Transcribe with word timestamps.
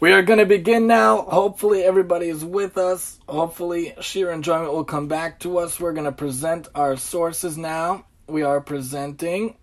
We 0.00 0.12
are 0.12 0.22
going 0.22 0.38
to 0.38 0.46
begin 0.46 0.86
now. 0.86 1.22
Hopefully, 1.22 1.82
everybody 1.82 2.28
is 2.28 2.44
with 2.44 2.78
us. 2.78 3.18
Hopefully, 3.28 3.94
sheer 4.00 4.30
enjoyment 4.30 4.72
will 4.72 4.84
come 4.84 5.08
back 5.08 5.40
to 5.40 5.58
us. 5.58 5.80
We're 5.80 5.92
going 5.92 6.04
to 6.04 6.12
present 6.12 6.68
our 6.72 6.96
sources 6.96 7.58
now. 7.58 8.04
We 8.28 8.42
are 8.42 8.60
presenting 8.60 9.56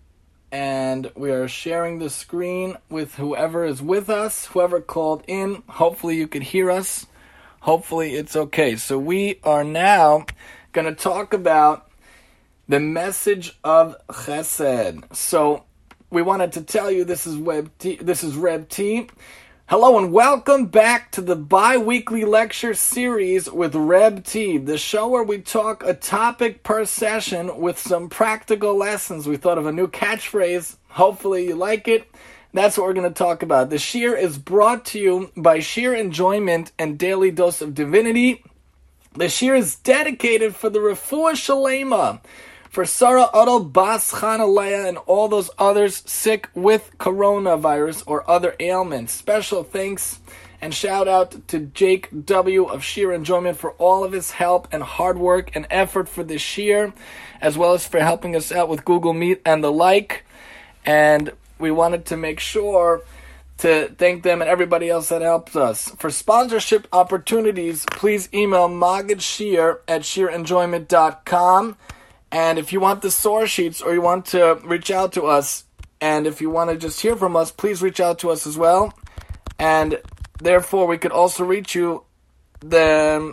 and 0.52 1.10
we 1.16 1.30
are 1.30 1.48
sharing 1.48 2.00
the 2.00 2.10
screen 2.10 2.76
with 2.90 3.14
whoever 3.14 3.64
is 3.64 3.80
with 3.80 4.10
us, 4.10 4.44
whoever 4.44 4.82
called 4.82 5.24
in. 5.26 5.62
Hopefully, 5.70 6.16
you 6.16 6.28
could 6.28 6.42
hear 6.42 6.70
us. 6.70 7.06
Hopefully, 7.60 8.14
it's 8.14 8.36
okay. 8.36 8.76
So, 8.76 8.98
we 8.98 9.40
are 9.42 9.64
now 9.64 10.26
going 10.72 10.86
to 10.86 10.94
talk 10.94 11.32
about 11.32 11.90
the 12.68 12.78
message 12.78 13.58
of 13.64 13.96
Chesed. 14.08 15.16
So, 15.16 15.64
we 16.10 16.20
wanted 16.20 16.52
to 16.52 16.60
tell 16.60 16.90
you 16.90 17.04
this 17.04 17.26
is 17.26 17.36
Reb 17.36 17.70
T, 17.78 17.96
this 17.96 18.22
is 18.22 18.36
Reb 18.36 18.68
T. 18.68 19.08
Hello 19.68 19.98
and 19.98 20.12
welcome 20.12 20.66
back 20.66 21.10
to 21.10 21.20
the 21.20 21.34
bi-weekly 21.34 22.24
lecture 22.24 22.72
series 22.72 23.50
with 23.50 23.74
Reb 23.74 24.22
T, 24.22 24.58
the 24.58 24.78
show 24.78 25.08
where 25.08 25.24
we 25.24 25.38
talk 25.38 25.82
a 25.82 25.92
topic 25.92 26.62
per 26.62 26.84
session 26.84 27.58
with 27.58 27.76
some 27.76 28.08
practical 28.08 28.76
lessons. 28.76 29.26
We 29.26 29.36
thought 29.36 29.58
of 29.58 29.66
a 29.66 29.72
new 29.72 29.88
catchphrase. 29.88 30.76
Hopefully 30.90 31.48
you 31.48 31.56
like 31.56 31.88
it. 31.88 32.08
That's 32.52 32.78
what 32.78 32.86
we're 32.86 32.92
going 32.92 33.12
to 33.12 33.18
talk 33.18 33.42
about. 33.42 33.70
The 33.70 33.76
Shiur 33.76 34.16
is 34.16 34.38
brought 34.38 34.84
to 34.84 35.00
you 35.00 35.32
by 35.36 35.58
Sheer 35.58 35.96
Enjoyment 35.96 36.70
and 36.78 36.96
Daily 36.96 37.32
Dose 37.32 37.60
of 37.60 37.74
Divinity. 37.74 38.44
The 39.14 39.24
Shiur 39.24 39.58
is 39.58 39.74
dedicated 39.74 40.54
for 40.54 40.70
the 40.70 40.78
Refuah 40.78 41.32
Shalema 41.32 42.20
for 42.76 42.84
Sarah 42.84 43.30
Adel 43.32 43.60
Bas 43.60 44.12
Chanalea 44.12 44.86
and 44.86 44.98
all 45.06 45.28
those 45.28 45.48
others 45.58 46.02
sick 46.04 46.50
with 46.52 46.90
coronavirus 46.98 48.02
or 48.06 48.28
other 48.28 48.54
ailments. 48.60 49.14
Special 49.14 49.64
thanks 49.64 50.20
and 50.60 50.74
shout 50.74 51.08
out 51.08 51.48
to 51.48 51.60
Jake 51.60 52.10
W. 52.26 52.64
of 52.66 52.84
Sheer 52.84 53.12
Enjoyment 53.12 53.56
for 53.56 53.70
all 53.78 54.04
of 54.04 54.12
his 54.12 54.32
help 54.32 54.68
and 54.72 54.82
hard 54.82 55.16
work 55.16 55.56
and 55.56 55.66
effort 55.70 56.06
for 56.06 56.22
this 56.22 56.58
year, 56.58 56.92
as 57.40 57.56
well 57.56 57.72
as 57.72 57.86
for 57.86 57.98
helping 57.98 58.36
us 58.36 58.52
out 58.52 58.68
with 58.68 58.84
Google 58.84 59.14
Meet 59.14 59.40
and 59.46 59.64
the 59.64 59.72
like. 59.72 60.26
And 60.84 61.32
we 61.58 61.70
wanted 61.70 62.04
to 62.04 62.18
make 62.18 62.40
sure 62.40 63.00
to 63.56 63.88
thank 63.96 64.22
them 64.22 64.42
and 64.42 64.50
everybody 64.50 64.90
else 64.90 65.08
that 65.08 65.22
helps 65.22 65.56
us. 65.56 65.88
For 65.96 66.10
sponsorship 66.10 66.88
opportunities, 66.92 67.86
please 67.92 68.28
email 68.34 68.68
Magid 68.68 69.22
Sheer 69.22 69.80
at 69.88 70.02
sheerenjoyment.com. 70.02 71.78
And 72.36 72.58
if 72.58 72.70
you 72.70 72.80
want 72.80 73.00
the 73.00 73.10
source 73.10 73.48
sheets 73.48 73.80
or 73.80 73.94
you 73.94 74.02
want 74.02 74.26
to 74.26 74.60
reach 74.62 74.90
out 74.90 75.14
to 75.14 75.22
us, 75.22 75.64
and 76.02 76.26
if 76.26 76.42
you 76.42 76.50
want 76.50 76.68
to 76.68 76.76
just 76.76 77.00
hear 77.00 77.16
from 77.16 77.34
us, 77.34 77.50
please 77.50 77.80
reach 77.80 77.98
out 77.98 78.18
to 78.18 78.28
us 78.28 78.46
as 78.46 78.58
well. 78.58 78.92
And 79.58 80.02
therefore, 80.38 80.86
we 80.86 80.98
could 80.98 81.12
also 81.12 81.44
reach 81.44 81.74
you 81.74 82.04
then, 82.60 83.32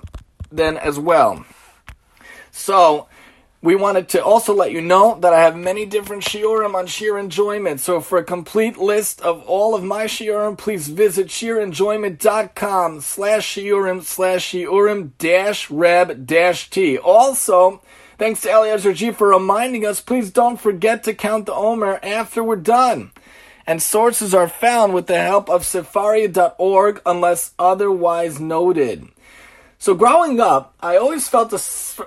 then 0.50 0.78
as 0.78 0.98
well. 0.98 1.46
So, 2.52 3.10
we 3.62 3.76
wanted 3.76 4.08
to 4.10 4.24
also 4.24 4.54
let 4.54 4.72
you 4.72 4.80
know 4.80 5.20
that 5.20 5.34
I 5.34 5.42
have 5.42 5.58
many 5.58 5.86
different 5.86 6.24
shiurim 6.24 6.74
on 6.74 6.88
sheer 6.88 7.18
enjoyment. 7.18 7.82
So 7.82 8.00
for 8.00 8.18
a 8.20 8.24
complete 8.24 8.78
list 8.78 9.20
of 9.20 9.44
all 9.44 9.76
of 9.76 9.84
my 9.84 10.06
shiurim, 10.06 10.58
please 10.58 10.88
visit 10.88 11.28
sheerenjoyment.com 11.28 13.02
slash 13.02 13.56
shiurim 13.56 14.04
slash 14.04 14.52
shiurim 14.52 15.12
dash 15.18 15.70
reb 15.70 16.26
dash 16.26 16.70
t. 16.70 16.98
Also, 16.98 17.82
Thanks 18.18 18.42
to 18.42 18.52
Eliezer 18.52 18.94
G 18.94 19.12
for 19.12 19.30
reminding 19.30 19.86
us, 19.86 20.00
please 20.00 20.32
don't 20.32 20.60
forget 20.60 21.04
to 21.04 21.14
count 21.14 21.48
the 21.48 21.54
Omer 21.54 22.00
after 22.04 22.44
we're 22.44 22.56
done. 22.56 23.12
And 23.66 23.82
sources 23.82 24.34
are 24.34 24.48
found 24.48 24.94
with 24.94 25.08
the 25.08 25.20
help 25.20 25.50
of 25.50 25.64
Sefaria.org 25.64 27.02
unless 27.06 27.54
otherwise 27.58 28.40
noted. 28.40 29.08
So 29.80 29.96
growing 29.96 30.40
up, 30.40 30.73
I 30.84 30.98
always 30.98 31.30
felt 31.30 31.54
a, 31.54 31.56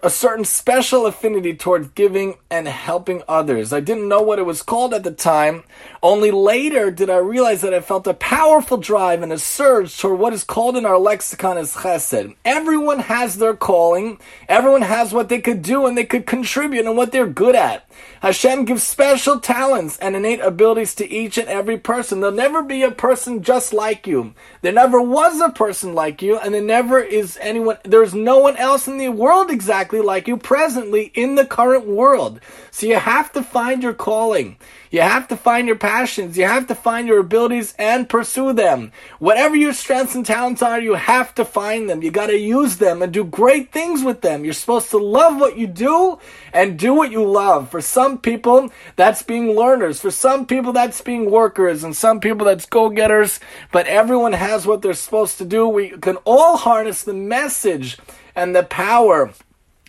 a, 0.06 0.10
certain 0.10 0.44
special 0.44 1.06
affinity 1.06 1.54
toward 1.54 1.94
giving 1.94 2.34
and 2.50 2.68
helping 2.68 3.22
others. 3.26 3.72
I 3.72 3.80
didn't 3.80 4.06
know 4.06 4.20
what 4.20 4.38
it 4.38 4.44
was 4.44 4.60
called 4.60 4.92
at 4.92 5.02
the 5.02 5.12
time. 5.12 5.64
Only 6.02 6.30
later 6.30 6.90
did 6.90 7.08
I 7.08 7.16
realize 7.16 7.62
that 7.62 7.72
I 7.72 7.80
felt 7.80 8.06
a 8.06 8.12
powerful 8.12 8.76
drive 8.76 9.22
and 9.22 9.32
a 9.32 9.38
surge 9.38 9.96
toward 9.96 10.18
what 10.18 10.34
is 10.34 10.44
called 10.44 10.76
in 10.76 10.84
our 10.84 10.98
lexicon 10.98 11.56
as 11.56 11.72
chesed. 11.72 12.36
Everyone 12.44 12.98
has 12.98 13.38
their 13.38 13.56
calling. 13.56 14.18
Everyone 14.46 14.82
has 14.82 15.10
what 15.10 15.30
they 15.30 15.40
could 15.40 15.62
do 15.62 15.86
and 15.86 15.96
they 15.96 16.04
could 16.04 16.26
contribute 16.26 16.84
and 16.84 16.98
what 16.98 17.12
they're 17.12 17.26
good 17.26 17.54
at. 17.54 17.88
Hashem 18.20 18.66
gives 18.66 18.82
special 18.82 19.40
talents 19.40 19.96
and 19.98 20.14
innate 20.14 20.40
abilities 20.40 20.94
to 20.96 21.10
each 21.10 21.38
and 21.38 21.48
every 21.48 21.78
person. 21.78 22.20
There'll 22.20 22.36
never 22.36 22.62
be 22.62 22.82
a 22.82 22.90
person 22.90 23.42
just 23.42 23.72
like 23.72 24.06
you. 24.06 24.34
There 24.60 24.72
never 24.72 25.00
was 25.00 25.40
a 25.40 25.48
person 25.48 25.94
like 25.94 26.20
you, 26.20 26.38
and 26.38 26.52
there 26.52 26.60
never 26.60 26.98
is 26.98 27.38
anyone, 27.40 27.78
there's 27.84 28.14
no 28.14 28.38
one 28.38 28.56
else 28.56 28.65
in 28.66 28.98
the 28.98 29.08
world 29.08 29.50
exactly 29.50 30.00
like 30.00 30.26
you 30.26 30.36
presently 30.36 31.12
in 31.14 31.36
the 31.36 31.46
current 31.46 31.86
world. 31.86 32.40
So 32.70 32.86
you 32.86 32.96
have 32.96 33.32
to 33.32 33.42
find 33.42 33.82
your 33.82 33.94
calling. 33.94 34.56
You 34.90 35.00
have 35.00 35.28
to 35.28 35.36
find 35.36 35.66
your 35.66 35.76
passions. 35.76 36.36
You 36.36 36.44
have 36.46 36.66
to 36.66 36.74
find 36.74 37.08
your 37.08 37.20
abilities 37.20 37.74
and 37.78 38.08
pursue 38.08 38.52
them. 38.52 38.92
Whatever 39.18 39.56
your 39.56 39.72
strengths 39.72 40.14
and 40.14 40.26
talents 40.26 40.62
are, 40.62 40.80
you 40.80 40.94
have 40.94 41.34
to 41.36 41.44
find 41.44 41.88
them. 41.88 42.02
You 42.02 42.10
gotta 42.10 42.38
use 42.38 42.76
them 42.76 43.02
and 43.02 43.12
do 43.12 43.24
great 43.24 43.72
things 43.72 44.02
with 44.02 44.20
them. 44.20 44.44
You're 44.44 44.52
supposed 44.52 44.90
to 44.90 44.98
love 44.98 45.40
what 45.40 45.56
you 45.56 45.66
do 45.66 46.18
and 46.52 46.78
do 46.78 46.92
what 46.92 47.10
you 47.10 47.24
love. 47.24 47.70
For 47.70 47.80
some 47.80 48.18
people, 48.18 48.70
that's 48.96 49.22
being 49.22 49.52
learners. 49.54 50.00
For 50.00 50.10
some 50.10 50.46
people, 50.46 50.72
that's 50.72 51.00
being 51.00 51.30
workers. 51.30 51.84
And 51.84 51.96
some 51.96 52.20
people, 52.20 52.46
that's 52.46 52.66
go-getters. 52.66 53.40
But 53.72 53.86
everyone 53.86 54.32
has 54.32 54.66
what 54.66 54.82
they're 54.82 54.94
supposed 54.94 55.38
to 55.38 55.44
do. 55.44 55.66
We 55.68 55.90
can 55.90 56.16
all 56.24 56.56
harness 56.56 57.02
the 57.02 57.14
message 57.14 57.98
and 58.36 58.54
the 58.54 58.62
power 58.62 59.32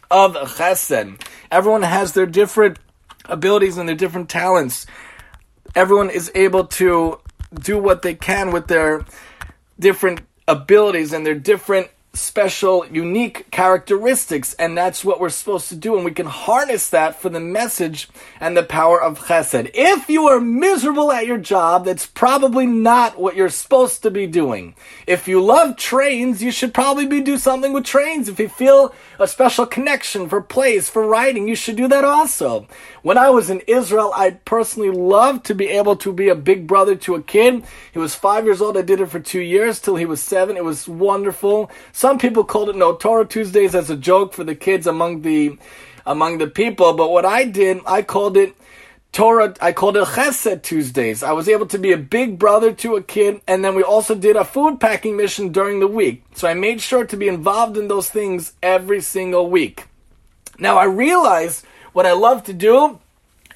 of 0.10 0.34
chesed. 0.36 1.22
Everyone 1.52 1.84
has 1.84 2.14
their 2.14 2.26
different 2.26 2.80
abilities 3.26 3.78
and 3.78 3.88
their 3.88 3.96
different 3.96 4.30
talents. 4.30 4.88
Everyone 5.76 6.10
is 6.10 6.32
able 6.34 6.66
to 6.66 7.20
do 7.54 7.78
what 7.78 8.02
they 8.02 8.16
can 8.16 8.52
with 8.52 8.68
their 8.68 9.06
different 9.80 10.22
abilities 10.48 11.14
and 11.14 11.26
their 11.26 11.36
different 11.36 11.90
special, 12.18 12.86
unique 12.88 13.50
characteristics, 13.52 14.54
and 14.56 14.78
that's 14.78 15.06
what 15.06 15.20
we're 15.20 15.30
supposed 15.30 15.70
to 15.70 15.76
do, 15.76 15.96
and 15.96 16.04
we 16.04 16.12
can 16.12 16.26
harness 16.26 16.90
that 16.90 17.22
for 17.22 17.30
the 17.30 17.40
message 17.40 18.10
and 18.40 18.58
the 18.58 18.64
power 18.64 19.02
of 19.02 19.20
chesed. 19.20 19.70
If 19.74 20.10
you 20.10 20.28
are 20.28 20.40
miserable 20.40 21.12
at 21.12 21.28
your 21.28 21.38
job, 21.38 21.86
that's 21.86 22.06
probably 22.06 22.66
not 22.66 23.20
what 23.20 23.36
you're 23.36 23.50
supposed 23.50 24.02
to 24.04 24.12
be 24.12 24.28
doing. 24.28 24.76
If 25.06 25.28
you 25.28 25.42
love 25.42 25.78
trains, 25.78 26.42
you 26.42 26.52
should 26.52 26.74
probably 26.74 27.06
be 27.06 27.22
do 27.22 27.38
something 27.38 27.74
with 27.74 27.86
trains. 27.86 28.28
If 28.28 28.40
you 28.40 28.50
feel 28.50 28.94
a 29.20 29.28
special 29.28 29.66
connection 29.66 30.28
for 30.28 30.42
plays, 30.42 30.90
for 30.90 31.08
writing, 31.08 31.48
you 31.48 31.56
should 31.56 31.76
do 31.76 31.88
that 31.88 32.04
also. 32.04 32.68
When 33.04 33.18
I 33.18 33.30
was 33.30 33.50
in 33.50 33.62
Israel, 33.68 34.12
I 34.16 34.32
personally 34.32 34.90
loved 34.90 35.46
to 35.46 35.56
be 35.56 35.70
able 35.70 35.96
to 35.98 36.12
be 36.12 36.30
a 36.30 36.36
big 36.36 36.68
brother 36.68 36.96
to 36.96 37.16
a 37.16 37.22
kid. 37.22 37.64
He 37.92 38.00
was 38.00 38.16
five 38.16 38.46
years 38.46 38.62
old. 38.62 38.78
I 38.78 38.82
did 38.82 39.00
it 39.00 39.10
for 39.10 39.20
two 39.20 39.40
years 39.40 39.80
till 39.80 39.96
he 39.96 40.06
was 40.06 40.22
seven. 40.22 40.58
It 40.58 40.64
was 40.64 40.88
wonderful. 40.88 41.72
Some 42.08 42.20
people 42.20 42.46
called 42.46 42.70
it 42.70 42.78
No 42.78 42.96
Torah 42.96 43.26
Tuesdays 43.26 43.76
as 43.76 43.90
a 43.90 43.98
joke 43.98 44.32
for 44.32 44.46
the 44.46 44.56
kids 44.56 44.88
among 44.88 45.24
the 45.24 45.58
among 46.06 46.38
the 46.38 46.48
people, 46.48 46.94
but 46.94 47.12
what 47.12 47.26
I 47.26 47.44
did, 47.44 47.82
I 47.86 48.02
called 48.02 48.38
it 48.38 48.56
Torah, 49.12 49.54
I 49.60 49.74
called 49.74 49.98
it 49.98 50.06
Chesed 50.06 50.64
Tuesdays. 50.64 51.22
I 51.22 51.34
was 51.34 51.50
able 51.50 51.66
to 51.66 51.78
be 51.78 51.92
a 51.92 51.98
big 51.98 52.40
brother 52.40 52.72
to 52.76 52.96
a 52.96 53.04
kid, 53.04 53.42
and 53.46 53.62
then 53.62 53.76
we 53.76 53.84
also 53.84 54.16
did 54.16 54.38
a 54.38 54.46
food 54.46 54.80
packing 54.80 55.18
mission 55.18 55.52
during 55.52 55.82
the 55.82 55.88
week. 55.88 56.24
So 56.34 56.48
I 56.48 56.54
made 56.54 56.80
sure 56.80 57.04
to 57.04 57.18
be 57.18 57.28
involved 57.28 57.76
in 57.76 57.90
those 57.90 58.10
things 58.10 58.54
every 58.64 59.02
single 59.02 59.50
week. 59.50 59.84
Now 60.58 60.78
I 60.78 60.86
realized 60.86 61.66
what 61.92 62.06
I 62.06 62.14
love 62.14 62.46
to 62.46 62.54
do 62.54 63.02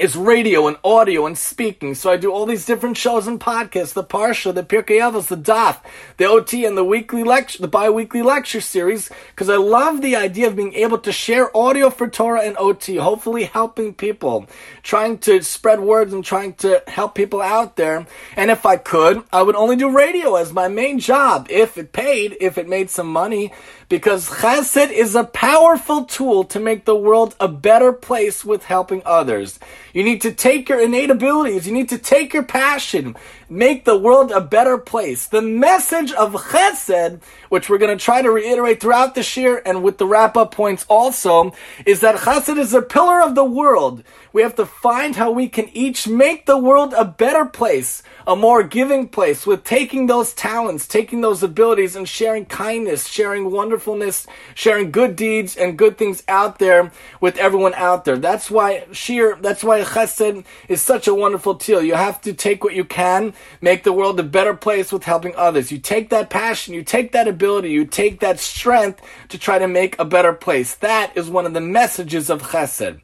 is 0.02 0.16
radio 0.16 0.68
and 0.68 0.78
audio 0.84 1.28
and 1.28 1.38
speaking. 1.38 1.94
So 1.94 2.12
I 2.12 2.18
do 2.18 2.32
all 2.32 2.48
these 2.48 2.66
different 2.66 2.98
shows 2.98 3.28
and 3.28 3.40
podcasts, 3.40 3.94
the 3.94 4.04
Parsha, 4.04 4.52
the 4.52 4.64
Pirkei 4.64 5.00
Avos, 5.00 5.28
the 5.28 5.38
Daf, 5.38 5.80
the 6.18 6.26
OT, 6.26 6.66
and 6.66 6.76
the 6.76 6.84
weekly 6.84 7.24
lecture, 7.24 7.62
the 7.62 7.68
bi-weekly 7.68 8.24
lecture 8.24 8.62
series, 8.62 9.12
because 9.28 9.48
I 9.48 9.58
love 9.58 10.02
the 10.02 10.16
idea 10.16 10.48
of 10.48 10.56
being 10.56 10.74
able 10.74 10.98
to 10.98 11.12
share 11.12 11.56
audio 11.56 11.92
for 11.92 12.08
Torah 12.08 12.42
and 12.42 12.58
OT, 12.58 12.96
hopefully 12.96 13.44
helping 13.44 13.94
people, 13.94 14.48
trying 14.82 15.20
to 15.20 15.44
spread 15.44 15.80
words 15.80 16.14
and 16.14 16.26
trying 16.26 16.56
to 16.56 16.82
help 16.88 17.14
people 17.14 17.40
out 17.40 17.76
there. 17.76 18.08
And 18.36 18.50
if 18.50 18.66
I 18.66 18.78
could, 18.78 19.24
I 19.32 19.44
would 19.44 19.56
only 19.56 19.76
do 19.76 19.96
radio 19.96 20.34
as 20.34 20.52
my 20.52 20.68
main 20.68 20.98
job, 20.98 21.46
if 21.52 21.78
it 21.78 21.94
paid, 21.94 22.38
if 22.42 22.58
it 22.58 22.68
made 22.68 22.90
some 22.90 23.08
money, 23.08 23.54
because 23.92 24.30
chesed 24.30 24.90
is 24.90 25.16
a 25.16 25.26
powerful 25.26 26.06
tool 26.06 26.46
to 26.46 26.62
make 26.62 26.86
the 26.86 26.96
world 26.96 27.36
a 27.42 27.48
better 27.50 27.92
place 27.92 28.46
with 28.46 28.64
helping 28.64 29.02
others. 29.06 29.60
You 29.94 30.02
need 30.02 30.22
to 30.22 30.32
take 30.32 30.70
your 30.70 30.80
innate 30.80 31.10
abilities, 31.10 31.68
you 31.68 31.74
need 31.74 31.90
to 31.90 31.98
take 31.98 32.34
your 32.34 32.44
passion, 32.44 33.18
make 33.50 33.84
the 33.84 33.98
world 33.98 34.32
a 34.32 34.40
better 34.40 34.78
place. 34.78 35.28
The 35.28 35.42
message 35.42 36.14
of 36.14 36.32
chesed, 36.32 37.20
which 37.50 37.70
we're 37.70 37.80
going 37.80 37.96
to 37.96 38.02
try 38.02 38.22
to 38.22 38.32
reiterate 38.32 38.80
throughout 38.80 39.14
the 39.14 39.30
year 39.36 39.62
and 39.66 39.84
with 39.84 39.98
the 39.98 40.08
wrap 40.08 40.38
up 40.38 40.56
points 40.56 40.86
also, 40.88 41.54
is 41.86 42.00
that 42.00 42.16
chesed 42.16 42.58
is 42.58 42.74
a 42.74 42.82
pillar 42.82 43.22
of 43.22 43.36
the 43.36 43.44
world. 43.44 44.06
We 44.34 44.44
have 44.44 44.56
to 44.56 44.66
find 44.66 45.16
how 45.16 45.32
we 45.32 45.50
can 45.50 45.70
each 45.74 46.08
make 46.08 46.46
the 46.46 46.58
world 46.58 46.94
a 46.94 47.04
better 47.04 47.46
place, 47.46 48.02
a 48.26 48.36
more 48.36 48.64
giving 48.64 49.10
place 49.10 49.46
with 49.46 49.66
taking 49.66 50.08
those 50.08 50.34
talents, 50.34 50.88
taking 50.88 51.20
those 51.20 51.44
abilities 51.44 51.98
and 51.98 52.08
sharing 52.08 52.46
kindness, 52.46 53.08
sharing 53.08 53.52
wonderfulness, 53.52 54.28
sharing 54.56 54.92
good 54.92 55.18
deeds 55.18 55.58
and 55.58 55.78
good 55.78 55.98
things 55.98 56.24
out 56.30 56.60
there 56.60 56.92
with 57.20 57.38
everyone 57.38 57.74
out 57.74 58.06
there. 58.06 58.18
That's 58.18 58.50
why 58.50 58.86
sheer, 58.94 59.38
that's 59.42 59.64
why 59.64 59.82
chesed 59.82 60.46
is 60.70 60.82
such 60.82 61.08
a 61.08 61.16
wonderful 61.16 61.56
tool. 61.56 61.82
You 61.82 61.96
have 61.96 62.22
to 62.22 62.34
take 62.34 62.64
what 62.64 62.74
you 62.74 62.86
can, 62.86 63.34
make 63.60 63.84
the 63.84 63.94
world 63.94 64.20
a 64.20 64.24
better 64.24 64.54
place 64.54 64.94
with 64.94 65.04
helping 65.04 65.36
others. 65.36 65.72
You 65.72 65.78
take 65.78 66.10
that 66.10 66.30
passion, 66.30 66.74
you 66.74 66.84
take 66.84 67.12
that 67.12 67.28
ability, 67.28 67.72
you 67.72 67.86
take 67.86 68.22
that 68.22 68.40
strength 68.40 69.02
to 69.30 69.38
try 69.38 69.60
to 69.60 69.68
make 69.68 70.00
a 70.00 70.06
better 70.06 70.32
place. 70.32 70.76
That 70.76 71.12
is 71.18 71.30
one 71.30 71.46
of 71.46 71.54
the 71.54 71.62
messages 71.62 72.30
of 72.30 72.42
chesed. 72.44 73.02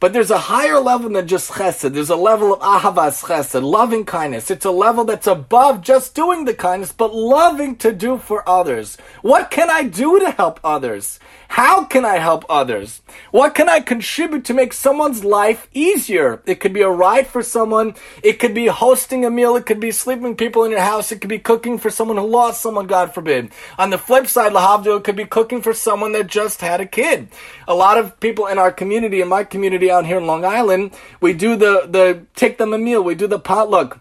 But 0.00 0.14
there's 0.14 0.30
a 0.30 0.38
higher 0.38 0.80
level 0.80 1.10
than 1.10 1.28
just 1.28 1.50
chesed. 1.50 1.92
There's 1.92 2.08
a 2.08 2.16
level 2.16 2.54
of 2.54 2.60
ahavas 2.60 3.22
chesed, 3.22 3.62
loving 3.62 4.06
kindness. 4.06 4.50
It's 4.50 4.64
a 4.64 4.70
level 4.70 5.04
that's 5.04 5.26
above 5.26 5.82
just 5.82 6.14
doing 6.14 6.46
the 6.46 6.54
kindness, 6.54 6.90
but 6.90 7.14
loving 7.14 7.76
to 7.76 7.92
do 7.92 8.16
for 8.16 8.48
others. 8.48 8.96
What 9.20 9.50
can 9.50 9.68
I 9.68 9.82
do 9.82 10.18
to 10.18 10.30
help 10.30 10.58
others? 10.64 11.20
How 11.48 11.84
can 11.84 12.04
I 12.04 12.18
help 12.18 12.44
others? 12.48 13.02
What 13.32 13.56
can 13.56 13.68
I 13.68 13.80
contribute 13.80 14.44
to 14.44 14.54
make 14.54 14.72
someone's 14.72 15.24
life 15.24 15.68
easier? 15.74 16.40
It 16.46 16.60
could 16.60 16.72
be 16.72 16.82
a 16.82 16.88
ride 16.88 17.26
for 17.26 17.42
someone. 17.42 17.96
It 18.22 18.38
could 18.38 18.54
be 18.54 18.68
hosting 18.68 19.24
a 19.24 19.30
meal. 19.30 19.56
It 19.56 19.66
could 19.66 19.80
be 19.80 19.90
sleeping 19.90 20.36
people 20.36 20.62
in 20.62 20.70
your 20.70 20.80
house. 20.80 21.10
It 21.10 21.20
could 21.20 21.28
be 21.28 21.40
cooking 21.40 21.76
for 21.76 21.90
someone 21.90 22.18
who 22.18 22.26
lost 22.26 22.62
someone, 22.62 22.86
God 22.86 23.12
forbid. 23.12 23.50
On 23.78 23.90
the 23.90 23.98
flip 23.98 24.28
side, 24.28 24.52
Lahavdil, 24.52 25.02
could 25.02 25.16
be 25.16 25.24
cooking 25.26 25.60
for 25.60 25.74
someone 25.74 26.12
that 26.12 26.28
just 26.28 26.60
had 26.60 26.80
a 26.80 26.86
kid. 26.86 27.28
A 27.66 27.74
lot 27.74 27.98
of 27.98 28.18
people 28.20 28.46
in 28.46 28.56
our 28.56 28.70
community, 28.70 29.20
in 29.20 29.28
my 29.28 29.42
community 29.42 29.89
out 29.90 30.06
here 30.06 30.18
in 30.18 30.26
Long 30.26 30.44
Island, 30.44 30.92
we 31.20 31.32
do 31.32 31.56
the, 31.56 31.86
the 31.88 32.26
take 32.34 32.58
them 32.58 32.72
a 32.72 32.78
meal. 32.78 33.02
We 33.02 33.14
do 33.14 33.26
the 33.26 33.38
potluck 33.38 34.00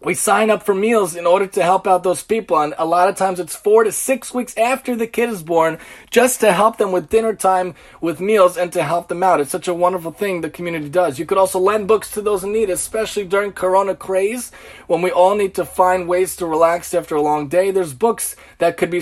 we 0.00 0.14
sign 0.14 0.48
up 0.48 0.62
for 0.62 0.74
meals 0.74 1.16
in 1.16 1.26
order 1.26 1.46
to 1.46 1.62
help 1.62 1.86
out 1.86 2.04
those 2.04 2.22
people. 2.22 2.60
And 2.60 2.74
a 2.78 2.86
lot 2.86 3.08
of 3.08 3.16
times 3.16 3.40
it's 3.40 3.56
four 3.56 3.82
to 3.82 3.90
six 3.90 4.32
weeks 4.32 4.56
after 4.56 4.94
the 4.94 5.08
kid 5.08 5.28
is 5.28 5.42
born 5.42 5.78
just 6.10 6.40
to 6.40 6.52
help 6.52 6.78
them 6.78 6.92
with 6.92 7.08
dinner 7.08 7.34
time, 7.34 7.74
with 8.00 8.20
meals, 8.20 8.56
and 8.56 8.72
to 8.72 8.84
help 8.84 9.08
them 9.08 9.22
out. 9.22 9.40
It's 9.40 9.50
such 9.50 9.66
a 9.66 9.74
wonderful 9.74 10.12
thing 10.12 10.40
the 10.40 10.50
community 10.50 10.88
does. 10.88 11.18
You 11.18 11.26
could 11.26 11.38
also 11.38 11.58
lend 11.58 11.88
books 11.88 12.10
to 12.12 12.22
those 12.22 12.44
in 12.44 12.52
need, 12.52 12.70
especially 12.70 13.24
during 13.24 13.52
Corona 13.52 13.96
craze 13.96 14.52
when 14.86 15.02
we 15.02 15.10
all 15.10 15.34
need 15.34 15.54
to 15.56 15.64
find 15.64 16.08
ways 16.08 16.36
to 16.36 16.46
relax 16.46 16.94
after 16.94 17.16
a 17.16 17.22
long 17.22 17.48
day. 17.48 17.70
There's 17.70 17.92
books 17.92 18.36
that 18.58 18.76
could 18.76 18.90
be 18.90 19.00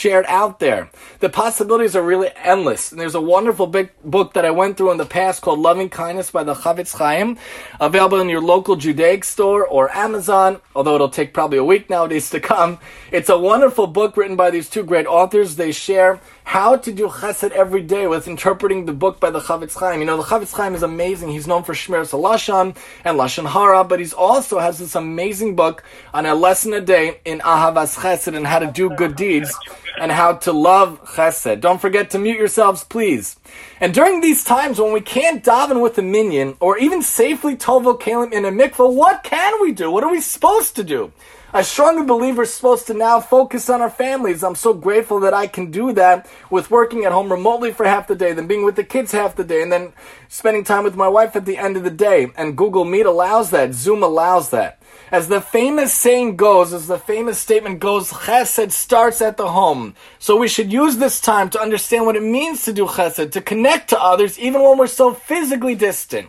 shared 0.00 0.24
out 0.28 0.58
there. 0.58 0.90
The 1.20 1.28
possibilities 1.28 1.96
are 1.96 2.02
really 2.02 2.30
endless. 2.36 2.92
And 2.92 3.00
there's 3.00 3.14
a 3.14 3.20
wonderful 3.20 3.66
big 3.66 3.90
book 4.04 4.34
that 4.34 4.44
I 4.44 4.50
went 4.50 4.76
through 4.76 4.92
in 4.92 4.98
the 4.98 5.06
past 5.06 5.42
called 5.42 5.58
Loving 5.58 5.88
Kindness 5.88 6.30
by 6.30 6.44
the 6.44 6.54
Chafetz 6.54 6.96
Chaim, 6.96 7.38
available 7.80 8.20
in 8.20 8.28
your 8.28 8.40
local 8.40 8.76
Judaic 8.76 9.24
store 9.24 9.66
or 9.66 9.94
Amazon, 9.96 10.60
although 10.74 10.94
it'll 10.94 11.08
take 11.08 11.34
probably 11.34 11.58
a 11.58 11.64
week 11.64 11.90
nowadays 11.90 12.30
to 12.30 12.40
come. 12.40 12.78
It's 13.10 13.28
a 13.28 13.38
wonderful 13.38 13.86
book 13.86 14.16
written 14.16 14.36
by 14.36 14.50
these 14.50 14.68
two 14.68 14.84
great 14.84 15.06
authors. 15.06 15.56
They 15.56 15.72
share 15.72 16.20
how 16.46 16.76
to 16.76 16.92
do 16.92 17.08
chesed 17.08 17.50
every 17.50 17.82
day 17.82 18.06
with 18.06 18.28
interpreting 18.28 18.86
the 18.86 18.92
book 18.92 19.18
by 19.18 19.30
the 19.30 19.40
Chafetz 19.40 19.74
Chaim. 19.74 19.98
You 19.98 20.06
know, 20.06 20.16
the 20.16 20.22
Chafetz 20.22 20.52
Chaim 20.52 20.76
is 20.76 20.84
amazing. 20.84 21.30
He's 21.30 21.48
known 21.48 21.64
for 21.64 21.74
Shmiras 21.74 22.12
Lashon 22.12 22.76
and 23.04 23.18
Lashon 23.18 23.50
Hara, 23.50 23.82
but 23.82 23.98
he's 23.98 24.12
also 24.12 24.60
has 24.60 24.78
this 24.78 24.94
amazing 24.94 25.56
book 25.56 25.82
on 26.14 26.24
a 26.24 26.36
lesson 26.36 26.72
a 26.72 26.80
day 26.80 27.18
in 27.24 27.40
Ahavas 27.40 27.98
Chesed 27.98 28.32
and 28.32 28.46
how 28.46 28.60
to 28.60 28.70
do 28.70 28.90
good 28.90 29.16
deeds 29.16 29.52
and 30.00 30.12
how 30.12 30.34
to 30.34 30.52
love 30.52 31.00
Chesed. 31.16 31.60
Don't 31.60 31.80
forget 31.80 32.10
to 32.10 32.18
mute 32.20 32.38
yourselves, 32.38 32.84
please. 32.84 33.36
And 33.80 33.92
during 33.92 34.20
these 34.20 34.44
times 34.44 34.80
when 34.80 34.92
we 34.92 35.00
can't 35.00 35.42
daven 35.42 35.82
with 35.82 35.98
a 35.98 36.02
minyan 36.02 36.56
or 36.60 36.78
even 36.78 37.02
safely 37.02 37.56
tovel 37.56 37.98
kalim 37.98 38.32
in 38.32 38.44
a 38.44 38.52
mikvah, 38.52 38.94
what 38.94 39.24
can 39.24 39.60
we 39.60 39.72
do? 39.72 39.90
What 39.90 40.04
are 40.04 40.12
we 40.12 40.20
supposed 40.20 40.76
to 40.76 40.84
do? 40.84 41.10
I 41.56 41.62
strongly 41.62 42.04
believe 42.04 42.36
we're 42.36 42.44
supposed 42.44 42.86
to 42.88 42.92
now 42.92 43.18
focus 43.18 43.70
on 43.70 43.80
our 43.80 43.88
families. 43.88 44.44
I'm 44.44 44.56
so 44.56 44.74
grateful 44.74 45.20
that 45.20 45.32
I 45.32 45.46
can 45.46 45.70
do 45.70 45.90
that 45.94 46.28
with 46.50 46.70
working 46.70 47.06
at 47.06 47.12
home 47.12 47.32
remotely 47.32 47.72
for 47.72 47.86
half 47.86 48.08
the 48.08 48.14
day, 48.14 48.34
then 48.34 48.46
being 48.46 48.62
with 48.62 48.76
the 48.76 48.84
kids 48.84 49.12
half 49.12 49.36
the 49.36 49.42
day, 49.42 49.62
and 49.62 49.72
then 49.72 49.94
spending 50.28 50.64
time 50.64 50.84
with 50.84 50.96
my 50.96 51.08
wife 51.08 51.34
at 51.34 51.46
the 51.46 51.56
end 51.56 51.78
of 51.78 51.82
the 51.82 51.88
day. 51.88 52.30
And 52.36 52.58
Google 52.58 52.84
Meet 52.84 53.06
allows 53.06 53.52
that. 53.52 53.72
Zoom 53.72 54.02
allows 54.02 54.50
that. 54.50 54.82
As 55.10 55.28
the 55.28 55.40
famous 55.40 55.94
saying 55.94 56.36
goes, 56.36 56.74
as 56.74 56.88
the 56.88 56.98
famous 56.98 57.38
statement 57.38 57.80
goes, 57.80 58.10
chesed 58.10 58.72
starts 58.72 59.22
at 59.22 59.38
the 59.38 59.48
home. 59.48 59.94
So 60.18 60.36
we 60.36 60.48
should 60.48 60.70
use 60.70 60.98
this 60.98 61.22
time 61.22 61.48
to 61.50 61.58
understand 61.58 62.04
what 62.04 62.16
it 62.16 62.22
means 62.22 62.64
to 62.64 62.72
do 62.74 62.84
chesed, 62.84 63.32
to 63.32 63.40
connect 63.40 63.88
to 63.90 63.98
others 63.98 64.38
even 64.38 64.60
when 64.60 64.76
we're 64.76 64.88
so 64.88 65.14
physically 65.14 65.74
distant. 65.74 66.28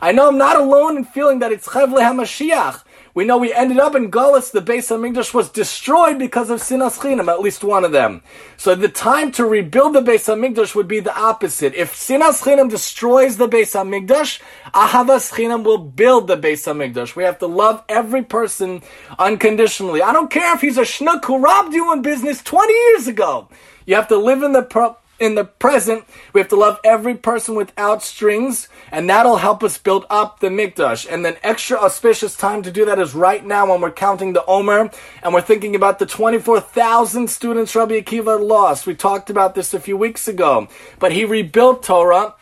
I 0.00 0.12
know 0.12 0.28
I'm 0.28 0.38
not 0.38 0.54
alone 0.54 0.98
in 0.98 1.04
feeling 1.04 1.40
that 1.40 1.50
it's 1.50 1.66
Chevle 1.66 1.98
HaMashiach. 1.98 2.84
We 3.18 3.24
know 3.24 3.36
we 3.36 3.52
ended 3.52 3.80
up 3.80 3.96
in 3.96 4.12
Gullus. 4.12 4.52
The 4.52 4.60
base 4.60 4.92
of 4.92 5.00
Hamikdash 5.00 5.34
was 5.34 5.50
destroyed 5.50 6.20
because 6.20 6.50
of 6.50 6.60
Sinas 6.60 7.00
Chinam, 7.00 7.26
at 7.26 7.40
least 7.40 7.64
one 7.64 7.84
of 7.84 7.90
them. 7.90 8.22
So 8.56 8.76
the 8.76 8.88
time 8.88 9.32
to 9.32 9.44
rebuild 9.44 9.94
the 9.94 10.02
base 10.02 10.28
of 10.28 10.38
Hamikdash 10.38 10.76
would 10.76 10.86
be 10.86 11.00
the 11.00 11.18
opposite. 11.18 11.74
If 11.74 11.96
Sinas 11.96 12.40
Chinam 12.40 12.70
destroys 12.70 13.36
the 13.36 13.48
base 13.48 13.74
of 13.74 13.88
Hamikdash, 13.88 14.40
Ahavas 14.72 15.32
Chinam 15.32 15.64
will 15.64 15.78
build 15.78 16.28
the 16.28 16.36
base 16.36 16.68
of 16.68 16.76
Hamikdash. 16.76 17.16
We 17.16 17.24
have 17.24 17.40
to 17.40 17.48
love 17.48 17.82
every 17.88 18.22
person 18.22 18.82
unconditionally. 19.18 20.00
I 20.00 20.12
don't 20.12 20.30
care 20.30 20.54
if 20.54 20.60
he's 20.60 20.78
a 20.78 20.82
schnook 20.82 21.24
who 21.24 21.38
robbed 21.38 21.74
you 21.74 21.92
in 21.92 22.02
business 22.02 22.40
20 22.40 22.72
years 22.72 23.08
ago. 23.08 23.48
You 23.84 23.96
have 23.96 24.06
to 24.08 24.16
live 24.16 24.44
in 24.44 24.52
the 24.52 24.62
pro- 24.62 24.96
in 25.18 25.34
the 25.34 25.44
present, 25.44 26.04
we 26.32 26.40
have 26.40 26.48
to 26.48 26.56
love 26.56 26.78
every 26.84 27.14
person 27.14 27.54
without 27.54 28.02
strings, 28.02 28.68
and 28.90 29.08
that'll 29.08 29.36
help 29.38 29.62
us 29.62 29.78
build 29.78 30.06
up 30.08 30.40
the 30.40 30.48
mikdash. 30.48 31.06
And 31.10 31.24
then 31.24 31.36
extra 31.42 31.78
auspicious 31.78 32.36
time 32.36 32.62
to 32.62 32.70
do 32.70 32.84
that 32.84 32.98
is 32.98 33.14
right 33.14 33.44
now 33.44 33.70
when 33.70 33.80
we're 33.80 33.90
counting 33.90 34.32
the 34.32 34.44
Omer, 34.46 34.90
and 35.22 35.34
we're 35.34 35.40
thinking 35.40 35.74
about 35.74 35.98
the 35.98 36.06
24,000 36.06 37.28
students 37.28 37.74
Rabbi 37.74 38.00
Akiva 38.00 38.40
lost. 38.40 38.86
We 38.86 38.94
talked 38.94 39.30
about 39.30 39.54
this 39.54 39.74
a 39.74 39.80
few 39.80 39.96
weeks 39.96 40.28
ago. 40.28 40.68
But 40.98 41.12
he 41.12 41.24
rebuilt 41.24 41.82
Torah, 41.82 42.34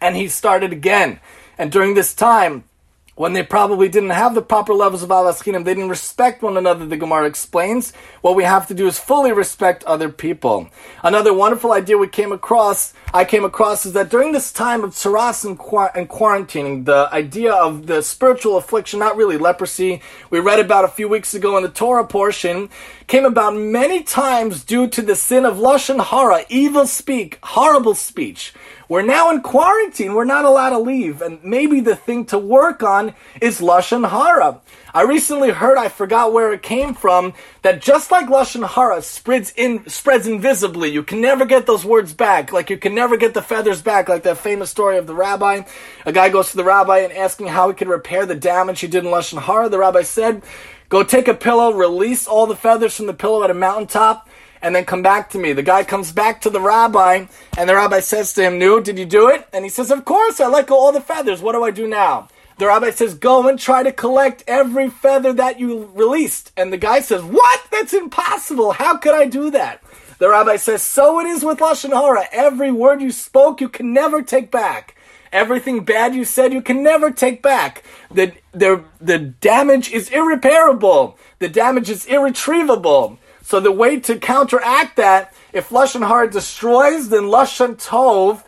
and 0.00 0.16
he 0.16 0.28
started 0.28 0.72
again. 0.72 1.20
And 1.56 1.72
during 1.72 1.94
this 1.94 2.14
time, 2.14 2.64
when 3.18 3.32
they 3.32 3.42
probably 3.42 3.88
didn't 3.88 4.10
have 4.10 4.36
the 4.36 4.40
proper 4.40 4.72
levels 4.72 5.02
of 5.02 5.08
chinam, 5.08 5.64
they 5.64 5.74
didn't 5.74 5.90
respect 5.90 6.40
one 6.40 6.56
another, 6.56 6.86
the 6.86 6.96
Gemara 6.96 7.26
explains. 7.26 7.92
What 8.20 8.36
we 8.36 8.44
have 8.44 8.68
to 8.68 8.74
do 8.74 8.86
is 8.86 8.96
fully 8.96 9.32
respect 9.32 9.82
other 9.84 10.08
people. 10.08 10.68
Another 11.02 11.34
wonderful 11.34 11.72
idea 11.72 11.98
we 11.98 12.06
came 12.06 12.30
across, 12.30 12.94
I 13.12 13.24
came 13.24 13.44
across, 13.44 13.84
is 13.84 13.92
that 13.94 14.08
during 14.08 14.30
this 14.30 14.52
time 14.52 14.84
of 14.84 14.92
tsaras 14.92 15.44
and, 15.44 15.58
and 15.96 16.08
quarantining, 16.08 16.84
the 16.84 17.08
idea 17.12 17.52
of 17.52 17.88
the 17.88 18.02
spiritual 18.02 18.56
affliction, 18.56 19.00
not 19.00 19.16
really 19.16 19.36
leprosy, 19.36 20.00
we 20.30 20.38
read 20.38 20.60
about 20.60 20.84
a 20.84 20.88
few 20.88 21.08
weeks 21.08 21.34
ago 21.34 21.56
in 21.56 21.64
the 21.64 21.70
Torah 21.70 22.06
portion, 22.06 22.70
came 23.08 23.24
about 23.24 23.56
many 23.56 24.04
times 24.04 24.62
due 24.62 24.86
to 24.86 25.02
the 25.02 25.16
sin 25.16 25.44
of 25.44 25.56
lashon 25.56 26.04
hara, 26.04 26.44
evil 26.48 26.86
speak, 26.86 27.40
horrible 27.42 27.96
speech. 27.96 28.52
We're 28.88 29.02
now 29.02 29.30
in 29.30 29.42
quarantine. 29.42 30.14
We're 30.14 30.24
not 30.24 30.46
allowed 30.46 30.70
to 30.70 30.78
leave. 30.78 31.20
And 31.20 31.44
maybe 31.44 31.80
the 31.80 31.94
thing 31.94 32.24
to 32.26 32.38
work 32.38 32.82
on 32.82 33.14
is 33.40 33.60
Lashon 33.60 34.08
Hara. 34.08 34.60
I 34.94 35.02
recently 35.02 35.50
heard, 35.50 35.76
I 35.76 35.88
forgot 35.88 36.32
where 36.32 36.54
it 36.54 36.62
came 36.62 36.94
from, 36.94 37.34
that 37.60 37.82
just 37.82 38.10
like 38.10 38.28
Lashon 38.28 38.66
Hara 38.66 39.02
spreads 39.02 39.52
in, 39.56 39.86
spreads 39.88 40.26
invisibly, 40.26 40.90
you 40.90 41.02
can 41.02 41.20
never 41.20 41.44
get 41.44 41.66
those 41.66 41.84
words 41.84 42.14
back. 42.14 42.50
Like 42.50 42.70
you 42.70 42.78
can 42.78 42.94
never 42.94 43.18
get 43.18 43.34
the 43.34 43.42
feathers 43.42 43.82
back, 43.82 44.08
like 44.08 44.22
that 44.22 44.38
famous 44.38 44.70
story 44.70 44.96
of 44.96 45.06
the 45.06 45.14
rabbi. 45.14 45.62
A 46.06 46.12
guy 46.12 46.30
goes 46.30 46.50
to 46.52 46.56
the 46.56 46.64
rabbi 46.64 47.00
and 47.00 47.12
asking 47.12 47.48
how 47.48 47.68
he 47.68 47.74
could 47.74 47.88
repair 47.88 48.24
the 48.24 48.34
damage 48.34 48.80
he 48.80 48.86
did 48.86 49.04
in 49.04 49.10
Lashon 49.10 49.42
Hara. 49.42 49.68
The 49.68 49.78
rabbi 49.78 50.02
said, 50.02 50.42
go 50.88 51.02
take 51.02 51.28
a 51.28 51.34
pillow, 51.34 51.74
release 51.74 52.26
all 52.26 52.46
the 52.46 52.56
feathers 52.56 52.96
from 52.96 53.06
the 53.06 53.14
pillow 53.14 53.44
at 53.44 53.50
a 53.50 53.54
mountaintop, 53.54 54.27
and 54.62 54.74
then 54.74 54.84
come 54.84 55.02
back 55.02 55.30
to 55.30 55.38
me. 55.38 55.52
The 55.52 55.62
guy 55.62 55.84
comes 55.84 56.12
back 56.12 56.40
to 56.42 56.50
the 56.50 56.60
rabbi, 56.60 57.26
and 57.56 57.68
the 57.68 57.74
rabbi 57.74 58.00
says 58.00 58.32
to 58.34 58.42
him, 58.42 58.58
Nu, 58.58 58.80
did 58.80 58.98
you 58.98 59.06
do 59.06 59.28
it? 59.28 59.46
And 59.52 59.64
he 59.64 59.68
says, 59.68 59.90
Of 59.90 60.04
course, 60.04 60.40
I 60.40 60.48
let 60.48 60.66
go 60.66 60.78
all 60.78 60.92
the 60.92 61.00
feathers. 61.00 61.40
What 61.40 61.52
do 61.52 61.64
I 61.64 61.70
do 61.70 61.86
now? 61.86 62.28
The 62.58 62.66
rabbi 62.66 62.90
says, 62.90 63.14
Go 63.14 63.48
and 63.48 63.58
try 63.58 63.82
to 63.82 63.92
collect 63.92 64.44
every 64.46 64.90
feather 64.90 65.32
that 65.34 65.60
you 65.60 65.90
released. 65.94 66.52
And 66.56 66.72
the 66.72 66.76
guy 66.76 67.00
says, 67.00 67.22
What? 67.22 67.60
That's 67.70 67.94
impossible. 67.94 68.72
How 68.72 68.96
could 68.96 69.14
I 69.14 69.26
do 69.26 69.50
that? 69.52 69.82
The 70.18 70.28
rabbi 70.28 70.56
says, 70.56 70.82
So 70.82 71.20
it 71.20 71.26
is 71.26 71.44
with 71.44 71.58
Lashon 71.58 71.92
Hara. 71.92 72.26
Every 72.32 72.72
word 72.72 73.00
you 73.00 73.12
spoke, 73.12 73.60
you 73.60 73.68
can 73.68 73.92
never 73.92 74.22
take 74.22 74.50
back. 74.50 74.96
Everything 75.32 75.84
bad 75.84 76.14
you 76.14 76.24
said, 76.24 76.52
you 76.52 76.62
can 76.62 76.82
never 76.82 77.10
take 77.10 77.42
back. 77.42 77.84
The, 78.10 78.32
the, 78.52 78.84
the 79.00 79.18
damage 79.18 79.90
is 79.90 80.08
irreparable. 80.08 81.18
The 81.38 81.48
damage 81.48 81.90
is 81.90 82.06
irretrievable. 82.06 83.18
So 83.48 83.60
the 83.60 83.72
way 83.72 83.98
to 84.00 84.18
counteract 84.18 84.96
that, 84.96 85.32
if 85.54 85.70
Lashon 85.70 86.06
Hara 86.06 86.30
destroys, 86.30 87.08
then 87.08 87.22
Lashon 87.22 87.82
Tov 87.82 88.44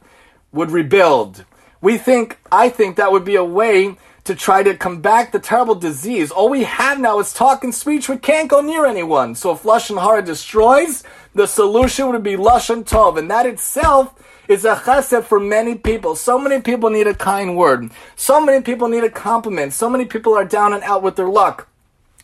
would 0.52 0.70
rebuild. 0.70 1.46
We 1.80 1.96
think, 1.96 2.36
I 2.52 2.68
think 2.68 2.96
that 2.96 3.10
would 3.10 3.24
be 3.24 3.36
a 3.36 3.42
way 3.42 3.96
to 4.24 4.34
try 4.34 4.62
to 4.62 4.76
combat 4.76 5.32
the 5.32 5.38
terrible 5.38 5.74
disease. 5.74 6.30
All 6.30 6.50
we 6.50 6.64
have 6.64 7.00
now 7.00 7.18
is 7.18 7.32
talk 7.32 7.64
and 7.64 7.74
speech. 7.74 8.10
We 8.10 8.18
can't 8.18 8.50
go 8.50 8.60
near 8.60 8.84
anyone. 8.84 9.34
So 9.36 9.52
if 9.52 9.62
Lashon 9.62 9.98
Hara 9.98 10.20
destroys, 10.20 11.02
the 11.34 11.46
solution 11.46 12.10
would 12.10 12.22
be 12.22 12.36
Lashon 12.36 12.84
Tov. 12.84 13.16
And 13.18 13.30
that 13.30 13.46
itself 13.46 14.12
is 14.48 14.66
a 14.66 14.76
chesed 14.76 15.24
for 15.24 15.40
many 15.40 15.76
people. 15.76 16.14
So 16.14 16.38
many 16.38 16.60
people 16.60 16.90
need 16.90 17.06
a 17.06 17.14
kind 17.14 17.56
word. 17.56 17.90
So 18.16 18.38
many 18.38 18.62
people 18.62 18.88
need 18.88 19.04
a 19.04 19.10
compliment. 19.10 19.72
So 19.72 19.88
many 19.88 20.04
people 20.04 20.34
are 20.34 20.44
down 20.44 20.74
and 20.74 20.82
out 20.82 21.02
with 21.02 21.16
their 21.16 21.30
luck. 21.30 21.68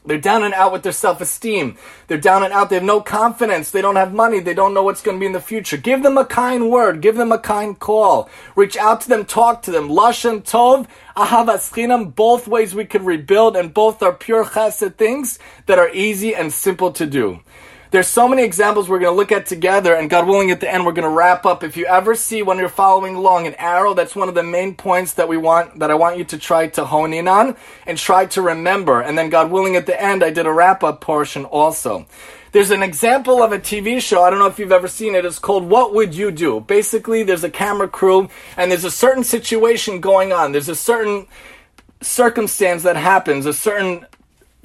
They're 0.07 0.19
down 0.19 0.45
and 0.45 0.55
out 0.55 0.73
with 0.73 0.83
their 0.85 0.93
self 0.93 1.21
esteem. 1.21 1.77
They're 2.07 2.19
down 2.19 2.45
and 2.45 2.53
out. 2.53 2.71
They 2.71 2.77
have 2.77 2.85
no 2.85 3.01
confidence. 3.01 3.71
They 3.71 3.83
don't 3.83 3.97
have 3.97 4.13
money. 4.13 4.41
They 4.41 4.55
don't 4.55 4.73
know 4.73 4.85
what's 4.85 5.03
going 5.03 5.17
to 5.17 5.21
be 5.21 5.27
in 5.27 5.33
the 5.33 5.41
future. 5.41 5.77
Give 5.77 6.03
them 6.03 6.17
a 6.17 6.25
kind 6.25 6.71
word. 6.71 7.01
Give 7.01 7.17
them 7.17 7.33
a 7.33 7.39
kind 7.39 7.79
call. 7.79 8.31
Reach 8.55 8.77
out 8.77 9.01
to 9.03 9.09
them. 9.09 9.25
Talk 9.25 9.63
to 9.63 9.71
them. 9.71 9.89
Lashon 9.89 10.43
Tov, 10.43 10.87
Ahavas 11.17 11.73
Chinam. 11.73 12.15
Both 12.15 12.47
ways 12.47 12.75
we 12.75 12.85
can 12.85 13.05
rebuild, 13.05 13.57
and 13.57 13.75
both 13.75 14.03
are 14.03 14.13
pure 14.13 14.45
chesed 14.45 14.95
things 14.95 15.39
that 15.67 15.79
are 15.79 15.91
easy 15.91 16.35
and 16.35 16.53
simple 16.53 16.93
to 16.93 17.07
do. 17.07 17.41
There's 17.97 18.09
so 18.09 18.29
many 18.29 18.43
examples 18.43 18.91
we're 18.91 18.99
going 18.99 19.15
to 19.15 19.17
look 19.17 19.33
at 19.33 19.47
together, 19.47 19.95
and 19.95 20.11
God 20.11 20.27
willing, 20.27 20.51
at 20.51 20.61
the 20.61 20.71
end, 20.71 20.85
we're 20.85 20.93
going 20.93 21.09
to 21.09 21.17
wrap 21.17 21.47
up. 21.47 21.65
If 21.65 21.79
you 21.79 21.87
ever 21.87 22.15
see 22.15 22.43
when 22.43 22.59
you're 22.59 22.69
following 22.69 23.15
along 23.15 23.47
an 23.47 23.55
arrow, 23.55 23.95
that's 23.95 24.15
one 24.15 24.29
of 24.29 24.35
the 24.35 24.43
main 24.43 24.75
points 24.75 25.15
that 25.15 25.29
we 25.29 25.39
want, 25.39 25.79
that 25.79 25.91
I 25.91 25.95
want 25.95 26.19
you 26.19 26.25
to 26.25 26.37
try 26.37 26.67
to 26.67 26.85
hone 26.85 27.15
in 27.15 27.27
on 27.27 27.57
and 27.87 27.97
try 27.97 28.27
to 28.27 28.43
remember. 28.43 29.01
And 29.01 29.17
then, 29.17 29.31
God 29.31 29.51
willing, 29.51 29.77
at 29.77 29.87
the 29.87 29.99
end, 29.99 30.23
I 30.23 30.29
did 30.29 30.45
a 30.45 30.53
wrap 30.53 30.85
up 30.85 31.01
portion 31.01 31.47
also. 31.47 32.05
There's 32.53 32.71
an 32.71 32.83
example 32.83 33.43
of 33.43 33.53
a 33.53 33.59
TV 33.59 33.99
show. 34.03 34.23
I 34.23 34.29
don't 34.29 34.41
know 34.41 34.47
if 34.47 34.59
you've 34.59 34.73
ever 34.73 34.89
seen 34.89 35.15
it. 35.15 35.25
It's 35.25 35.39
called 35.39 35.65
What 35.65 35.95
Would 35.95 36.15
You 36.15 36.31
Do? 36.31 36.61
Basically, 36.61 37.23
there's 37.23 37.45
a 37.45 37.51
camera 37.51 37.89
crew, 37.89 38.29
and 38.59 38.71
there's 38.71 38.85
a 38.85 38.91
certain 38.91 39.25
situation 39.25 40.03
going 40.03 40.35
on. 40.35 40.53
There's 40.53 40.69
a 40.69 40.77
certain 40.77 41.29
circumstance 42.03 42.83
that 42.83 42.97
happens, 42.97 43.47
a 43.47 43.55
certain 43.55 44.05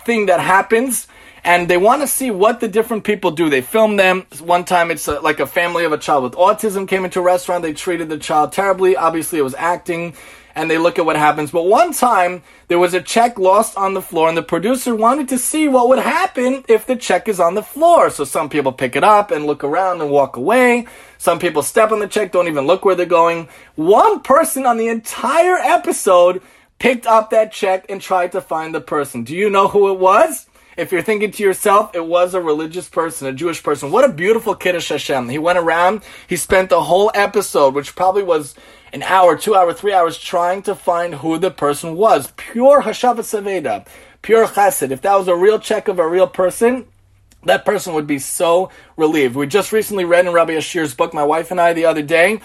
thing 0.04 0.26
that 0.26 0.42
happens 0.42 1.08
and 1.44 1.68
they 1.68 1.78
want 1.78 2.02
to 2.02 2.08
see 2.08 2.30
what 2.30 2.60
the 2.60 2.68
different 2.68 3.04
people 3.04 3.32
do. 3.32 3.50
They 3.50 3.62
film 3.62 3.96
them. 3.96 4.28
One 4.40 4.64
time, 4.64 4.92
it's 4.92 5.08
a, 5.08 5.20
like 5.20 5.40
a 5.40 5.48
family 5.48 5.86
of 5.86 5.92
a 5.92 5.98
child 5.98 6.24
with 6.24 6.34
autism 6.34 6.88
came 6.88 7.04
into 7.04 7.20
a 7.20 7.24
restaurant. 7.24 7.64
They 7.64 7.74
treated 7.74 8.10
the 8.10 8.18
child 8.18 8.52
terribly. 8.52 8.96
Obviously, 8.96 9.40
it 9.40 9.44
was 9.44 9.56
acting, 9.56 10.14
and 10.54 10.70
they 10.70 10.78
look 10.78 11.00
at 11.00 11.06
what 11.06 11.16
happens. 11.16 11.50
But 11.50 11.66
one 11.66 11.94
time, 11.94 12.44
there 12.68 12.78
was 12.78 12.94
a 12.94 13.02
check 13.02 13.40
lost 13.40 13.76
on 13.76 13.96
the 13.96 14.04
floor, 14.04 14.30
and 14.30 14.38
the 14.38 14.44
producer 14.44 14.96
wanted 14.96 15.30
to 15.30 15.40
see 15.40 15.68
what 15.68 15.88
would 15.88 16.00
happen 16.00 16.64
if 16.68 16.86
the 16.86 16.96
check 16.96 17.28
is 17.28 17.40
on 17.40 17.56
the 17.56 17.64
floor. 17.64 18.12
So 18.12 18.24
some 18.24 18.48
people 18.48 18.72
pick 18.72 18.96
it 18.96 19.04
up 19.04 19.32
and 19.32 19.48
look 19.48 19.64
around 19.64 20.02
and 20.02 20.12
walk 20.12 20.38
away. 20.38 20.86
Some 21.18 21.40
people 21.40 21.64
step 21.64 21.92
on 21.92 22.00
the 22.00 22.08
check, 22.08 22.32
don't 22.32 22.48
even 22.50 22.68
look 22.68 22.86
where 22.86 22.96
they're 22.96 23.06
going. 23.08 23.50
One 23.76 24.22
person 24.22 24.68
on 24.68 24.78
the 24.78 24.90
entire 24.90 25.58
episode 25.58 26.44
picked 26.78 27.08
up 27.08 27.32
that 27.32 27.52
check 27.52 27.86
and 27.90 28.00
tried 28.00 28.32
to 28.34 28.42
find 28.42 28.76
the 28.76 28.82
person. 28.82 29.24
Do 29.24 29.36
you 29.36 29.50
know 29.50 29.68
who 29.68 29.92
it 29.92 30.00
was? 30.00 30.48
If 30.82 30.92
you're 30.92 31.04
thinking 31.04 31.30
to 31.30 31.44
yourself, 31.44 31.94
it 31.94 32.08
was 32.08 32.34
a 32.34 32.42
religious 32.42 32.90
person, 32.90 33.28
a 33.28 33.34
Jewish 33.34 33.62
person. 33.62 33.92
What 33.92 34.04
a 34.04 34.12
beautiful 34.12 34.56
Kiddush 34.56 34.90
Hashem. 34.90 35.30
He 35.30 35.38
went 35.38 35.60
around, 35.60 36.02
he 36.26 36.36
spent 36.36 36.72
the 36.72 36.82
whole 36.82 37.12
episode, 37.14 37.76
which 37.76 37.96
probably 37.96 38.24
was 38.24 38.56
an 38.92 39.04
hour, 39.04 39.38
two 39.38 39.54
hour, 39.54 39.74
three 39.74 39.94
hours, 39.94 40.18
trying 40.18 40.64
to 40.64 40.74
find 40.74 41.14
who 41.14 41.38
the 41.38 41.52
person 41.52 41.96
was. 41.96 42.34
Pure 42.36 42.82
Hashavas 42.82 43.40
Aveda, 43.40 43.86
pure 44.24 44.48
chesed. 44.48 44.90
If 44.90 45.04
that 45.04 45.14
was 45.14 45.28
a 45.28 45.36
real 45.36 45.60
check 45.60 45.88
of 45.88 46.00
a 46.00 46.08
real 46.08 46.26
person, 46.26 46.88
that 47.44 47.64
person 47.64 47.94
would 47.94 48.08
be 48.08 48.18
so 48.18 48.72
relieved. 48.98 49.36
We 49.36 49.46
just 49.46 49.72
recently 49.72 50.06
read 50.06 50.26
in 50.26 50.34
Rabbi 50.34 50.54
Ashir's 50.54 50.96
book, 50.96 51.14
my 51.14 51.24
wife 51.24 51.52
and 51.52 51.62
I, 51.62 51.74
the 51.74 51.86
other 51.86 52.02
day, 52.02 52.42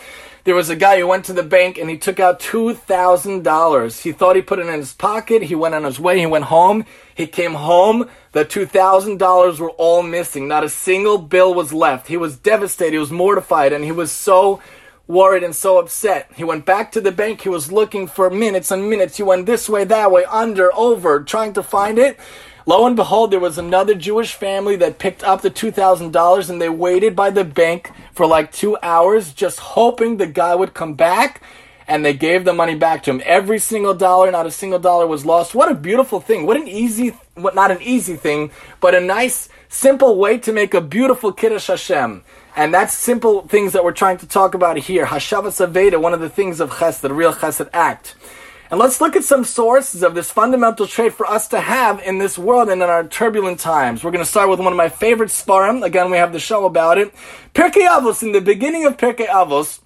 there 0.46 0.54
was 0.54 0.70
a 0.70 0.76
guy 0.76 1.00
who 1.00 1.08
went 1.08 1.24
to 1.24 1.32
the 1.32 1.42
bank 1.42 1.76
and 1.76 1.90
he 1.90 1.98
took 1.98 2.20
out 2.20 2.38
$2,000. 2.38 4.02
He 4.02 4.12
thought 4.12 4.36
he 4.36 4.42
put 4.42 4.60
it 4.60 4.66
in 4.66 4.78
his 4.78 4.94
pocket. 4.94 5.42
He 5.42 5.56
went 5.56 5.74
on 5.74 5.82
his 5.82 5.98
way. 5.98 6.20
He 6.20 6.26
went 6.26 6.44
home. 6.44 6.86
He 7.12 7.26
came 7.26 7.54
home. 7.54 8.08
The 8.30 8.44
$2,000 8.44 9.58
were 9.58 9.70
all 9.70 10.04
missing. 10.04 10.46
Not 10.46 10.62
a 10.62 10.68
single 10.68 11.18
bill 11.18 11.52
was 11.52 11.72
left. 11.72 12.06
He 12.06 12.16
was 12.16 12.36
devastated. 12.36 12.92
He 12.92 12.98
was 12.98 13.10
mortified 13.10 13.72
and 13.72 13.82
he 13.82 13.90
was 13.90 14.12
so 14.12 14.62
worried 15.08 15.42
and 15.42 15.54
so 15.54 15.78
upset. 15.78 16.30
He 16.36 16.44
went 16.44 16.64
back 16.64 16.92
to 16.92 17.00
the 17.00 17.10
bank. 17.10 17.40
He 17.40 17.48
was 17.48 17.72
looking 17.72 18.06
for 18.06 18.30
minutes 18.30 18.70
and 18.70 18.88
minutes. 18.88 19.16
He 19.16 19.24
went 19.24 19.46
this 19.46 19.68
way, 19.68 19.82
that 19.82 20.12
way, 20.12 20.24
under, 20.26 20.72
over, 20.76 21.24
trying 21.24 21.54
to 21.54 21.62
find 21.64 21.98
it. 21.98 22.20
Lo 22.68 22.84
and 22.84 22.96
behold, 22.96 23.30
there 23.30 23.38
was 23.38 23.58
another 23.58 23.94
Jewish 23.94 24.34
family 24.34 24.74
that 24.74 24.98
picked 24.98 25.22
up 25.22 25.40
the 25.40 25.50
$2,000 25.52 26.50
and 26.50 26.60
they 26.60 26.68
waited 26.68 27.14
by 27.14 27.30
the 27.30 27.44
bank 27.44 27.92
for 28.12 28.26
like 28.26 28.50
two 28.50 28.76
hours 28.82 29.32
just 29.32 29.60
hoping 29.60 30.16
the 30.16 30.26
guy 30.26 30.52
would 30.52 30.74
come 30.74 30.94
back 30.94 31.40
and 31.86 32.04
they 32.04 32.12
gave 32.12 32.44
the 32.44 32.52
money 32.52 32.74
back 32.74 33.04
to 33.04 33.12
him. 33.12 33.22
Every 33.24 33.60
single 33.60 33.94
dollar, 33.94 34.32
not 34.32 34.46
a 34.46 34.50
single 34.50 34.80
dollar 34.80 35.06
was 35.06 35.24
lost. 35.24 35.54
What 35.54 35.70
a 35.70 35.76
beautiful 35.76 36.18
thing. 36.18 36.44
What 36.44 36.56
an 36.56 36.66
easy, 36.66 37.10
what 37.36 37.54
not 37.54 37.70
an 37.70 37.80
easy 37.82 38.16
thing, 38.16 38.50
but 38.80 38.96
a 38.96 39.00
nice, 39.00 39.48
simple 39.68 40.16
way 40.16 40.36
to 40.38 40.52
make 40.52 40.74
a 40.74 40.80
beautiful 40.80 41.32
Kiddush 41.32 41.68
Hashem. 41.68 42.24
And 42.56 42.74
that's 42.74 42.98
simple 42.98 43.46
things 43.46 43.74
that 43.74 43.84
we're 43.84 43.92
trying 43.92 44.18
to 44.18 44.26
talk 44.26 44.54
about 44.54 44.76
here. 44.76 45.06
Hashavas 45.06 45.64
Aveda, 45.64 46.00
one 46.00 46.14
of 46.14 46.20
the 46.20 46.30
things 46.30 46.58
of 46.58 46.70
Chesed, 46.70 47.08
real 47.14 47.32
Chesed 47.32 47.68
act. 47.72 48.16
And 48.70 48.80
let's 48.80 49.00
look 49.00 49.14
at 49.14 49.22
some 49.22 49.44
sources 49.44 50.02
of 50.02 50.14
this 50.14 50.30
fundamental 50.30 50.86
trait 50.86 51.12
for 51.12 51.24
us 51.26 51.46
to 51.48 51.60
have 51.60 52.00
in 52.02 52.18
this 52.18 52.36
world 52.36 52.68
and 52.68 52.82
in 52.82 52.88
our 52.88 53.06
turbulent 53.06 53.60
times. 53.60 54.02
We're 54.02 54.10
going 54.10 54.24
to 54.24 54.30
start 54.30 54.50
with 54.50 54.58
one 54.58 54.72
of 54.72 54.76
my 54.76 54.88
favorite 54.88 55.30
Sfarim. 55.30 55.84
Again, 55.84 56.10
we 56.10 56.16
have 56.16 56.32
the 56.32 56.40
show 56.40 56.64
about 56.64 56.98
it. 56.98 57.14
Pirkei 57.54 57.86
Avos, 57.86 58.24
in 58.24 58.32
the 58.32 58.40
beginning 58.40 58.84
of 58.84 58.96
Pirkei 58.96 59.28
Avos, 59.28 59.80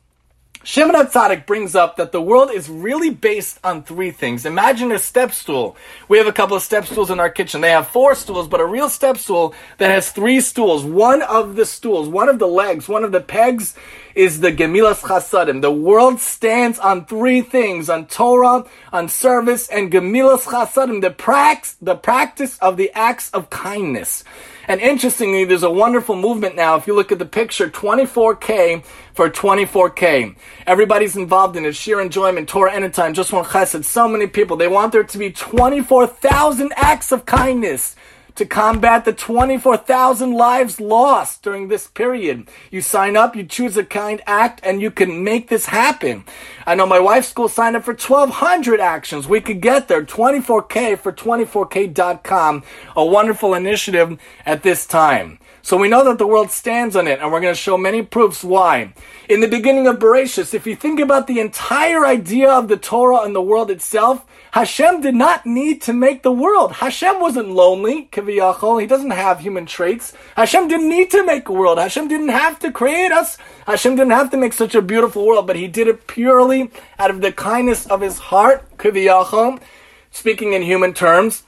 Shimon 0.62 0.94
HaTzadik 0.94 1.46
brings 1.46 1.74
up 1.74 1.96
that 1.96 2.12
the 2.12 2.20
world 2.20 2.50
is 2.50 2.68
really 2.68 3.08
based 3.08 3.58
on 3.64 3.82
three 3.82 4.10
things. 4.10 4.44
Imagine 4.44 4.92
a 4.92 4.98
step 4.98 5.32
stool. 5.32 5.74
We 6.06 6.18
have 6.18 6.26
a 6.26 6.32
couple 6.32 6.54
of 6.54 6.62
step 6.62 6.84
stools 6.84 7.10
in 7.10 7.18
our 7.18 7.30
kitchen. 7.30 7.62
They 7.62 7.70
have 7.70 7.88
four 7.88 8.14
stools, 8.14 8.46
but 8.46 8.60
a 8.60 8.66
real 8.66 8.90
step 8.90 9.16
stool 9.16 9.54
that 9.78 9.90
has 9.90 10.10
three 10.10 10.42
stools. 10.42 10.84
One 10.84 11.22
of 11.22 11.56
the 11.56 11.64
stools, 11.64 12.10
one 12.10 12.28
of 12.28 12.38
the 12.38 12.46
legs, 12.46 12.90
one 12.90 13.04
of 13.04 13.12
the 13.12 13.22
pegs 13.22 13.74
is 14.14 14.40
the 14.40 14.52
Gemilas 14.52 15.00
Chasadim. 15.00 15.62
The 15.62 15.72
world 15.72 16.20
stands 16.20 16.78
on 16.78 17.06
three 17.06 17.40
things, 17.40 17.88
on 17.88 18.06
Torah, 18.06 18.66
on 18.92 19.08
service, 19.08 19.66
and 19.68 19.90
Gemilas 19.90 20.44
Chasadim, 20.44 21.00
the, 21.00 21.10
prax, 21.10 21.76
the 21.80 21.96
practice 21.96 22.58
of 22.58 22.76
the 22.76 22.90
acts 22.92 23.30
of 23.30 23.48
kindness. 23.48 24.24
And 24.70 24.80
interestingly, 24.80 25.44
there's 25.44 25.64
a 25.64 25.70
wonderful 25.70 26.14
movement 26.14 26.54
now. 26.54 26.76
If 26.76 26.86
you 26.86 26.94
look 26.94 27.10
at 27.10 27.18
the 27.18 27.26
picture, 27.26 27.68
24K 27.68 28.84
for 29.14 29.28
24K. 29.28 30.36
Everybody's 30.64 31.16
involved 31.16 31.56
in 31.56 31.64
it. 31.64 31.74
Sheer 31.74 32.00
enjoyment, 32.00 32.48
Torah 32.48 32.72
anytime, 32.72 33.12
just 33.12 33.32
one 33.32 33.44
chesed. 33.44 33.84
So 33.84 34.06
many 34.06 34.28
people. 34.28 34.56
They 34.56 34.68
want 34.68 34.92
there 34.92 35.02
to 35.02 35.18
be 35.18 35.32
24,000 35.32 36.72
acts 36.76 37.10
of 37.10 37.26
kindness 37.26 37.96
to 38.34 38.46
combat 38.46 39.04
the 39.04 39.12
24,000 39.12 40.32
lives 40.32 40.80
lost 40.80 41.42
during 41.42 41.68
this 41.68 41.86
period. 41.86 42.48
You 42.70 42.80
sign 42.80 43.16
up, 43.16 43.36
you 43.36 43.44
choose 43.44 43.76
a 43.76 43.84
kind 43.84 44.20
act, 44.26 44.60
and 44.62 44.80
you 44.80 44.90
can 44.90 45.24
make 45.24 45.48
this 45.48 45.66
happen. 45.66 46.24
I 46.66 46.74
know 46.74 46.86
my 46.86 47.00
wife's 47.00 47.28
school 47.28 47.48
signed 47.48 47.76
up 47.76 47.84
for 47.84 47.94
1,200 47.94 48.80
actions. 48.80 49.28
We 49.28 49.40
could 49.40 49.60
get 49.60 49.88
there. 49.88 50.04
24K 50.04 50.98
for 50.98 51.12
24K.com. 51.12 52.62
A 52.96 53.04
wonderful 53.04 53.54
initiative 53.54 54.18
at 54.46 54.62
this 54.62 54.86
time. 54.86 55.38
So 55.62 55.76
we 55.76 55.88
know 55.88 56.04
that 56.04 56.18
the 56.18 56.26
world 56.26 56.50
stands 56.50 56.96
on 56.96 57.06
it, 57.06 57.20
and 57.20 57.30
we're 57.30 57.40
going 57.40 57.54
to 57.54 57.60
show 57.60 57.76
many 57.76 58.02
proofs 58.02 58.42
why. 58.42 58.94
In 59.28 59.40
the 59.40 59.48
beginning 59.48 59.86
of 59.86 59.98
Bereshit, 59.98 60.54
if 60.54 60.66
you 60.66 60.74
think 60.74 60.98
about 61.00 61.26
the 61.26 61.38
entire 61.38 62.06
idea 62.06 62.50
of 62.50 62.68
the 62.68 62.78
Torah 62.78 63.22
and 63.22 63.34
the 63.34 63.42
world 63.42 63.70
itself, 63.70 64.24
Hashem 64.52 65.00
did 65.00 65.14
not 65.14 65.46
need 65.46 65.80
to 65.82 65.92
make 65.92 66.22
the 66.22 66.32
world. 66.32 66.72
Hashem 66.72 67.20
wasn't 67.20 67.50
lonely, 67.50 68.08
kiviyachol. 68.10 68.80
He 68.80 68.86
doesn't 68.86 69.12
have 69.12 69.40
human 69.40 69.64
traits. 69.64 70.12
Hashem 70.36 70.66
didn't 70.66 70.88
need 70.88 71.10
to 71.12 71.24
make 71.24 71.48
a 71.48 71.52
world. 71.52 71.78
Hashem 71.78 72.08
didn't 72.08 72.30
have 72.30 72.58
to 72.60 72.72
create 72.72 73.12
us. 73.12 73.38
Hashem 73.66 73.94
didn't 73.94 74.12
have 74.12 74.30
to 74.30 74.36
make 74.36 74.52
such 74.52 74.74
a 74.74 74.82
beautiful 74.82 75.24
world, 75.24 75.46
but 75.46 75.54
He 75.54 75.68
did 75.68 75.86
it 75.86 76.08
purely 76.08 76.70
out 76.98 77.10
of 77.10 77.20
the 77.20 77.30
kindness 77.30 77.86
of 77.86 78.00
His 78.00 78.18
heart, 78.18 78.76
kiviyachol. 78.76 79.60
Speaking 80.10 80.52
in 80.52 80.62
human 80.62 80.94
terms, 80.94 81.44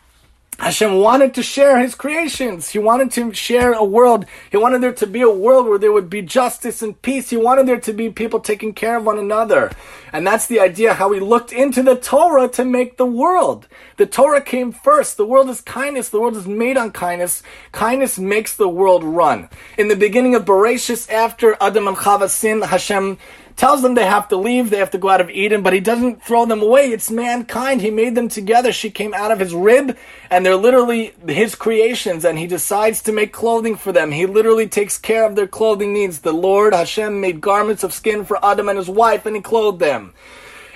Hashem 0.58 1.00
wanted 1.00 1.34
to 1.34 1.42
share 1.42 1.80
his 1.80 1.94
creations. 1.94 2.70
He 2.70 2.78
wanted 2.78 3.10
to 3.12 3.32
share 3.32 3.72
a 3.72 3.82
world. 3.82 4.26
He 4.50 4.56
wanted 4.56 4.80
there 4.80 4.92
to 4.92 5.06
be 5.06 5.20
a 5.22 5.30
world 5.30 5.66
where 5.66 5.78
there 5.78 5.92
would 5.92 6.08
be 6.08 6.22
justice 6.22 6.82
and 6.82 7.00
peace. 7.02 7.30
He 7.30 7.36
wanted 7.36 7.66
there 7.66 7.80
to 7.80 7.92
be 7.92 8.10
people 8.10 8.38
taking 8.38 8.72
care 8.72 8.98
of 8.98 9.04
one 9.04 9.18
another. 9.18 9.72
And 10.12 10.24
that's 10.26 10.46
the 10.46 10.60
idea 10.60 10.94
how 10.94 11.10
he 11.10 11.20
looked 11.20 11.52
into 11.52 11.82
the 11.82 11.96
Torah 11.96 12.48
to 12.48 12.64
make 12.64 12.96
the 12.96 13.06
world. 13.06 13.66
The 13.96 14.06
Torah 14.06 14.40
came 14.40 14.70
first. 14.70 15.16
The 15.16 15.26
world 15.26 15.48
is 15.48 15.60
kindness. 15.60 16.10
The 16.10 16.20
world 16.20 16.36
is 16.36 16.46
made 16.46 16.76
on 16.76 16.92
kindness. 16.92 17.42
Kindness 17.72 18.18
makes 18.18 18.54
the 18.54 18.68
world 18.68 19.02
run. 19.02 19.48
In 19.76 19.88
the 19.88 19.96
beginning 19.96 20.34
of 20.36 20.44
Bereshit, 20.44 21.10
after 21.10 21.56
Adam 21.60 21.88
and 21.88 21.96
Chava 21.96 22.28
sin, 22.28 22.62
Hashem 22.62 23.18
tells 23.62 23.80
them 23.80 23.94
they 23.94 24.04
have 24.04 24.26
to 24.26 24.36
leave, 24.36 24.70
they 24.70 24.78
have 24.78 24.90
to 24.90 24.98
go 24.98 25.08
out 25.08 25.20
of 25.20 25.30
Eden, 25.30 25.62
but 25.62 25.72
he 25.72 25.78
doesn't 25.78 26.20
throw 26.20 26.44
them 26.44 26.60
away. 26.60 26.90
It's 26.90 27.12
mankind. 27.12 27.80
He 27.80 27.92
made 27.92 28.16
them 28.16 28.28
together. 28.28 28.72
She 28.72 28.90
came 28.90 29.14
out 29.14 29.30
of 29.30 29.38
his 29.38 29.54
rib, 29.54 29.96
and 30.30 30.44
they're 30.44 30.56
literally 30.56 31.14
his 31.28 31.54
creations, 31.54 32.24
and 32.24 32.40
he 32.40 32.48
decides 32.48 33.00
to 33.02 33.12
make 33.12 33.32
clothing 33.32 33.76
for 33.76 33.92
them. 33.92 34.10
He 34.10 34.26
literally 34.26 34.66
takes 34.66 34.98
care 34.98 35.24
of 35.24 35.36
their 35.36 35.46
clothing 35.46 35.92
needs. 35.92 36.18
The 36.18 36.32
Lord 36.32 36.74
Hashem 36.74 37.20
made 37.20 37.40
garments 37.40 37.84
of 37.84 37.94
skin 37.94 38.24
for 38.24 38.44
Adam 38.44 38.68
and 38.68 38.76
his 38.76 38.90
wife, 38.90 39.26
and 39.26 39.36
he 39.36 39.42
clothed 39.42 39.78
them. 39.78 40.12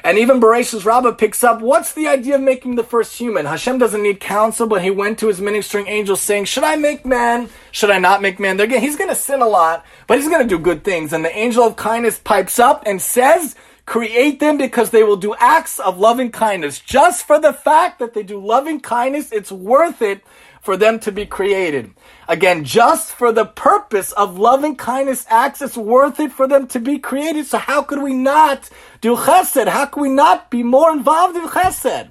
And 0.07 0.19
even 0.19 0.41
Bereshit 0.41 0.85
Rabbah 0.85 1.15
picks 1.15 1.43
up, 1.43 1.61
what's 1.61 1.93
the 1.95 2.07
idea 2.07 2.37
of 2.37 2.41
making 2.41 2.77
the 2.77 2.85
first 2.85 3.19
human? 3.19 3.45
Hashem 3.45 3.79
doesn't 3.79 4.05
need 4.05 4.21
counsel, 4.21 4.69
but 4.69 4.81
he 4.81 4.89
went 4.89 5.19
to 5.19 5.27
his 5.27 5.41
ministering 5.41 5.89
angels 5.89 6.21
saying, 6.21 6.45
should 6.45 6.63
I 6.63 6.77
make 6.77 7.05
man? 7.05 7.49
Should 7.73 7.91
I 7.91 7.99
not 7.99 8.23
make 8.23 8.39
man? 8.39 8.57
They're, 8.57 8.69
he's 8.79 8.95
going 8.95 9.11
to 9.11 9.17
sin 9.17 9.43
a 9.43 9.49
lot, 9.49 9.85
but 10.07 10.19
he's 10.19 10.29
going 10.29 10.43
to 10.43 10.49
do 10.49 10.61
good 10.61 10.85
things. 10.85 11.13
And 11.13 11.25
the 11.25 11.37
angel 11.37 11.65
of 11.65 11.75
kindness 11.75 12.21
pipes 12.21 12.61
up 12.61 12.85
and 12.87 13.03
says, 13.03 13.57
create 13.85 14.39
them 14.39 14.59
because 14.59 14.91
they 14.91 15.03
will 15.03 15.17
do 15.17 15.35
acts 15.41 15.81
of 15.81 15.99
loving 15.99 16.31
kindness. 16.31 16.79
Just 16.79 17.27
for 17.27 17.41
the 17.41 17.53
fact 17.53 17.99
that 17.99 18.15
they 18.15 18.23
do 18.23 18.39
loving 18.39 18.79
kindness, 18.79 19.33
it's 19.33 19.51
worth 19.51 20.03
it 20.03 20.23
for 20.67 20.77
them 20.77 20.99
to 20.99 21.13
be 21.13 21.25
created. 21.25 21.95
Again, 22.27 22.65
just 22.65 23.13
for 23.13 23.31
the 23.31 23.45
purpose 23.45 24.11
of 24.11 24.37
loving 24.37 24.75
kindness 24.75 25.25
acts, 25.31 25.63
it's 25.63 25.77
worth 25.77 26.19
it 26.19 26.33
for 26.33 26.49
them 26.49 26.67
to 26.67 26.81
be 26.81 26.99
created. 26.99 27.47
So 27.47 27.59
how 27.59 27.83
could 27.83 28.03
we 28.03 28.15
not 28.15 28.69
do 29.01 29.15
chesed? 29.15 29.69
How 29.69 29.87
could 29.87 30.01
we 30.01 30.09
not 30.09 30.51
be 30.51 30.65
more 30.65 30.91
involved 30.91 31.37
in 31.37 31.47
chesed? 31.47 32.11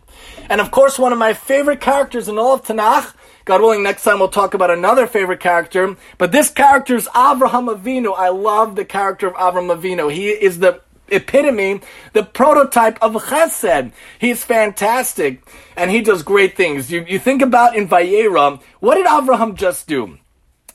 And 0.50 0.62
of 0.62 0.72
course, 0.72 0.98
one 0.98 1.12
of 1.12 1.20
my 1.20 1.34
favorite 1.34 1.82
characters 1.82 2.30
in 2.30 2.38
all 2.38 2.54
of 2.54 2.64
Tanakh, 2.64 3.14
God 3.44 3.60
willing, 3.60 3.84
next 3.84 4.04
time 4.04 4.20
we'll 4.20 4.30
talk 4.30 4.54
about 4.54 4.72
another 4.72 5.06
favorite 5.06 5.42
character. 5.42 5.98
But 6.18 6.32
this 6.32 6.50
character 6.50 6.96
is 6.96 7.10
Avraham 7.10 7.68
Avinu. 7.76 8.16
I 8.18 8.30
love 8.30 8.78
the 8.78 8.86
character 8.86 9.28
of 9.28 9.34
Avraham 9.34 9.76
Avinu. 9.76 10.10
He 10.12 10.30
is 10.30 10.60
the 10.60 10.80
epitome, 11.10 11.82
the 12.14 12.24
prototype 12.24 13.02
of 13.02 13.14
chesed. 13.14 13.92
He's 14.20 14.44
fantastic 14.44 15.44
and 15.76 15.92
he 15.92 16.02
does 16.02 16.24
great 16.24 16.56
things. 16.56 16.92
You, 16.92 17.06
you 17.08 17.20
think 17.20 17.42
about 17.42 17.76
in 17.76 17.88
Vayera, 17.88 18.62
what 18.80 18.96
did 18.96 19.06
Avraham 19.06 19.56
just 19.56 19.88
do? 19.88 20.18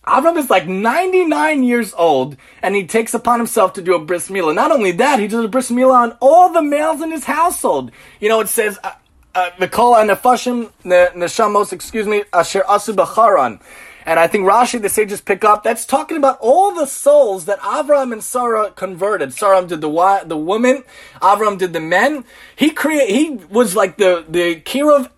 Avram 0.06 0.36
is 0.38 0.48
like 0.48 0.66
99 0.66 1.62
years 1.62 1.92
old, 1.92 2.36
and 2.62 2.74
he 2.74 2.86
takes 2.86 3.12
upon 3.12 3.38
himself 3.38 3.74
to 3.74 3.82
do 3.82 3.94
a 3.94 3.98
bris 3.98 4.28
milah. 4.28 4.54
Not 4.54 4.72
only 4.72 4.92
that, 4.92 5.20
he 5.20 5.28
does 5.28 5.44
a 5.44 5.48
bris 5.48 5.70
milah 5.70 5.94
on 5.94 6.16
all 6.20 6.52
the 6.52 6.62
males 6.62 7.02
in 7.02 7.10
his 7.10 7.24
household. 7.24 7.90
You 8.18 8.30
know, 8.30 8.40
it 8.40 8.48
says, 8.48 8.78
uh, 8.82 8.92
uh, 9.34 9.50
the 9.58 9.68
kol 9.68 9.94
nefashim 9.94 10.70
neshamos, 10.84 11.72
excuse 11.72 12.06
me, 12.06 12.24
asher 12.32 12.62
asu 12.62 12.94
b'charan. 12.94 13.60
And 14.06 14.18
I 14.18 14.26
think 14.26 14.44
Rashi, 14.44 14.80
the 14.80 14.88
sages 14.88 15.20
pick 15.20 15.44
up, 15.44 15.62
that's 15.62 15.84
talking 15.84 16.16
about 16.16 16.38
all 16.40 16.74
the 16.74 16.86
souls 16.86 17.44
that 17.44 17.60
Avram 17.60 18.12
and 18.12 18.24
Sarah 18.24 18.70
converted. 18.70 19.32
Sarah 19.32 19.66
did 19.66 19.80
the 19.80 20.22
the 20.26 20.36
woman, 20.36 20.84
Avram 21.20 21.58
did 21.58 21.72
the 21.72 21.80
men. 21.80 22.24
He 22.56 22.70
create, 22.70 23.10
he 23.10 23.30
was 23.50 23.76
like 23.76 23.96
the, 23.98 24.24
the 24.28 24.56
Kirov 24.60 25.10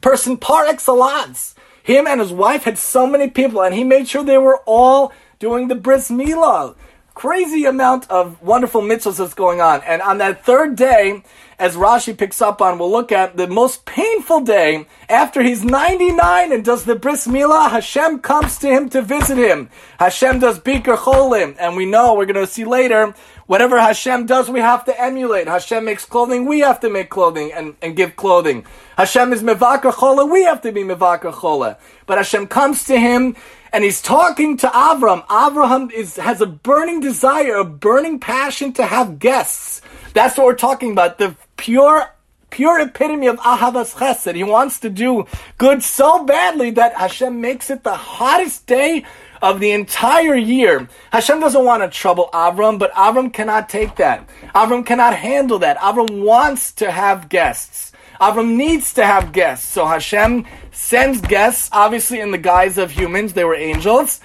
person 0.00 0.36
par 0.36 0.66
excellence. 0.66 1.54
Him 1.82 2.06
and 2.06 2.20
his 2.20 2.32
wife 2.32 2.64
had 2.64 2.78
so 2.78 3.06
many 3.06 3.28
people, 3.28 3.62
and 3.62 3.74
he 3.74 3.82
made 3.82 4.08
sure 4.08 4.22
they 4.22 4.38
were 4.38 4.60
all 4.66 5.12
doing 5.40 5.66
the 5.66 5.74
bris 5.74 6.10
milah. 6.10 6.76
Crazy 7.14 7.66
amount 7.66 8.10
of 8.10 8.40
wonderful 8.42 8.80
mitzvahs 8.80 9.18
that's 9.18 9.34
going 9.34 9.60
on. 9.60 9.82
And 9.82 10.00
on 10.00 10.18
that 10.18 10.44
third 10.44 10.76
day, 10.76 11.22
as 11.58 11.76
Rashi 11.76 12.16
picks 12.16 12.40
up 12.40 12.62
on, 12.62 12.78
we'll 12.78 12.90
look 12.90 13.12
at 13.12 13.36
the 13.36 13.46
most 13.46 13.84
painful 13.84 14.40
day 14.40 14.86
after 15.08 15.42
he's 15.42 15.62
99 15.62 16.52
and 16.52 16.64
does 16.64 16.84
the 16.84 16.96
bris 16.96 17.26
milah. 17.26 17.70
Hashem 17.70 18.20
comes 18.20 18.58
to 18.58 18.68
him 18.68 18.88
to 18.88 19.02
visit 19.02 19.36
him. 19.36 19.68
Hashem 19.98 20.40
does 20.40 20.58
bikur 20.58 20.96
cholim, 20.96 21.54
and 21.60 21.76
we 21.76 21.86
know 21.86 22.14
we're 22.14 22.26
going 22.26 22.44
to 22.44 22.50
see 22.50 22.64
later. 22.64 23.14
Whatever 23.52 23.78
Hashem 23.78 24.24
does, 24.24 24.48
we 24.48 24.60
have 24.60 24.86
to 24.86 24.98
emulate. 24.98 25.46
Hashem 25.46 25.84
makes 25.84 26.06
clothing, 26.06 26.46
we 26.46 26.60
have 26.60 26.80
to 26.80 26.88
make 26.88 27.10
clothing 27.10 27.52
and, 27.52 27.76
and 27.82 27.94
give 27.94 28.16
clothing. 28.16 28.64
Hashem 28.96 29.30
is 29.34 29.42
mevakar 29.42 29.94
chola, 29.94 30.24
we 30.24 30.44
have 30.44 30.62
to 30.62 30.72
be 30.72 30.82
mevakar 30.82 31.38
chola. 31.38 31.76
But 32.06 32.16
Hashem 32.16 32.46
comes 32.46 32.84
to 32.84 32.98
him 32.98 33.36
and 33.70 33.84
he's 33.84 34.00
talking 34.00 34.56
to 34.56 34.68
Avram. 34.68 35.26
Avraham 35.26 35.92
is, 35.92 36.16
has 36.16 36.40
a 36.40 36.46
burning 36.46 37.00
desire, 37.00 37.56
a 37.56 37.64
burning 37.66 38.20
passion 38.20 38.72
to 38.72 38.86
have 38.86 39.18
guests. 39.18 39.82
That's 40.14 40.38
what 40.38 40.46
we're 40.46 40.54
talking 40.54 40.92
about. 40.92 41.18
The 41.18 41.36
pure 41.58 42.06
pure 42.48 42.80
epitome 42.80 43.26
of 43.26 43.36
Ahavas 43.38 43.96
Chesed. 43.96 44.34
He 44.34 44.44
wants 44.44 44.80
to 44.80 44.88
do 44.88 45.26
good 45.58 45.82
so 45.82 46.24
badly 46.24 46.70
that 46.70 46.94
Hashem 46.94 47.40
makes 47.40 47.70
it 47.70 47.82
the 47.82 47.96
hottest 47.96 48.66
day 48.66 49.04
of 49.42 49.58
the 49.60 49.72
entire 49.72 50.36
year. 50.36 50.88
Hashem 51.10 51.40
doesn't 51.40 51.64
want 51.64 51.82
to 51.82 51.90
trouble 51.90 52.30
Avram, 52.32 52.78
but 52.78 52.92
Avram 52.92 53.32
cannot 53.32 53.68
take 53.68 53.96
that. 53.96 54.26
Avram 54.54 54.86
cannot 54.86 55.14
handle 55.14 55.58
that. 55.58 55.76
Avram 55.78 56.24
wants 56.24 56.72
to 56.74 56.90
have 56.90 57.28
guests. 57.28 57.92
Avram 58.20 58.54
needs 58.54 58.94
to 58.94 59.04
have 59.04 59.32
guests. 59.32 59.68
So 59.68 59.84
Hashem 59.84 60.46
sends 60.70 61.20
guests, 61.20 61.68
obviously 61.72 62.20
in 62.20 62.30
the 62.30 62.38
guise 62.38 62.78
of 62.78 62.92
humans. 62.92 63.32
They 63.32 63.44
were 63.44 63.56
angels. 63.56 64.20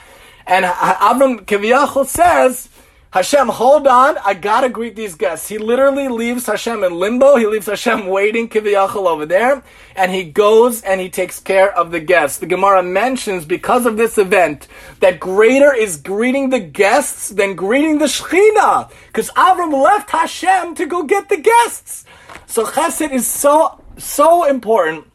And 0.45 0.65
Avram 0.65 1.41
Kiviyachol 1.45 2.05
says, 2.05 2.69
Hashem, 3.17 3.47
hold 3.47 3.87
on, 3.87 4.15
I 4.23 4.35
gotta 4.35 4.69
greet 4.69 4.95
these 4.95 5.15
guests. 5.15 5.49
He 5.49 5.57
literally 5.57 6.07
leaves 6.07 6.45
Hashem 6.45 6.83
in 6.83 6.93
limbo. 6.93 7.35
He 7.37 7.47
leaves 7.47 7.65
Hashem 7.65 8.05
waiting, 8.05 8.47
Kiviyachal 8.47 9.07
over 9.07 9.25
there, 9.25 9.63
and 9.95 10.11
he 10.11 10.23
goes 10.23 10.83
and 10.83 11.01
he 11.01 11.09
takes 11.09 11.39
care 11.39 11.75
of 11.75 11.89
the 11.89 11.99
guests. 11.99 12.37
The 12.37 12.45
Gemara 12.45 12.83
mentions, 12.83 13.43
because 13.43 13.87
of 13.87 13.97
this 13.97 14.19
event, 14.19 14.67
that 14.99 15.19
greater 15.19 15.73
is 15.73 15.97
greeting 15.97 16.51
the 16.51 16.59
guests 16.59 17.29
than 17.29 17.55
greeting 17.55 17.97
the 17.97 18.05
Shechina, 18.05 18.91
because 19.07 19.31
Avram 19.31 19.73
left 19.73 20.11
Hashem 20.11 20.75
to 20.75 20.85
go 20.85 21.01
get 21.01 21.27
the 21.27 21.37
guests. 21.37 22.05
So 22.45 22.67
Chesed 22.67 23.11
is 23.11 23.25
so, 23.25 23.83
so 23.97 24.43
important, 24.43 25.05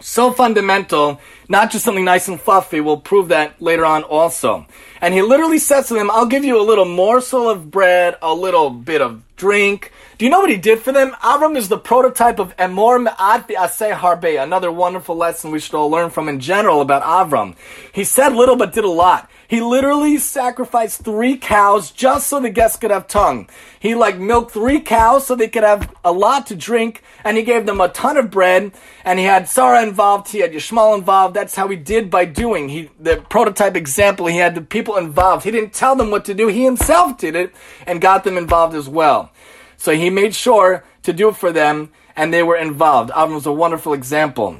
so 0.00 0.32
fundamental, 0.32 1.20
not 1.48 1.70
just 1.70 1.84
something 1.84 2.04
nice 2.04 2.28
and 2.28 2.40
fluffy. 2.40 2.80
We'll 2.80 2.96
prove 2.98 3.28
that 3.28 3.60
later 3.60 3.84
on 3.84 4.02
also. 4.02 4.66
And 5.00 5.14
he 5.14 5.22
literally 5.22 5.58
says 5.58 5.88
to 5.88 5.94
them, 5.94 6.10
I'll 6.10 6.26
give 6.26 6.44
you 6.44 6.60
a 6.60 6.62
little 6.62 6.84
morsel 6.84 7.48
of 7.48 7.70
bread, 7.70 8.16
a 8.22 8.34
little 8.34 8.70
bit 8.70 9.00
of 9.00 9.22
drink. 9.36 9.92
Do 10.18 10.24
you 10.24 10.30
know 10.30 10.40
what 10.40 10.50
he 10.50 10.56
did 10.56 10.80
for 10.80 10.92
them? 10.92 11.12
Avram 11.22 11.56
is 11.56 11.68
the 11.68 11.78
prototype 11.78 12.38
of 12.38 12.56
Emor 12.56 13.02
Me'at 13.02 13.48
Aseh 13.48 13.92
Harbe, 13.92 14.42
another 14.42 14.72
wonderful 14.72 15.14
lesson 15.14 15.50
we 15.50 15.60
should 15.60 15.74
all 15.74 15.90
learn 15.90 16.10
from 16.10 16.28
in 16.28 16.40
general 16.40 16.80
about 16.80 17.02
Avram. 17.02 17.54
He 17.92 18.04
said 18.04 18.30
little 18.30 18.56
but 18.56 18.72
did 18.72 18.84
a 18.84 18.88
lot. 18.88 19.30
He 19.48 19.60
literally 19.60 20.18
sacrificed 20.18 21.04
three 21.04 21.36
cows 21.36 21.90
just 21.90 22.26
so 22.26 22.40
the 22.40 22.50
guests 22.50 22.78
could 22.78 22.90
have 22.90 23.06
tongue. 23.06 23.48
He 23.78 23.94
like 23.94 24.18
milked 24.18 24.52
three 24.52 24.80
cows 24.80 25.26
so 25.26 25.34
they 25.34 25.48
could 25.48 25.62
have 25.62 25.94
a 26.04 26.12
lot 26.12 26.46
to 26.48 26.56
drink, 26.56 27.02
and 27.24 27.36
he 27.36 27.42
gave 27.42 27.66
them 27.66 27.80
a 27.80 27.88
ton 27.88 28.16
of 28.16 28.30
bread, 28.30 28.72
and 29.04 29.18
he 29.18 29.24
had 29.24 29.48
Sarah 29.48 29.82
involved, 29.82 30.28
he 30.28 30.40
had 30.40 30.52
Yishmael 30.52 30.96
involved. 30.96 31.34
That's 31.34 31.54
how 31.54 31.68
he 31.68 31.76
did 31.76 32.10
by 32.10 32.24
doing. 32.24 32.68
He 32.68 32.90
the 32.98 33.18
prototype 33.28 33.76
example, 33.76 34.26
he 34.26 34.38
had 34.38 34.54
the 34.54 34.62
people 34.62 34.96
involved. 34.96 35.44
He 35.44 35.50
didn't 35.50 35.72
tell 35.72 35.94
them 35.94 36.10
what 36.10 36.24
to 36.24 36.34
do, 36.34 36.48
he 36.48 36.64
himself 36.64 37.18
did 37.18 37.36
it 37.36 37.54
and 37.86 38.00
got 38.00 38.24
them 38.24 38.36
involved 38.36 38.74
as 38.74 38.88
well. 38.88 39.30
So 39.76 39.92
he 39.92 40.10
made 40.10 40.34
sure 40.34 40.84
to 41.02 41.12
do 41.12 41.28
it 41.28 41.36
for 41.36 41.52
them, 41.52 41.90
and 42.16 42.32
they 42.32 42.42
were 42.42 42.56
involved. 42.56 43.10
Avram 43.10 43.34
was 43.34 43.46
a 43.46 43.52
wonderful 43.52 43.92
example. 43.92 44.58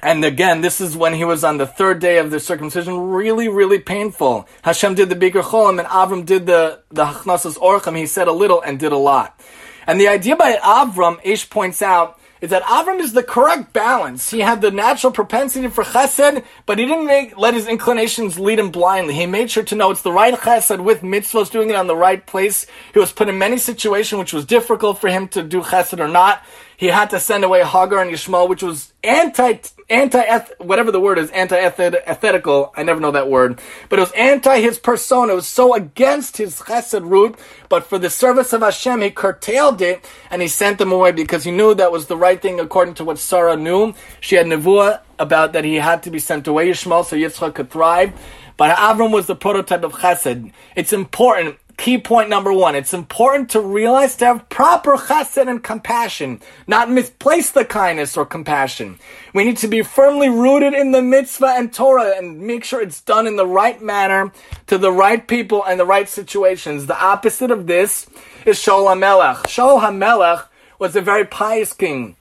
And 0.00 0.24
again, 0.24 0.60
this 0.60 0.80
is 0.80 0.96
when 0.96 1.14
he 1.14 1.24
was 1.24 1.42
on 1.42 1.56
the 1.56 1.66
third 1.66 2.00
day 2.00 2.18
of 2.18 2.30
the 2.30 2.38
circumcision, 2.38 2.98
really, 3.08 3.48
really 3.48 3.78
painful. 3.78 4.46
Hashem 4.62 4.94
did 4.94 5.08
the 5.08 5.16
bikur 5.16 5.42
cholim, 5.42 5.78
and 5.78 5.88
Avram 5.88 6.26
did 6.26 6.46
the, 6.46 6.80
the 6.90 7.06
hachnasas 7.06 7.56
orchim. 7.58 7.96
He 7.96 8.06
said 8.06 8.28
a 8.28 8.32
little 8.32 8.60
and 8.60 8.78
did 8.78 8.92
a 8.92 8.98
lot. 8.98 9.40
And 9.86 10.00
the 10.00 10.08
idea 10.08 10.36
by 10.36 10.56
Avram, 10.56 11.18
Ish 11.24 11.48
points 11.48 11.80
out, 11.80 12.20
is 12.40 12.50
that 12.50 12.62
Avram 12.64 13.00
is 13.00 13.14
the 13.14 13.22
correct 13.22 13.72
balance. 13.72 14.30
He 14.30 14.40
had 14.40 14.60
the 14.60 14.70
natural 14.70 15.12
propensity 15.12 15.68
for 15.68 15.84
chesed, 15.84 16.44
but 16.66 16.78
he 16.78 16.84
didn't 16.84 17.06
make, 17.06 17.38
let 17.38 17.54
his 17.54 17.66
inclinations 17.66 18.38
lead 18.38 18.58
him 18.58 18.70
blindly. 18.70 19.14
He 19.14 19.24
made 19.26 19.50
sure 19.50 19.62
to 19.64 19.74
know 19.74 19.90
it's 19.90 20.02
the 20.02 20.12
right 20.12 20.34
chesed 20.34 20.82
with 20.84 21.00
mitzvahs, 21.00 21.50
doing 21.50 21.70
it 21.70 21.76
on 21.76 21.86
the 21.86 21.96
right 21.96 22.24
place. 22.26 22.66
He 22.92 22.98
was 22.98 23.12
put 23.12 23.28
in 23.28 23.38
many 23.38 23.56
situations 23.56 24.18
which 24.18 24.34
was 24.34 24.44
difficult 24.44 25.00
for 25.00 25.08
him 25.08 25.28
to 25.28 25.42
do 25.42 25.62
chesed 25.62 25.98
or 25.98 26.08
not. 26.08 26.42
He 26.76 26.88
had 26.88 27.08
to 27.10 27.20
send 27.20 27.42
away 27.42 27.64
Hagar 27.64 28.02
and 28.02 28.10
Yishmael, 28.10 28.48
which 28.50 28.62
was 28.62 28.92
anti 29.02 29.54
anti 29.88 30.38
whatever 30.58 30.90
the 30.90 31.00
word 31.00 31.18
is 31.18 31.30
anti 31.30 31.56
ethical. 31.56 32.72
I 32.76 32.82
never 32.82 33.00
know 33.00 33.12
that 33.12 33.30
word, 33.30 33.60
but 33.88 33.98
it 33.98 34.02
was 34.02 34.12
anti 34.12 34.60
his 34.60 34.78
persona. 34.78 35.32
It 35.32 35.36
was 35.36 35.46
so 35.46 35.74
against 35.74 36.36
his 36.36 36.60
chesed 36.60 37.08
root. 37.08 37.38
But 37.68 37.84
for 37.84 37.98
the 37.98 38.10
service 38.10 38.52
of 38.52 38.62
Hashem, 38.62 39.00
he 39.02 39.10
curtailed 39.10 39.80
it 39.82 40.04
and 40.30 40.42
he 40.42 40.48
sent 40.48 40.78
them 40.78 40.92
away 40.92 41.12
because 41.12 41.44
he 41.44 41.50
knew 41.50 41.74
that 41.74 41.92
was 41.92 42.06
the 42.06 42.16
right 42.16 42.40
thing 42.40 42.60
according 42.60 42.94
to 42.94 43.04
what 43.04 43.18
Sarah 43.18 43.56
knew. 43.56 43.94
She 44.20 44.36
had 44.36 44.46
nevuah 44.46 45.00
about 45.18 45.52
that 45.52 45.64
he 45.64 45.76
had 45.76 46.02
to 46.02 46.10
be 46.10 46.18
sent 46.18 46.46
away 46.46 46.68
Yishmael 46.68 47.04
so 47.04 47.16
Yitzchak 47.16 47.54
could 47.54 47.70
thrive. 47.70 48.12
But 48.56 48.76
Avram 48.76 49.12
was 49.12 49.26
the 49.26 49.36
prototype 49.36 49.84
of 49.84 49.92
chesed. 49.92 50.52
It's 50.74 50.92
important 50.92 51.58
key 51.76 51.98
point 51.98 52.28
number 52.28 52.52
one. 52.52 52.74
It's 52.74 52.94
important 52.94 53.50
to 53.50 53.60
realize 53.60 54.16
to 54.16 54.26
have 54.26 54.48
proper 54.48 54.96
chesed 54.96 55.46
and 55.46 55.62
compassion, 55.62 56.40
not 56.66 56.90
misplace 56.90 57.50
the 57.50 57.64
kindness 57.64 58.16
or 58.16 58.24
compassion. 58.24 58.98
We 59.34 59.44
need 59.44 59.58
to 59.58 59.68
be 59.68 59.82
firmly 59.82 60.28
rooted 60.28 60.74
in 60.74 60.92
the 60.92 61.02
mitzvah 61.02 61.54
and 61.56 61.72
Torah 61.72 62.14
and 62.16 62.40
make 62.40 62.64
sure 62.64 62.80
it's 62.80 63.00
done 63.00 63.26
in 63.26 63.36
the 63.36 63.46
right 63.46 63.80
manner 63.82 64.32
to 64.68 64.78
the 64.78 64.92
right 64.92 65.26
people 65.26 65.64
and 65.64 65.78
the 65.78 65.86
right 65.86 66.08
situations. 66.08 66.86
The 66.86 66.98
opposite 66.98 67.50
of 67.50 67.66
this 67.66 68.06
is 68.44 68.58
Shaul 68.58 68.86
HaMelech. 68.86 69.42
Shaul 69.42 69.80
HaMelech 69.80 70.46
was 70.78 70.96
a 70.96 71.00
very 71.00 71.24
pious 71.24 71.72
king, 71.72 72.16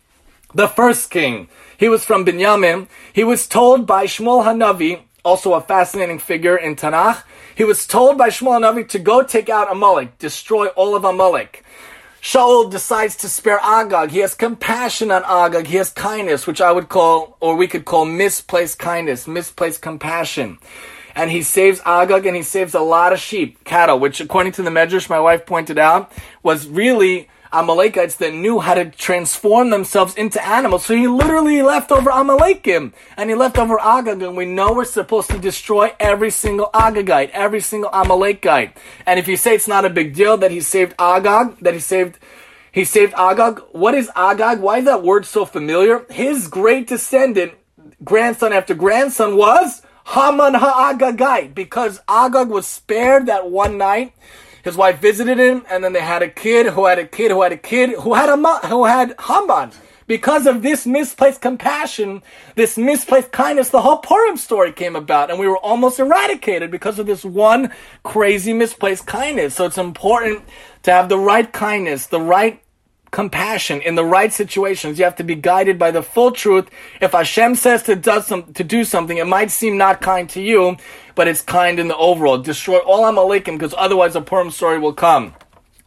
the 0.53 0.67
first 0.67 1.09
king. 1.11 1.47
He 1.77 1.89
was 1.89 2.05
from 2.05 2.25
Binyamin. 2.25 2.87
He 3.11 3.23
was 3.23 3.47
told 3.47 3.85
by 3.85 4.05
Shmuel 4.05 4.45
Hanavi, 4.45 5.01
also 5.23 5.53
a 5.53 5.61
fascinating 5.61 6.19
figure 6.19 6.55
in 6.55 6.75
Tanakh, 6.75 7.23
he 7.55 7.63
was 7.63 7.87
told 7.87 8.17
by 8.17 8.29
Shmuel 8.29 8.61
Navi 8.61 8.87
to 8.89 8.99
go 8.99 9.23
take 9.23 9.49
out 9.49 9.71
Amalek, 9.71 10.17
destroy 10.19 10.67
all 10.67 10.95
of 10.95 11.05
Amalek. 11.05 11.63
Shaul 12.21 12.71
decides 12.71 13.15
to 13.17 13.29
spare 13.29 13.59
Agag. 13.61 14.09
He 14.09 14.19
has 14.19 14.33
compassion 14.33 15.11
on 15.11 15.23
Agag. 15.23 15.67
He 15.67 15.77
has 15.77 15.91
kindness, 15.91 16.47
which 16.47 16.59
I 16.59 16.71
would 16.71 16.89
call, 16.89 17.37
or 17.39 17.55
we 17.55 17.67
could 17.67 17.85
call 17.85 18.03
misplaced 18.03 18.79
kindness, 18.79 19.27
misplaced 19.27 19.83
compassion. 19.83 20.57
And 21.13 21.29
he 21.29 21.43
saves 21.43 21.81
Agag 21.85 22.25
and 22.25 22.35
he 22.35 22.41
saves 22.41 22.73
a 22.73 22.79
lot 22.79 23.13
of 23.13 23.19
sheep, 23.19 23.63
cattle, 23.63 23.99
which 23.99 24.19
according 24.19 24.53
to 24.53 24.63
the 24.63 24.71
Medrash 24.71 25.07
my 25.07 25.19
wife 25.19 25.45
pointed 25.45 25.77
out, 25.77 26.11
was 26.41 26.67
really 26.67 27.29
Amalekites 27.55 28.17
that 28.17 28.33
knew 28.33 28.59
how 28.59 28.73
to 28.73 28.85
transform 28.89 29.69
themselves 29.69 30.15
into 30.15 30.45
animals. 30.45 30.85
So 30.85 30.95
he 30.95 31.07
literally 31.07 31.61
left 31.61 31.91
over 31.91 32.09
Amalekim 32.09 32.93
and 33.15 33.29
he 33.29 33.35
left 33.35 33.57
over 33.57 33.79
Agag. 33.79 34.21
And 34.21 34.35
we 34.35 34.45
know 34.45 34.73
we're 34.73 34.85
supposed 34.85 35.29
to 35.31 35.37
destroy 35.37 35.93
every 35.99 36.31
single 36.31 36.69
Agagite, 36.73 37.29
every 37.31 37.61
single 37.61 37.89
Amalekite. 37.93 38.77
And 39.05 39.19
if 39.19 39.27
you 39.27 39.37
say 39.37 39.55
it's 39.55 39.67
not 39.67 39.85
a 39.85 39.89
big 39.89 40.13
deal 40.13 40.37
that 40.37 40.51
he 40.51 40.59
saved 40.59 40.93
Agag, 40.99 41.57
that 41.59 41.73
he 41.73 41.79
saved 41.79 42.19
he 42.71 42.83
saved 42.83 43.13
Agag. 43.15 43.61
What 43.71 43.95
is 43.95 44.11
Agag? 44.17 44.59
Why 44.59 44.79
is 44.79 44.85
that 44.85 45.01
word 45.01 45.25
so 45.25 45.45
familiar? 45.45 46.05
His 46.09 46.49
great 46.49 46.87
descendant, 46.87 47.53
grandson 48.03 48.51
after 48.51 48.75
grandson, 48.75 49.37
was 49.37 49.81
Haman 50.07 50.55
Ha'agagite, 50.55 51.55
because 51.55 52.01
Agag 52.07 52.49
was 52.49 52.67
spared 52.67 53.27
that 53.27 53.49
one 53.49 53.77
night 53.77 54.13
his 54.65 54.75
wife 54.75 54.99
visited 54.99 55.37
him, 55.37 55.63
and 55.69 55.83
then 55.83 55.93
they 55.93 56.01
had 56.01 56.23
a 56.23 56.27
kid 56.27 56.65
who 56.65 56.87
had 56.87 56.97
a 56.97 57.05
kid 57.05 57.29
who 57.29 57.43
had 57.43 57.51
a 57.51 57.57
kid 57.57 57.91
who 57.99 58.15
had 58.15 58.29
a 58.29 58.67
who 58.67 58.85
had 58.85 59.13
Haman. 59.27 59.71
Because 60.07 60.45
of 60.47 60.63
this 60.63 60.85
misplaced 60.85 61.41
compassion, 61.41 62.21
this 62.55 62.77
misplaced 62.77 63.31
kindness, 63.31 63.69
the 63.69 63.81
whole 63.81 63.97
Purim 63.97 64.37
story 64.37 64.71
came 64.71 64.95
about, 64.95 65.29
and 65.29 65.39
we 65.39 65.47
were 65.47 65.57
almost 65.57 65.99
eradicated 65.99 66.71
because 66.71 66.99
of 66.99 67.05
this 67.05 67.23
one 67.23 67.71
crazy 68.03 68.53
misplaced 68.53 69.05
kindness. 69.05 69.55
So 69.55 69.65
it's 69.65 69.77
important 69.77 70.43
to 70.83 70.91
have 70.91 71.09
the 71.09 71.17
right 71.17 71.51
kindness, 71.51 72.07
the 72.07 72.21
right 72.21 72.59
compassion 73.15 73.81
in 73.81 73.95
the 73.95 74.03
right 74.03 74.33
situations. 74.33 74.99
You 74.99 75.05
have 75.05 75.15
to 75.15 75.23
be 75.23 75.35
guided 75.35 75.79
by 75.79 75.89
the 75.89 76.03
full 76.03 76.31
truth. 76.31 76.69
If 76.99 77.13
Hashem 77.13 77.55
says 77.55 77.81
to, 77.83 77.95
does 77.95 78.27
some, 78.27 78.51
to 78.53 78.63
do 78.63 78.83
something, 78.83 79.17
it 79.17 79.25
might 79.25 79.51
seem 79.51 79.77
not 79.77 80.01
kind 80.01 80.29
to 80.31 80.41
you, 80.41 80.75
but 81.15 81.25
it's 81.29 81.41
kind 81.41 81.79
in 81.79 81.87
the 81.87 81.95
overall. 81.95 82.37
Destroy 82.37 82.79
all 82.79 83.05
Amalekim 83.05 83.53
because 83.57 83.73
otherwise 83.77 84.17
a 84.17 84.21
Purim 84.21 84.51
story 84.51 84.79
will 84.79 84.91
come. 84.91 85.33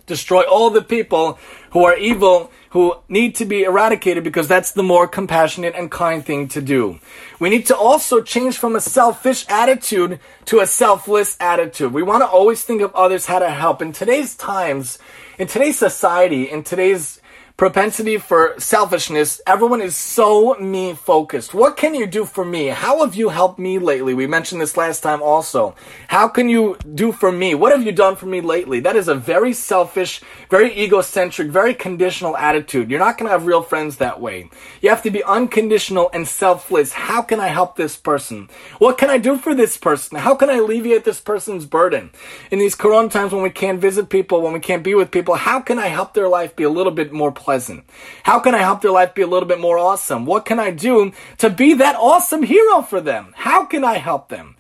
Destroy 0.07 0.43
all 0.45 0.71
the 0.71 0.81
people 0.81 1.39
who 1.73 1.85
are 1.85 1.99
evil, 1.99 2.51
who 2.71 2.95
need 3.11 3.35
to 3.35 3.45
be 3.45 3.63
eradicated 3.65 4.25
because 4.25 4.49
that's 4.49 4.73
the 4.73 4.83
more 4.83 5.07
compassionate 5.07 5.75
and 5.77 5.91
kind 5.91 6.25
thing 6.25 6.49
to 6.49 6.63
do. 6.63 6.99
We 7.39 7.51
need 7.51 7.67
to 7.67 7.77
also 7.77 8.23
change 8.23 8.57
from 8.57 8.75
a 8.75 8.81
selfish 8.81 9.45
attitude 9.51 10.19
to 10.47 10.61
a 10.61 10.67
selfless 10.67 11.37
attitude. 11.39 11.93
We 11.93 12.03
want 12.03 12.23
to 12.23 12.27
always 12.27 12.65
think 12.65 12.81
of 12.81 12.95
others 12.95 13.27
how 13.27 13.39
to 13.39 13.51
help. 13.51 13.83
In 13.83 13.93
today's 13.93 14.35
times, 14.35 14.99
in 15.39 15.47
today's 15.47 15.79
society, 15.79 16.51
in 16.51 16.63
today's 16.63 17.21
propensity 17.59 18.17
for 18.17 18.55
selfishness, 18.57 19.41
everyone 19.45 19.81
is 19.81 19.97
so 19.97 20.55
me 20.61 20.95
focused. 20.95 21.53
What 21.53 21.77
can 21.77 21.93
you 21.93 22.07
do 22.07 22.25
for 22.25 22.45
me? 22.45 22.67
How 22.67 23.05
have 23.05 23.17
you 23.17 23.31
helped 23.31 23.59
me 23.59 23.81
lately? 23.81 24.15
We 24.15 24.29
mentioned 24.29 24.61
this 24.61 24.77
last 24.77 25.01
time 25.01 25.21
also. 25.21 25.75
How 26.07 26.29
can 26.29 26.49
you 26.49 26.77
do 26.95 27.11
for 27.11 27.33
me? 27.33 27.57
What 27.57 27.73
have 27.73 27.85
you 27.85 27.91
done 27.91 28.15
for 28.15 28.27
me 28.27 28.41
lately? 28.41 28.79
That 28.79 28.95
is 28.95 29.09
a 29.09 29.15
very 29.17 29.53
selfish, 29.53 30.21
very 30.49 30.73
egocentric, 30.79 31.49
very 31.49 31.75
conditional 31.75 32.37
attitude. 32.37 32.91
You're 32.91 33.01
not 33.01 33.19
going 33.19 33.27
to 33.27 33.33
have 33.33 33.45
real 33.45 33.63
friends 33.63 33.97
that 33.97 34.21
way. 34.21 34.49
You 34.81 34.91
have 34.91 35.03
to 35.03 35.11
be 35.11 35.25
unconditional 35.25 36.11
and 36.15 36.29
selfless. 36.29 36.93
How 36.93 37.23
can 37.23 37.41
I 37.41 37.49
help 37.49 37.75
this 37.75 37.97
person? 37.97 38.49
What 38.79 38.99
can 38.99 39.11
I 39.11 39.19
do 39.19 39.37
for 39.37 39.53
this 39.53 39.77
person? 39.77 40.19
How 40.19 40.37
can 40.37 40.49
I 40.49 40.59
alleviate 40.59 41.05
this 41.05 41.21
person's 41.21 41.67
burden? 41.67 42.11
In 42.53 42.61
these 42.61 42.77
corona 42.77 43.09
times 43.09 43.33
when 43.33 43.43
we 43.43 43.51
can't 43.51 43.81
visit 43.81 44.11
people, 44.11 44.43
when 44.43 44.53
we 44.53 44.61
can't 44.61 44.85
be 44.85 44.95
with 44.95 45.11
people, 45.11 45.35
how 45.35 45.61
can 45.61 45.81
I 45.81 45.89
help 45.89 46.15
their 46.15 46.29
life 46.29 46.55
be 46.55 46.63
a 46.63 46.71
little 46.71 46.93
bit 46.93 47.13
more? 47.13 47.33
Pleasant? 47.49 47.83
How 48.25 48.41
can 48.41 48.55
I 48.55 48.59
help 48.59 48.83
their 48.83 48.91
life 48.91 49.15
be 49.15 49.23
a 49.23 49.27
little 49.27 49.49
bit 49.49 49.59
more 49.59 49.79
awesome? 49.79 50.27
What 50.27 50.45
can 50.45 50.61
I 50.61 50.71
do 50.71 51.13
to 51.39 51.49
be 51.49 51.73
that 51.73 51.97
awesome 51.97 52.43
hero 52.43 52.83
for 52.83 53.01
them? 53.01 53.33
How 53.35 53.65
can 53.65 53.85
I 53.85 53.97
help 53.97 54.29
them? 54.29 54.57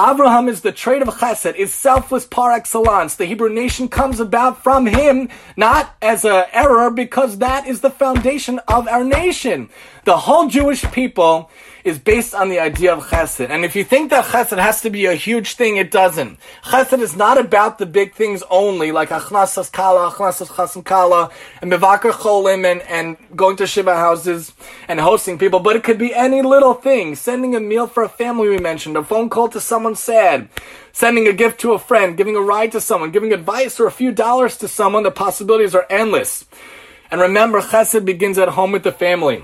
Abraham 0.00 0.48
is 0.48 0.62
the 0.62 0.72
trait 0.72 1.02
of 1.02 1.08
chesed, 1.08 1.54
is 1.56 1.74
selfless 1.74 2.24
par 2.24 2.52
excellence. 2.52 3.16
The 3.16 3.26
Hebrew 3.26 3.50
nation 3.50 3.88
comes 3.88 4.20
about 4.20 4.62
from 4.62 4.86
him, 4.86 5.28
not 5.58 5.94
as 6.00 6.24
an 6.24 6.46
error, 6.54 6.90
because 6.90 7.36
that 7.38 7.66
is 7.66 7.82
the 7.82 7.90
foundation 7.90 8.58
of 8.66 8.88
our 8.88 9.04
nation. 9.04 9.68
The 10.04 10.16
whole 10.16 10.48
Jewish 10.48 10.82
people 10.92 11.50
is 11.84 11.98
based 11.98 12.34
on 12.34 12.48
the 12.48 12.58
idea 12.58 12.92
of 12.92 13.04
chesed. 13.06 13.48
And 13.48 13.64
if 13.64 13.74
you 13.74 13.84
think 13.84 14.10
that 14.10 14.26
chesed 14.26 14.58
has 14.58 14.80
to 14.82 14.90
be 14.90 15.06
a 15.06 15.14
huge 15.14 15.54
thing, 15.54 15.76
it 15.76 15.90
doesn't. 15.90 16.38
Chesed 16.64 16.98
is 17.00 17.16
not 17.16 17.38
about 17.38 17.78
the 17.78 17.86
big 17.86 18.14
things 18.14 18.42
only, 18.50 18.92
like 18.92 19.10
achnasas 19.10 19.70
kala, 19.72 20.10
achnasas 20.10 20.48
chasam 20.48 20.84
kala, 20.84 21.30
and 21.60 21.72
mevakar 21.72 22.12
cholim, 22.12 22.70
and, 22.70 22.82
and 22.82 23.16
going 23.36 23.56
to 23.56 23.66
shiva 23.66 23.96
houses 23.96 24.52
and 24.88 25.00
hosting 25.00 25.38
people, 25.38 25.60
but 25.60 25.76
it 25.76 25.84
could 25.84 25.98
be 25.98 26.14
any 26.14 26.42
little 26.42 26.74
thing. 26.74 27.14
Sending 27.14 27.54
a 27.54 27.60
meal 27.60 27.86
for 27.86 28.02
a 28.02 28.08
family 28.08 28.48
we 28.48 28.58
mentioned, 28.58 28.96
a 28.96 29.04
phone 29.04 29.30
call 29.30 29.48
to 29.48 29.60
someone 29.60 29.94
sad, 29.94 30.48
sending 30.92 31.26
a 31.26 31.32
gift 31.32 31.60
to 31.60 31.72
a 31.72 31.78
friend, 31.78 32.16
giving 32.16 32.36
a 32.36 32.40
ride 32.40 32.72
to 32.72 32.80
someone, 32.80 33.10
giving 33.10 33.32
advice 33.32 33.78
or 33.80 33.86
a 33.86 33.92
few 33.92 34.12
dollars 34.12 34.56
to 34.58 34.68
someone, 34.68 35.02
the 35.02 35.10
possibilities 35.10 35.74
are 35.74 35.86
endless. 35.90 36.44
And 37.10 37.20
remember, 37.20 37.60
chesed 37.60 38.04
begins 38.04 38.38
at 38.38 38.50
home 38.50 38.72
with 38.72 38.84
the 38.84 38.92
family. 38.92 39.42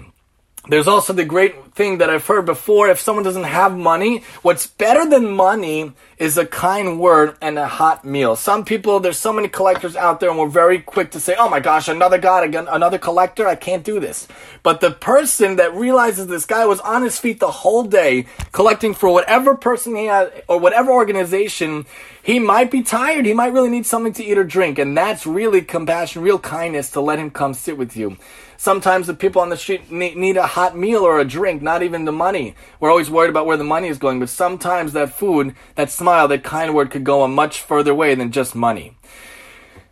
There's 0.69 0.89
also 0.89 1.13
the 1.13 1.25
great 1.25 1.75
thing 1.75 1.99
that 1.99 2.11
I've 2.11 2.27
heard 2.27 2.45
before. 2.45 2.89
If 2.89 2.99
someone 2.99 3.25
doesn't 3.25 3.45
have 3.45 3.77
money, 3.77 4.25
what's 4.43 4.67
better 4.67 5.09
than 5.09 5.31
money 5.31 5.93
is 6.19 6.37
a 6.39 6.45
kind 6.45 6.99
word 6.99 7.37
and 7.41 7.57
a 7.57 7.69
hot 7.69 8.05
meal. 8.05 8.35
Some 8.35 8.65
people, 8.65 8.99
there's 8.99 9.19
so 9.19 9.33
many 9.33 9.47
collectors 9.47 9.95
out 9.95 10.19
there 10.19 10.29
and 10.29 10.39
we're 10.39 10.49
very 10.49 10.81
quick 10.81 11.13
to 11.13 11.21
say, 11.21 11.37
oh 11.39 11.49
my 11.49 11.61
gosh, 11.61 11.87
another 11.87 12.19
god 12.19 12.43
again, 12.43 12.67
another 12.69 12.99
collector, 12.99 13.47
I 13.47 13.55
can't 13.55 13.85
do 13.85 14.01
this. 14.01 14.27
But 14.65 14.81
the 14.81 14.91
person 14.91 15.57
that 15.57 15.73
realizes 15.75 16.27
this 16.27 16.47
guy 16.47 16.67
was 16.67 16.81
on 16.81 17.03
his 17.03 17.17
feet 17.17 17.39
the 17.39 17.51
whole 17.51 17.85
day 17.85 18.27
collecting 18.51 18.93
for 18.93 19.09
whatever 19.11 19.55
person 19.55 19.95
he 19.95 20.07
had 20.07 20.43
or 20.49 20.59
whatever 20.59 20.91
organization, 20.91 21.87
he 22.25 22.41
might 22.41 22.73
be 22.73 22.83
tired. 22.83 23.25
He 23.25 23.35
might 23.35 23.53
really 23.53 23.71
need 23.71 23.87
something 23.87 24.15
to 24.15 24.25
eat 24.25 24.37
or 24.37 24.43
drink. 24.43 24.81
And 24.81 24.97
that's 24.97 25.29
really 25.29 25.63
compassion, 25.63 26.23
real 26.23 26.41
kindness 26.41 26.91
to 26.93 27.01
let 27.01 27.21
him 27.21 27.31
come 27.31 27.55
sit 27.55 27.79
with 27.79 27.97
you. 27.97 28.17
Sometimes 28.57 29.07
the 29.07 29.15
people 29.15 29.43
on 29.43 29.51
the 29.51 29.57
street 29.57 29.91
need 29.91 30.37
a 30.37 30.47
hot 30.47 30.77
meal 30.77 31.01
or 31.01 31.21
a 31.21 31.25
drink, 31.25 31.63
not 31.63 31.83
even 31.83 32.05
the 32.05 32.13
money. 32.13 32.55
We're 32.81 32.91
always 32.91 33.11
worried 33.11 33.31
about 33.31 33.47
where 33.47 33.57
the 33.57 33.65
money 33.65 33.89
is 33.89 33.99
going, 33.99 34.19
but 34.19 34.29
sometimes 34.29 34.93
that 34.95 35.13
food, 35.13 35.55
that 35.75 35.91
smile, 35.91 36.27
that 36.29 36.43
kind 36.43 36.75
word 36.75 36.91
could 36.91 37.05
go 37.05 37.23
a 37.23 37.29
much 37.29 37.61
further 37.61 37.95
way 37.95 38.15
than 38.15 38.33
just 38.33 38.55
money. 38.55 38.96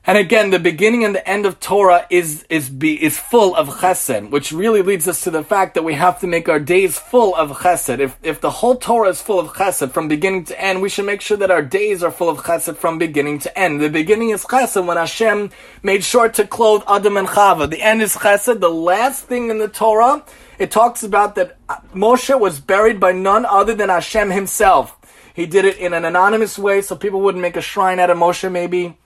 And 0.07 0.19
again, 0.19 0.51
the 0.51 0.59
beginning 0.59 1.03
and 1.03 1.15
the 1.15 1.27
end 1.27 1.47
of 1.47 1.61
Torah 1.61 2.07
is 2.11 2.45
is 2.51 2.69
be, 2.69 3.03
is 3.03 3.19
full 3.19 3.57
of 3.57 3.81
chesed, 3.81 4.29
which 4.29 4.53
really 4.53 4.83
leads 4.83 5.09
us 5.09 5.23
to 5.23 5.31
the 5.31 5.43
fact 5.43 5.73
that 5.73 5.83
we 5.83 5.95
have 5.95 6.21
to 6.21 6.27
make 6.27 6.47
our 6.47 6.61
days 6.61 6.99
full 6.99 7.35
of 7.35 7.53
chesed. 7.53 8.01
If 8.01 8.19
if 8.23 8.39
the 8.39 8.51
whole 8.51 8.77
Torah 8.77 9.09
is 9.09 9.23
full 9.23 9.41
of 9.41 9.55
chesed 9.55 9.93
from 9.93 10.07
beginning 10.07 10.45
to 10.45 10.61
end, 10.61 10.83
we 10.83 10.91
should 10.91 11.07
make 11.07 11.23
sure 11.23 11.39
that 11.39 11.51
our 11.51 11.63
days 11.63 12.03
are 12.03 12.11
full 12.11 12.29
of 12.29 12.41
chesed 12.41 12.77
from 12.77 12.99
beginning 12.99 13.39
to 13.41 13.59
end. 13.59 13.81
The 13.81 13.89
beginning 13.89 14.29
is 14.29 14.45
chesed 14.45 14.85
when 14.85 14.99
Hashem 14.99 15.49
made 15.83 16.05
sure 16.05 16.29
to 16.29 16.47
clothe 16.47 16.83
Adam 16.87 17.17
and 17.17 17.29
Chava. 17.29 17.71
The 17.71 17.81
end 17.81 18.03
is 18.03 18.15
chesed. 18.15 18.61
The 18.61 18.69
last 18.69 19.25
thing 19.25 19.49
in 19.49 19.57
the 19.57 19.69
Torah, 19.69 20.23
it 20.59 20.71
talks 20.71 21.03
about 21.03 21.35
that 21.37 21.57
Moshe 21.95 22.39
was 22.39 22.61
buried 22.61 23.01
by 23.01 23.13
none 23.13 23.47
other 23.47 23.75
than 23.75 23.89
Hashem 23.89 24.33
Himself. 24.33 24.99
He 25.33 25.47
did 25.47 25.65
it 25.65 25.79
in 25.79 25.95
an 25.95 26.05
anonymous 26.05 26.59
way, 26.59 26.83
so 26.83 26.95
people 26.95 27.23
wouldn't 27.23 27.41
make 27.41 27.57
a 27.57 27.63
shrine 27.63 27.99
out 27.99 28.11
of 28.11 28.19
Moshe, 28.19 28.53
maybe 28.53 28.99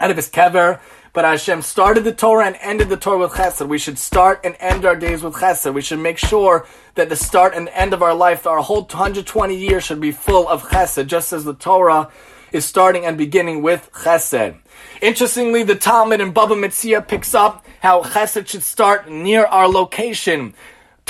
out 0.00 0.10
of 0.10 0.16
his 0.16 0.28
kever. 0.28 0.80
But 1.12 1.24
Hashem 1.24 1.62
started 1.62 2.04
the 2.04 2.12
Torah 2.12 2.46
and 2.46 2.56
ended 2.60 2.88
the 2.88 2.96
Torah 2.96 3.18
with 3.18 3.32
chesed. 3.32 3.66
We 3.66 3.78
should 3.78 3.98
start 3.98 4.40
and 4.44 4.56
end 4.60 4.84
our 4.84 4.94
days 4.94 5.22
with 5.22 5.34
chesed. 5.34 5.74
We 5.74 5.82
should 5.82 5.98
make 5.98 6.18
sure 6.18 6.66
that 6.94 7.08
the 7.08 7.16
start 7.16 7.54
and 7.54 7.68
end 7.70 7.92
of 7.92 8.02
our 8.02 8.14
life, 8.14 8.46
our 8.46 8.60
whole 8.60 8.82
120 8.82 9.56
years 9.56 9.84
should 9.84 10.00
be 10.00 10.12
full 10.12 10.48
of 10.48 10.62
chesed, 10.62 11.06
just 11.08 11.32
as 11.32 11.44
the 11.44 11.54
Torah 11.54 12.10
is 12.52 12.64
starting 12.64 13.04
and 13.04 13.18
beginning 13.18 13.62
with 13.62 13.90
chesed. 13.92 14.56
Interestingly, 15.02 15.64
the 15.64 15.74
Talmud 15.74 16.20
in 16.20 16.32
Baba 16.32 16.54
Metzia 16.54 17.06
picks 17.06 17.34
up 17.34 17.66
how 17.80 18.02
chesed 18.02 18.46
should 18.46 18.62
start 18.62 19.10
near 19.10 19.44
our 19.46 19.68
location. 19.68 20.54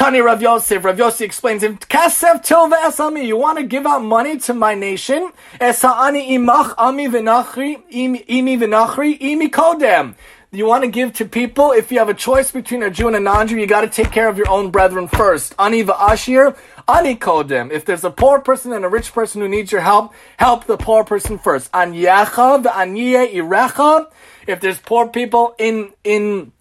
Tani 0.00 0.22
Rav 0.22 0.40
Yosef, 0.40 0.82
Rav 0.82 0.98
Yosef 0.98 1.20
explains, 1.20 1.62
if 1.62 1.78
kasef 1.80 2.42
tilva 2.42 3.22
you 3.22 3.36
want 3.36 3.58
to 3.58 3.64
give 3.64 3.84
out 3.84 4.02
money 4.02 4.38
to 4.38 4.54
my 4.54 4.74
nation, 4.74 5.30
imach 5.60 6.74
ami 6.78 7.06
v'nachri, 7.06 7.82
imi 7.92 8.24
v'nachri, 8.26 9.20
imi 9.20 9.50
kodem. 9.50 10.14
You 10.52 10.64
want 10.64 10.84
to 10.84 10.90
give 10.90 11.12
to 11.16 11.26
people, 11.26 11.72
if 11.72 11.92
you 11.92 11.98
have 11.98 12.08
a 12.08 12.14
choice 12.14 12.50
between 12.50 12.82
a 12.82 12.88
Jew 12.88 13.08
and 13.08 13.16
a 13.16 13.20
non-Jew, 13.20 13.58
you 13.58 13.66
got 13.66 13.82
to 13.82 13.88
take 13.88 14.10
care 14.10 14.30
of 14.30 14.38
your 14.38 14.48
own 14.48 14.70
brethren 14.70 15.06
first. 15.06 15.54
Ani 15.58 15.84
v'ashir, 15.84 16.56
ani 16.88 17.16
kodem. 17.16 17.70
If 17.70 17.84
there's 17.84 18.02
a 18.02 18.10
poor 18.10 18.40
person 18.40 18.72
and 18.72 18.86
a 18.86 18.88
rich 18.88 19.12
person 19.12 19.42
who 19.42 19.48
needs 19.48 19.70
your 19.70 19.82
help, 19.82 20.14
help 20.38 20.64
the 20.64 20.78
poor 20.78 21.04
person 21.04 21.36
first. 21.36 21.68
An 21.74 21.92
yacha 21.92 22.62
v'aniye. 22.62 24.06
If 24.46 24.60
there's 24.60 24.78
poor 24.78 25.08
people 25.08 25.54
in, 25.58 25.92
in, 26.04 26.52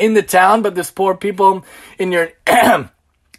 in 0.00 0.14
the 0.14 0.22
town, 0.22 0.62
but 0.62 0.74
there's 0.74 0.90
poor 0.90 1.14
people 1.14 1.64
in 1.98 2.10
your 2.10 2.32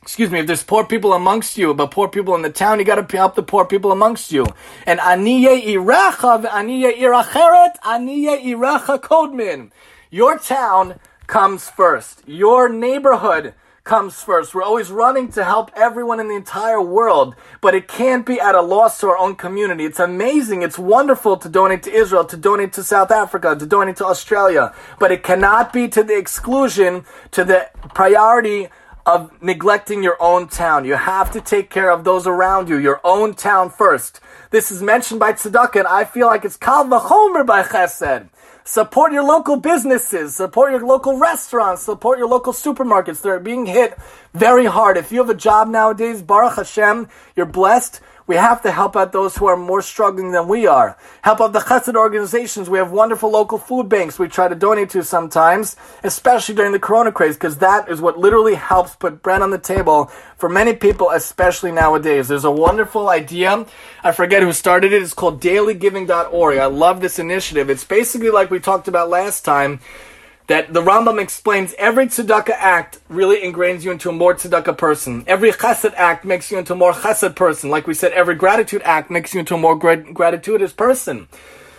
excuse 0.02 0.32
me, 0.32 0.40
if 0.40 0.48
there's 0.48 0.64
poor 0.64 0.86
people 0.86 1.14
amongst 1.14 1.58
you, 1.58 1.74
but 1.74 1.92
poor 1.92 2.08
people 2.08 2.36
in 2.36 2.42
the 2.42 2.50
town, 2.50 2.80
you 2.80 2.86
gotta 2.86 3.06
help 3.16 3.36
the 3.36 3.44
poor 3.44 3.66
people 3.66 3.92
amongst 3.92 4.32
you. 4.32 4.46
And 4.86 5.00
aniye 5.00 5.64
iracha 5.64 6.44
aniye 6.46 6.98
iracheret 6.98 7.80
aniye 7.84 8.44
iracha 8.44 9.00
kodmin. 9.00 9.72
Your 10.10 10.38
town 10.38 11.00
comes 11.28 11.70
first. 11.70 12.24
Your 12.28 12.70
neighborhood 12.70 13.54
comes 13.84 14.22
first. 14.22 14.54
We're 14.54 14.64
always 14.64 14.92
running 14.92 15.32
to 15.34 15.44
help 15.44 15.72
everyone 15.76 16.20
in 16.20 16.28
the 16.28 16.36
entire 16.36 16.82
world, 16.82 17.36
but 17.62 17.74
it 17.74 17.88
can't 17.88 18.26
be 18.26 18.40
at 18.40 18.56
a 18.56 18.62
loss 18.62 19.00
to 19.00 19.08
our 19.08 19.18
own 19.18 19.36
community. 19.36 19.86
It's 19.86 20.00
amazing. 20.00 20.62
It's 20.62 20.78
wonderful 20.78 21.38
to 21.38 21.50
donate 21.50 21.84
to 21.84 21.92
Israel, 21.92 22.26
to 22.26 22.38
donate 22.38 22.74
to 22.74 22.84
South 22.84 23.12
Africa, 23.12 23.56
to 23.56 23.66
donate 23.66 23.98
to 23.98 24.06
Australia, 24.06 24.74
but 25.00 25.12
it 25.12 25.24
cannot 25.24 25.74
be 25.74 25.88
to 25.90 26.04
the 26.04 26.18
exclusion, 26.18 27.06
to 27.32 27.44
the 27.44 27.70
priority 27.96 28.70
of 29.06 29.32
neglecting 29.42 30.04
your 30.04 30.22
own 30.22 30.48
town. 30.48 30.86
You 30.86 30.94
have 30.94 31.32
to 31.32 31.42
take 31.42 31.72
care 31.72 31.90
of 31.90 32.04
those 32.04 32.28
around 32.28 32.70
you, 32.70 32.78
your 32.78 33.02
own 33.04 33.34
town 33.34 33.72
first. 33.72 34.20
This 34.52 34.72
is 34.72 34.82
mentioned 34.82 35.20
by 35.20 35.34
tzedakah, 35.34 35.80
and 35.80 35.88
I 35.88 36.06
feel 36.06 36.28
like 36.28 36.46
it's 36.46 36.58
kal 36.58 36.86
v'chomer 36.86 37.46
by 37.46 37.64
chesed. 37.64 38.30
Support 38.64 39.12
your 39.12 39.24
local 39.24 39.58
businesses, 39.58 40.36
support 40.36 40.72
your 40.72 40.86
local 40.86 41.18
restaurants, 41.18 41.82
support 41.82 42.20
your 42.20 42.28
local 42.28 42.54
supermarkets. 42.54 43.22
They're 43.22 43.40
being 43.40 43.66
hit 43.66 43.98
very 44.34 44.66
hard. 44.66 44.98
If 44.98 45.12
you 45.12 45.20
have 45.20 45.30
a 45.30 45.36
job 45.36 45.68
nowadays, 45.68 46.22
Baruch 46.22 46.58
Hashem, 46.58 47.08
you're 47.36 47.48
blessed. 47.48 48.02
We 48.28 48.36
have 48.36 48.62
to 48.64 48.72
help 48.72 48.96
out 48.96 49.12
those 49.12 49.36
who 49.36 49.48
are 49.48 49.58
more 49.58 49.82
struggling 49.82 50.32
than 50.32 50.48
we 50.48 50.68
are. 50.68 50.98
Help 51.22 51.42
out 51.42 51.54
the 51.54 51.60
chesed 51.60 51.96
organizations. 51.96 52.70
We 52.70 52.78
have 52.78 52.92
wonderful 52.92 53.30
local 53.30 53.58
food 53.58 53.90
banks 53.90 54.20
we 54.20 54.28
try 54.28 54.48
to 54.48 54.56
donate 54.56 54.90
to 54.92 55.04
sometimes, 55.04 55.76
especially 56.04 56.56
during 56.56 56.72
the 56.72 56.80
corona 56.80 57.12
craze, 57.12 57.36
because 57.36 57.58
that 57.58 57.90
is 57.90 58.02
what 58.02 58.18
literally 58.18 58.56
helps 58.56 58.96
put 58.96 59.22
bread 59.22 59.42
on 59.42 59.52
the 59.52 59.58
table 59.58 60.12
for 60.38 60.50
many 60.50 60.74
people, 60.74 61.10
especially 61.10 61.72
nowadays. 61.72 62.28
There's 62.28 62.46
a 62.46 62.52
wonderful 62.52 63.10
idea. 63.10 63.66
I 64.04 64.12
forget 64.12 64.44
who 64.44 64.54
started 64.54 64.94
it. 64.94 65.02
It's 65.02 65.14
called 65.14 65.42
dailygiving.org. 65.42 66.58
I 66.58 66.66
love 66.66 67.02
this 67.02 67.20
initiative. 67.20 67.70
It's 67.70 67.84
basically 67.84 68.30
like 68.30 68.50
we 68.50 68.60
talked 68.60 68.88
about 68.88 69.10
last 69.10 69.46
time 69.46 69.80
that 70.48 70.74
the 70.74 70.82
Rambam 70.82 71.22
explains 71.22 71.74
every 71.78 72.08
tzedakah 72.08 72.56
act 72.58 73.00
really 73.10 73.42
ingrains 73.42 73.84
you 73.84 73.92
into 73.92 74.10
a 74.10 74.14
more 74.14 74.34
tzedakah 74.34 74.78
person. 74.78 75.24
Every 75.28 75.52
chesed 75.52 75.94
act 75.96 76.26
makes 76.26 76.52
you 76.52 76.58
into 76.58 76.74
a 76.74 76.76
more 76.76 76.94
chesed 76.94 77.36
person. 77.36 77.70
Like 77.70 77.88
we 77.88 77.94
said, 77.94 78.12
every 78.14 78.36
gratitude 78.36 78.82
act 78.84 79.10
makes 79.10 79.34
you 79.34 79.40
into 79.40 79.56
a 79.56 79.58
more 79.58 79.78
grat- 79.78 80.14
gratitudious 80.14 80.74
person. 80.74 81.28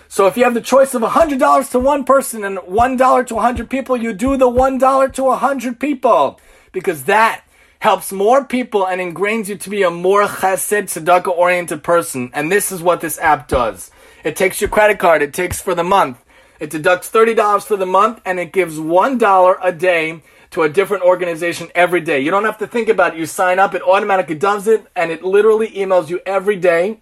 So 0.08 0.26
if 0.26 0.36
you 0.36 0.44
have 0.44 0.54
the 0.54 0.60
choice 0.60 0.94
of 0.94 1.02
$100 1.02 1.70
to 1.70 1.78
one 1.78 2.04
person 2.04 2.44
and 2.44 2.58
$1 2.58 3.26
to 3.26 3.34
100 3.34 3.70
people, 3.70 3.96
you 3.96 4.12
do 4.12 4.36
the 4.36 4.48
$1 4.48 5.12
to 5.14 5.24
100 5.24 5.80
people. 5.80 6.38
Because 6.70 7.04
that 7.04 7.44
helps 7.78 8.12
more 8.12 8.44
people 8.44 8.86
and 8.86 9.00
ingrains 9.00 9.48
you 9.48 9.56
to 9.56 9.70
be 9.70 9.82
a 9.82 9.90
more 9.90 10.24
chesed, 10.24 10.84
tzedakah 10.84 11.36
oriented 11.36 11.82
person. 11.82 12.30
And 12.32 12.52
this 12.52 12.70
is 12.70 12.82
what 12.82 13.00
this 13.00 13.18
app 13.18 13.48
does. 13.48 13.90
It 14.22 14.36
takes 14.36 14.60
your 14.60 14.70
credit 14.70 14.98
card, 14.98 15.20
it 15.20 15.34
takes 15.34 15.60
for 15.60 15.74
the 15.74 15.82
month. 15.82 16.18
It 16.62 16.70
deducts 16.70 17.10
$30 17.10 17.66
for 17.66 17.76
the 17.76 17.86
month 17.86 18.20
and 18.24 18.38
it 18.38 18.52
gives 18.52 18.76
$1 18.76 19.58
a 19.60 19.72
day 19.72 20.22
to 20.52 20.62
a 20.62 20.68
different 20.68 21.02
organization 21.02 21.72
every 21.74 22.00
day. 22.00 22.20
You 22.20 22.30
don't 22.30 22.44
have 22.44 22.58
to 22.58 22.68
think 22.68 22.88
about 22.88 23.14
it. 23.14 23.18
You 23.18 23.26
sign 23.26 23.58
up, 23.58 23.74
it 23.74 23.82
automatically 23.82 24.36
does 24.36 24.68
it, 24.68 24.86
and 24.94 25.10
it 25.10 25.24
literally 25.24 25.70
emails 25.70 26.08
you 26.08 26.20
every 26.24 26.54
day 26.54 27.00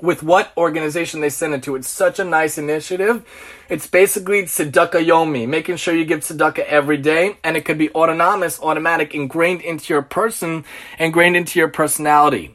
with 0.00 0.22
what 0.22 0.52
organization 0.56 1.20
they 1.20 1.28
send 1.28 1.54
it 1.54 1.64
to. 1.64 1.74
It's 1.74 1.88
such 1.88 2.20
a 2.20 2.24
nice 2.24 2.56
initiative. 2.56 3.24
It's 3.68 3.88
basically 3.88 4.42
tzedakah 4.44 5.04
yomi, 5.04 5.48
making 5.48 5.74
sure 5.74 5.92
you 5.92 6.04
give 6.04 6.20
tzedakah 6.20 6.64
every 6.66 6.98
day, 6.98 7.38
and 7.42 7.56
it 7.56 7.64
could 7.64 7.78
be 7.78 7.90
autonomous, 7.90 8.60
automatic, 8.62 9.12
ingrained 9.12 9.62
into 9.62 9.92
your 9.92 10.02
person, 10.02 10.64
ingrained 11.00 11.36
into 11.36 11.58
your 11.58 11.68
personality. 11.68 12.54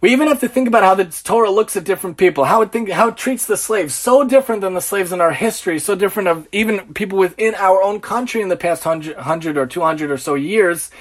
We 0.00 0.12
even 0.12 0.28
have 0.28 0.38
to 0.40 0.48
think 0.48 0.68
about 0.68 0.84
how 0.84 0.94
the 0.94 1.06
Torah 1.06 1.50
looks 1.50 1.76
at 1.76 1.82
different 1.82 2.18
people, 2.18 2.44
how 2.44 2.62
it 2.62 2.70
think, 2.70 2.88
how 2.88 3.08
it 3.08 3.16
treats 3.16 3.46
the 3.46 3.56
slaves, 3.56 3.94
so 3.94 4.22
different 4.22 4.60
than 4.60 4.74
the 4.74 4.80
slaves 4.80 5.10
in 5.10 5.20
our 5.20 5.32
history, 5.32 5.80
so 5.80 5.96
different 5.96 6.28
of 6.28 6.46
even 6.52 6.94
people 6.94 7.18
within 7.18 7.56
our 7.56 7.82
own 7.82 8.00
country 8.00 8.40
in 8.40 8.48
the 8.48 8.56
past 8.56 8.84
hundred, 8.84 9.16
hundred 9.16 9.56
or 9.56 9.66
two 9.66 9.80
hundred 9.80 10.12
or 10.12 10.18
so 10.18 10.34
years. 10.34 10.92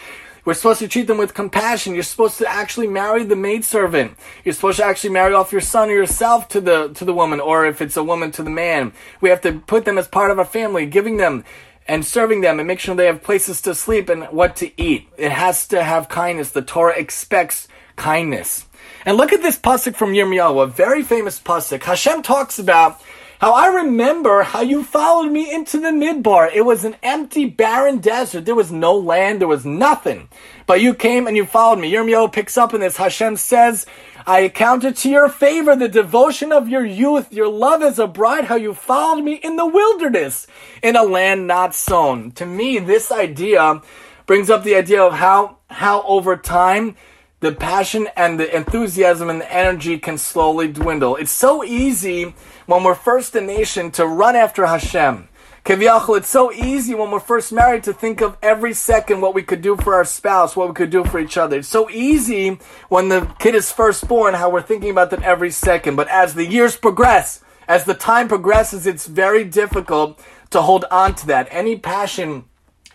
We're 0.45 0.55
supposed 0.55 0.79
to 0.79 0.87
treat 0.87 1.05
them 1.05 1.19
with 1.19 1.35
compassion. 1.35 1.93
You're 1.93 2.03
supposed 2.03 2.39
to 2.39 2.49
actually 2.49 2.87
marry 2.87 3.23
the 3.23 3.35
maidservant. 3.35 4.17
You're 4.43 4.55
supposed 4.55 4.77
to 4.77 4.85
actually 4.85 5.11
marry 5.11 5.33
off 5.33 5.51
your 5.51 5.61
son 5.61 5.89
or 5.89 5.93
yourself 5.93 6.47
to 6.49 6.61
the 6.61 6.87
to 6.95 7.05
the 7.05 7.13
woman, 7.13 7.39
or 7.39 7.67
if 7.67 7.81
it's 7.81 7.97
a 7.97 8.03
woman 8.03 8.31
to 8.31 8.41
the 8.41 8.49
man. 8.49 8.93
We 9.21 9.29
have 9.29 9.41
to 9.41 9.59
put 9.59 9.85
them 9.85 9.99
as 9.99 10.07
part 10.07 10.31
of 10.31 10.39
our 10.39 10.45
family, 10.45 10.87
giving 10.87 11.17
them 11.17 11.43
and 11.87 12.03
serving 12.03 12.41
them 12.41 12.59
and 12.59 12.67
make 12.67 12.79
sure 12.79 12.95
they 12.95 13.05
have 13.05 13.21
places 13.21 13.61
to 13.61 13.75
sleep 13.75 14.09
and 14.09 14.23
what 14.25 14.55
to 14.57 14.71
eat. 14.81 15.07
It 15.17 15.31
has 15.31 15.67
to 15.67 15.83
have 15.83 16.09
kindness. 16.09 16.49
The 16.49 16.61
Torah 16.63 16.97
expects 16.97 17.67
kindness. 17.95 18.66
And 19.07 19.15
look 19.15 19.31
at 19.31 19.41
this 19.41 19.57
pasuk 19.57 19.95
from 19.95 20.11
Yirmiyahu, 20.11 20.61
a 20.61 20.67
very 20.67 21.01
famous 21.01 21.39
pasuk. 21.39 21.81
Hashem 21.81 22.23
talks 22.23 22.59
about 22.59 22.99
how 23.39 23.53
I 23.53 23.67
remember 23.67 24.43
how 24.43 24.59
you 24.59 24.83
followed 24.83 25.31
me 25.31 25.49
into 25.49 25.79
the 25.79 25.91
midbar. 25.91 26.53
It 26.53 26.63
was 26.63 26.83
an 26.83 26.97
empty, 27.01 27.45
barren 27.45 27.99
desert. 27.99 28.43
There 28.43 28.53
was 28.53 28.69
no 28.69 28.97
land. 28.97 29.39
There 29.39 29.47
was 29.47 29.65
nothing. 29.65 30.27
But 30.65 30.81
you 30.81 30.93
came 30.93 31.25
and 31.25 31.37
you 31.37 31.45
followed 31.45 31.79
me. 31.79 31.89
Yirmiyahu 31.89 32.33
picks 32.33 32.57
up 32.57 32.73
in 32.73 32.81
this. 32.81 32.97
Hashem 32.97 33.37
says, 33.37 33.85
I 34.25 34.41
accounted 34.41 34.97
to 34.97 35.09
your 35.09 35.29
favor 35.29 35.73
the 35.73 35.87
devotion 35.87 36.51
of 36.51 36.67
your 36.67 36.85
youth, 36.85 37.31
your 37.31 37.47
love 37.47 37.81
as 37.83 37.99
a 37.99 38.07
bride, 38.07 38.43
how 38.43 38.55
you 38.55 38.73
followed 38.73 39.23
me 39.23 39.35
in 39.35 39.55
the 39.55 39.65
wilderness, 39.65 40.47
in 40.83 40.97
a 40.97 41.03
land 41.03 41.47
not 41.47 41.73
sown. 41.73 42.31
To 42.31 42.45
me, 42.45 42.77
this 42.79 43.09
idea 43.09 43.81
brings 44.25 44.49
up 44.49 44.65
the 44.65 44.75
idea 44.75 45.01
of 45.01 45.13
how, 45.13 45.59
how 45.69 46.01
over 46.01 46.35
time, 46.35 46.97
the 47.39 47.51
passion 47.51 48.07
and 48.15 48.39
the 48.39 48.55
enthusiasm 48.55 49.29
and 49.29 49.41
the 49.41 49.53
energy 49.53 49.97
can 49.99 50.17
slowly 50.17 50.67
dwindle. 50.67 51.15
It's 51.15 51.31
so 51.31 51.63
easy 51.63 52.33
when 52.65 52.83
we're 52.83 52.95
first 52.95 53.35
a 53.35 53.41
nation 53.41 53.91
to 53.91 54.07
run 54.07 54.35
after 54.35 54.65
Hashem. 54.65 55.29
Kaviyachal, 55.63 56.17
it's 56.17 56.29
so 56.29 56.51
easy 56.51 56.95
when 56.95 57.11
we're 57.11 57.19
first 57.19 57.51
married 57.51 57.83
to 57.83 57.93
think 57.93 58.21
of 58.21 58.37
every 58.41 58.73
second 58.73 59.19
what 59.19 59.35
we 59.35 59.43
could 59.43 59.61
do 59.61 59.75
for 59.75 59.95
our 59.95 60.05
spouse, 60.05 60.55
what 60.55 60.69
we 60.69 60.73
could 60.73 60.89
do 60.89 61.03
for 61.03 61.19
each 61.19 61.37
other. 61.37 61.57
It's 61.59 61.67
so 61.67 61.89
easy 61.89 62.57
when 62.87 63.09
the 63.09 63.29
kid 63.37 63.53
is 63.53 63.71
first 63.71 64.07
born, 64.07 64.33
how 64.33 64.49
we're 64.49 64.61
thinking 64.61 64.89
about 64.89 65.11
that 65.11 65.23
every 65.23 65.51
second. 65.51 65.97
But 65.97 66.07
as 66.07 66.33
the 66.33 66.45
years 66.45 66.77
progress, 66.77 67.41
as 67.67 67.83
the 67.83 67.93
time 67.93 68.29
progresses, 68.29 68.87
it's 68.87 69.07
very 69.07 69.43
difficult 69.43 70.19
to 70.51 70.61
hold 70.61 70.85
on 70.89 71.15
to 71.15 71.27
that. 71.27 71.49
Any 71.51 71.77
passion 71.77 72.45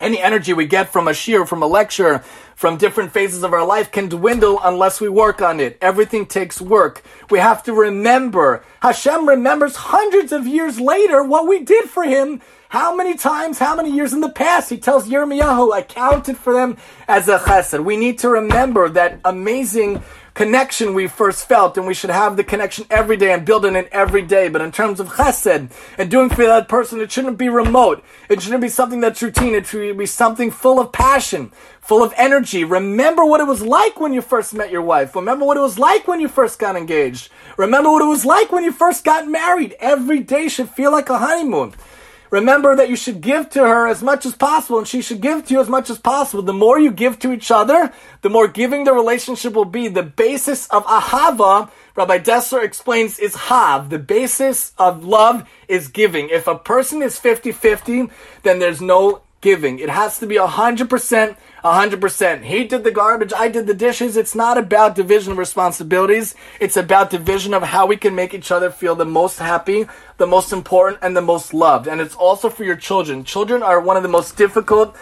any 0.02 0.20
energy 0.20 0.52
we 0.52 0.66
get 0.66 0.92
from 0.92 1.08
a 1.08 1.12
shiur, 1.12 1.48
from 1.48 1.62
a 1.62 1.66
lecture, 1.66 2.22
from 2.56 2.76
different 2.76 3.12
phases 3.12 3.42
of 3.42 3.52
our 3.52 3.64
life 3.64 3.90
can 3.90 4.08
dwindle 4.08 4.60
unless 4.62 5.00
we 5.00 5.08
work 5.08 5.40
on 5.40 5.60
it. 5.60 5.78
Everything 5.80 6.26
takes 6.26 6.60
work. 6.60 7.02
We 7.30 7.38
have 7.38 7.62
to 7.64 7.72
remember. 7.72 8.64
Hashem 8.80 9.28
remembers 9.28 9.76
hundreds 9.76 10.32
of 10.32 10.46
years 10.46 10.78
later 10.78 11.24
what 11.24 11.46
we 11.46 11.64
did 11.64 11.88
for 11.88 12.04
him. 12.04 12.42
How 12.68 12.96
many 12.96 13.16
times, 13.16 13.58
how 13.58 13.76
many 13.76 13.90
years 13.92 14.12
in 14.12 14.20
the 14.20 14.30
past? 14.30 14.70
He 14.70 14.78
tells 14.78 15.06
Yirmiyahu, 15.08 15.74
I 15.74 15.82
counted 15.82 16.38
for 16.38 16.54
them 16.54 16.78
as 17.06 17.28
a 17.28 17.38
chesed. 17.38 17.84
We 17.84 17.96
need 17.96 18.18
to 18.20 18.30
remember 18.30 18.88
that 18.88 19.20
amazing 19.24 20.02
connection 20.34 20.94
we 20.94 21.06
first 21.06 21.46
felt, 21.46 21.76
and 21.76 21.86
we 21.86 21.94
should 21.94 22.10
have 22.10 22.36
the 22.36 22.44
connection 22.44 22.86
every 22.90 23.16
day 23.16 23.32
and 23.32 23.44
building 23.44 23.76
it 23.76 23.88
every 23.92 24.22
day. 24.22 24.48
But 24.48 24.62
in 24.62 24.72
terms 24.72 25.00
of 25.00 25.08
chesed 25.08 25.70
and 25.98 26.10
doing 26.10 26.30
for 26.30 26.44
that 26.44 26.68
person, 26.68 27.00
it 27.00 27.12
shouldn't 27.12 27.38
be 27.38 27.48
remote. 27.48 28.04
It 28.28 28.42
shouldn't 28.42 28.62
be 28.62 28.68
something 28.68 29.00
that's 29.00 29.22
routine. 29.22 29.54
It 29.54 29.66
should 29.66 29.98
be 29.98 30.06
something 30.06 30.50
full 30.50 30.80
of 30.80 30.92
passion, 30.92 31.52
full 31.80 32.02
of 32.02 32.14
energy. 32.16 32.64
Remember 32.64 33.24
what 33.24 33.40
it 33.40 33.46
was 33.46 33.62
like 33.62 34.00
when 34.00 34.12
you 34.12 34.22
first 34.22 34.54
met 34.54 34.70
your 34.70 34.82
wife. 34.82 35.14
Remember 35.14 35.44
what 35.44 35.56
it 35.56 35.60
was 35.60 35.78
like 35.78 36.08
when 36.08 36.20
you 36.20 36.28
first 36.28 36.58
got 36.58 36.76
engaged. 36.76 37.30
Remember 37.56 37.90
what 37.90 38.02
it 38.02 38.06
was 38.06 38.24
like 38.24 38.52
when 38.52 38.64
you 38.64 38.72
first 38.72 39.04
got 39.04 39.28
married. 39.28 39.76
Every 39.80 40.20
day 40.20 40.48
should 40.48 40.70
feel 40.70 40.92
like 40.92 41.08
a 41.08 41.18
honeymoon. 41.18 41.74
Remember 42.32 42.74
that 42.74 42.88
you 42.88 42.96
should 42.96 43.20
give 43.20 43.50
to 43.50 43.60
her 43.60 43.86
as 43.86 44.02
much 44.02 44.24
as 44.24 44.34
possible 44.34 44.78
and 44.78 44.88
she 44.88 45.02
should 45.02 45.20
give 45.20 45.44
to 45.46 45.54
you 45.54 45.60
as 45.60 45.68
much 45.68 45.90
as 45.90 45.98
possible. 45.98 46.42
The 46.42 46.54
more 46.54 46.80
you 46.80 46.90
give 46.90 47.18
to 47.18 47.30
each 47.30 47.50
other, 47.50 47.92
the 48.22 48.30
more 48.30 48.48
giving 48.48 48.84
the 48.84 48.94
relationship 48.94 49.52
will 49.52 49.66
be. 49.66 49.88
The 49.88 50.02
basis 50.02 50.66
of 50.68 50.82
ahava, 50.86 51.70
Rabbi 51.94 52.20
Dessler 52.20 52.64
explains, 52.64 53.18
is 53.18 53.34
hav. 53.34 53.90
The 53.90 53.98
basis 53.98 54.72
of 54.78 55.04
love 55.04 55.46
is 55.68 55.88
giving. 55.88 56.30
If 56.30 56.46
a 56.46 56.56
person 56.56 57.02
is 57.02 57.20
50-50, 57.20 58.10
then 58.44 58.60
there's 58.60 58.80
no 58.80 59.20
giving. 59.42 59.78
It 59.78 59.90
has 59.90 60.18
to 60.20 60.26
be 60.26 60.36
100%, 60.36 61.36
100%. 61.64 62.42
He 62.42 62.64
did 62.64 62.82
the 62.82 62.90
garbage, 62.90 63.32
I 63.36 63.48
did 63.48 63.66
the 63.66 63.74
dishes. 63.74 64.16
It's 64.16 64.34
not 64.34 64.58
about 64.58 64.96
division 64.96 65.32
of 65.32 65.38
responsibilities. 65.38 66.34
It's 66.58 66.76
about 66.76 67.10
division 67.10 67.54
of 67.54 67.62
how 67.62 67.86
we 67.86 67.96
can 67.96 68.14
make 68.14 68.34
each 68.34 68.50
other 68.50 68.70
feel 68.70 68.96
the 68.96 69.04
most 69.04 69.38
happy, 69.38 69.86
the 70.16 70.26
most 70.26 70.52
important, 70.52 70.98
and 71.02 71.16
the 71.16 71.22
most 71.22 71.54
loved. 71.54 71.86
And 71.86 72.00
it's 72.00 72.16
also 72.16 72.48
for 72.48 72.64
your 72.64 72.76
children. 72.76 73.22
Children 73.22 73.62
are 73.62 73.80
one 73.80 73.96
of 73.96 74.02
the 74.02 74.08
most 74.08 74.36
difficult 74.36 74.96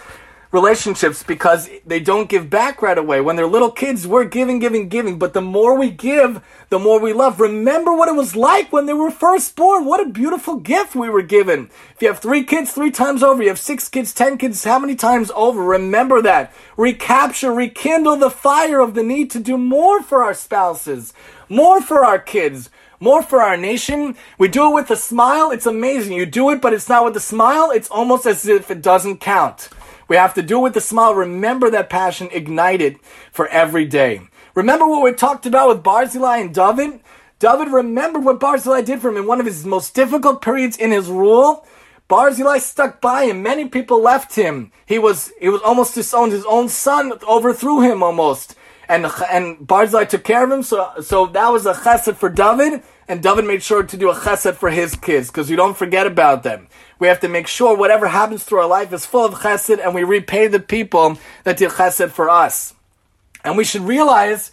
relationships 0.51 1.23
because 1.23 1.69
they 1.85 1.99
don't 1.99 2.29
give 2.29 2.49
back 2.49 2.81
right 2.81 2.97
away. 2.97 3.21
When 3.21 3.35
they're 3.35 3.47
little 3.47 3.71
kids, 3.71 4.05
we're 4.05 4.25
giving, 4.25 4.59
giving, 4.59 4.89
giving. 4.89 5.17
But 5.17 5.33
the 5.33 5.41
more 5.41 5.77
we 5.77 5.89
give, 5.89 6.41
the 6.69 6.79
more 6.79 6.99
we 6.99 7.13
love. 7.13 7.39
Remember 7.39 7.95
what 7.95 8.09
it 8.09 8.15
was 8.15 8.35
like 8.35 8.71
when 8.71 8.85
they 8.85 8.93
were 8.93 9.11
first 9.11 9.55
born. 9.55 9.85
What 9.85 10.05
a 10.05 10.09
beautiful 10.09 10.57
gift 10.57 10.95
we 10.95 11.09
were 11.09 11.21
given. 11.21 11.69
If 11.95 12.01
you 12.01 12.09
have 12.09 12.19
three 12.19 12.43
kids, 12.43 12.71
three 12.71 12.91
times 12.91 13.23
over. 13.23 13.41
You 13.41 13.49
have 13.49 13.59
six 13.59 13.87
kids, 13.87 14.13
ten 14.13 14.37
kids, 14.37 14.63
how 14.63 14.79
many 14.79 14.95
times 14.95 15.31
over? 15.35 15.63
Remember 15.63 16.21
that. 16.21 16.53
Recapture, 16.75 17.53
rekindle 17.53 18.17
the 18.17 18.29
fire 18.29 18.79
of 18.79 18.93
the 18.93 19.03
need 19.03 19.31
to 19.31 19.39
do 19.39 19.57
more 19.57 20.03
for 20.03 20.23
our 20.23 20.33
spouses, 20.33 21.13
more 21.49 21.81
for 21.81 22.05
our 22.05 22.19
kids 22.19 22.69
more 23.03 23.23
for 23.23 23.41
our 23.41 23.57
nation. 23.57 24.15
We 24.37 24.47
do 24.47 24.69
it 24.69 24.75
with 24.75 24.91
a 24.91 24.95
smile. 24.95 25.49
It's 25.49 25.65
amazing. 25.65 26.13
You 26.13 26.27
do 26.27 26.51
it, 26.51 26.61
but 26.61 26.71
it's 26.71 26.87
not 26.87 27.03
with 27.03 27.17
a 27.17 27.19
smile. 27.19 27.71
It's 27.71 27.89
almost 27.89 28.27
as 28.27 28.47
if 28.47 28.69
it 28.69 28.83
doesn't 28.83 29.17
count. 29.17 29.69
We 30.11 30.17
have 30.17 30.33
to 30.33 30.41
do 30.41 30.57
it 30.57 30.63
with 30.63 30.75
a 30.75 30.81
smile. 30.81 31.15
Remember 31.15 31.71
that 31.71 31.89
passion, 31.89 32.27
ignite 32.33 32.81
it 32.81 32.97
for 33.31 33.47
every 33.47 33.85
day. 33.85 34.19
Remember 34.55 34.85
what 34.85 35.03
we 35.03 35.13
talked 35.13 35.45
about 35.45 35.69
with 35.69 35.83
Barzillai 35.83 36.39
and 36.39 36.53
David? 36.53 36.99
David 37.39 37.69
remembered 37.69 38.25
what 38.25 38.37
Barzillai 38.37 38.81
did 38.81 38.99
for 38.99 39.07
him 39.07 39.15
in 39.15 39.25
one 39.25 39.39
of 39.39 39.45
his 39.45 39.65
most 39.65 39.95
difficult 39.95 40.41
periods 40.41 40.75
in 40.75 40.91
his 40.91 41.07
rule. 41.09 41.65
Barzillai 42.09 42.57
stuck 42.57 42.99
by 42.99 43.23
him. 43.23 43.41
Many 43.41 43.69
people 43.69 44.01
left 44.01 44.35
him. 44.35 44.73
He 44.85 44.99
was 44.99 45.31
he 45.39 45.47
was 45.47 45.61
almost 45.61 45.95
disowned. 45.95 46.33
His 46.33 46.43
own 46.43 46.67
son 46.67 47.13
overthrew 47.25 47.79
him 47.79 48.03
almost. 48.03 48.57
And 48.89 49.09
and 49.31 49.65
Barzillai 49.65 50.03
took 50.03 50.25
care 50.25 50.43
of 50.43 50.51
him. 50.51 50.61
So 50.61 50.91
so 51.01 51.27
that 51.27 51.53
was 51.53 51.65
a 51.65 51.73
chesed 51.73 52.17
for 52.17 52.27
David. 52.27 52.83
And 53.07 53.23
David 53.23 53.45
made 53.45 53.63
sure 53.63 53.83
to 53.83 53.95
do 53.95 54.09
a 54.09 54.15
chesed 54.15 54.55
for 54.55 54.71
his 54.71 54.93
kids 54.93 55.27
because 55.27 55.49
you 55.49 55.55
don't 55.55 55.77
forget 55.77 56.05
about 56.05 56.43
them. 56.43 56.67
We 57.01 57.07
have 57.07 57.21
to 57.21 57.27
make 57.27 57.47
sure 57.47 57.75
whatever 57.75 58.07
happens 58.07 58.43
through 58.43 58.59
our 58.59 58.67
life 58.67 58.93
is 58.93 59.07
full 59.07 59.25
of 59.25 59.33
chesed, 59.33 59.83
and 59.83 59.95
we 59.95 60.03
repay 60.03 60.45
the 60.45 60.59
people 60.59 61.17
that 61.45 61.57
did 61.57 61.71
chesed 61.71 62.11
for 62.11 62.29
us. 62.29 62.75
And 63.43 63.57
we 63.57 63.63
should 63.63 63.81
realize 63.81 64.51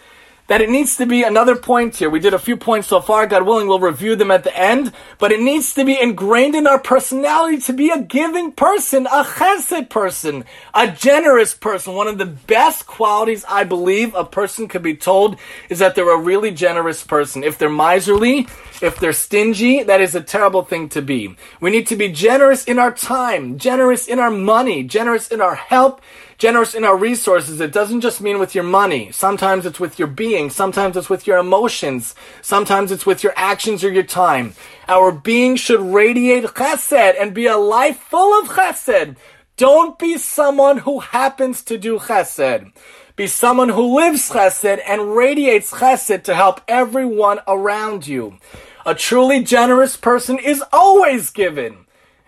that 0.49 0.61
it 0.63 0.71
needs 0.71 0.97
to 0.97 1.07
be 1.07 1.23
another 1.23 1.55
point 1.55 1.97
here. 1.97 2.11
We 2.11 2.21
did 2.21 2.35
a 2.35 2.39
few 2.39 2.57
points 2.57 2.89
so 2.89 3.01
far. 3.01 3.27
God 3.27 3.47
willing, 3.47 3.69
we'll 3.69 3.79
review 3.79 4.17
them 4.17 4.31
at 4.31 4.45
the 4.45 4.59
end. 4.59 4.93
But 5.19 5.31
it 5.31 5.41
needs 5.41 5.75
to 5.75 5.85
be 5.85 6.01
ingrained 6.01 6.55
in 6.55 6.67
our 6.67 6.79
personality 6.79 7.59
to 7.63 7.73
be 7.73 7.91
a 7.91 8.01
giving 8.01 8.53
person, 8.53 9.07
a 9.07 9.25
chesed 9.25 9.91
person, 9.91 10.45
a 10.75 10.91
generous 10.91 11.55
person. 11.55 11.95
One 11.95 12.09
of 12.09 12.19
the 12.19 12.27
best 12.27 12.87
qualities 12.87 13.45
I 13.49 13.65
believe 13.65 14.15
a 14.15 14.25
person 14.25 14.69
could 14.69 14.83
be 14.83 14.97
told 14.97 15.39
is 15.69 15.79
that 15.81 15.95
they're 15.95 16.15
a 16.15 16.21
really 16.21 16.51
generous 16.51 17.05
person. 17.05 17.45
If 17.45 17.59
they're 17.59 17.69
miserly, 17.69 18.49
if 18.81 18.99
they're 18.99 19.13
stingy, 19.13 19.83
that 19.83 20.01
is 20.01 20.15
a 20.15 20.23
terrible 20.23 20.63
thing 20.63 20.89
to 20.91 21.03
be. 21.03 21.37
We 21.61 21.71
need 21.71 21.87
to 21.89 21.97
be 21.97 22.11
generous 22.11 22.65
in 22.65 22.79
our 22.79 22.93
time, 22.93 23.59
generous 23.59 24.09
in 24.09 24.19
our 24.19 24.31
money, 24.31 24.83
generous 24.83 25.29
in 25.29 25.43
our 25.43 25.57
help, 25.57 26.01
generous 26.39 26.73
in 26.75 26.85
our 26.85 26.97
resources, 26.97 27.61
it 27.61 27.73
doesn't 27.73 28.01
just 28.01 28.21
mean 28.21 28.39
with 28.39 28.55
your 28.55 28.65
money. 28.65 29.11
Sometimes 29.11 29.67
it's 29.67 29.81
with 29.81 29.99
your 29.99 30.09
being. 30.09 30.49
Sometimes 30.49 30.97
it's 30.97 31.11
with 31.11 31.27
your 31.27 31.39
emotions. 31.39 32.15
Sometimes 32.41 32.93
it's 32.93 33.05
with 33.05 33.25
your 33.25 33.35
actions 33.37 33.83
or 33.83 33.91
your 33.91 34.05
time. 34.05 34.55
Our 34.87 35.11
being 35.11 35.57
should 35.57 35.81
radiate 35.81 36.45
chesed 36.45 37.21
and 37.21 37.35
be 37.35 37.47
a 37.47 37.57
life 37.57 37.99
full 37.99 38.41
of 38.41 38.49
chesed. 38.51 39.17
Don't 39.57 39.99
be 39.99 40.17
someone 40.17 40.79
who 40.79 41.01
happens 41.01 41.63
to 41.65 41.77
do 41.77 41.99
chesed. 41.99 42.73
Be 43.17 43.27
someone 43.27 43.71
who 43.71 43.97
lives 43.97 44.31
chesed 44.31 44.81
and 44.87 45.17
radiates 45.17 45.73
chesed 45.73 46.23
to 46.23 46.35
help 46.37 46.61
everyone 46.69 47.41
around 47.49 48.07
you. 48.07 48.39
A 48.87 48.95
truly 48.95 49.43
generous 49.43 49.97
person 49.97 50.39
is 50.39 50.63
always 50.73 51.31
given 51.31 51.87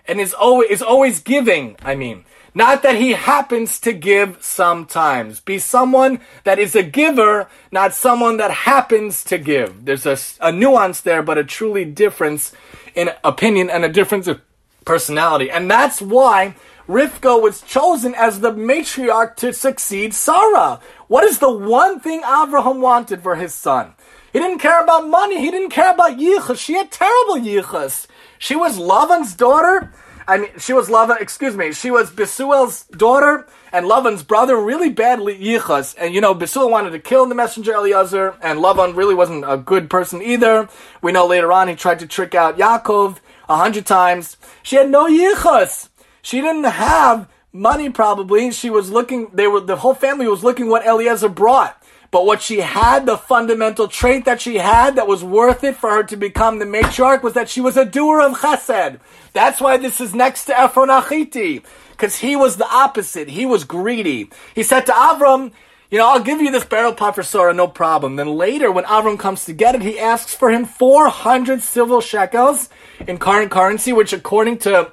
and 0.09 0.21
is 0.21 0.35
always, 0.35 0.69
is 0.69 0.83
always 0.83 1.21
giving, 1.21 1.77
I 1.81 1.95
mean. 1.95 2.25
Not 2.55 2.83
that 2.83 2.97
he 2.97 3.13
happens 3.13 3.79
to 3.81 3.93
give 3.93 4.43
sometimes. 4.43 5.41
Be 5.41 5.59
someone 5.59 6.21
that 6.45 6.59
is 6.59 6.75
a 6.75 6.83
giver, 6.83 7.49
not 7.71 7.95
someone 7.95 8.39
that 8.39 8.51
happens 8.51 9.23
to 9.25 9.39
give. 9.39 9.85
There's 9.85 10.07
a, 10.07 10.19
a 10.41 10.51
nuance 10.51 11.01
there, 11.01 11.23
but 11.23 11.39
a 11.39 11.45
truly 11.45 11.85
difference 11.85 12.53
in 12.95 13.11
opinion 13.23 13.71
and 13.71 13.85
a 13.85 13.89
difference 13.89 14.27
of 14.27 14.41
personality. 14.85 15.51
And 15.51 15.71
that's 15.71 16.03
why 16.03 16.57
Rivka 16.89 17.41
was 17.41 17.61
chosen 17.61 18.17
as 18.17 18.41
the 18.41 18.53
matriarch 18.53 19.37
to 19.37 19.53
succeed 19.53 20.13
Sarah. 20.13 20.81
What 21.07 21.23
is 21.23 21.39
the 21.39 21.53
one 21.53 22.01
thing 22.01 22.23
Abraham 22.25 22.81
wanted 22.81 23.23
for 23.23 23.37
his 23.37 23.55
son? 23.55 23.95
He 24.33 24.41
didn't 24.41 24.59
care 24.59 24.83
about 24.83 25.09
money. 25.09 25.41
He 25.41 25.51
didn't 25.53 25.71
care 25.71 25.93
about 25.93 26.19
yichus. 26.19 26.59
She 26.59 26.75
had 26.75 26.91
terrible 26.91 27.37
yichus. 27.37 28.09
She 28.39 28.57
was 28.57 28.79
Lavan's 28.79 29.35
daughter 29.35 29.93
I 30.31 30.39
mean, 30.39 30.51
she 30.59 30.73
was 30.73 30.89
Lavan, 30.89 31.21
excuse 31.21 31.57
me, 31.57 31.73
she 31.73 31.91
was 31.91 32.09
Besuel's 32.09 32.85
daughter 32.85 33.49
and 33.73 33.85
Lavan's 33.85 34.23
brother, 34.23 34.57
really 34.57 34.89
badly 34.89 35.37
yichas. 35.37 35.97
And 35.99 36.15
you 36.15 36.21
know, 36.21 36.37
Besuel 36.37 36.71
wanted 36.71 36.91
to 36.91 37.01
kill 37.01 37.27
the 37.27 37.35
messenger 37.35 37.73
Eliezer, 37.73 38.37
and 38.41 38.61
Lavan 38.61 38.95
really 38.95 39.17
wasn't 39.17 39.45
a 39.45 39.57
good 39.57 39.91
person 39.91 40.23
either. 40.23 40.69
We 41.03 41.11
know 41.11 41.27
later 41.27 41.53
on 41.53 41.67
he 41.67 41.75
tried 41.75 41.99
to 41.99 42.07
trick 42.07 42.37
out 42.37 42.57
Yaakov 42.57 43.17
a 43.49 43.57
hundred 43.57 43.87
times. 43.87 44.37
She 44.63 44.77
had 44.77 44.89
no 44.89 45.09
yichas. 45.09 45.89
She 46.23 46.41
didn't 46.41 46.63
have 46.63 47.29
money 47.53 47.91
probably. 47.91 48.53
She 48.53 48.71
was 48.71 48.89
looking, 48.89 49.31
they 49.33 49.49
were, 49.49 49.59
the 49.59 49.77
whole 49.77 49.95
family 49.95 50.29
was 50.29 50.45
looking 50.45 50.69
what 50.69 50.87
Eliezer 50.87 51.29
brought. 51.29 51.80
But 52.11 52.27
what 52.27 52.43
she 52.43 52.59
had, 52.59 53.07
the 53.07 53.17
fundamental 53.17 53.87
trait 53.87 54.25
that 54.25 54.41
she 54.41 54.57
had 54.57 54.97
that 54.97 55.07
was 55.07 55.23
worth 55.23 55.63
it 55.63 55.77
for 55.77 55.91
her 55.91 56.03
to 56.05 56.17
become 56.17 56.59
the 56.59 56.65
matriarch 56.65 57.23
was 57.23 57.35
that 57.35 57.49
she 57.49 57.61
was 57.61 57.77
a 57.77 57.85
doer 57.85 58.21
of 58.21 58.39
chesed. 58.39 58.99
That's 59.33 59.61
why 59.61 59.77
this 59.77 60.01
is 60.01 60.13
next 60.15 60.47
to 60.47 60.59
Ephron 60.59 60.89
Achiti. 60.89 61.63
Because 61.93 62.17
he 62.17 62.35
was 62.35 62.57
the 62.57 62.69
opposite. 62.69 63.29
He 63.29 63.47
was 63.47 63.63
greedy. 63.63 64.31
He 64.55 64.65
said 64.65 64.87
to 64.87 64.93
Avram, 64.93 65.53
you 65.91 65.99
know, 65.99 66.09
I'll 66.09 66.23
give 66.23 66.41
you 66.41 66.51
this 66.51 66.65
beryl 66.65 66.95
pot 66.95 67.17
for 67.17 67.23
Sarah, 67.23 67.53
no 67.53 67.69
problem. 67.69 68.17
Then 68.17 68.37
later, 68.37 68.71
when 68.71 68.85
Avram 68.85 69.19
comes 69.19 69.45
to 69.45 69.53
get 69.53 69.75
it, 69.75 69.83
he 69.83 69.99
asks 69.99 70.35
for 70.35 70.51
him 70.51 70.65
400 70.65 71.63
silver 71.63 72.01
shekels 72.01 72.69
in 73.07 73.19
current 73.19 73.51
currency, 73.51 73.93
which 73.93 74.13
according 74.13 74.59
to 74.59 74.93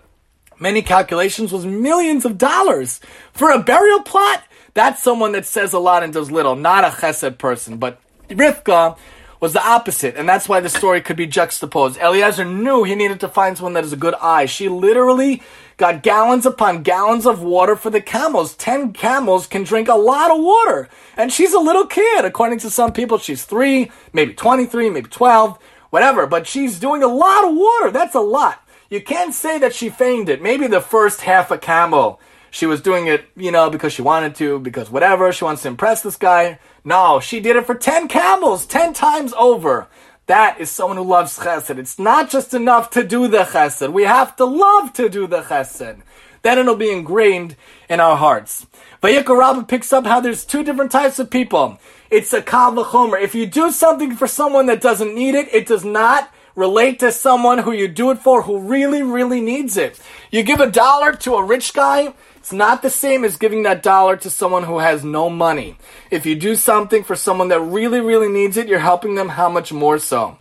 many 0.60 0.82
calculations 0.82 1.52
was 1.52 1.66
millions 1.66 2.26
of 2.26 2.38
dollars 2.38 3.00
for 3.32 3.52
a 3.52 3.60
burial 3.60 4.02
plot. 4.02 4.44
That's 4.78 5.02
someone 5.02 5.32
that 5.32 5.48
says 5.48 5.74
a 5.74 5.80
lot 5.80 6.04
and 6.04 6.14
does 6.14 6.30
little, 6.30 6.56
not 6.56 6.84
a 6.84 6.90
chesed 6.90 7.40
person. 7.40 7.78
But 7.78 8.00
Rivka 8.30 8.96
was 9.40 9.54
the 9.54 9.68
opposite, 9.68 10.16
and 10.16 10.30
that's 10.30 10.48
why 10.48 10.60
the 10.60 10.70
story 10.70 11.02
could 11.02 11.18
be 11.18 11.26
juxtaposed. 11.26 11.98
Eliezer 11.98 12.46
knew 12.46 12.84
he 12.84 12.94
needed 12.94 13.20
to 13.22 13.28
find 13.28 13.58
someone 13.58 13.74
that 13.74 13.84
has 13.84 13.94
a 13.94 13.98
good 13.98 14.14
eye. 14.22 14.46
She 14.46 14.70
literally 14.70 15.42
got 15.78 16.04
gallons 16.04 16.46
upon 16.46 16.84
gallons 16.84 17.26
of 17.26 17.42
water 17.42 17.76
for 17.76 17.90
the 17.90 18.02
camels. 18.02 18.54
Ten 18.54 18.94
camels 18.94 19.48
can 19.48 19.64
drink 19.64 19.88
a 19.88 19.96
lot 19.96 20.30
of 20.30 20.44
water, 20.44 20.90
and 21.16 21.34
she's 21.34 21.54
a 21.54 21.60
little 21.60 21.88
kid. 21.88 22.24
According 22.24 22.60
to 22.60 22.70
some 22.70 22.94
people, 22.94 23.18
she's 23.18 23.46
three, 23.46 23.90
maybe 24.14 24.36
23, 24.36 24.92
maybe 24.92 25.10
12, 25.10 25.58
whatever, 25.90 26.28
but 26.28 26.46
she's 26.46 26.80
doing 26.80 27.02
a 27.02 27.08
lot 27.08 27.50
of 27.50 27.56
water. 27.56 27.90
That's 27.90 28.14
a 28.14 28.20
lot. 28.20 28.64
You 28.92 29.02
can't 29.02 29.34
say 29.34 29.58
that 29.58 29.74
she 29.74 29.90
feigned 29.90 30.30
it. 30.30 30.40
Maybe 30.40 30.68
the 30.68 30.82
first 30.82 31.22
half 31.22 31.50
a 31.50 31.58
camel 31.58 32.20
she 32.52 32.66
was 32.66 32.82
doing 32.82 33.08
it, 33.08 33.26
you 33.36 33.52
know, 33.52 33.70
because 33.70 33.94
she 33.94 34.02
wanted 34.02 34.36
to, 34.36 34.60
because 34.60 34.90
whatever, 34.90 35.32
she 35.32 35.44
wants 35.44 35.62
to 35.64 35.68
impress 35.68 36.02
this 36.02 36.16
guy. 36.16 36.60
No, 36.84 37.20
she 37.20 37.40
did 37.40 37.56
it 37.56 37.66
for 37.66 37.76
10 37.76 38.08
camels, 38.08 38.66
10 38.66 38.94
times 38.94 39.34
over. 39.34 39.88
That 40.28 40.60
is 40.60 40.70
someone 40.70 40.98
who 40.98 41.04
loves 41.04 41.38
chesed. 41.40 41.78
It's 41.78 41.98
not 41.98 42.30
just 42.30 42.54
enough 42.54 42.90
to 42.92 43.04
do 43.04 43.28
the 43.28 43.44
chesed. 43.44 43.92
We 43.92 44.04
have 44.04 44.36
to 44.36 44.46
love 44.46 44.94
to 44.94 45.08
do 45.08 45.26
the 45.26 45.42
chesed. 45.42 46.02
Then 46.42 46.60
it'll 46.60 46.76
be 46.76 46.92
ingrained 46.92 47.56
in 47.90 48.00
our 48.00 48.18
hearts. 48.18 48.68
Vayikra 49.02 49.38
Rabbah 49.38 49.64
picks 49.64 49.94
up 49.94 50.06
how 50.06 50.20
there's 50.20 50.46
two 50.46 50.64
different 50.64 50.92
types 50.92 51.20
of 51.20 51.30
people. 51.30 51.80
It's 52.10 52.34
a 52.34 52.42
kal 52.42 52.74
v'chomer. 52.74 53.22
If 53.22 53.36
you 53.36 53.46
do 53.46 53.72
something 53.72 54.16
for 54.16 54.28
someone 54.28 54.66
that 54.68 54.82
doesn't 54.82 55.16
need 55.16 55.36
it, 55.36 55.54
it 55.54 55.66
does 55.66 55.86
not 55.86 56.32
relate 56.56 57.00
to 57.00 57.12
someone 57.12 57.60
who 57.60 57.72
you 57.72 57.88
do 57.88 58.12
it 58.12 58.18
for 58.18 58.42
who 58.42 58.60
really, 58.60 59.04
really 59.04 59.40
needs 59.40 59.78
it. 59.78 60.00
You 60.32 60.44
give 60.44 60.60
a 60.60 60.70
dollar 60.70 61.14
to 61.14 61.36
a 61.36 61.44
rich 61.44 61.74
guy, 61.74 62.14
it's 62.48 62.54
not 62.54 62.82
the 62.82 62.90
same 62.90 63.26
as 63.26 63.36
giving 63.36 63.64
that 63.64 63.84
dollar 63.84 64.16
to 64.16 64.30
someone 64.30 64.64
who 64.64 64.80
has 64.80 65.04
no 65.04 65.30
money. 65.30 65.76
If 66.10 66.26
you 66.26 66.34
do 66.34 66.56
something 66.56 67.04
for 67.04 67.14
someone 67.14 67.50
that 67.50 67.60
really, 67.60 68.00
really 68.00 68.30
needs 68.30 68.56
it, 68.56 68.70
you're 68.70 68.80
helping 68.80 69.16
them 69.16 69.28
how 69.28 69.50
much 69.50 69.74
more 69.74 70.00
so. 70.00 70.38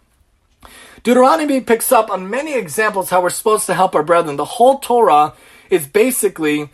Deuteronomy 1.03 1.61
picks 1.61 1.91
up 1.91 2.09
on 2.09 2.31
many 2.31 2.55
examples 2.55 3.11
how 3.11 3.21
we're 3.21 3.31
supposed 3.31 3.67
to 3.67 3.75
help 3.75 3.97
our 3.97 4.05
brethren. 4.05 4.37
The 4.37 4.45
whole 4.45 4.79
Torah 4.79 5.35
is 5.69 5.89
basically 5.89 6.71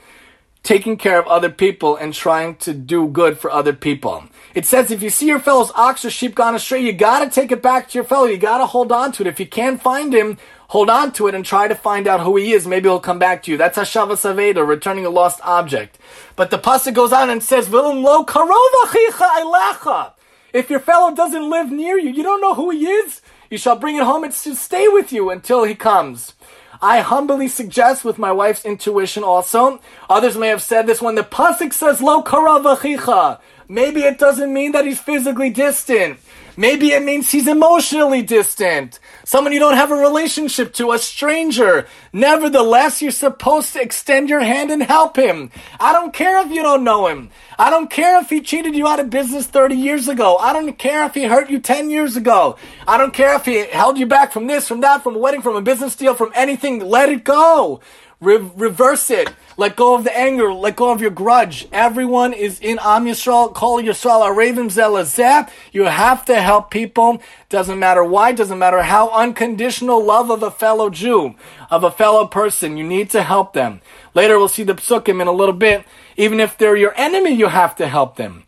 taking 0.62 0.98
care 0.98 1.18
of 1.18 1.26
other 1.28 1.48
people 1.48 1.96
and 1.96 2.12
trying 2.12 2.56
to 2.56 2.74
do 2.74 3.08
good 3.08 3.38
for 3.38 3.50
other 3.50 3.72
people. 3.72 4.24
It 4.54 4.66
says 4.66 4.90
if 4.90 5.02
you 5.02 5.08
see 5.08 5.28
your 5.28 5.40
fellow's 5.40 5.72
ox 5.74 6.04
or 6.04 6.10
sheep 6.10 6.34
gone 6.34 6.54
astray, 6.54 6.80
you 6.82 6.92
gotta 6.92 7.30
take 7.30 7.50
it 7.52 7.62
back 7.62 7.88
to 7.88 7.94
your 7.96 8.04
fellow. 8.04 8.26
You 8.26 8.36
gotta 8.36 8.66
hold 8.66 8.92
on 8.92 9.12
to 9.12 9.22
it. 9.22 9.28
If 9.28 9.40
you 9.40 9.46
can't 9.46 9.80
find 9.80 10.12
him, 10.12 10.36
hold 10.72 10.88
on 10.88 11.12
to 11.12 11.26
it 11.26 11.34
and 11.34 11.44
try 11.44 11.68
to 11.68 11.74
find 11.74 12.08
out 12.08 12.22
who 12.22 12.34
he 12.36 12.52
is. 12.52 12.66
Maybe 12.66 12.88
he'll 12.88 12.98
come 12.98 13.18
back 13.18 13.42
to 13.42 13.50
you. 13.50 13.58
That's 13.58 13.76
Hashavas 13.76 14.24
Aveda, 14.24 14.66
returning 14.66 15.04
a 15.04 15.10
lost 15.10 15.38
object. 15.44 15.98
But 16.34 16.50
the 16.50 16.58
pasuk 16.58 16.94
goes 16.94 17.12
on 17.12 17.28
and 17.28 17.42
says, 17.42 17.68
lo 17.68 17.92
ilacha. 18.24 20.12
If 20.54 20.70
your 20.70 20.80
fellow 20.80 21.14
doesn't 21.14 21.50
live 21.50 21.70
near 21.70 21.98
you, 21.98 22.08
you 22.08 22.22
don't 22.22 22.40
know 22.40 22.54
who 22.54 22.70
he 22.70 22.86
is, 22.86 23.20
you 23.50 23.58
shall 23.58 23.76
bring 23.76 23.96
it 23.96 24.04
home 24.04 24.24
and 24.24 24.32
stay 24.32 24.88
with 24.88 25.12
you 25.12 25.28
until 25.28 25.64
he 25.64 25.74
comes. 25.74 26.32
I 26.80 27.00
humbly 27.00 27.48
suggest 27.48 28.02
with 28.02 28.16
my 28.16 28.32
wife's 28.32 28.64
intuition 28.64 29.24
also. 29.24 29.78
Others 30.08 30.38
may 30.38 30.48
have 30.48 30.62
said 30.62 30.86
this 30.86 31.02
when 31.02 31.16
the 31.16 31.22
pasuk 31.22 31.74
says 31.74 32.00
lo 32.00 32.22
karavachicha. 32.22 33.40
Maybe 33.68 34.04
it 34.04 34.18
doesn't 34.18 34.50
mean 34.50 34.72
that 34.72 34.86
he's 34.86 35.00
physically 35.00 35.50
distant. 35.50 36.18
Maybe 36.56 36.92
it 36.92 37.02
means 37.02 37.30
he's 37.30 37.48
emotionally 37.48 38.20
distant. 38.20 38.98
Someone 39.24 39.52
you 39.52 39.58
don't 39.58 39.76
have 39.76 39.90
a 39.90 39.96
relationship 39.96 40.74
to, 40.74 40.92
a 40.92 40.98
stranger. 40.98 41.86
Nevertheless, 42.12 43.00
you're 43.00 43.10
supposed 43.10 43.72
to 43.72 43.80
extend 43.80 44.28
your 44.28 44.40
hand 44.40 44.70
and 44.70 44.82
help 44.82 45.16
him. 45.16 45.50
I 45.80 45.92
don't 45.92 46.12
care 46.12 46.44
if 46.44 46.52
you 46.52 46.62
don't 46.62 46.84
know 46.84 47.06
him. 47.06 47.30
I 47.58 47.70
don't 47.70 47.90
care 47.90 48.20
if 48.20 48.28
he 48.28 48.40
cheated 48.40 48.74
you 48.74 48.86
out 48.86 49.00
of 49.00 49.08
business 49.08 49.46
30 49.46 49.76
years 49.76 50.08
ago. 50.08 50.36
I 50.36 50.52
don't 50.52 50.76
care 50.76 51.04
if 51.04 51.14
he 51.14 51.24
hurt 51.24 51.48
you 51.48 51.58
10 51.58 51.88
years 51.88 52.16
ago. 52.16 52.56
I 52.86 52.98
don't 52.98 53.14
care 53.14 53.34
if 53.34 53.46
he 53.46 53.64
held 53.66 53.98
you 53.98 54.06
back 54.06 54.32
from 54.32 54.46
this, 54.46 54.68
from 54.68 54.80
that, 54.80 55.02
from 55.02 55.16
a 55.16 55.18
wedding, 55.18 55.40
from 55.42 55.56
a 55.56 55.62
business 55.62 55.96
deal, 55.96 56.14
from 56.14 56.32
anything. 56.34 56.80
Let 56.80 57.08
it 57.08 57.24
go. 57.24 57.80
Re- 58.22 58.36
reverse 58.36 59.10
it. 59.10 59.32
Let 59.56 59.74
go 59.74 59.96
of 59.96 60.04
the 60.04 60.16
anger. 60.16 60.54
Let 60.54 60.76
go 60.76 60.92
of 60.92 61.00
your 61.00 61.10
grudge. 61.10 61.66
Everyone 61.72 62.32
is 62.32 62.60
in 62.60 62.78
Am 62.80 63.04
Yisrael. 63.04 63.52
Kol 63.52 63.82
Yisrael 63.82 64.22
Arevim 64.22 64.70
Zelazeh. 64.70 65.50
You 65.72 65.86
have 65.86 66.24
to 66.26 66.40
help 66.40 66.70
people. 66.70 67.20
Doesn't 67.48 67.80
matter 67.80 68.04
why. 68.04 68.30
Doesn't 68.30 68.60
matter 68.60 68.80
how 68.82 69.10
unconditional 69.10 70.04
love 70.04 70.30
of 70.30 70.44
a 70.44 70.52
fellow 70.52 70.88
Jew, 70.88 71.34
of 71.68 71.82
a 71.82 71.90
fellow 71.90 72.24
person. 72.28 72.76
You 72.76 72.84
need 72.84 73.10
to 73.10 73.24
help 73.24 73.54
them. 73.54 73.80
Later 74.14 74.38
we'll 74.38 74.46
see 74.46 74.62
the 74.62 74.74
psukim 74.74 75.20
in 75.20 75.26
a 75.26 75.32
little 75.32 75.52
bit. 75.52 75.84
Even 76.16 76.38
if 76.38 76.56
they're 76.56 76.76
your 76.76 76.94
enemy, 76.96 77.32
you 77.32 77.48
have 77.48 77.74
to 77.74 77.88
help 77.88 78.14
them. 78.14 78.44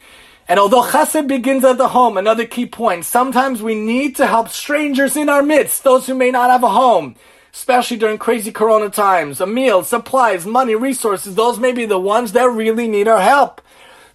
And 0.47 0.61
although 0.61 0.85
chesed 0.85 1.27
begins 1.27 1.65
at 1.65 1.79
the 1.79 1.89
home, 1.89 2.17
another 2.17 2.47
key 2.47 2.67
point, 2.67 3.07
sometimes 3.07 3.61
we 3.61 3.75
need 3.75 4.15
to 4.17 4.27
help 4.29 4.51
strangers 4.51 5.17
in 5.17 5.29
our 5.29 5.43
midst, 5.43 5.83
those 5.83 6.07
who 6.07 6.15
may 6.15 6.31
not 6.31 6.51
have 6.51 6.63
a 6.63 6.69
home 6.69 7.17
especially 7.55 7.97
during 7.97 8.19
crazy 8.19 8.51
corona 8.51 8.91
times. 8.91 9.41
A 9.41 9.47
meal, 9.47 9.85
supplies, 9.85 10.45
money, 10.45 10.75
resources, 10.75 11.37
those 11.37 11.59
may 11.59 11.71
be 11.73 11.87
the 11.87 11.99
ones 11.99 12.33
that 12.33 12.51
really 12.51 12.89
need 12.89 13.07
our 13.07 13.21
help. 13.21 13.63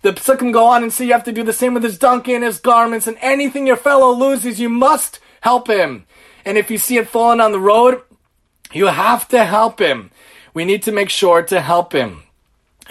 The 0.01 0.11
psukim 0.11 0.51
go 0.51 0.65
on 0.65 0.83
and 0.83 0.91
say 0.91 1.05
you 1.05 1.13
have 1.13 1.23
to 1.23 1.31
do 1.31 1.43
the 1.43 1.53
same 1.53 1.73
with 1.73 1.83
his 1.83 1.97
donkey 1.97 2.33
and 2.33 2.43
his 2.43 2.59
garments 2.59 3.07
and 3.07 3.17
anything 3.21 3.65
your 3.65 3.77
fellow 3.77 4.11
loses, 4.11 4.59
you 4.59 4.67
must 4.67 5.19
help 5.39 5.69
him. 5.69 6.05
And 6.43 6.57
if 6.57 6.69
you 6.69 6.77
see 6.77 6.97
it 6.97 7.07
falling 7.07 7.39
on 7.39 7.53
the 7.53 7.59
road, 7.59 8.01
you 8.73 8.87
have 8.87 9.27
to 9.29 9.45
help 9.45 9.79
him. 9.79 10.11
We 10.53 10.65
need 10.65 10.83
to 10.83 10.91
make 10.91 11.09
sure 11.09 11.41
to 11.43 11.61
help 11.61 11.93
him. 11.93 12.23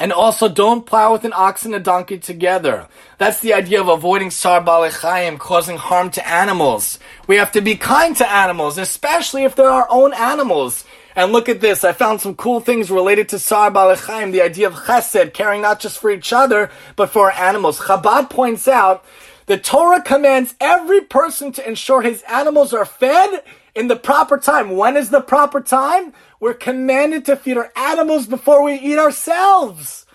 And 0.00 0.12
also, 0.12 0.48
don't 0.48 0.86
plow 0.86 1.12
with 1.12 1.24
an 1.24 1.32
ox 1.34 1.64
and 1.64 1.74
a 1.74 1.80
donkey 1.80 2.18
together. 2.18 2.86
That's 3.18 3.40
the 3.40 3.52
idea 3.52 3.80
of 3.80 3.88
avoiding 3.88 4.30
sar 4.30 4.62
balechayim, 4.62 5.40
causing 5.40 5.76
harm 5.76 6.10
to 6.12 6.26
animals. 6.26 7.00
We 7.26 7.36
have 7.36 7.50
to 7.52 7.60
be 7.60 7.74
kind 7.74 8.16
to 8.16 8.30
animals, 8.30 8.78
especially 8.78 9.42
if 9.42 9.56
they're 9.56 9.68
our 9.68 9.88
own 9.90 10.14
animals. 10.14 10.84
And 11.16 11.32
look 11.32 11.48
at 11.48 11.60
this. 11.60 11.82
I 11.82 11.92
found 11.92 12.20
some 12.20 12.36
cool 12.36 12.60
things 12.60 12.92
related 12.92 13.28
to 13.30 13.40
sar 13.40 13.72
balechayim, 13.72 14.30
the 14.30 14.42
idea 14.42 14.68
of 14.68 14.74
chesed, 14.74 15.34
caring 15.34 15.62
not 15.62 15.80
just 15.80 15.98
for 15.98 16.10
each 16.10 16.32
other, 16.32 16.70
but 16.94 17.10
for 17.10 17.32
our 17.32 17.36
animals. 17.36 17.80
Chabad 17.80 18.30
points 18.30 18.68
out 18.68 19.04
the 19.46 19.58
Torah 19.58 20.00
commands 20.00 20.54
every 20.60 21.00
person 21.00 21.50
to 21.52 21.66
ensure 21.66 22.02
his 22.02 22.22
animals 22.28 22.72
are 22.72 22.84
fed 22.84 23.42
in 23.74 23.88
the 23.88 23.96
proper 23.96 24.38
time. 24.38 24.76
When 24.76 24.96
is 24.96 25.10
the 25.10 25.20
proper 25.20 25.60
time? 25.60 26.12
We're 26.40 26.54
commanded 26.54 27.24
to 27.26 27.36
feed 27.36 27.56
our 27.56 27.72
animals 27.74 28.26
before 28.26 28.62
we 28.62 28.74
eat 28.74 28.98
ourselves. 28.98 30.06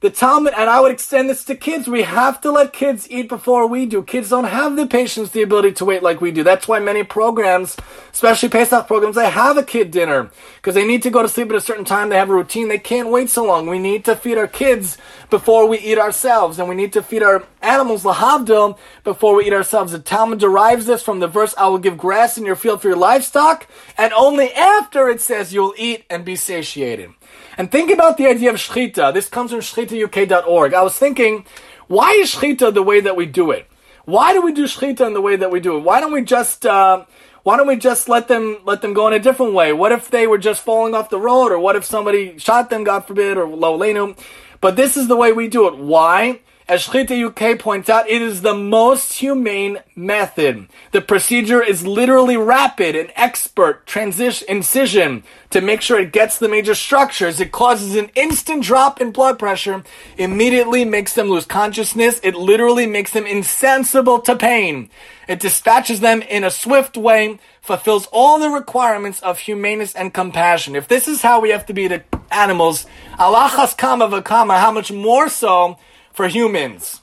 The 0.00 0.10
Talmud, 0.10 0.54
and 0.56 0.70
I 0.70 0.80
would 0.80 0.92
extend 0.92 1.28
this 1.28 1.44
to 1.46 1.56
kids, 1.56 1.88
we 1.88 2.02
have 2.02 2.40
to 2.42 2.52
let 2.52 2.72
kids 2.72 3.10
eat 3.10 3.28
before 3.28 3.66
we 3.66 3.84
do. 3.84 4.04
Kids 4.04 4.30
don't 4.30 4.44
have 4.44 4.76
the 4.76 4.86
patience, 4.86 5.30
the 5.30 5.42
ability 5.42 5.72
to 5.72 5.84
wait 5.84 6.04
like 6.04 6.20
we 6.20 6.30
do. 6.30 6.44
That's 6.44 6.68
why 6.68 6.78
many 6.78 7.02
programs, 7.02 7.76
especially 8.12 8.48
Pesach 8.48 8.86
programs, 8.86 9.16
they 9.16 9.28
have 9.28 9.56
a 9.56 9.64
kid 9.64 9.90
dinner. 9.90 10.30
Because 10.54 10.76
they 10.76 10.86
need 10.86 11.02
to 11.02 11.10
go 11.10 11.20
to 11.20 11.28
sleep 11.28 11.50
at 11.50 11.56
a 11.56 11.60
certain 11.60 11.84
time, 11.84 12.10
they 12.10 12.16
have 12.16 12.30
a 12.30 12.32
routine, 12.32 12.68
they 12.68 12.78
can't 12.78 13.08
wait 13.08 13.28
so 13.28 13.44
long. 13.44 13.66
We 13.66 13.80
need 13.80 14.04
to 14.04 14.14
feed 14.14 14.38
our 14.38 14.46
kids 14.46 14.98
before 15.30 15.66
we 15.66 15.80
eat 15.80 15.98
ourselves. 15.98 16.60
And 16.60 16.68
we 16.68 16.76
need 16.76 16.92
to 16.92 17.02
feed 17.02 17.24
our 17.24 17.44
animals, 17.60 18.04
lahavdil, 18.04 18.78
before 19.02 19.34
we 19.34 19.46
eat 19.46 19.52
ourselves. 19.52 19.90
The 19.90 19.98
Talmud 19.98 20.38
derives 20.38 20.86
this 20.86 21.02
from 21.02 21.18
the 21.18 21.26
verse, 21.26 21.56
I 21.58 21.66
will 21.66 21.78
give 21.78 21.98
grass 21.98 22.38
in 22.38 22.46
your 22.46 22.54
field 22.54 22.82
for 22.82 22.86
your 22.86 22.96
livestock, 22.96 23.66
and 23.96 24.12
only 24.12 24.54
after 24.54 25.08
it 25.08 25.20
says 25.20 25.52
you'll 25.52 25.74
eat 25.76 26.04
and 26.08 26.24
be 26.24 26.36
satiated. 26.36 27.14
And 27.58 27.72
think 27.72 27.90
about 27.90 28.16
the 28.16 28.28
idea 28.28 28.50
of 28.50 28.56
shchita. 28.56 29.12
This 29.12 29.28
comes 29.28 29.50
from 29.50 29.58
shchitauk.org. 29.58 30.74
I 30.74 30.82
was 30.82 30.96
thinking, 30.96 31.44
why 31.88 32.12
is 32.12 32.32
shchita 32.32 32.72
the 32.72 32.84
way 32.84 33.00
that 33.00 33.16
we 33.16 33.26
do 33.26 33.50
it? 33.50 33.66
Why 34.04 34.32
do 34.32 34.40
we 34.40 34.52
do 34.52 34.64
shchita 34.64 35.04
in 35.04 35.12
the 35.12 35.20
way 35.20 35.34
that 35.34 35.50
we 35.50 35.58
do 35.58 35.76
it? 35.76 35.80
Why 35.80 35.98
don't 35.98 36.12
we 36.12 36.22
just 36.22 36.64
uh, 36.64 37.04
why 37.42 37.56
don't 37.56 37.66
we 37.66 37.76
just 37.76 38.08
let 38.08 38.28
them 38.28 38.58
let 38.64 38.80
them 38.80 38.94
go 38.94 39.08
in 39.08 39.12
a 39.12 39.18
different 39.18 39.54
way? 39.54 39.72
What 39.72 39.90
if 39.90 40.08
they 40.08 40.28
were 40.28 40.38
just 40.38 40.62
falling 40.62 40.94
off 40.94 41.10
the 41.10 41.18
road, 41.18 41.50
or 41.50 41.58
what 41.58 41.74
if 41.74 41.84
somebody 41.84 42.38
shot 42.38 42.70
them, 42.70 42.84
God 42.84 43.06
forbid, 43.06 43.36
or 43.36 43.48
lo 43.48 44.14
But 44.60 44.76
this 44.76 44.96
is 44.96 45.08
the 45.08 45.16
way 45.16 45.32
we 45.32 45.48
do 45.48 45.66
it. 45.66 45.76
Why? 45.76 46.40
As 46.68 46.86
Shchita 46.86 47.28
UK 47.28 47.58
points 47.58 47.88
out, 47.88 48.10
it 48.10 48.20
is 48.20 48.42
the 48.42 48.52
most 48.52 49.14
humane 49.14 49.78
method. 49.96 50.68
The 50.92 51.00
procedure 51.00 51.62
is 51.62 51.86
literally 51.86 52.36
rapid 52.36 52.94
and 52.94 53.10
expert 53.16 53.86
transition 53.86 54.46
incision 54.50 55.22
to 55.48 55.62
make 55.62 55.80
sure 55.80 55.98
it 55.98 56.12
gets 56.12 56.38
the 56.38 56.46
major 56.46 56.74
structures. 56.74 57.40
It 57.40 57.52
causes 57.52 57.96
an 57.96 58.10
instant 58.14 58.64
drop 58.64 59.00
in 59.00 59.12
blood 59.12 59.38
pressure, 59.38 59.82
immediately 60.18 60.84
makes 60.84 61.14
them 61.14 61.30
lose 61.30 61.46
consciousness. 61.46 62.20
It 62.22 62.34
literally 62.34 62.86
makes 62.86 63.12
them 63.12 63.24
insensible 63.24 64.18
to 64.20 64.36
pain. 64.36 64.90
It 65.26 65.40
dispatches 65.40 66.00
them 66.00 66.20
in 66.20 66.44
a 66.44 66.50
swift 66.50 66.98
way, 66.98 67.38
fulfills 67.62 68.08
all 68.12 68.38
the 68.38 68.50
requirements 68.50 69.20
of 69.20 69.38
humaneness 69.38 69.94
and 69.94 70.12
compassion. 70.12 70.76
If 70.76 70.86
this 70.86 71.08
is 71.08 71.22
how 71.22 71.40
we 71.40 71.48
have 71.48 71.64
to 71.64 71.72
be 71.72 71.88
to 71.88 72.02
animals, 72.30 72.84
alachas 73.18 73.74
kama 73.74 74.08
v'kama, 74.08 74.60
how 74.60 74.70
much 74.70 74.92
more 74.92 75.30
so 75.30 75.78
for 76.18 76.26
humans. 76.26 77.00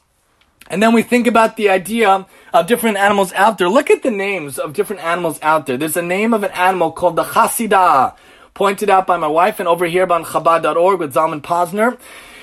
And 0.69 0.83
then 0.83 0.93
we 0.93 1.01
think 1.01 1.25
about 1.25 1.55
the 1.55 1.69
idea 1.69 2.27
of 2.53 2.67
different 2.67 2.97
animals 2.97 3.31
out 3.31 3.57
there. 3.57 3.69
Look 3.69 3.89
at 3.89 4.03
the 4.03 4.11
names 4.11 4.59
of 4.59 4.73
different 4.73 5.05
animals 5.05 5.39
out 5.41 5.67
there. 5.67 5.77
There's 5.77 5.95
a 5.95 6.01
name 6.01 6.33
of 6.33 6.43
an 6.43 6.51
animal 6.51 6.91
called 6.91 7.15
the 7.15 7.23
Chasidah, 7.23 8.13
pointed 8.53 8.89
out 8.89 9.07
by 9.07 9.15
my 9.15 9.27
wife 9.27 9.61
and 9.61 9.69
over 9.69 9.85
here 9.85 10.11
on 10.11 10.25
Chabad.org 10.25 10.99
with 10.99 11.13
Zalman 11.13 11.39
Posner. 11.39 11.97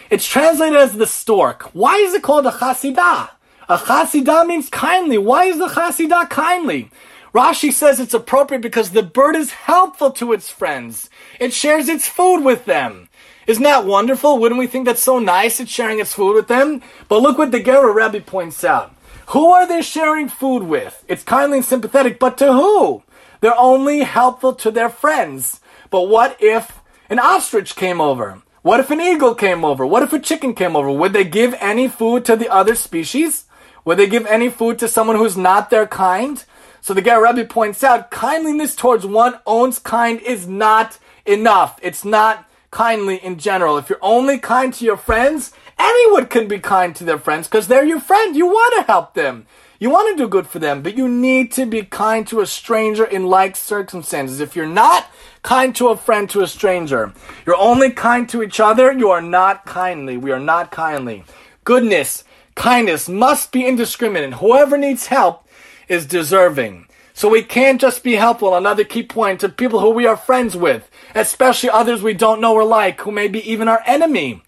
It's 0.08 0.26
translated 0.26 0.78
as 0.78 0.94
the 0.94 1.06
stork. 1.06 1.64
Why 1.74 1.96
is 1.96 2.14
it 2.14 2.22
called 2.22 2.46
a 2.46 2.52
Chasidah? 2.52 3.28
A 3.68 3.76
Chasidah 3.76 4.46
means 4.46 4.70
kindly. 4.70 5.18
Why 5.18 5.44
is 5.44 5.58
the 5.58 5.68
Chasidah 5.68 6.30
kindly? 6.30 6.90
Rashi 7.34 7.70
says 7.70 8.00
it's 8.00 8.14
appropriate 8.14 8.62
because 8.62 8.92
the 8.92 9.02
bird 9.02 9.36
is 9.36 9.50
helpful 9.52 10.10
to 10.12 10.32
its 10.32 10.48
friends. 10.48 11.10
It 11.38 11.52
shares 11.52 11.90
its 11.90 12.08
food 12.08 12.40
with 12.40 12.64
them. 12.64 13.10
Isn't 13.46 13.62
that 13.64 13.84
wonderful? 13.84 14.38
Wouldn't 14.38 14.58
we 14.58 14.66
think 14.66 14.86
that's 14.86 15.02
so 15.02 15.18
nice? 15.18 15.60
It's 15.60 15.70
sharing 15.70 15.98
its 15.98 16.14
food 16.14 16.34
with 16.34 16.48
them. 16.48 16.82
But 17.08 17.22
look 17.22 17.38
what 17.38 17.50
the 17.50 17.60
Gerrer 17.60 17.94
Rebbe 17.94 18.24
points 18.24 18.62
out. 18.64 18.94
Who 19.28 19.50
are 19.50 19.66
they 19.66 19.82
sharing 19.82 20.28
food 20.28 20.62
with? 20.62 21.04
It's 21.08 21.22
kindly 21.22 21.58
and 21.58 21.66
sympathetic, 21.66 22.18
but 22.18 22.38
to 22.38 22.52
who? 22.52 23.02
They're 23.40 23.58
only 23.58 24.00
helpful 24.00 24.54
to 24.54 24.70
their 24.70 24.88
friends. 24.88 25.60
But 25.90 26.02
what 26.02 26.36
if 26.40 26.80
an 27.10 27.18
ostrich 27.18 27.74
came 27.74 28.00
over? 28.00 28.42
What 28.62 28.78
if 28.78 28.90
an 28.90 29.00
eagle 29.00 29.34
came 29.34 29.64
over? 29.64 29.84
What 29.84 30.04
if 30.04 30.12
a 30.12 30.20
chicken 30.20 30.54
came 30.54 30.76
over? 30.76 30.90
Would 30.90 31.12
they 31.12 31.24
give 31.24 31.54
any 31.58 31.88
food 31.88 32.24
to 32.26 32.36
the 32.36 32.48
other 32.48 32.76
species? 32.76 33.46
Would 33.84 33.98
they 33.98 34.08
give 34.08 34.26
any 34.26 34.48
food 34.48 34.78
to 34.78 34.88
someone 34.88 35.16
who's 35.16 35.36
not 35.36 35.70
their 35.70 35.86
kind? 35.86 36.44
So 36.80 36.94
the 36.94 37.02
Rebbe 37.02 37.48
points 37.48 37.82
out, 37.82 38.10
kindliness 38.10 38.76
towards 38.76 39.04
one 39.04 39.40
own's 39.46 39.78
kind 39.78 40.20
is 40.20 40.46
not 40.46 40.98
enough. 41.26 41.78
It's 41.82 42.04
not 42.04 42.48
kindly 42.72 43.16
in 43.16 43.38
general. 43.38 43.78
If 43.78 43.88
you're 43.88 43.98
only 44.02 44.38
kind 44.38 44.74
to 44.74 44.84
your 44.84 44.96
friends, 44.96 45.52
anyone 45.78 46.26
can 46.26 46.48
be 46.48 46.58
kind 46.58 46.96
to 46.96 47.04
their 47.04 47.18
friends 47.18 47.46
because 47.46 47.68
they're 47.68 47.84
your 47.84 48.00
friend. 48.00 48.34
You 48.34 48.46
want 48.46 48.74
to 48.76 48.82
help 48.82 49.14
them. 49.14 49.46
You 49.78 49.90
want 49.90 50.16
to 50.16 50.22
do 50.22 50.28
good 50.28 50.46
for 50.46 50.58
them, 50.58 50.82
but 50.82 50.96
you 50.96 51.08
need 51.08 51.52
to 51.52 51.66
be 51.66 51.82
kind 51.82 52.26
to 52.28 52.40
a 52.40 52.46
stranger 52.46 53.04
in 53.04 53.26
like 53.26 53.56
circumstances. 53.56 54.40
If 54.40 54.56
you're 54.56 54.66
not 54.66 55.06
kind 55.42 55.74
to 55.76 55.88
a 55.88 55.96
friend, 55.96 56.30
to 56.30 56.40
a 56.42 56.46
stranger, 56.46 57.12
you're 57.44 57.56
only 57.56 57.90
kind 57.90 58.28
to 58.30 58.42
each 58.42 58.60
other, 58.60 58.92
you 58.92 59.10
are 59.10 59.22
not 59.22 59.66
kindly. 59.66 60.16
We 60.16 60.30
are 60.30 60.40
not 60.40 60.70
kindly. 60.70 61.24
Goodness, 61.64 62.24
kindness 62.54 63.08
must 63.08 63.52
be 63.52 63.66
indiscriminate. 63.66 64.34
Whoever 64.34 64.78
needs 64.78 65.06
help 65.06 65.46
is 65.88 66.06
deserving. 66.06 66.86
So 67.12 67.28
we 67.28 67.42
can't 67.42 67.80
just 67.80 68.02
be 68.02 68.14
helpful, 68.14 68.56
another 68.56 68.84
key 68.84 69.02
point, 69.02 69.40
to 69.40 69.48
people 69.48 69.80
who 69.80 69.90
we 69.90 70.06
are 70.06 70.16
friends 70.16 70.56
with, 70.56 70.88
especially 71.14 71.70
others 71.70 72.02
we 72.02 72.14
don't 72.14 72.40
know 72.40 72.54
or 72.54 72.64
like, 72.64 73.00
who 73.00 73.10
may 73.10 73.28
be 73.28 73.50
even 73.50 73.68
our 73.68 73.82
enemy. 73.86 74.42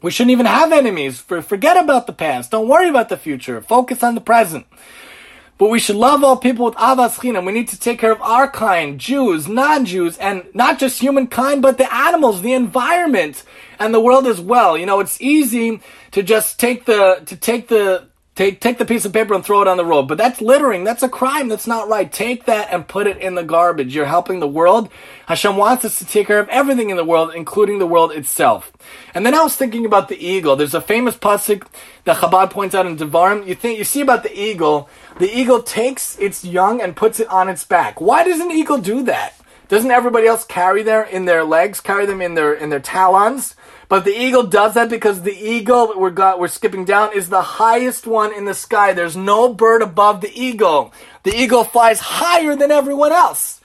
We 0.00 0.10
shouldn't 0.10 0.32
even 0.32 0.46
have 0.46 0.72
enemies. 0.72 1.20
Forget 1.20 1.76
about 1.76 2.06
the 2.06 2.12
past. 2.12 2.52
Don't 2.52 2.68
worry 2.68 2.88
about 2.88 3.08
the 3.08 3.16
future. 3.16 3.60
Focus 3.60 4.02
on 4.02 4.14
the 4.14 4.20
present. 4.20 4.66
But 5.58 5.70
we 5.70 5.80
should 5.80 5.96
love 5.96 6.22
all 6.22 6.36
people 6.36 6.66
with 6.66 6.76
ahavas 6.76 7.18
chinam. 7.18 7.44
We 7.44 7.50
need 7.52 7.66
to 7.68 7.80
take 7.80 7.98
care 7.98 8.12
of 8.12 8.22
our 8.22 8.48
kind, 8.48 9.00
Jews, 9.00 9.48
non-Jews, 9.48 10.16
and 10.18 10.44
not 10.54 10.78
just 10.78 11.00
humankind, 11.00 11.62
but 11.62 11.78
the 11.78 11.92
animals, 11.92 12.42
the 12.42 12.52
environment, 12.52 13.42
and 13.80 13.92
the 13.92 13.98
world 13.98 14.28
as 14.28 14.40
well. 14.40 14.78
You 14.78 14.86
know, 14.86 15.00
it's 15.00 15.20
easy 15.20 15.80
to 16.12 16.22
just 16.22 16.60
take 16.60 16.84
the 16.84 17.22
to 17.26 17.34
take 17.34 17.66
the 17.66 18.06
Take 18.38 18.60
take 18.60 18.78
the 18.78 18.84
piece 18.84 19.04
of 19.04 19.12
paper 19.12 19.34
and 19.34 19.44
throw 19.44 19.62
it 19.62 19.66
on 19.66 19.78
the 19.78 19.84
road. 19.84 20.02
But 20.04 20.16
that's 20.16 20.40
littering. 20.40 20.84
That's 20.84 21.02
a 21.02 21.08
crime. 21.08 21.48
That's 21.48 21.66
not 21.66 21.88
right. 21.88 22.12
Take 22.12 22.44
that 22.44 22.68
and 22.72 22.86
put 22.86 23.08
it 23.08 23.16
in 23.16 23.34
the 23.34 23.42
garbage. 23.42 23.96
You're 23.96 24.06
helping 24.06 24.38
the 24.38 24.46
world. 24.46 24.90
Hashem 25.26 25.56
wants 25.56 25.84
us 25.84 25.98
to 25.98 26.04
take 26.04 26.28
care 26.28 26.38
of 26.38 26.48
everything 26.48 26.90
in 26.90 26.96
the 26.96 27.04
world, 27.04 27.32
including 27.34 27.80
the 27.80 27.86
world 27.88 28.12
itself. 28.12 28.70
And 29.12 29.26
then 29.26 29.34
I 29.34 29.42
was 29.42 29.56
thinking 29.56 29.84
about 29.84 30.08
the 30.08 30.24
eagle. 30.24 30.54
There's 30.54 30.72
a 30.72 30.80
famous 30.80 31.16
pasuk 31.16 31.66
that 32.04 32.18
Chabad 32.18 32.50
points 32.50 32.76
out 32.76 32.86
in 32.86 32.96
Devarim. 32.96 33.44
You 33.44 33.56
think 33.56 33.76
you 33.76 33.82
see 33.82 34.02
about 34.02 34.22
the 34.22 34.40
eagle. 34.40 34.88
The 35.18 35.36
eagle 35.36 35.60
takes 35.60 36.16
its 36.20 36.44
young 36.44 36.80
and 36.80 36.94
puts 36.94 37.18
it 37.18 37.26
on 37.26 37.48
its 37.48 37.64
back. 37.64 38.00
Why 38.00 38.22
does 38.22 38.38
an 38.38 38.52
eagle 38.52 38.78
do 38.78 39.02
that? 39.02 39.34
Doesn't 39.66 39.90
everybody 39.90 40.28
else 40.28 40.44
carry 40.44 40.84
their 40.84 41.02
in 41.02 41.24
their 41.24 41.42
legs, 41.42 41.80
carry 41.80 42.06
them 42.06 42.22
in 42.22 42.34
their 42.34 42.54
in 42.54 42.70
their 42.70 42.78
talons? 42.78 43.56
But 43.88 44.04
the 44.04 44.16
eagle 44.16 44.42
does 44.42 44.74
that 44.74 44.90
because 44.90 45.22
the 45.22 45.36
eagle 45.36 45.94
we're 45.96 46.10
got, 46.10 46.38
we're 46.38 46.48
skipping 46.48 46.84
down 46.84 47.16
is 47.16 47.30
the 47.30 47.40
highest 47.40 48.06
one 48.06 48.34
in 48.34 48.44
the 48.44 48.52
sky. 48.52 48.92
There's 48.92 49.16
no 49.16 49.52
bird 49.52 49.80
above 49.80 50.20
the 50.20 50.32
eagle. 50.38 50.92
The 51.22 51.34
eagle 51.34 51.64
flies 51.64 52.00
higher 52.00 52.54
than 52.54 52.70
everyone 52.70 53.12
else. 53.12 53.62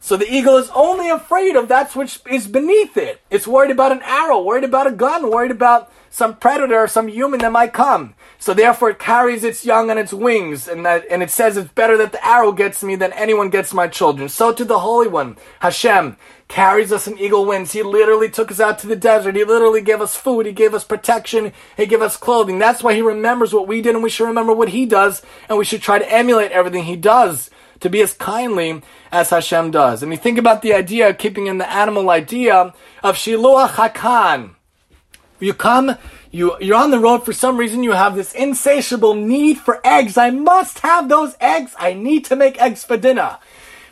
So 0.00 0.16
the 0.16 0.32
eagle 0.32 0.56
is 0.56 0.70
only 0.74 1.08
afraid 1.08 1.54
of 1.54 1.68
that 1.68 1.94
which 1.94 2.20
is 2.28 2.48
beneath 2.48 2.96
it. 2.96 3.20
It's 3.30 3.46
worried 3.46 3.70
about 3.70 3.92
an 3.92 4.02
arrow, 4.02 4.42
worried 4.42 4.64
about 4.64 4.88
a 4.88 4.92
gun, 4.92 5.30
worried 5.30 5.50
about 5.52 5.92
some 6.10 6.36
predator 6.36 6.78
or 6.78 6.88
some 6.88 7.08
human 7.08 7.40
that 7.40 7.52
might 7.52 7.72
come. 7.72 8.14
So 8.38 8.52
therefore 8.52 8.90
it 8.90 8.98
carries 8.98 9.44
its 9.44 9.64
young 9.64 9.90
on 9.90 9.98
its 9.98 10.12
wings, 10.12 10.68
and 10.68 10.84
that 10.84 11.04
and 11.10 11.22
it 11.22 11.30
says 11.30 11.56
it's 11.56 11.72
better 11.72 11.96
that 11.98 12.12
the 12.12 12.26
arrow 12.26 12.52
gets 12.52 12.82
me 12.82 12.96
than 12.96 13.12
anyone 13.12 13.48
gets 13.48 13.72
my 13.72 13.86
children. 13.86 14.28
So 14.28 14.52
to 14.52 14.64
the 14.64 14.80
Holy 14.80 15.08
One, 15.08 15.36
Hashem, 15.60 16.16
carries 16.48 16.92
us 16.92 17.06
in 17.06 17.16
eagle 17.18 17.46
wings. 17.46 17.72
He 17.72 17.82
literally 17.82 18.28
took 18.28 18.50
us 18.50 18.60
out 18.60 18.80
to 18.80 18.88
the 18.88 18.96
desert. 18.96 19.36
He 19.36 19.44
literally 19.44 19.80
gave 19.80 20.00
us 20.00 20.16
food. 20.16 20.46
He 20.46 20.52
gave 20.52 20.74
us 20.74 20.84
protection. 20.84 21.52
He 21.76 21.86
gave 21.86 22.02
us 22.02 22.16
clothing. 22.16 22.58
That's 22.58 22.82
why 22.82 22.94
he 22.94 23.02
remembers 23.02 23.54
what 23.54 23.68
we 23.68 23.80
did 23.80 23.94
and 23.94 24.02
we 24.02 24.10
should 24.10 24.26
remember 24.26 24.52
what 24.52 24.70
he 24.70 24.84
does 24.84 25.22
and 25.48 25.56
we 25.56 25.64
should 25.64 25.80
try 25.80 26.00
to 26.00 26.12
emulate 26.12 26.50
everything 26.50 26.84
he 26.84 26.96
does 26.96 27.50
to 27.80 27.88
be 27.88 28.02
as 28.02 28.12
kindly 28.12 28.82
as 29.10 29.30
Hashem 29.30 29.70
does. 29.70 30.02
And 30.02 30.12
you 30.12 30.18
think 30.18 30.38
about 30.38 30.62
the 30.62 30.74
idea, 30.74 31.10
of 31.10 31.18
keeping 31.18 31.46
in 31.46 31.58
the 31.58 31.70
animal 31.70 32.10
idea 32.10 32.74
of 33.02 33.16
Shiluach 33.16 33.70
Hakan. 33.70 34.56
You 35.40 35.54
come, 35.54 35.96
you, 36.30 36.56
you're 36.60 36.76
on 36.76 36.90
the 36.90 37.00
road 37.00 37.24
for 37.24 37.32
some 37.32 37.56
reason, 37.56 37.82
you 37.82 37.92
have 37.92 38.14
this 38.14 38.34
insatiable 38.34 39.14
need 39.14 39.58
for 39.58 39.80
eggs. 39.84 40.16
I 40.16 40.30
must 40.30 40.80
have 40.80 41.08
those 41.08 41.34
eggs. 41.40 41.74
I 41.78 41.94
need 41.94 42.26
to 42.26 42.36
make 42.36 42.60
eggs 42.60 42.84
for 42.84 42.96
dinner. 42.96 43.38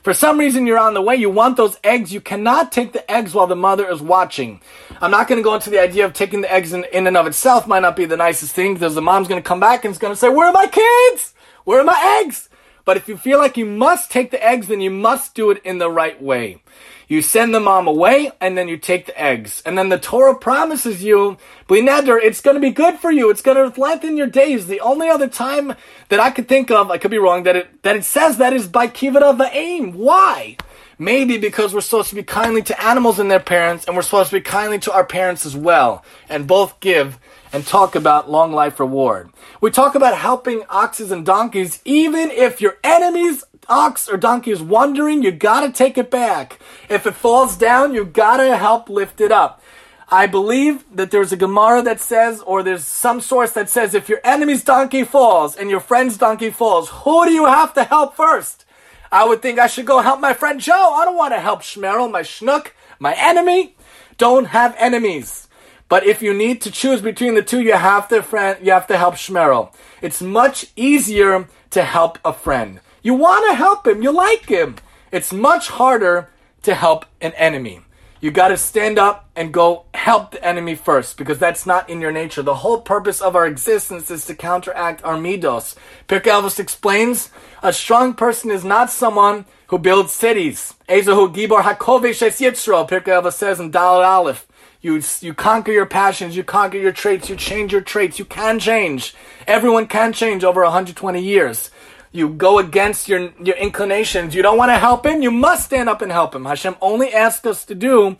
For 0.03 0.15
some 0.15 0.39
reason, 0.39 0.67
you're 0.67 0.79
on 0.79 0.95
the 0.95 1.03
way, 1.03 1.17
you 1.17 1.29
want 1.29 1.57
those 1.57 1.77
eggs, 1.83 2.13
you 2.13 2.21
cannot 2.21 2.71
take 2.71 2.93
the 2.93 3.11
eggs 3.11 3.35
while 3.35 3.47
the 3.47 3.57
mother 3.57 3.91
is 3.91 4.01
watching. 4.01 4.61
I'm 5.03 5.11
not 5.11 5.27
going 5.27 5.39
to 5.39 5.43
go 5.43 5.55
into 5.55 5.71
the 5.71 5.81
idea 5.81 6.07
of 6.07 6.13
taking 6.13 6.41
the 6.41 6.53
eggs 6.53 6.73
in, 6.73 6.85
in 6.93 7.07
and 7.07 7.17
of 7.17 7.27
itself, 7.27 7.67
might 7.67 7.83
not 7.83 7.97
be 7.97 8.05
the 8.05 8.17
nicest 8.17 8.55
thing, 8.55 8.75
because 8.75 8.95
the 8.95 9.03
mom's 9.03 9.29
going 9.29 9.43
to 9.43 9.47
come 9.47 9.61
back 9.61 9.85
and 9.85 9.93
is 9.93 9.99
going 9.99 10.13
to 10.13 10.17
say, 10.17 10.29
Where 10.29 10.47
are 10.47 10.53
my 10.53 10.67
kids? 10.67 11.35
Where 11.65 11.81
are 11.81 11.85
my 11.85 12.23
eggs? 12.25 12.49
But 12.85 12.97
if 12.97 13.07
you 13.07 13.19
feel 13.19 13.37
like 13.37 13.59
you 13.59 13.67
must 13.67 14.11
take 14.11 14.31
the 14.31 14.43
eggs, 14.43 14.69
then 14.69 14.81
you 14.81 14.91
must 14.91 15.35
do 15.35 15.51
it 15.51 15.61
in 15.63 15.77
the 15.77 15.91
right 15.91 16.23
way. 16.23 16.63
You 17.09 17.23
send 17.23 17.55
the 17.55 17.61
mom 17.61 17.89
away 17.89 18.31
and 18.39 18.57
then 18.57 18.69
you 18.69 18.77
take 18.77 19.07
the 19.07 19.19
eggs. 19.19 19.63
And 19.65 19.79
then 19.79 19.89
the 19.89 19.99
Torah 19.99 20.37
promises 20.37 21.03
you, 21.03 21.39
bli 21.67 21.81
neder, 21.81 22.21
it's 22.23 22.43
going 22.43 22.55
to 22.55 22.61
be 22.61 22.71
good 22.71 22.99
for 22.99 23.11
you. 23.11 23.31
It's 23.31 23.41
going 23.41 23.57
to 23.57 23.81
lengthen 23.81 24.19
your 24.19 24.27
days. 24.27 24.67
The 24.67 24.81
only 24.81 25.09
other 25.09 25.27
time 25.27 25.75
that 26.11 26.21
I 26.21 26.31
could 26.31 26.49
think 26.49 26.71
of, 26.71 26.91
I 26.91 26.99
could 26.99 27.11
be 27.11 27.17
wrong, 27.19 27.45
that 27.45 27.57
it, 27.57 27.83
that 27.83 27.97
it 27.97 28.05
says 28.05 28.37
that 28.37 28.53
is 28.53 28.69
by 28.69 28.89
Kivita 28.89 29.39
the 29.39 29.49
aim. 29.57 29.95
Why? 29.95 30.59
Maybe 30.99 31.39
because 31.39 31.73
we're 31.73 31.81
supposed 31.81 32.11
to 32.11 32.15
be 32.15 32.23
kindly 32.23 32.63
to 32.63 32.85
animals 32.85 33.19
and 33.19 33.31
their 33.31 33.41
parents, 33.41 33.87
and 33.87 33.97
we're 33.97 34.03
supposed 34.03 34.31
to 34.31 34.37
be 34.37 34.43
kindly 34.43 34.79
to 34.81 34.93
our 34.93 35.05
parents 35.05 35.47
as 35.47 35.57
well, 35.57 36.05
and 36.29 36.47
both 36.47 36.79
give 36.81 37.19
and 37.53 37.67
talk 37.67 37.95
about 37.95 38.31
long 38.31 38.53
life 38.53 38.79
reward. 38.81 39.31
We 39.61 39.71
talk 39.71 39.95
about 39.95 40.17
helping 40.17 40.63
oxes 40.69 41.11
and 41.11 41.25
donkeys, 41.25 41.81
even 41.85 42.31
if 42.31 42.61
your 42.61 42.79
enemy's 42.85 43.45
ox 43.69 44.09
or 44.09 44.17
donkey 44.17 44.51
is 44.51 44.63
wandering, 44.63 45.23
you 45.23 45.31
gotta 45.33 45.71
take 45.71 45.99
it 45.99 46.11
back. 46.11 46.59
If 46.89 47.07
it 47.07 47.15
falls 47.15 47.57
down, 47.57 47.95
you 47.95 48.05
gotta 48.05 48.57
help 48.57 48.89
lift 48.89 49.21
it 49.21 49.33
up. 49.33 49.63
I 50.11 50.27
believe 50.27 50.85
that 50.95 51.11
there's 51.11 51.33
a 51.33 51.37
Gemara 51.37 51.83
that 51.83 52.01
says, 52.01 52.41
or 52.41 52.63
there's 52.63 52.85
some 52.85 53.21
source 53.21 53.53
that 53.53 53.69
says, 53.69 53.93
if 53.93 54.09
your 54.09 54.21
enemy's 54.25 54.65
donkey 54.65 55.05
falls 55.05 55.55
and 55.55 55.69
your 55.69 55.81
friend's 55.81 56.17
donkey 56.17 56.51
falls, 56.51 56.89
who 56.89 57.27
do 57.27 57.33
you 57.33 57.45
have 57.45 57.75
to 57.75 57.85
help 57.85 58.17
first? 58.17 58.65
I 59.13 59.27
would 59.27 59.43
think 59.43 59.59
I 59.59 59.67
should 59.67 59.87
go 59.87 60.01
help 60.01 60.21
my 60.21 60.33
friend 60.33 60.61
Joe. 60.61 60.95
I 60.95 61.05
don't 61.05 61.17
want 61.17 61.35
to 61.35 61.41
help 61.41 61.61
Shmerel, 61.61 62.11
my 62.11 62.23
schnook, 62.23 62.69
my 62.99 63.15
enemy. 63.15 63.77
Don't 64.17 64.47
have 64.47 64.75
enemies. 64.79 65.48
But 65.89 66.07
if 66.07 66.22
you 66.22 66.34
need 66.34 66.61
to 66.62 66.70
choose 66.70 67.01
between 67.01 67.34
the 67.34 67.43
two, 67.43 67.61
you 67.61 67.72
have 67.72 68.09
to 68.09 68.22
friend, 68.22 68.59
you 68.64 68.72
have 68.72 68.86
to 68.89 68.99
help 68.99 69.14
Shmerel. 69.14 69.72
It's 70.03 70.20
much 70.20 70.66
easier 70.76 71.49
to 71.70 71.82
help 71.82 72.18
a 72.24 72.32
friend. 72.32 72.80
You 73.03 73.14
want 73.14 73.49
to 73.49 73.55
help 73.55 73.86
him. 73.86 74.03
You 74.03 74.12
like 74.12 74.47
him. 74.47 74.76
It's 75.11 75.32
much 75.32 75.68
harder 75.68 76.28
to 76.62 76.74
help 76.74 77.07
an 77.20 77.32
enemy. 77.32 77.80
You 78.20 78.32
got 78.32 78.49
to 78.49 78.57
stand 78.57 78.99
up 78.99 79.30
and 79.36 79.55
go 79.55 79.84
help 79.95 80.32
the 80.32 80.45
enemy 80.45 80.74
first 80.74 81.16
because 81.16 81.39
that's 81.39 81.64
not 81.64 81.89
in 81.89 82.01
your 82.01 82.11
nature. 82.11 82.43
The 82.43 82.57
whole 82.57 82.80
purpose 82.80 83.20
of 83.20 83.36
our 83.36 83.47
existence 83.47 84.11
is 84.11 84.26
to 84.26 84.34
counteract 84.34 85.05
our 85.05 85.14
midos. 85.14 85.76
Pirkei 86.09 86.32
Avos 86.32 86.59
explains 86.59 87.30
a 87.62 87.72
strong 87.72 88.14
person 88.14 88.51
is 88.51 88.64
not 88.64 88.91
someone 88.91 89.45
who 89.68 89.78
builds 89.78 90.12
cities. 90.12 90.74
Ezahu 90.89 91.32
gibor 91.32 91.62
hakovesh. 91.62 92.89
Pirkei 92.89 93.22
Avos 93.22 93.34
says 93.34 93.61
in 93.61 93.70
Daled 93.70 94.05
Aleph. 94.05 94.48
You, 94.81 95.03
you 95.20 95.35
conquer 95.35 95.72
your 95.72 95.87
passions, 95.87 96.37
you 96.37 96.45
conquer 96.45 96.79
your 96.79 96.93
traits, 96.93 97.29
you 97.29 97.37
change 97.37 97.72
your 97.72 97.81
traits. 97.81 98.18
You 98.18 98.24
can 98.24 98.59
change. 98.59 99.14
Everyone 99.47 99.87
can 99.87 100.12
change 100.12 100.45
over 100.45 100.62
120 100.62 101.20
years 101.20 101.70
you 102.12 102.29
go 102.29 102.59
against 102.59 103.09
your 103.09 103.33
your 103.43 103.57
inclinations, 103.57 104.35
you 104.35 104.43
don't 104.43 104.59
want 104.59 104.70
to 104.70 104.79
help 104.79 105.05
him, 105.05 105.22
you 105.22 105.31
must 105.31 105.66
stand 105.66 105.89
up 105.89 106.03
and 106.03 106.12
help 106.12 106.35
him. 106.35 106.45
Hashem 106.45 106.76
only 106.81 107.12
asks 107.12 107.47
us 107.47 107.64
to 107.66 107.74
do 107.74 108.16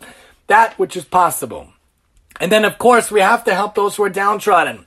that 0.47 0.77
which 0.77 0.95
is 0.95 1.05
possible. 1.05 1.69
And 2.39 2.51
then 2.51 2.65
of 2.65 2.77
course 2.77 3.11
we 3.11 3.21
have 3.21 3.43
to 3.45 3.55
help 3.55 3.75
those 3.75 3.95
who 3.95 4.03
are 4.03 4.09
downtrodden. 4.09 4.85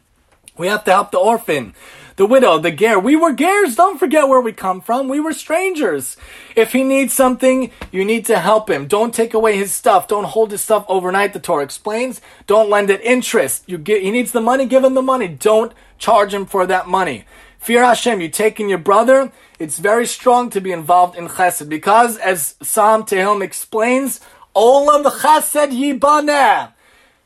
We 0.57 0.69
have 0.69 0.85
to 0.85 0.93
help 0.93 1.11
the 1.11 1.19
orphan, 1.19 1.75
the 2.17 2.27
widow, 2.27 2.59
the 2.59 2.71
ger. 2.71 2.99
We 2.99 3.17
were 3.17 3.33
gers. 3.33 3.77
Don't 3.77 3.99
forget 3.99 4.29
where 4.29 4.41
we 4.41 4.53
come 4.53 4.81
from. 4.81 5.09
We 5.09 5.21
were 5.21 5.33
strangers. 5.33 6.17
If 6.57 6.73
he 6.73 6.85
needs 6.85 7.13
something, 7.13 7.71
you 7.91 8.05
need 8.05 8.27
to 8.27 8.39
help 8.39 8.69
him. 8.69 8.87
Don't 8.87 9.15
take 9.15 9.35
away 9.35 9.57
his 9.57 9.73
stuff. 9.73 10.09
Don't 10.09 10.25
hold 10.25 10.51
his 10.51 10.61
stuff 10.61 10.85
overnight. 10.89 11.33
The 11.33 11.41
Torah 11.41 11.65
explains. 11.65 12.21
Don't 12.47 12.71
lend 12.71 12.91
it 12.91 13.01
interest. 13.03 13.65
You 13.67 13.79
get, 13.79 14.03
he 14.03 14.11
needs 14.11 14.33
the 14.33 14.41
money. 14.41 14.67
Give 14.67 14.85
him 14.85 14.95
the 14.95 15.03
money. 15.03 15.29
Don't 15.29 15.73
charge 15.99 16.35
him 16.35 16.47
for 16.47 16.67
that 16.67 16.89
money. 16.89 17.25
Fear 17.59 17.85
Hashem, 17.85 18.21
you 18.21 18.29
taking 18.29 18.69
your 18.69 18.79
brother, 18.79 19.31
it's 19.61 19.79
very 19.79 20.05
strong 20.05 20.51
to 20.51 20.61
be 20.61 20.73
involved 20.73 21.17
in 21.17 21.29
chesed 21.29 21.69
because, 21.69 22.19
as 22.19 22.57
Psalm 22.61 23.05
Tehillim 23.05 23.41
explains, 23.41 24.21
Olam 24.57 25.05
chesed 25.05 25.71
yibaneh. 25.71 26.73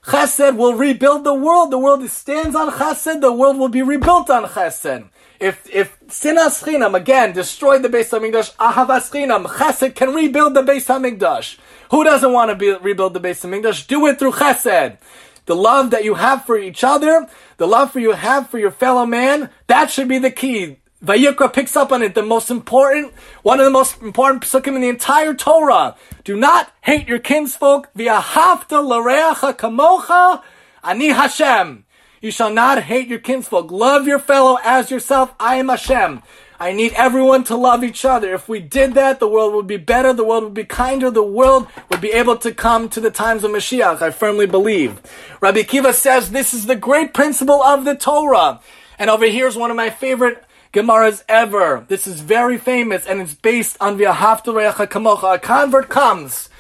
Chesed 0.07 0.57
will 0.57 0.74
rebuild 0.74 1.24
the 1.24 1.34
world. 1.34 1.72
The 1.72 1.78
world 1.78 2.09
stands 2.09 2.54
on 2.54 2.70
chesed. 2.70 3.20
The 3.20 3.32
world 3.32 3.59
will 3.59 3.68
be 3.68 3.82
rebuilt 3.82 4.30
on 4.30 4.44
chesed. 4.44 5.09
If 5.40 5.68
if 5.72 5.98
sinas 6.07 6.62
chinam 6.62 6.94
again 6.94 7.32
destroyed 7.32 7.82
the 7.82 7.88
Beis 7.88 8.11
Hamikdash, 8.11 8.54
ahavas 8.57 9.11
chinam 9.11 9.46
chesed 9.46 9.96
can 9.96 10.14
rebuild 10.14 10.54
the 10.54 10.62
Beis 10.62 10.86
Hamikdash. 10.86 11.59
Who 11.90 12.04
doesn't 12.04 12.32
want 12.32 12.50
to 12.50 12.54
be, 12.54 12.72
rebuild 12.72 13.14
the 13.14 13.20
Beis 13.20 13.44
Hamikdash? 13.44 13.88
Do 13.88 14.07
it 14.07 14.20
through 14.20 14.32
chesed 14.32 14.98
the 15.46 15.57
love 15.57 15.90
that 15.90 16.04
you 16.04 16.14
have 16.14 16.44
for 16.44 16.59
each 16.59 16.84
other, 16.84 17.28
the 17.57 17.66
love 17.66 17.92
for 17.92 18.00
you 18.00 18.12
have 18.12 18.50
for 18.50 18.59
your 18.59 18.70
fellow 18.70 19.07
man, 19.07 19.48
that 19.68 19.90
should 19.90 20.09
be 20.09 20.18
the 20.18 20.30
key. 20.30 20.78
Vayikra 21.05 21.53
picks 21.53 21.76
up 21.76 21.92
on 21.92 22.03
it, 22.03 22.14
the 22.14 22.22
most 22.22 22.51
important, 22.51 23.12
one 23.42 23.61
of 23.61 23.64
the 23.64 23.70
most 23.70 24.01
important 24.01 24.42
psukim 24.42 24.74
in 24.74 24.80
the 24.80 24.88
entire 24.88 25.34
Torah. 25.34 25.94
Do 26.24 26.36
not 26.36 26.72
hate 26.80 27.07
your 27.07 27.18
kinsfolk, 27.18 27.92
v'ahavta 27.94 28.82
l'reacha 28.82 29.55
kamocha, 29.55 30.42
ani 30.82 31.09
Hashem. 31.09 31.84
You 32.22 32.30
shall 32.30 32.51
not 32.51 32.84
hate 32.84 33.09
your 33.09 33.18
kinsfolk. 33.18 33.70
Love 33.70 34.07
your 34.07 34.18
fellow 34.18 34.59
as 34.64 34.90
yourself. 34.90 35.34
I 35.38 35.57
am 35.57 35.68
Hashem. 35.68 36.22
I 36.59 36.72
need 36.72 36.94
everyone 36.94 37.44
to 37.44 37.57
love 37.57 37.84
each 37.84 38.07
other. 38.07 38.32
If 38.32 38.49
we 38.49 38.61
did 38.61 38.94
that, 38.94 39.20
the 39.20 39.28
world 39.28 39.55
would 39.55 39.66
be 39.66 39.76
better, 39.76 40.14
the 40.14 40.24
world 40.24 40.44
would 40.44 40.55
be 40.55 40.64
kinder, 40.64 41.11
the 41.11 41.22
world 41.22 41.66
would 41.90 42.01
be 42.01 42.12
able 42.12 42.38
to 42.38 42.55
come 42.55 42.88
to 42.88 43.01
the 43.01 43.11
times 43.11 43.44
of 43.44 43.51
Mashiach, 43.51 44.01
I 44.01 44.11
firmly 44.11 44.47
believe. 44.47 45.03
Rabbi 45.42 45.61
Akiva 45.61 45.92
says 45.92 46.30
this 46.30 46.55
is 46.55 46.64
the 46.64 46.74
great 46.74 47.12
principle 47.12 47.62
of 47.62 47.84
the 47.84 47.94
Torah. 47.94 48.61
And 48.99 49.11
over 49.11 49.26
here 49.26 49.47
is 49.47 49.57
one 49.57 49.70
of 49.70 49.76
my 49.76 49.90
favorite 49.90 50.45
Gemaras 50.77 51.24
ever. 51.27 51.87
This 51.89 52.07
is 52.07 52.20
very 52.20 52.59
famous 52.59 53.07
and 53.07 53.22
it's 53.22 53.33
based 53.33 53.79
on 53.81 53.97
V'ahavta 53.97 54.53
Re'acha 54.53 54.87
Kamocha. 54.87 55.37
A 55.37 55.39
convert 55.39 55.89
comes, 55.89 56.51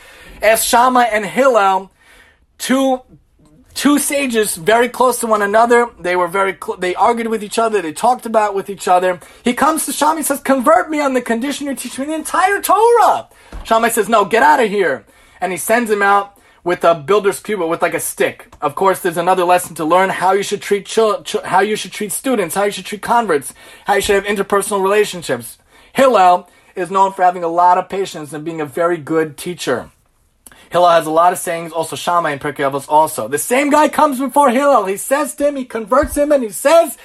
as 0.40 0.64
Shammai 0.64 1.04
and 1.04 1.26
Hillel, 1.26 1.90
two 2.56 3.02
two 3.74 3.98
sages 3.98 4.56
very 4.56 4.88
close 4.88 5.20
to 5.20 5.26
one 5.26 5.42
another. 5.42 5.90
They 6.00 6.16
were 6.16 6.28
very, 6.28 6.52
cl- 6.52 6.78
they 6.78 6.94
argued 6.94 7.28
with 7.28 7.44
each 7.44 7.58
other. 7.58 7.82
They 7.82 7.92
talked 7.92 8.24
about 8.24 8.54
with 8.54 8.70
each 8.70 8.88
other. 8.88 9.20
He 9.44 9.52
comes 9.52 9.84
to 9.84 9.92
Shammai 9.92 10.22
says, 10.22 10.40
convert 10.40 10.88
me 10.88 10.98
on 10.98 11.12
the 11.12 11.20
condition 11.20 11.66
you 11.66 11.74
teach 11.74 11.98
me 11.98 12.06
the 12.06 12.14
entire 12.14 12.62
Torah. 12.62 13.28
Shammai 13.64 13.90
says, 13.90 14.08
no, 14.08 14.24
get 14.24 14.42
out 14.42 14.64
of 14.64 14.70
here. 14.70 15.04
And 15.42 15.52
he 15.52 15.58
sends 15.58 15.90
him 15.90 16.00
out 16.00 16.35
with 16.66 16.82
a 16.82 16.96
builder's 16.96 17.38
cube, 17.38 17.60
with 17.60 17.80
like 17.80 17.94
a 17.94 18.00
stick. 18.00 18.52
Of 18.60 18.74
course, 18.74 18.98
there's 18.98 19.16
another 19.16 19.44
lesson 19.44 19.76
to 19.76 19.84
learn 19.84 20.10
how 20.10 20.32
you 20.32 20.42
should 20.42 20.60
treat 20.60 20.84
ch- 20.84 21.44
how 21.44 21.60
you 21.60 21.76
should 21.76 21.92
treat 21.92 22.10
students, 22.10 22.56
how 22.56 22.64
you 22.64 22.72
should 22.72 22.84
treat 22.84 23.02
converts, 23.02 23.54
how 23.84 23.94
you 23.94 24.00
should 24.00 24.16
have 24.16 24.24
interpersonal 24.24 24.82
relationships. 24.82 25.58
Hillel 25.92 26.50
is 26.74 26.90
known 26.90 27.12
for 27.12 27.22
having 27.22 27.44
a 27.44 27.48
lot 27.62 27.78
of 27.78 27.88
patience 27.88 28.32
and 28.32 28.44
being 28.44 28.60
a 28.60 28.66
very 28.66 28.96
good 28.96 29.36
teacher. 29.36 29.92
Hillel 30.72 30.90
has 30.90 31.06
a 31.06 31.10
lot 31.12 31.32
of 31.32 31.38
sayings, 31.38 31.70
also 31.70 31.94
Shammai 31.94 32.32
and 32.32 32.40
Pirkei 32.40 32.68
Avos 32.68 32.88
also. 32.88 33.28
The 33.28 33.38
same 33.38 33.70
guy 33.70 33.88
comes 33.88 34.18
before 34.18 34.50
Hillel. 34.50 34.86
He 34.86 34.96
says 34.96 35.36
to 35.36 35.46
him, 35.46 35.54
he 35.54 35.64
converts 35.64 36.16
him, 36.16 36.32
and 36.32 36.42
he 36.42 36.50
says, 36.50 36.98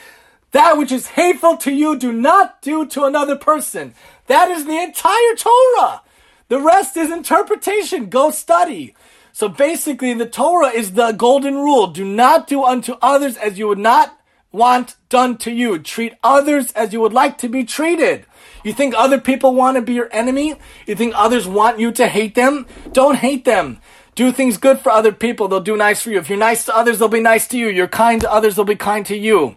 that 0.54 0.76
which 0.76 0.92
is 0.92 1.06
hateful 1.06 1.58
to 1.58 1.72
you, 1.72 1.96
do 2.00 2.12
not 2.12 2.64
do 2.64 2.88
to 2.88 3.04
another 3.04 3.36
person. 3.36 3.94
That 4.26 4.50
is 4.50 4.66
the 4.66 4.82
entire 4.82 5.36
Torah. 5.38 6.02
The 6.48 6.60
rest 6.60 6.98
is 6.98 7.12
interpretation. 7.12 8.10
Go 8.10 8.32
study. 8.32 8.96
So 9.42 9.50
basically, 9.50 10.14
the 10.14 10.28
Torah 10.28 10.70
is 10.70 10.92
the 10.92 11.14
golden 11.14 11.56
rule. 11.56 11.88
Do 11.88 12.06
not 12.06 12.46
do 12.46 12.64
unto 12.64 12.94
others 13.02 13.38
as 13.38 13.58
you 13.58 13.68
would 13.70 13.80
not 13.80 14.16
want 14.52 14.98
done 15.10 15.36
to 15.40 15.52
you. 15.52 15.80
Treat 15.80 16.14
others 16.24 16.72
as 16.74 16.94
you 16.94 17.02
would 17.02 17.12
like 17.12 17.40
to 17.40 17.50
be 17.50 17.64
treated. 17.64 18.28
You 18.64 18.72
think 18.72 18.94
other 18.96 19.20
people 19.20 19.56
want 19.56 19.78
to 19.78 19.82
be 19.82 19.94
your 19.94 20.10
enemy? 20.12 20.60
You 20.86 20.94
think 20.94 21.16
others 21.16 21.48
want 21.48 21.80
you 21.80 21.92
to 21.92 22.08
hate 22.08 22.36
them? 22.36 22.68
Don't 22.92 23.16
hate 23.16 23.44
them. 23.44 23.82
Do 24.14 24.32
things 24.32 24.58
good 24.58 24.78
for 24.78 24.92
other 24.92 25.12
people. 25.12 25.48
They'll 25.48 25.60
do 25.60 25.76
nice 25.76 26.04
for 26.04 26.12
you. 26.12 26.20
If 26.20 26.30
you're 26.30 26.38
nice 26.38 26.66
to 26.66 26.76
others, 26.76 27.00
they'll 27.00 27.08
be 27.08 27.20
nice 27.20 27.48
to 27.48 27.58
you. 27.58 27.68
You're 27.68 27.88
kind 27.88 28.22
to 28.22 28.32
others, 28.32 28.58
they'll 28.58 28.64
be 28.64 28.76
kind 28.76 29.08
to 29.08 29.18
you. 29.18 29.56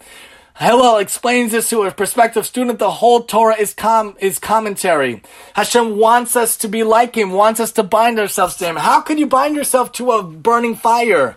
Hillel 0.59 0.99
explains 0.99 1.51
this 1.51 1.69
to 1.71 1.83
a 1.83 1.91
prospective 1.91 2.47
student. 2.47 2.79
The 2.79 2.91
whole 2.91 3.23
Torah 3.23 3.57
is 3.57 3.75
com- 3.75 4.17
is 4.21 4.39
commentary. 4.39 5.21
Hashem 5.55 5.99
wants 5.99 6.37
us 6.37 6.57
to 6.59 6.69
be 6.69 6.85
like 6.85 7.17
Him, 7.17 7.33
wants 7.33 7.59
us 7.59 7.73
to 7.73 7.83
bind 7.83 8.21
ourselves 8.21 8.55
to 8.57 8.67
Him. 8.67 8.77
How 8.77 9.01
could 9.01 9.19
you 9.19 9.27
bind 9.27 9.57
yourself 9.57 9.91
to 9.93 10.13
a 10.13 10.23
burning 10.23 10.77
fire? 10.77 11.37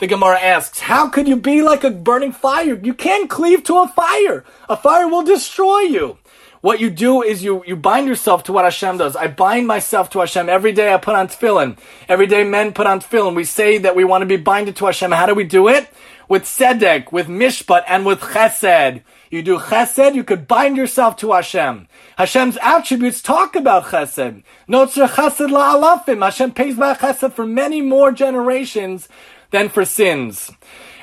The 0.00 0.06
Gemara 0.06 0.38
asks, 0.38 0.80
how 0.80 1.08
could 1.08 1.26
you 1.26 1.36
be 1.36 1.62
like 1.62 1.82
a 1.82 1.90
burning 1.90 2.32
fire? 2.32 2.78
You 2.80 2.92
can't 2.92 3.28
cleave 3.30 3.64
to 3.64 3.78
a 3.78 3.88
fire. 3.88 4.44
A 4.68 4.76
fire 4.76 5.08
will 5.08 5.22
destroy 5.22 5.80
you. 5.80 6.18
What 6.60 6.78
you 6.78 6.90
do 6.90 7.22
is 7.22 7.42
you, 7.42 7.64
you 7.66 7.74
bind 7.74 8.06
yourself 8.06 8.44
to 8.44 8.52
what 8.52 8.64
Hashem 8.64 8.98
does. 8.98 9.16
I 9.16 9.28
bind 9.28 9.66
myself 9.66 10.10
to 10.10 10.20
Hashem. 10.20 10.48
Every 10.48 10.72
day 10.72 10.92
I 10.92 10.98
put 10.98 11.14
on 11.14 11.28
tefillin. 11.28 11.78
Every 12.08 12.26
day 12.26 12.44
men 12.44 12.72
put 12.72 12.86
on 12.86 13.00
tefillin. 13.00 13.34
We 13.34 13.44
say 13.44 13.78
that 13.78 13.96
we 13.96 14.04
want 14.04 14.22
to 14.22 14.26
be 14.26 14.36
binded 14.36 14.76
to 14.76 14.86
Hashem. 14.86 15.10
How 15.10 15.26
do 15.26 15.34
we 15.34 15.44
do 15.44 15.68
it? 15.68 15.88
With 16.28 16.44
tzedek, 16.44 17.10
with 17.10 17.26
mishpat, 17.26 17.84
and 17.86 18.04
with 18.04 18.20
chesed. 18.20 19.02
You 19.30 19.42
do 19.42 19.58
chesed, 19.58 20.14
you 20.14 20.24
could 20.24 20.46
bind 20.46 20.76
yourself 20.76 21.16
to 21.16 21.32
Hashem. 21.32 21.88
Hashem's 22.16 22.58
attributes 22.62 23.22
talk 23.22 23.56
about 23.56 23.86
chesed. 23.86 24.42
Notzer 24.68 25.08
chesed 25.08 25.48
la'alafim. 25.48 26.22
Hashem 26.22 26.52
pays 26.52 26.76
back 26.76 27.00
chesed 27.00 27.32
for 27.32 27.46
many 27.46 27.80
more 27.80 28.12
generations 28.12 29.08
than 29.50 29.68
for 29.68 29.84
sins. 29.84 30.50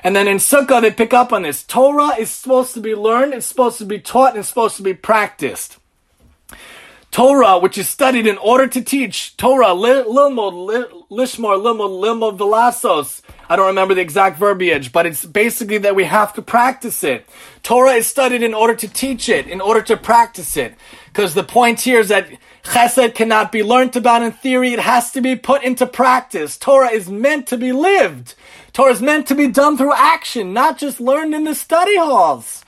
And 0.03 0.15
then 0.15 0.27
in 0.27 0.37
Sukkah, 0.37 0.81
they 0.81 0.91
pick 0.91 1.13
up 1.13 1.33
on 1.33 1.41
this. 1.41 1.63
Torah 1.63 2.15
is 2.19 2.29
supposed 2.29 2.75
to 2.75 2.79
be 2.79 2.93
learned, 2.93 3.33
it's 3.33 3.47
supposed 3.47 3.79
to 3.79 3.85
be 3.85 3.99
taught, 3.99 4.31
and 4.31 4.39
it's 4.39 4.49
supposed 4.49 4.77
to 4.77 4.83
be 4.83 4.93
practiced. 4.93 5.79
Torah, 7.15 7.59
which 7.59 7.77
is 7.77 7.87
studied 7.87 8.27
in 8.27 8.37
order 8.39 8.67
to 8.67 8.81
teach. 8.81 9.37
Torah, 9.37 9.67
lishmor, 9.67 10.11
lilmod, 11.09 11.09
lilmod, 11.09 12.37
velasos. 12.37 13.21
I 13.47 13.55
don't 13.55 13.67
remember 13.67 13.93
the 13.93 14.01
exact 14.01 14.37
verbiage, 14.37 14.91
but 14.91 15.05
it's 15.05 15.23
basically 15.23 15.77
that 15.77 15.95
we 15.95 16.03
have 16.03 16.33
to 16.33 16.41
practice 16.41 17.05
it. 17.05 17.25
Torah 17.63 17.93
is 17.93 18.05
studied 18.05 18.43
in 18.43 18.53
order 18.53 18.75
to 18.75 18.89
teach 18.89 19.29
it, 19.29 19.47
in 19.47 19.61
order 19.61 19.81
to 19.83 19.95
practice 19.95 20.57
it. 20.57 20.75
Because 21.07 21.35
the 21.35 21.45
point 21.45 21.79
here 21.79 22.01
is 22.01 22.09
that 22.09 22.27
chesed 22.63 23.15
cannot 23.15 23.49
be 23.49 23.63
learned 23.63 23.95
about 23.95 24.21
in 24.21 24.33
theory, 24.33 24.73
it 24.73 24.79
has 24.79 25.11
to 25.11 25.21
be 25.21 25.37
put 25.37 25.63
into 25.63 25.87
practice. 25.87 26.57
Torah 26.57 26.91
is 26.91 27.09
meant 27.09 27.47
to 27.47 27.55
be 27.55 27.71
lived. 27.71 28.35
Torah 28.73 28.91
is 28.91 29.01
meant 29.01 29.25
to 29.27 29.35
be 29.35 29.47
done 29.47 29.77
through 29.77 29.93
action, 29.93 30.51
not 30.51 30.77
just 30.77 30.99
learned 30.99 31.33
in 31.33 31.45
the 31.45 31.55
study 31.55 31.95
halls. 31.95 32.64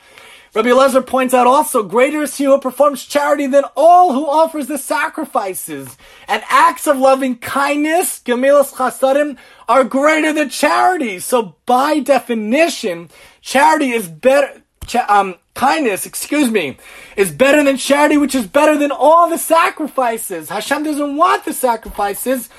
Rabbi 0.57 0.69
Eliezer 0.69 1.03
points 1.03 1.35
out 1.35 1.45
also, 1.45 1.83
greater 1.83 2.23
is 2.23 2.35
he 2.35 2.45
who 2.45 2.59
performs 2.59 3.05
charity 3.05 3.45
than 3.45 3.63
all 3.75 4.13
who 4.13 4.27
offers 4.27 4.65
the 4.65 4.79
sacrifices. 4.79 5.95
And 6.27 6.41
acts 6.49 6.87
of 6.87 6.97
loving 6.97 7.37
kindness, 7.37 8.23
gemilas 8.25 8.73
chasadim, 8.73 9.37
are 9.69 9.83
greater 9.83 10.33
than 10.33 10.49
charity. 10.49 11.19
So 11.19 11.57
by 11.67 11.99
definition, 11.99 13.09
charity 13.39 13.91
is 13.91 14.07
better, 14.07 14.63
um, 15.07 15.35
kindness, 15.53 16.07
excuse 16.07 16.49
me, 16.49 16.77
is 17.15 17.31
better 17.31 17.63
than 17.63 17.77
charity, 17.77 18.17
which 18.17 18.33
is 18.33 18.47
better 18.47 18.79
than 18.79 18.89
all 18.89 19.29
the 19.29 19.37
sacrifices. 19.37 20.49
Hashem 20.49 20.81
doesn't 20.81 21.17
want 21.17 21.45
the 21.45 21.53
sacrifices. 21.53 22.49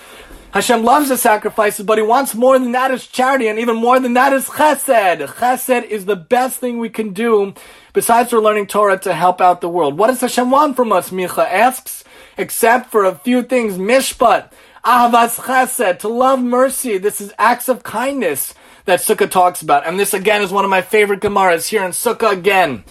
Hashem 0.53 0.82
loves 0.82 1.11
the 1.11 1.18
sacrifices, 1.18 1.84
but 1.84 1.99
He 1.99 2.05
wants 2.05 2.34
more 2.34 2.59
than 2.59 2.72
that 2.72 2.90
is 2.90 3.07
charity, 3.07 3.49
and 3.49 3.59
even 3.59 3.76
more 3.76 4.01
than 4.01 4.14
that 4.14 4.32
is 4.32 4.46
chesed. 4.46 5.26
Chesed 5.26 5.84
is 5.84 6.07
the 6.07 6.16
best 6.16 6.59
thing 6.59 6.78
we 6.78 6.88
can 6.88 7.12
do 7.12 7.53
besides 7.99 8.30
for 8.30 8.40
learning 8.40 8.68
Torah 8.68 8.96
to 8.96 9.12
help 9.12 9.40
out 9.40 9.61
the 9.61 9.68
world. 9.68 9.99
What 9.99 10.07
does 10.07 10.20
Hashem 10.20 10.53
want 10.53 10.76
from 10.76 10.92
us? 10.92 11.11
Micha 11.11 11.44
asks, 11.44 12.05
except 12.36 12.92
for 12.92 13.05
a 13.05 13.16
few 13.16 13.42
things. 13.42 13.76
Mishpat, 13.76 14.53
ahavas 14.84 15.40
chesed, 15.40 15.99
to 15.99 16.09
love 16.09 16.40
mercy. 16.40 16.99
This 16.99 17.20
is 17.20 17.32
acts 17.40 17.68
of 17.68 17.82
kindness 17.82 18.55
that 18.84 19.01
Sukkah 19.01 19.28
talks 19.28 19.62
about. 19.62 19.84
And 19.84 19.99
this 19.99 20.14
again 20.14 20.42
is 20.42 20.53
one 20.53 20.64
of 20.64 20.70
my 20.70 20.80
favorite 20.80 21.18
Gemaras 21.18 21.66
here 21.66 21.82
in 21.82 21.90
Sukkah 21.90 22.30
again. 22.30 22.84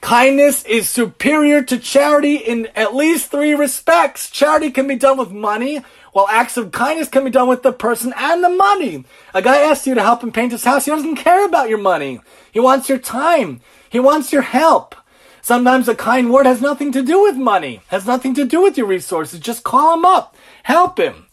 Kindness 0.00 0.64
is 0.64 0.88
superior 0.88 1.62
to 1.62 1.76
charity 1.76 2.36
in 2.36 2.68
at 2.74 2.94
least 2.94 3.30
three 3.30 3.54
respects. 3.54 4.30
Charity 4.30 4.70
can 4.70 4.88
be 4.88 4.96
done 4.96 5.18
with 5.18 5.32
money, 5.32 5.84
while 6.16 6.28
acts 6.30 6.56
of 6.56 6.72
kindness 6.72 7.10
can 7.10 7.24
be 7.24 7.30
done 7.30 7.46
with 7.46 7.62
the 7.62 7.74
person 7.74 8.14
and 8.16 8.42
the 8.42 8.48
money. 8.48 9.04
A 9.34 9.42
guy 9.42 9.58
asks 9.58 9.86
you 9.86 9.94
to 9.94 10.02
help 10.02 10.22
him 10.22 10.32
paint 10.32 10.50
his 10.50 10.64
house. 10.64 10.86
He 10.86 10.90
doesn't 10.90 11.16
care 11.16 11.44
about 11.44 11.68
your 11.68 11.76
money. 11.76 12.20
He 12.50 12.58
wants 12.58 12.88
your 12.88 12.96
time. 12.96 13.60
He 13.90 14.00
wants 14.00 14.32
your 14.32 14.40
help. 14.40 14.94
Sometimes 15.42 15.90
a 15.90 15.94
kind 15.94 16.32
word 16.32 16.46
has 16.46 16.62
nothing 16.62 16.90
to 16.92 17.02
do 17.02 17.20
with 17.20 17.36
money, 17.36 17.82
has 17.88 18.06
nothing 18.06 18.32
to 18.32 18.46
do 18.46 18.62
with 18.62 18.78
your 18.78 18.86
resources. 18.86 19.40
Just 19.40 19.62
call 19.62 19.92
him 19.92 20.06
up. 20.06 20.34
Help 20.62 20.98
him. 20.98 21.26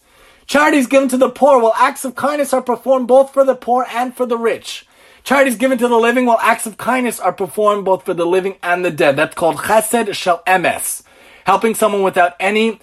Charity 0.47 0.79
is 0.79 0.88
given 0.88 1.07
to 1.07 1.17
the 1.17 1.29
poor, 1.29 1.61
while 1.61 1.73
acts 1.77 2.03
of 2.03 2.15
kindness 2.15 2.51
are 2.51 2.61
performed 2.61 3.07
both 3.07 3.31
for 3.31 3.45
the 3.45 3.55
poor 3.55 3.88
and 3.89 4.13
for 4.13 4.25
the 4.25 4.38
rich. 4.38 4.86
Charity 5.23 5.51
is 5.51 5.55
given 5.55 5.77
to 5.77 5.88
the 5.88 5.95
living, 5.95 6.25
while 6.25 6.39
acts 6.41 6.65
of 6.65 6.75
kindness 6.75 7.21
are 7.21 7.31
performed 7.31 7.86
both 7.86 8.03
for 8.03 8.13
the 8.13 8.25
living 8.25 8.57
and 8.61 8.84
the 8.84 8.91
dead. 8.91 9.15
That's 9.15 9.34
called 9.34 9.59
chesed 9.59 10.13
shel 10.13 10.43
emes. 10.45 11.03
Helping 11.45 11.73
someone 11.73 12.03
without 12.03 12.34
any 12.38 12.81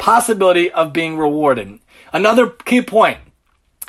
possibility 0.00 0.72
of 0.72 0.92
being 0.92 1.16
rewarded. 1.16 1.78
Another 2.12 2.48
key 2.50 2.82
point. 2.82 3.18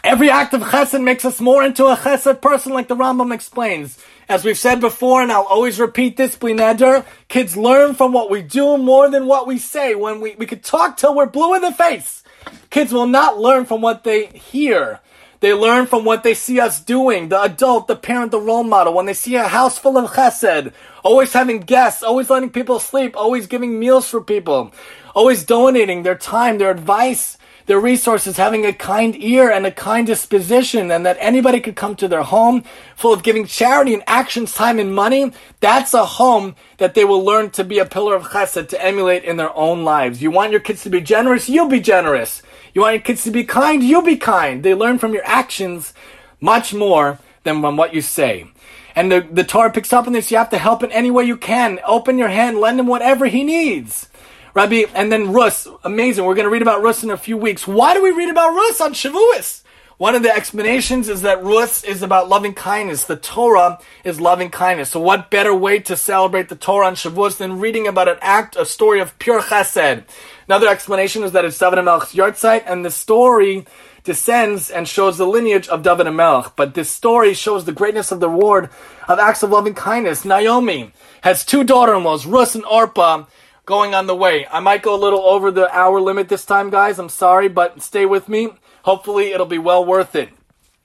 Every 0.04 0.30
act 0.30 0.54
of 0.54 0.62
chesed 0.62 1.04
makes 1.04 1.26
us 1.26 1.40
more 1.40 1.64
into 1.64 1.86
a 1.86 1.96
chesed 1.96 2.42
person, 2.42 2.74
like 2.74 2.88
the 2.88 2.96
Rambam 2.96 3.34
explains. 3.34 3.98
As 4.28 4.44
we've 4.44 4.58
said 4.58 4.82
before, 4.82 5.22
and 5.22 5.32
I'll 5.32 5.44
always 5.44 5.80
repeat 5.80 6.18
this, 6.18 6.36
bli 6.36 6.54
neder, 6.54 7.06
kids 7.28 7.56
learn 7.56 7.94
from 7.94 8.12
what 8.12 8.30
we 8.30 8.42
do 8.42 8.78
more 8.78 9.10
than 9.10 9.28
what 9.28 9.48
we 9.48 9.58
say. 9.58 9.96
When 9.96 10.20
we, 10.20 10.36
we 10.36 10.46
could 10.46 10.64
talk 10.64 10.98
till 10.98 11.16
we're 11.16 11.28
blue 11.28 11.56
in 11.56 11.62
the 11.62 11.72
face. 11.72 12.24
Kids 12.70 12.92
will 12.92 13.08
not 13.08 13.38
learn 13.38 13.66
from 13.66 13.82
what 13.82 14.04
they 14.04 14.26
hear. 14.28 15.00
They 15.42 15.56
learn 15.56 15.88
from 15.88 16.06
what 16.06 16.22
they 16.22 16.36
see 16.36 16.60
us 16.60 16.80
doing, 16.80 17.30
the 17.30 17.42
adult, 17.42 17.88
the 17.88 17.96
parent, 17.96 18.32
the 18.32 18.40
role 18.40 18.64
model. 18.64 18.94
When 18.94 19.08
they 19.08 19.16
see 19.16 19.36
a 19.36 19.48
house 19.48 19.80
full 19.80 19.98
of 19.98 20.12
chesed, 20.12 20.72
always 21.04 21.34
having 21.34 21.62
guests, 21.62 22.04
always 22.04 22.30
letting 22.30 22.52
people 22.52 22.80
sleep, 22.80 23.18
always 23.18 23.48
giving 23.48 23.80
meals 23.80 24.08
for 24.08 24.22
people, 24.22 24.72
always 25.16 25.44
donating 25.44 26.04
their 26.04 26.16
time, 26.16 26.60
their 26.60 26.70
advice, 26.70 27.40
their 27.66 27.80
resources, 27.80 28.38
having 28.38 28.68
a 28.68 28.74
kind 28.74 29.16
ear 29.16 29.50
and 29.50 29.66
a 29.66 29.72
kind 29.72 30.06
disposition, 30.06 30.92
and 30.92 31.08
that 31.08 31.18
anybody 31.20 31.60
could 31.60 31.76
come 31.76 31.96
to 31.96 32.08
their 32.08 32.22
home 32.22 32.64
full 32.96 33.12
of 33.12 33.24
giving 33.24 33.48
charity 33.48 33.96
and 33.96 34.04
actions, 34.06 34.54
time, 34.54 34.78
and 34.78 34.94
money. 34.94 35.32
That's 35.60 35.96
a 35.96 36.06
home 36.06 36.56
that 36.78 36.94
they 36.94 37.06
will 37.06 37.24
learn 37.24 37.50
to 37.52 37.64
be 37.64 37.80
a 37.80 37.86
pillar 37.86 38.16
of 38.16 38.26
chesed 38.26 38.68
to 38.68 38.84
emulate 38.84 39.24
in 39.24 39.38
their 39.38 39.56
own 39.56 39.84
lives. 39.84 40.22
You 40.22 40.30
want 40.30 40.52
your 40.52 40.60
kids 40.60 40.84
to 40.84 40.92
be 40.92 41.02
generous, 41.02 41.50
you'll 41.50 41.68
be 41.68 41.80
generous. 41.80 42.44
You 42.74 42.82
want 42.82 42.96
your 42.96 43.02
kids 43.02 43.24
to 43.26 43.32
be 43.32 43.44
kind, 43.44 43.84
you'll 43.84 44.02
be 44.02 44.16
kind. 44.16 44.64
They 44.64 44.74
learn 44.74 44.98
from 44.98 45.14
your 45.14 45.26
actions 45.26 45.94
much 46.40 46.74
more 46.74 47.20
than 47.44 47.62
from 47.62 47.78
what 47.78 47.94
you 47.94 48.02
say. 48.02 48.48
And 48.96 49.12
the, 49.12 49.28
the 49.32 49.44
Torah 49.44 49.72
picks 49.72 49.94
up 49.94 50.08
on 50.08 50.14
this. 50.14 50.32
You 50.32 50.38
have 50.38 50.50
to 50.50 50.58
help 50.58 50.84
in 50.84 50.92
any 50.92 51.12
way 51.12 51.24
you 51.24 51.38
can. 51.38 51.80
Open 51.86 52.18
your 52.18 52.30
hand, 52.30 52.60
lend 52.60 52.80
him 52.80 52.88
whatever 52.88 53.26
he 53.26 53.44
needs. 53.44 54.10
Rabbi, 54.54 54.84
and 54.94 55.12
then 55.12 55.32
Rus, 55.32 55.68
amazing. 55.84 56.26
We're 56.26 56.36
going 56.36 56.46
to 56.46 56.52
read 56.52 56.62
about 56.62 56.82
Rus 56.82 57.04
in 57.04 57.10
a 57.10 57.18
few 57.18 57.38
weeks. 57.38 57.66
Why 57.66 57.94
do 57.94 58.04
we 58.04 58.12
read 58.12 58.30
about 58.30 58.54
Rus 58.54 58.82
on 58.82 58.94
Shavuos? 58.94 59.64
One 59.98 60.16
of 60.16 60.24
the 60.24 60.36
explanations 60.36 61.08
is 61.10 61.22
that 61.22 61.44
Rus 61.44 61.84
is 61.84 62.02
about 62.02 62.28
loving 62.28 62.54
kindness. 62.54 63.04
The 63.04 63.16
Torah 63.16 63.80
is 64.04 64.20
loving 64.20 64.50
kindness. 64.50 64.90
So 64.90 65.00
what 65.00 65.30
better 65.30 65.54
way 65.54 65.80
to 65.82 65.96
celebrate 65.96 66.50
the 66.50 66.56
Torah 66.56 66.88
on 66.88 66.96
Shavuos 66.96 67.38
than 67.38 67.60
reading 67.60 67.88
about 67.88 68.08
an 68.08 68.18
act, 68.20 68.56
a 68.56 68.66
story 68.66 69.00
of 69.00 69.18
pure 69.20 69.42
chesed? 69.42 70.04
Another 70.52 70.68
explanation 70.68 71.24
is 71.24 71.32
that 71.32 71.46
it's 71.46 71.58
David 71.58 71.80
HaMelech's 71.80 72.14
yahrzeit, 72.14 72.64
and 72.66 72.84
the 72.84 72.92
story 72.92 73.66
descends 74.04 74.70
and 74.70 74.86
shows 74.86 75.18
the 75.18 75.26
lineage 75.26 75.70
of 75.70 75.82
David 75.82 76.08
HaMelech. 76.08 76.58
But 76.58 76.74
this 76.74 76.90
story 76.90 77.34
shows 77.34 77.64
the 77.64 77.72
greatness 77.72 78.12
of 78.12 78.20
the 78.20 78.28
reward 78.28 78.70
of 79.08 79.18
acts 79.18 79.44
of 79.44 79.52
loving 79.52 79.76
kindness. 79.76 80.26
Naomi 80.26 80.92
has 81.22 81.46
two 81.46 81.64
daughter-in-laws, 81.64 82.26
Rus 82.26 82.54
and 82.54 82.66
Orpah, 82.66 83.28
going 83.66 83.96
on 83.96 84.08
the 84.08 84.14
way. 84.14 84.46
I 84.52 84.60
might 84.60 84.82
go 84.82 84.94
a 84.94 85.00
little 85.00 85.22
over 85.22 85.52
the 85.52 85.74
hour 85.74 86.02
limit 86.02 86.28
this 86.28 86.44
time, 86.44 86.70
guys. 86.70 87.00
I'm 87.00 87.08
sorry, 87.08 87.48
but 87.48 87.82
stay 87.82 88.06
with 88.06 88.28
me. 88.28 88.50
Hopefully, 88.84 89.32
it'll 89.32 89.46
be 89.46 89.58
well 89.58 89.86
worth 89.86 90.16
it. 90.16 90.32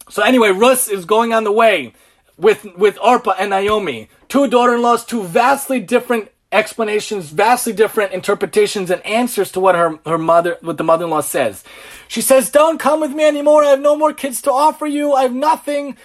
So 0.09 0.23
anyway, 0.23 0.51
Rus 0.51 0.87
is 0.87 1.07
going 1.07 1.33
on 1.33 1.43
the 1.43 1.51
way 1.51 1.93
with 2.39 2.65
with 2.77 3.01
Orpah 3.03 3.35
and 3.37 3.51
Naomi, 3.51 4.11
two 4.29 4.47
daughter-in-laws, 4.47 5.05
two 5.05 5.25
vastly 5.25 5.81
different 5.81 6.31
explanations, 6.53 7.31
vastly 7.31 7.73
different 7.73 8.13
interpretations 8.13 8.91
and 8.91 9.05
answers 9.05 9.51
to 9.53 9.61
what 9.61 9.75
her, 9.75 9.99
her 10.07 10.19
mother, 10.19 10.59
what 10.61 10.77
the 10.79 10.85
mother-in-law 10.85 11.21
says. 11.21 11.65
She 12.09 12.21
says, 12.21 12.51
don't 12.51 12.79
come 12.79 13.01
with 13.01 13.13
me 13.13 13.25
anymore. 13.25 13.65
I 13.65 13.71
have 13.71 13.81
no 13.81 13.97
more 13.97 14.13
kids 14.13 14.41
to 14.43 14.53
offer 14.53 14.87
you. 14.87 15.13
I 15.13 15.23
have 15.23 15.35
nothing. 15.35 15.97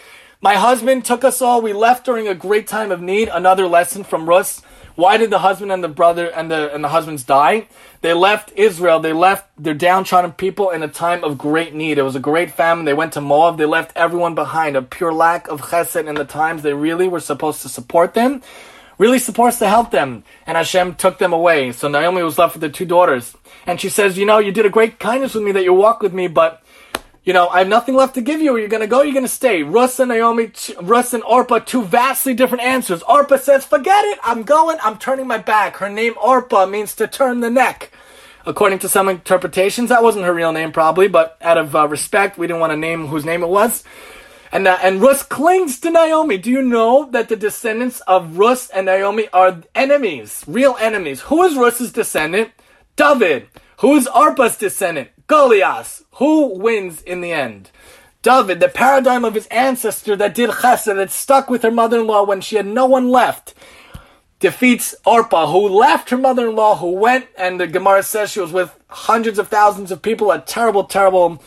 My 0.42 0.56
husband 0.56 1.06
took 1.06 1.24
us 1.24 1.42
all. 1.42 1.62
We 1.62 1.74
left 1.74 2.06
during 2.06 2.28
a 2.28 2.34
great 2.34 2.68
time 2.68 2.92
of 2.92 3.02
need. 3.02 3.30
Another 3.32 3.68
lesson 3.68 4.04
from 4.04 4.28
Rus. 4.28 4.62
Why 4.96 5.18
did 5.18 5.30
the 5.30 5.40
husband 5.40 5.72
and 5.72 5.84
the 5.84 5.88
brother 5.88 6.28
and 6.28 6.52
the 6.52 6.74
and 6.74 6.84
the 6.84 6.90
husbands 6.90 7.24
die? 7.24 7.68
They 8.02 8.14
left 8.14 8.52
Israel. 8.56 9.00
They 9.00 9.14
left 9.14 9.48
their 9.58 9.74
downtrodden 9.74 10.34
people 10.34 10.70
in 10.72 10.84
a 10.84 10.88
time 10.88 11.24
of 11.24 11.38
great 11.38 11.74
need. 11.74 11.98
It 11.98 12.04
was 12.04 12.16
a 12.16 12.20
great 12.20 12.52
famine. 12.52 12.84
They 12.84 12.94
went 12.94 13.14
to 13.14 13.22
Moab. 13.22 13.58
They 13.58 13.66
left 13.66 13.96
everyone 13.96 14.36
behind. 14.36 14.76
A 14.76 14.82
pure 14.82 15.14
lack 15.14 15.48
of 15.48 15.62
chesed 15.62 16.08
in 16.08 16.16
the 16.16 16.26
times 16.26 16.62
they 16.62 16.74
really 16.74 17.08
were 17.08 17.22
supposed 17.22 17.62
to 17.62 17.70
support 17.70 18.16
them 18.16 18.42
really 19.02 19.20
supposed 19.20 19.58
to 19.60 19.68
help 19.68 19.90
them. 19.90 20.24
And 20.46 20.56
Hashem 20.56 20.96
took 20.96 21.18
them 21.18 21.34
away. 21.34 21.72
So 21.72 21.88
Naomi 21.88 22.22
was 22.22 22.38
left 22.38 22.54
with 22.54 22.62
her 22.62 22.70
two 22.70 22.86
daughters. 22.86 23.36
And 23.66 23.82
she 23.82 23.90
says, 23.90 24.18
You 24.18 24.26
know, 24.26 24.38
you 24.38 24.52
did 24.52 24.66
a 24.66 24.70
great 24.70 25.00
kindness 25.00 25.34
with 25.34 25.44
me 25.44 25.52
that 25.54 25.64
you 25.64 25.74
walked 25.74 26.04
with 26.04 26.14
me, 26.14 26.28
but, 26.28 26.64
you 27.24 27.34
know, 27.34 27.48
I 27.50 27.60
have 27.60 27.68
nothing 27.68 27.96
left 27.96 28.14
to 28.16 28.22
give 28.22 28.42
you. 28.42 28.56
Are 28.56 28.60
you 28.60 28.68
going 28.68 28.82
to 28.82 28.88
go? 28.88 29.02
You're 29.02 29.14
going 29.14 29.26
to 29.26 29.40
stay. 29.42 29.64
Rus 29.64 30.00
and 30.00 30.10
Naomi, 30.10 30.52
Rus 30.82 31.14
and 31.14 31.24
Orpah, 31.24 31.60
two 31.60 31.84
vastly 31.84 32.36
different 32.36 32.64
answers. 32.64 33.02
Orpah 33.04 33.38
says, 33.38 33.66
Forget 33.66 34.06
it. 34.06 34.20
I'm 34.24 34.44
going. 34.44 34.78
I'm 34.84 34.98
turning 35.00 35.28
my 35.28 35.40
back. 35.40 35.78
Her 35.78 35.90
name, 35.90 36.14
Orpah, 36.22 36.68
means 36.68 36.96
to 36.96 37.08
turn 37.08 37.40
the 37.40 37.50
neck. 37.50 37.92
According 38.46 38.80
to 38.80 38.90
some 38.90 39.08
interpretations, 39.08 39.90
that 39.90 40.02
wasn't 40.02 40.26
her 40.26 40.34
real 40.34 40.52
name, 40.52 40.72
probably, 40.72 41.08
but 41.08 41.38
out 41.42 41.60
of 41.60 41.76
uh, 41.76 41.88
respect, 41.88 42.40
we 42.40 42.48
didn't 42.48 42.60
want 42.60 42.72
to 42.72 42.78
name 42.78 43.06
whose 43.06 43.26
name 43.26 43.44
it 43.44 43.50
was. 43.50 43.84
And, 44.52 44.68
uh, 44.68 44.78
and 44.82 45.02
Rus 45.02 45.24
clings 45.24 45.80
to 45.80 45.92
Naomi. 45.92 46.38
Do 46.38 46.52
you 46.52 46.62
know 46.62 47.08
that 47.12 47.30
the 47.30 47.38
descendants 47.38 48.02
of 48.02 48.38
Rus 48.38 48.70
and 48.70 48.86
Naomi 48.88 49.30
are 49.32 49.62
enemies, 49.74 50.44
real 50.46 50.76
enemies? 50.80 51.22
Who 51.22 51.44
is 51.44 51.56
Rus's 51.56 51.94
descendant? 51.94 52.52
David. 52.98 53.48
Who 53.80 53.96
is 53.96 54.08
Orpah's 54.08 54.58
descendant? 54.58 55.10
Goliath. 55.28 56.04
Who 56.16 56.60
wins 56.60 57.02
in 57.02 57.22
the 57.22 57.32
end? 57.32 57.72
David, 58.22 58.60
the 58.60 58.68
paradigm 58.68 59.24
of 59.26 59.34
his 59.34 59.48
ancestor 59.48 60.16
that 60.18 60.36
did 60.36 60.50
chesed, 60.50 60.94
that 60.94 61.10
stuck 61.10 61.50
with 61.50 61.64
her 61.64 61.72
mother-in-law 61.72 62.26
when 62.26 62.42
she 62.42 62.58
had 62.58 62.68
no 62.68 62.86
one 62.86 63.10
left, 63.10 63.56
defeats 64.40 64.94
Orpah, 65.06 65.48
who 65.48 65.70
left 65.70 66.12
her 66.12 66.18
mother-in-law, 66.18 66.76
who 66.76 66.92
went, 66.92 67.26
and 67.38 67.60
the 67.60 67.66
Gemara 67.66 68.04
says 68.04 68.32
she 68.32 68.40
was 68.40 68.52
with 68.52 68.78
hundreds 68.90 69.40
of 69.40 69.48
thousands 69.48 69.92
of 69.92 70.04
people, 70.04 70.30
a 70.30 70.40
terrible, 70.40 70.84
terrible, 70.84 71.42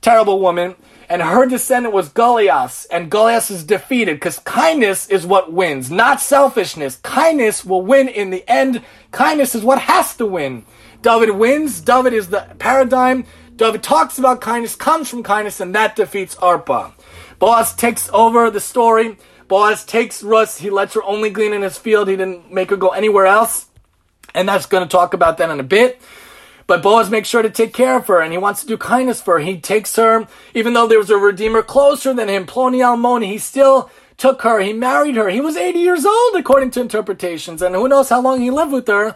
terrible 0.00 0.40
woman 0.40 0.74
and 1.08 1.22
her 1.22 1.46
descendant 1.46 1.94
was 1.94 2.08
Goliath, 2.08 2.86
and 2.90 3.10
Goliath 3.10 3.50
is 3.50 3.64
defeated 3.64 4.16
because 4.16 4.38
kindness 4.40 5.08
is 5.08 5.26
what 5.26 5.52
wins, 5.52 5.90
not 5.90 6.20
selfishness. 6.20 6.96
Kindness 6.96 7.64
will 7.64 7.82
win 7.82 8.08
in 8.08 8.30
the 8.30 8.48
end. 8.48 8.82
Kindness 9.12 9.54
is 9.54 9.62
what 9.62 9.80
has 9.82 10.16
to 10.16 10.26
win. 10.26 10.64
David 11.02 11.30
wins. 11.30 11.80
David 11.80 12.12
is 12.12 12.28
the 12.28 12.46
paradigm. 12.58 13.24
David 13.54 13.82
talks 13.82 14.18
about 14.18 14.40
kindness, 14.40 14.74
comes 14.74 15.08
from 15.08 15.22
kindness, 15.22 15.60
and 15.60 15.74
that 15.74 15.96
defeats 15.96 16.36
Orpah. 16.36 16.90
Boaz 17.38 17.74
takes 17.74 18.10
over 18.12 18.50
the 18.50 18.60
story. 18.60 19.16
Boaz 19.48 19.84
takes 19.84 20.22
Rus. 20.22 20.58
He 20.58 20.70
lets 20.70 20.94
her 20.94 21.02
only 21.04 21.30
glean 21.30 21.52
in 21.52 21.62
his 21.62 21.78
field. 21.78 22.08
He 22.08 22.16
didn't 22.16 22.52
make 22.52 22.70
her 22.70 22.76
go 22.76 22.88
anywhere 22.88 23.26
else. 23.26 23.66
And 24.34 24.48
that's 24.48 24.66
going 24.66 24.82
to 24.82 24.88
talk 24.88 25.14
about 25.14 25.38
that 25.38 25.50
in 25.50 25.60
a 25.60 25.62
bit. 25.62 26.00
But 26.66 26.82
Boaz 26.82 27.10
makes 27.10 27.28
sure 27.28 27.42
to 27.42 27.50
take 27.50 27.72
care 27.72 27.96
of 27.96 28.08
her 28.08 28.20
and 28.20 28.32
he 28.32 28.38
wants 28.38 28.60
to 28.62 28.66
do 28.66 28.76
kindness 28.76 29.20
for 29.20 29.38
her. 29.38 29.44
He 29.44 29.58
takes 29.58 29.94
her, 29.96 30.26
even 30.54 30.72
though 30.72 30.88
there 30.88 30.98
was 30.98 31.10
a 31.10 31.16
redeemer 31.16 31.62
closer 31.62 32.12
than 32.12 32.28
him, 32.28 32.46
Ploni 32.46 32.78
Almoni, 32.78 33.26
he 33.26 33.38
still 33.38 33.90
took 34.16 34.42
her. 34.42 34.60
He 34.60 34.72
married 34.72 35.16
her. 35.16 35.28
He 35.28 35.40
was 35.40 35.56
80 35.56 35.78
years 35.78 36.04
old, 36.04 36.34
according 36.34 36.72
to 36.72 36.80
interpretations. 36.80 37.62
And 37.62 37.74
who 37.74 37.88
knows 37.88 38.08
how 38.08 38.20
long 38.20 38.40
he 38.40 38.50
lived 38.50 38.72
with 38.72 38.88
her. 38.88 39.14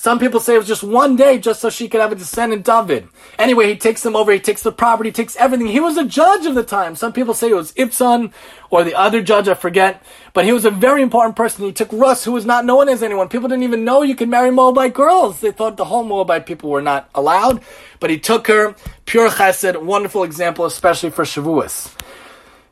Some 0.00 0.18
people 0.18 0.40
say 0.40 0.54
it 0.54 0.58
was 0.58 0.66
just 0.66 0.82
one 0.82 1.14
day 1.14 1.38
just 1.38 1.60
so 1.60 1.68
she 1.68 1.86
could 1.86 2.00
have 2.00 2.10
a 2.10 2.14
descendant, 2.14 2.64
David. 2.64 3.06
Anyway, 3.38 3.66
he 3.66 3.76
takes 3.76 4.02
them 4.02 4.16
over, 4.16 4.32
he 4.32 4.40
takes 4.40 4.62
the 4.62 4.72
property, 4.72 5.12
takes 5.12 5.36
everything. 5.36 5.66
He 5.66 5.78
was 5.78 5.98
a 5.98 6.06
judge 6.06 6.46
of 6.46 6.54
the 6.54 6.62
time. 6.62 6.96
Some 6.96 7.12
people 7.12 7.34
say 7.34 7.50
it 7.50 7.54
was 7.54 7.74
Ibzan 7.74 8.32
or 8.70 8.82
the 8.82 8.94
other 8.94 9.20
judge, 9.20 9.46
I 9.46 9.52
forget. 9.52 10.02
But 10.32 10.46
he 10.46 10.54
was 10.54 10.64
a 10.64 10.70
very 10.70 11.02
important 11.02 11.36
person. 11.36 11.66
He 11.66 11.72
took 11.72 11.92
Rus, 11.92 12.24
who 12.24 12.32
was 12.32 12.46
not 12.46 12.64
known 12.64 12.88
as 12.88 13.02
anyone. 13.02 13.28
People 13.28 13.50
didn't 13.50 13.64
even 13.64 13.84
know 13.84 14.00
you 14.00 14.16
could 14.16 14.30
marry 14.30 14.50
Moabite 14.50 14.94
girls. 14.94 15.40
They 15.40 15.52
thought 15.52 15.76
the 15.76 15.84
whole 15.84 16.04
Moabite 16.04 16.46
people 16.46 16.70
were 16.70 16.80
not 16.80 17.10
allowed. 17.14 17.60
But 17.98 18.08
he 18.08 18.18
took 18.18 18.46
her, 18.46 18.74
pure 19.04 19.28
chesed, 19.28 19.82
wonderful 19.82 20.24
example, 20.24 20.64
especially 20.64 21.10
for 21.10 21.24
Shavuos. 21.24 21.94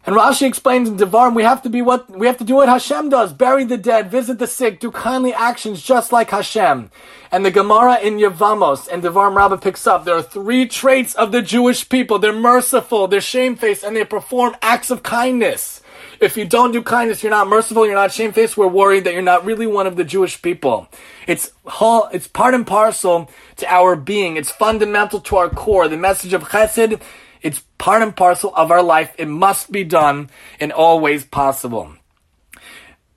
And 0.06 0.16
Rashi 0.16 0.46
explains 0.46 0.88
in 0.88 0.96
Devarim, 0.96 1.34
we 1.34 1.42
have 1.42 1.62
to 1.62 1.68
be 1.68 1.82
what 1.82 2.08
we 2.08 2.26
have 2.26 2.38
to 2.38 2.44
do 2.44 2.54
what 2.54 2.68
Hashem 2.68 3.10
does: 3.10 3.32
bury 3.32 3.64
the 3.64 3.76
dead, 3.76 4.10
visit 4.10 4.38
the 4.38 4.46
sick, 4.46 4.80
do 4.80 4.90
kindly 4.90 5.34
actions 5.34 5.82
just 5.82 6.12
like 6.12 6.30
Hashem. 6.30 6.90
And 7.30 7.44
the 7.44 7.50
Gemara 7.50 7.98
in 7.98 8.16
Yevamos 8.16 8.88
and 8.88 9.02
Devarim 9.02 9.36
Rabbah 9.36 9.58
picks 9.58 9.86
up. 9.86 10.04
There 10.04 10.16
are 10.16 10.22
three 10.22 10.66
traits 10.66 11.14
of 11.14 11.30
the 11.30 11.42
Jewish 11.42 11.88
people: 11.88 12.18
they're 12.18 12.32
merciful, 12.32 13.06
they're 13.06 13.20
shamefaced, 13.20 13.84
and 13.84 13.94
they 13.94 14.04
perform 14.04 14.56
acts 14.62 14.90
of 14.90 15.02
kindness. 15.02 15.82
If 16.20 16.36
you 16.36 16.46
don't 16.46 16.72
do 16.72 16.82
kindness, 16.82 17.22
you're 17.22 17.30
not 17.30 17.46
merciful, 17.46 17.84
you're 17.84 17.94
not 17.94 18.12
shamefaced. 18.12 18.56
We're 18.56 18.66
worried 18.66 19.04
that 19.04 19.12
you're 19.12 19.22
not 19.22 19.44
really 19.44 19.66
one 19.66 19.86
of 19.86 19.96
the 19.96 20.04
Jewish 20.04 20.40
people. 20.40 20.88
It's 21.26 21.52
whole, 21.64 22.08
it's 22.12 22.26
part 22.26 22.54
and 22.54 22.66
parcel 22.66 23.30
to 23.56 23.72
our 23.72 23.94
being. 23.94 24.36
It's 24.36 24.50
fundamental 24.50 25.20
to 25.20 25.36
our 25.36 25.50
core. 25.50 25.86
The 25.86 25.96
message 25.96 26.32
of 26.32 26.48
Chesed 26.48 27.00
it's 27.42 27.62
part 27.78 28.02
and 28.02 28.14
parcel 28.16 28.52
of 28.54 28.70
our 28.70 28.82
life. 28.82 29.14
It 29.18 29.28
must 29.28 29.70
be 29.72 29.84
done 29.84 30.30
in 30.60 30.72
all 30.72 31.00
ways 31.00 31.24
possible. 31.24 31.94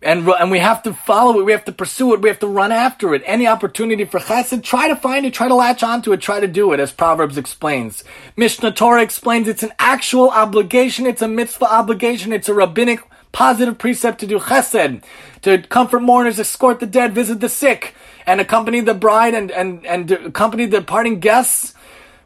And, 0.04 0.28
and 0.28 0.50
we 0.50 0.58
have 0.58 0.82
to 0.84 0.94
follow 0.94 1.40
it. 1.40 1.46
We 1.46 1.52
have 1.52 1.66
to 1.66 1.72
pursue 1.72 2.14
it. 2.16 2.22
We 2.22 2.30
have 2.30 2.40
to 2.40 2.48
run 2.48 2.72
after 2.72 3.14
it. 3.14 3.22
Any 3.26 3.46
opportunity 3.46 4.04
for 4.04 4.20
chesed, 4.20 4.64
try 4.64 4.88
to 4.88 4.96
find 4.96 5.28
it, 5.28 5.34
try 5.34 5.48
to 5.48 5.54
latch 5.54 5.84
onto 5.84 6.12
it, 6.12 6.22
try 6.22 6.40
to 6.40 6.48
do 6.48 6.74
it, 6.74 6.80
as 6.80 6.92
Proverbs 6.92 7.38
explains. 7.38 8.04
Mishneh 8.36 8.76
Torah 8.76 9.04
explains 9.04 9.48
it's 9.48 9.62
an 9.62 9.74
actual 9.78 10.32
obligation. 10.32 11.06
It's 11.06 11.22
a 11.22 11.28
mitzvah 11.28 11.72
obligation. 11.72 12.34
It's 12.34 12.50
a 12.50 12.54
rabbinic 12.54 13.02
positive 13.32 13.78
precept 13.78 14.20
to 14.20 14.28
do 14.28 14.40
chesed, 14.40 15.04
to 15.44 15.62
comfort 15.64 16.02
mourners, 16.02 16.40
escort 16.40 16.80
the 16.80 16.88
dead, 16.88 17.14
visit 17.14 17.40
the 17.40 17.50
sick, 17.50 17.94
and 18.26 18.42
accompany 18.42 18.82
the 18.82 18.94
bride 18.94 19.34
and, 19.34 19.52
and, 19.52 19.86
and 19.86 20.12
accompany 20.12 20.66
the 20.66 20.82
parting 20.82 21.20
guests 21.20 21.76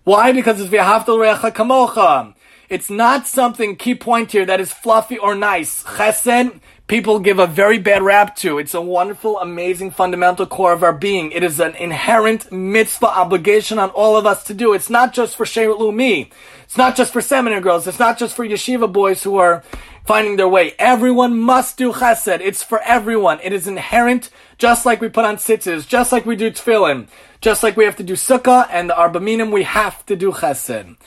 why? 0.06 0.32
Because 0.32 0.62
it's 0.62 0.70
v'ahavtal 0.70 1.18
recha 1.18 1.52
kamocha. 1.52 2.36
It's 2.70 2.90
not 2.90 3.28
something, 3.28 3.76
key 3.76 3.96
point 3.96 4.32
here, 4.32 4.46
that 4.46 4.60
is 4.60 4.72
fluffy 4.72 5.18
or 5.18 5.36
nice. 5.36 5.84
Chesed, 5.84 6.60
people 6.88 7.20
give 7.20 7.40
a 7.40 7.48
very 7.48 7.80
bad 7.80 8.04
rap 8.04 8.36
to. 8.38 8.60
It's 8.60 8.74
a 8.74 8.82
wonderful, 8.82 9.40
amazing, 9.40 9.92
fundamental 9.92 10.46
core 10.46 10.74
of 10.74 10.84
our 10.84 10.94
being. 10.94 11.32
It 11.32 11.44
is 11.44 11.60
an 11.60 11.76
inherent 11.76 12.52
mitzvah 12.52 13.08
obligation 13.08 13.80
on 13.80 13.90
all 13.92 14.16
of 14.16 14.26
us 14.28 14.44
to 14.46 14.54
do. 14.54 14.74
It's 14.74 14.90
not 14.90 15.14
just 15.14 15.36
for 15.36 15.46
Shevet 15.46 15.80
Lumi. 15.80 16.32
It's 16.64 16.78
not 16.78 16.96
just 16.96 17.14
for 17.14 17.22
seminary 17.22 17.62
girls. 17.62 17.88
It's 17.88 18.00
not 18.00 18.18
just 18.18 18.36
for 18.36 18.46
yeshiva 18.46 18.92
boys 18.92 19.24
who 19.24 19.38
are 19.38 19.64
finding 20.06 20.36
their 20.36 20.48
way. 20.48 20.74
Everyone 20.78 21.40
must 21.40 21.78
do 21.78 21.92
chesed. 21.94 22.42
It's 22.42 22.64
for 22.64 22.80
everyone. 22.82 23.40
It 23.44 23.54
is 23.54 23.68
inherent, 23.68 24.30
just 24.58 24.86
like 24.86 25.02
we 25.02 25.10
put 25.10 25.26
on 25.26 25.38
tzitzis, 25.38 25.88
just 25.88 26.12
like 26.12 26.26
we 26.26 26.36
do 26.36 26.52
tefillin. 26.52 27.08
Just 27.46 27.62
like 27.62 27.78
we 27.78 27.86
have 27.86 27.98
to 27.98 28.04
do 28.04 28.14
sukkah 28.14 28.68
and 28.72 28.90
the 28.90 28.98
arba 28.98 29.20
minim, 29.20 29.52
we 29.52 29.62
have 29.62 30.04
to 30.08 30.16
do 30.16 30.32
chesed. 30.32 30.98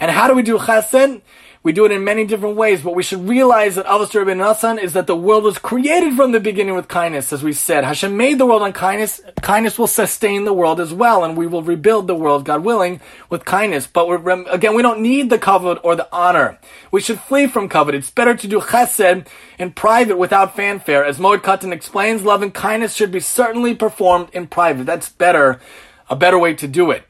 And 0.00 0.10
how 0.10 0.26
do 0.26 0.34
we 0.34 0.42
do 0.42 0.58
chesed? 0.58 1.22
We 1.68 1.74
do 1.74 1.84
it 1.84 1.92
in 1.92 2.02
many 2.02 2.24
different 2.24 2.56
ways, 2.56 2.80
but 2.80 2.94
we 2.94 3.02
should 3.02 3.28
realize 3.28 3.74
that 3.74 3.84
Avos 3.84 4.14
Rabbi 4.14 4.32
Nassan 4.32 4.82
is 4.82 4.94
that 4.94 5.06
the 5.06 5.14
world 5.14 5.44
was 5.44 5.58
created 5.58 6.14
from 6.14 6.32
the 6.32 6.40
beginning 6.40 6.74
with 6.74 6.88
kindness, 6.88 7.30
as 7.30 7.42
we 7.42 7.52
said. 7.52 7.84
Hashem 7.84 8.16
made 8.16 8.38
the 8.38 8.46
world 8.46 8.62
on 8.62 8.72
kindness. 8.72 9.20
Kindness 9.42 9.78
will 9.78 9.86
sustain 9.86 10.46
the 10.46 10.54
world 10.54 10.80
as 10.80 10.94
well, 10.94 11.22
and 11.24 11.36
we 11.36 11.46
will 11.46 11.62
rebuild 11.62 12.06
the 12.06 12.14
world, 12.14 12.46
God 12.46 12.64
willing, 12.64 13.02
with 13.28 13.44
kindness. 13.44 13.86
But 13.86 14.06
again, 14.50 14.76
we 14.76 14.80
don't 14.80 15.02
need 15.02 15.28
the 15.28 15.38
kavod 15.38 15.78
or 15.84 15.94
the 15.94 16.08
honor. 16.10 16.58
We 16.90 17.02
should 17.02 17.20
flee 17.20 17.46
from 17.46 17.68
kavod. 17.68 17.92
It's 17.92 18.10
better 18.10 18.34
to 18.34 18.48
do 18.48 18.60
chesed 18.60 19.26
in 19.58 19.72
private 19.72 20.16
without 20.16 20.56
fanfare. 20.56 21.04
As 21.04 21.18
Moed 21.18 21.40
Katan 21.42 21.72
explains, 21.72 22.22
love 22.22 22.40
and 22.40 22.54
kindness 22.54 22.94
should 22.94 23.12
be 23.12 23.20
certainly 23.20 23.74
performed 23.74 24.30
in 24.32 24.46
private. 24.46 24.86
That's 24.86 25.10
better, 25.10 25.60
a 26.08 26.16
better 26.16 26.38
way 26.38 26.54
to 26.54 26.66
do 26.66 26.90
it. 26.90 27.04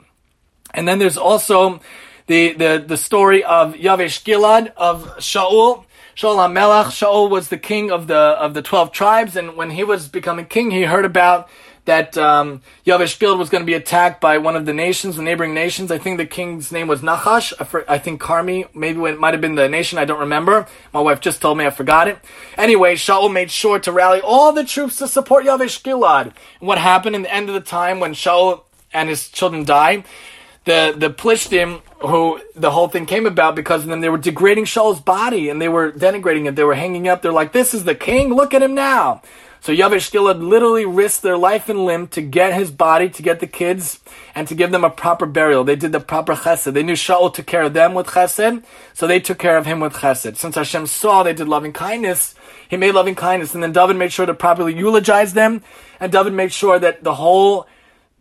And 0.75 0.89
then 0.89 0.99
there's 0.99 1.17
also 1.17 1.81
the, 2.29 2.53
the, 2.53 2.85
the 2.87 2.97
story 2.97 3.43
of 3.43 3.75
Yavesh 3.75 4.23
Gilad, 4.23 4.73
of 4.77 5.17
Shaul. 5.17 5.85
Shaul 6.15 6.37
HaMelech. 6.37 6.87
Shaul 6.87 7.31
was 7.31 7.49
the 7.49 7.59
king 7.59 7.91
of 7.91 8.07
the, 8.07 8.17
of 8.17 8.55
the 8.55 8.63
12 8.63 8.93
tribes, 8.93 9.35
and 9.35 9.57
when 9.57 9.71
he 9.71 9.83
was 9.83 10.09
becoming 10.09 10.47
king, 10.47 10.71
he 10.71 10.83
heard 10.83 11.05
about 11.05 11.49
that 11.87 12.19
um, 12.19 12.61
Yavesh 12.85 13.19
Gilad 13.19 13.39
was 13.39 13.49
going 13.49 13.63
to 13.63 13.67
be 13.67 13.73
attacked 13.73 14.21
by 14.21 14.37
one 14.37 14.57
of 14.57 14.67
the 14.67 14.75
nations, 14.75 15.17
the 15.17 15.23
neighboring 15.23 15.55
nations. 15.55 15.91
I 15.91 15.97
think 15.97 16.19
the 16.19 16.27
king's 16.27 16.71
name 16.71 16.87
was 16.87 17.01
Nachash. 17.01 17.55
I, 17.89 17.99
think 17.99 18.21
Carmi, 18.21 18.69
maybe 18.75 19.01
it 19.05 19.19
might 19.19 19.33
have 19.33 19.41
been 19.41 19.55
the 19.55 19.71
nation. 19.71 19.99
I 19.99 20.05
don't 20.05 20.21
remember. 20.21 20.67
My 20.93 21.01
wife 21.01 21.21
just 21.21 21.41
told 21.41 21.57
me 21.57 21.65
I 21.65 21.71
forgot 21.71 22.09
it. 22.09 22.19
Anyway, 22.59 22.95
Shaul 22.97 23.33
made 23.33 23.51
sure 23.51 23.79
to 23.79 23.91
rally 23.91 24.21
all 24.21 24.53
the 24.53 24.65
troops 24.65 24.97
to 24.99 25.09
support 25.09 25.47
Yavesh 25.47 25.83
Gilad. 25.83 26.35
And 26.61 26.69
what 26.69 26.77
happened 26.77 27.17
in 27.17 27.23
the 27.23 27.35
end 27.35 27.49
of 27.49 27.55
the 27.55 27.63
time 27.63 28.01
when 28.01 28.13
Shaul 28.13 28.65
and 28.93 29.09
his 29.09 29.31
children 29.31 29.65
died? 29.65 30.05
the 30.69 30.95
the 30.97 31.11
Plishtim, 31.11 31.81
who 32.01 32.41
the 32.55 32.71
whole 32.71 32.89
thing 32.89 33.07
came 33.07 33.27
about 33.27 33.57
because 33.57 33.83
of 33.83 33.89
them, 33.89 34.01
they 34.01 34.09
were 34.09 34.19
degrading 34.19 34.65
Shaul's 34.65 35.01
body 35.01 35.49
and 35.49 35.61
they 35.61 35.69
were 35.69 35.93
denigrating 35.93 36.47
it. 36.47 36.57
They 36.57 36.65
were 36.65 36.75
hanging 36.75 37.09
up. 37.09 37.23
They're 37.23 37.33
like, 37.33 37.53
"This 37.53 37.75
is 37.75 37.85
the 37.85 37.95
king. 37.95 38.35
Look 38.35 38.55
at 38.55 38.63
him 38.63 38.75
now." 38.75 39.23
So 39.61 39.73
Yavesh 39.73 40.13
Gilad 40.13 40.41
literally 40.41 40.87
risked 40.87 41.23
their 41.23 41.37
life 41.37 41.69
and 41.69 41.85
limb 41.85 42.07
to 42.09 42.23
get 42.23 42.55
his 42.55 42.71
body, 42.71 43.09
to 43.09 43.23
get 43.23 43.41
the 43.41 43.47
kids, 43.49 43.99
and 44.35 44.47
to 44.47 44.55
give 44.55 44.71
them 44.71 44.85
a 44.85 44.91
proper 44.91 45.27
burial. 45.27 45.65
They 45.65 45.75
did 45.75 45.91
the 45.91 45.99
proper 45.99 46.35
chesed. 46.35 46.73
They 46.73 46.85
knew 46.85 46.93
Shaul 46.93 47.35
took 47.35 47.47
care 47.47 47.63
of 47.63 47.73
them 47.73 47.93
with 47.93 48.07
chesed, 48.07 48.63
so 48.95 49.07
they 49.07 49.19
took 49.19 49.39
care 49.39 49.59
of 49.59 49.67
him 49.67 49.81
with 49.81 49.95
chesed. 49.95 50.37
Since 50.37 50.55
Hashem 50.55 50.87
saw 50.87 51.25
they 51.25 51.33
did 51.33 51.49
loving 51.49 51.73
kindness, 51.73 52.37
he 52.69 52.77
made 52.77 52.95
loving 52.95 53.17
kindness, 53.17 53.53
and 53.53 53.63
then 53.63 53.73
David 53.73 53.97
made 53.97 54.13
sure 54.13 54.27
to 54.27 54.35
properly 54.35 54.75
eulogize 54.75 55.33
them, 55.33 55.65
and 55.99 56.13
David 56.13 56.35
made 56.35 56.53
sure 56.53 56.79
that 56.79 57.03
the 57.03 57.15
whole 57.15 57.67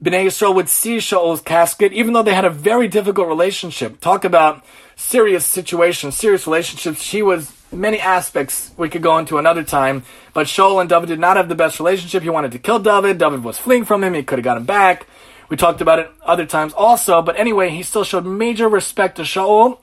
Bnei 0.04 0.26
Yisrael 0.26 0.54
would 0.54 0.70
see 0.70 0.98
Shaul's 0.98 1.41
casket, 1.41 1.91
even 1.91 2.14
though 2.14 2.22
they 2.22 2.36
had 2.36 2.45
a 2.45 2.52
very 2.52 2.88
difficult 2.88 3.28
relationship. 3.28 4.00
Talk 4.00 4.24
about 4.24 4.64
serious 4.95 5.45
situations, 5.45 6.16
serious 6.16 6.45
relationships. 6.45 7.02
She 7.02 7.24
was 7.24 7.52
many 7.72 8.00
aspects 8.00 8.72
we 8.78 8.89
could 8.89 9.02
go 9.02 9.18
into 9.18 9.39
another 9.39 9.64
time, 9.64 10.04
but 10.34 10.45
Shaul 10.45 10.80
and 10.80 10.89
David 10.89 11.08
did 11.08 11.20
not 11.20 11.36
have 11.36 11.50
the 11.50 11.56
best 11.56 11.80
relationship. 11.80 12.22
He 12.22 12.30
wanted 12.30 12.52
to 12.52 12.60
kill 12.60 12.78
David. 12.78 13.18
David 13.18 13.43
was 13.43 13.58
fleeing 13.58 13.86
from 13.86 14.04
him. 14.04 14.14
He 14.14 14.22
could 14.22 14.38
have 14.38 14.43
got 14.43 14.58
him 14.58 14.66
back. 14.66 15.08
We 15.50 15.58
talked 15.58 15.82
about 15.82 16.00
it 16.00 16.12
other 16.24 16.45
times 16.45 16.74
also, 16.74 17.22
but 17.22 17.39
anyway, 17.39 17.70
he 17.70 17.82
still 17.82 18.04
showed 18.04 18.26
major 18.26 18.68
respect 18.68 19.16
to 19.16 19.24
Shaul, 19.24 19.80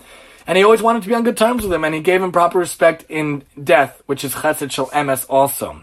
and 0.46 0.58
he 0.58 0.62
always 0.62 0.82
wanted 0.82 1.02
to 1.02 1.08
be 1.08 1.14
on 1.14 1.24
good 1.24 1.38
terms 1.38 1.62
with 1.62 1.72
him, 1.72 1.84
and 1.84 1.94
he 1.94 2.00
gave 2.00 2.22
him 2.22 2.32
proper 2.32 2.58
respect 2.58 3.04
in 3.08 3.44
death, 3.62 4.02
which 4.06 4.24
is 4.24 4.34
chesed 4.34 4.70
shel 4.70 4.88
emes 4.88 5.24
also. 5.28 5.82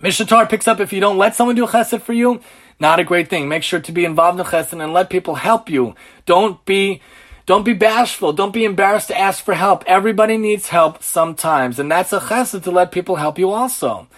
Mishnah 0.00 0.46
picks 0.46 0.66
up 0.66 0.80
if 0.80 0.92
you 0.92 1.00
don't 1.00 1.18
let 1.18 1.36
someone 1.36 1.54
do 1.54 1.66
chesed 1.66 2.00
for 2.00 2.14
you, 2.14 2.40
not 2.80 2.98
a 2.98 3.04
great 3.04 3.28
thing. 3.28 3.48
Make 3.48 3.62
sure 3.62 3.80
to 3.80 3.92
be 3.92 4.04
involved 4.04 4.40
in 4.40 4.46
chesed 4.46 4.72
and 4.72 4.92
let 4.92 5.10
people 5.10 5.36
help 5.36 5.68
you. 5.68 5.94
Don't 6.26 6.64
be 6.64 7.02
don't 7.46 7.64
be 7.64 7.72
bashful. 7.72 8.32
Don't 8.32 8.52
be 8.52 8.64
embarrassed 8.64 9.08
to 9.08 9.18
ask 9.18 9.44
for 9.44 9.54
help. 9.54 9.84
Everybody 9.86 10.36
needs 10.36 10.68
help 10.68 11.02
sometimes, 11.02 11.78
and 11.78 11.90
that's 11.90 12.12
a 12.12 12.20
chesed 12.20 12.62
to 12.62 12.70
let 12.70 12.92
people 12.92 13.16
help 13.16 13.38
you 13.38 13.50
also. 13.50 14.08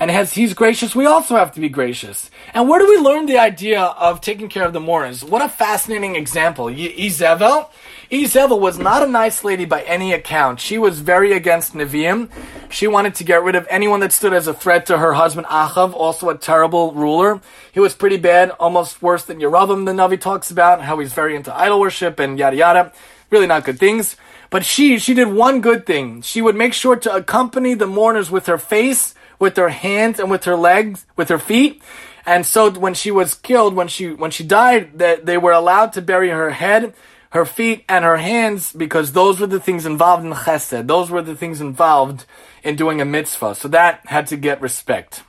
And 0.00 0.10
as 0.10 0.32
he's 0.32 0.54
gracious, 0.54 0.96
we 0.96 1.04
also 1.04 1.36
have 1.36 1.52
to 1.52 1.60
be 1.60 1.68
gracious. 1.68 2.30
And 2.54 2.68
where 2.68 2.80
do 2.80 2.88
we 2.88 2.96
learn 2.96 3.26
the 3.26 3.38
idea 3.38 3.82
of 3.82 4.22
taking 4.22 4.48
care 4.48 4.64
of 4.64 4.72
the 4.72 4.80
mourners? 4.80 5.22
What 5.22 5.42
a 5.42 5.48
fascinating 5.48 6.16
example. 6.16 6.66
Izevel, 6.66 7.68
Izevel 8.10 8.58
was 8.58 8.76
not 8.76 9.04
a 9.04 9.06
nice 9.06 9.44
lady 9.44 9.64
by 9.64 9.82
any 9.82 10.12
account. 10.12 10.58
She 10.58 10.78
was 10.78 10.98
very 10.98 11.32
against 11.32 11.74
Nevi'im. 11.74 12.28
She 12.68 12.88
wanted 12.88 13.14
to 13.16 13.24
get 13.24 13.44
rid 13.44 13.54
of 13.54 13.68
anyone 13.70 14.00
that 14.00 14.10
stood 14.10 14.32
as 14.32 14.48
a 14.48 14.54
threat 14.54 14.86
to 14.86 14.98
her 14.98 15.12
husband 15.12 15.46
Achav, 15.46 15.94
also 15.94 16.28
a 16.28 16.36
terrible 16.36 16.92
ruler. 16.92 17.40
He 17.70 17.78
was 17.78 17.94
pretty 17.94 18.16
bad, 18.16 18.50
almost 18.58 19.00
worse 19.00 19.24
than 19.24 19.38
Yeravam, 19.38 19.86
the 19.86 19.92
Navi 19.92 20.20
talks 20.20 20.50
about, 20.50 20.82
how 20.82 20.98
he's 20.98 21.12
very 21.12 21.36
into 21.36 21.54
idol 21.54 21.78
worship 21.78 22.18
and 22.18 22.36
yada 22.36 22.56
yada. 22.56 22.92
Really 23.30 23.46
not 23.46 23.64
good 23.64 23.78
things. 23.78 24.16
But 24.50 24.64
she, 24.64 24.98
she 24.98 25.14
did 25.14 25.28
one 25.28 25.60
good 25.60 25.86
thing. 25.86 26.22
She 26.22 26.42
would 26.42 26.56
make 26.56 26.74
sure 26.74 26.96
to 26.96 27.14
accompany 27.14 27.74
the 27.74 27.86
mourners 27.86 28.28
with 28.28 28.46
her 28.46 28.58
face, 28.58 29.14
with 29.38 29.56
her 29.56 29.68
hands, 29.68 30.18
and 30.18 30.28
with 30.28 30.42
her 30.44 30.56
legs, 30.56 31.06
with 31.14 31.28
her 31.28 31.38
feet. 31.38 31.80
And 32.26 32.44
so 32.44 32.72
when 32.72 32.94
she 32.94 33.12
was 33.12 33.34
killed, 33.34 33.74
when 33.74 33.86
she 33.86 34.12
when 34.12 34.32
she 34.32 34.42
died, 34.42 34.98
that 34.98 35.26
they 35.26 35.38
were 35.38 35.52
allowed 35.52 35.92
to 35.92 36.02
bury 36.02 36.30
her 36.30 36.50
head 36.50 36.92
her 37.30 37.44
feet 37.44 37.84
and 37.88 38.04
her 38.04 38.16
hands 38.16 38.72
because 38.72 39.12
those 39.12 39.40
were 39.40 39.46
the 39.46 39.60
things 39.60 39.86
involved 39.86 40.24
in 40.24 40.32
chesed. 40.32 40.86
Those 40.86 41.10
were 41.10 41.22
the 41.22 41.36
things 41.36 41.60
involved 41.60 42.26
in 42.62 42.76
doing 42.76 43.00
a 43.00 43.04
mitzvah. 43.04 43.54
So 43.54 43.68
that 43.68 44.00
had 44.06 44.26
to 44.28 44.36
get 44.36 44.60
respect. 44.60 45.22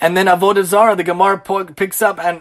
And 0.00 0.16
then 0.16 0.26
Avodah 0.26 0.64
Zarah, 0.64 0.96
the 0.96 1.04
Gemara 1.04 1.38
picks 1.38 2.00
up 2.00 2.18
and 2.18 2.40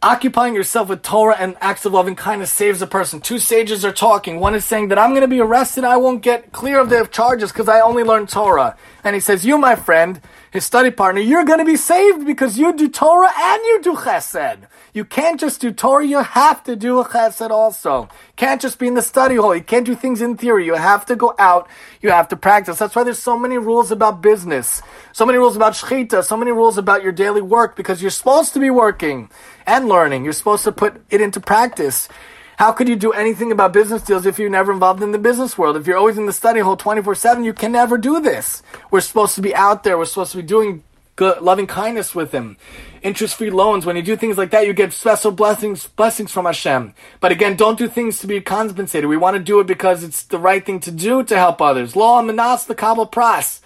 occupying 0.00 0.54
yourself 0.54 0.88
with 0.88 1.02
Torah 1.02 1.36
and 1.38 1.56
acts 1.60 1.84
of 1.84 1.92
loving 1.92 2.14
kindness 2.14 2.52
saves 2.52 2.80
a 2.82 2.86
person. 2.86 3.20
Two 3.20 3.38
sages 3.38 3.84
are 3.84 3.92
talking. 3.92 4.38
One 4.38 4.54
is 4.54 4.64
saying 4.64 4.88
that 4.88 4.98
I'm 4.98 5.10
going 5.10 5.22
to 5.22 5.28
be 5.28 5.40
arrested. 5.40 5.84
I 5.84 5.96
won't 5.96 6.22
get 6.22 6.52
clear 6.52 6.80
of 6.80 6.88
the 6.88 7.06
charges 7.06 7.50
because 7.50 7.68
I 7.68 7.80
only 7.80 8.04
learned 8.04 8.28
Torah. 8.28 8.76
And 9.02 9.14
he 9.14 9.20
says, 9.20 9.44
you, 9.44 9.58
my 9.58 9.74
friend, 9.74 10.20
his 10.52 10.64
study 10.64 10.90
partner, 10.90 11.20
you're 11.20 11.44
going 11.44 11.58
to 11.58 11.64
be 11.64 11.76
saved 11.76 12.26
because 12.26 12.58
you 12.58 12.72
do 12.72 12.88
Torah 12.88 13.32
and 13.36 13.62
you 13.64 13.80
do 13.82 13.94
chesed. 13.94 14.66
You 14.96 15.04
can't 15.04 15.38
just 15.38 15.60
do 15.60 15.72
Torah, 15.72 16.06
you 16.06 16.22
have 16.22 16.64
to 16.64 16.74
do 16.74 17.00
a 17.00 17.04
chesed 17.04 17.50
also. 17.50 18.08
Can't 18.36 18.62
just 18.62 18.78
be 18.78 18.86
in 18.86 18.94
the 18.94 19.02
study 19.02 19.36
hall. 19.36 19.54
You 19.54 19.62
can't 19.62 19.84
do 19.84 19.94
things 19.94 20.22
in 20.22 20.38
theory. 20.38 20.64
You 20.64 20.72
have 20.72 21.04
to 21.04 21.16
go 21.16 21.34
out. 21.38 21.68
You 22.00 22.08
have 22.08 22.28
to 22.28 22.36
practice. 22.36 22.78
That's 22.78 22.96
why 22.96 23.04
there's 23.04 23.18
so 23.18 23.38
many 23.38 23.58
rules 23.58 23.90
about 23.90 24.22
business. 24.22 24.80
So 25.12 25.26
many 25.26 25.36
rules 25.36 25.54
about 25.54 25.74
shechita. 25.74 26.24
So 26.24 26.34
many 26.34 26.50
rules 26.50 26.78
about 26.78 27.02
your 27.02 27.12
daily 27.12 27.42
work 27.42 27.76
because 27.76 28.00
you're 28.00 28.10
supposed 28.10 28.54
to 28.54 28.58
be 28.58 28.70
working 28.70 29.28
and 29.66 29.86
learning. 29.86 30.24
You're 30.24 30.32
supposed 30.32 30.64
to 30.64 30.72
put 30.72 31.02
it 31.10 31.20
into 31.20 31.40
practice. 31.40 32.08
How 32.56 32.72
could 32.72 32.88
you 32.88 32.96
do 32.96 33.12
anything 33.12 33.52
about 33.52 33.74
business 33.74 34.00
deals 34.00 34.24
if 34.24 34.38
you're 34.38 34.48
never 34.48 34.72
involved 34.72 35.02
in 35.02 35.12
the 35.12 35.18
business 35.18 35.58
world? 35.58 35.76
If 35.76 35.86
you're 35.86 35.98
always 35.98 36.16
in 36.16 36.24
the 36.24 36.32
study 36.32 36.60
hall 36.60 36.74
24-7, 36.74 37.44
you 37.44 37.52
can 37.52 37.70
never 37.70 37.98
do 37.98 38.18
this. 38.18 38.62
We're 38.90 39.02
supposed 39.02 39.34
to 39.34 39.42
be 39.42 39.54
out 39.54 39.82
there. 39.82 39.98
We're 39.98 40.06
supposed 40.06 40.32
to 40.32 40.38
be 40.38 40.42
doing 40.42 40.82
good, 41.16 41.40
loving 41.42 41.66
kindness 41.66 42.14
with 42.14 42.32
Him. 42.32 42.56
Interest-free 43.02 43.50
loans. 43.50 43.84
When 43.84 43.96
you 43.96 44.02
do 44.02 44.16
things 44.16 44.38
like 44.38 44.50
that, 44.50 44.66
you 44.66 44.72
get 44.72 44.92
special 44.92 45.32
blessings, 45.32 45.86
blessings 45.86 46.30
from 46.30 46.44
Hashem. 46.44 46.94
But 47.20 47.32
again, 47.32 47.56
don't 47.56 47.78
do 47.78 47.88
things 47.88 48.20
to 48.20 48.26
be 48.26 48.40
compensated. 48.40 49.08
We 49.08 49.16
want 49.16 49.36
to 49.36 49.42
do 49.42 49.60
it 49.60 49.66
because 49.66 50.04
it's 50.04 50.22
the 50.22 50.38
right 50.38 50.64
thing 50.64 50.80
to 50.80 50.90
do 50.90 51.24
to 51.24 51.36
help 51.36 51.60
others. 51.60 51.96
Law 51.96 52.22
manas 52.22 52.66
the 52.66 52.74
kabel 52.74 53.06
pras, 53.06 53.60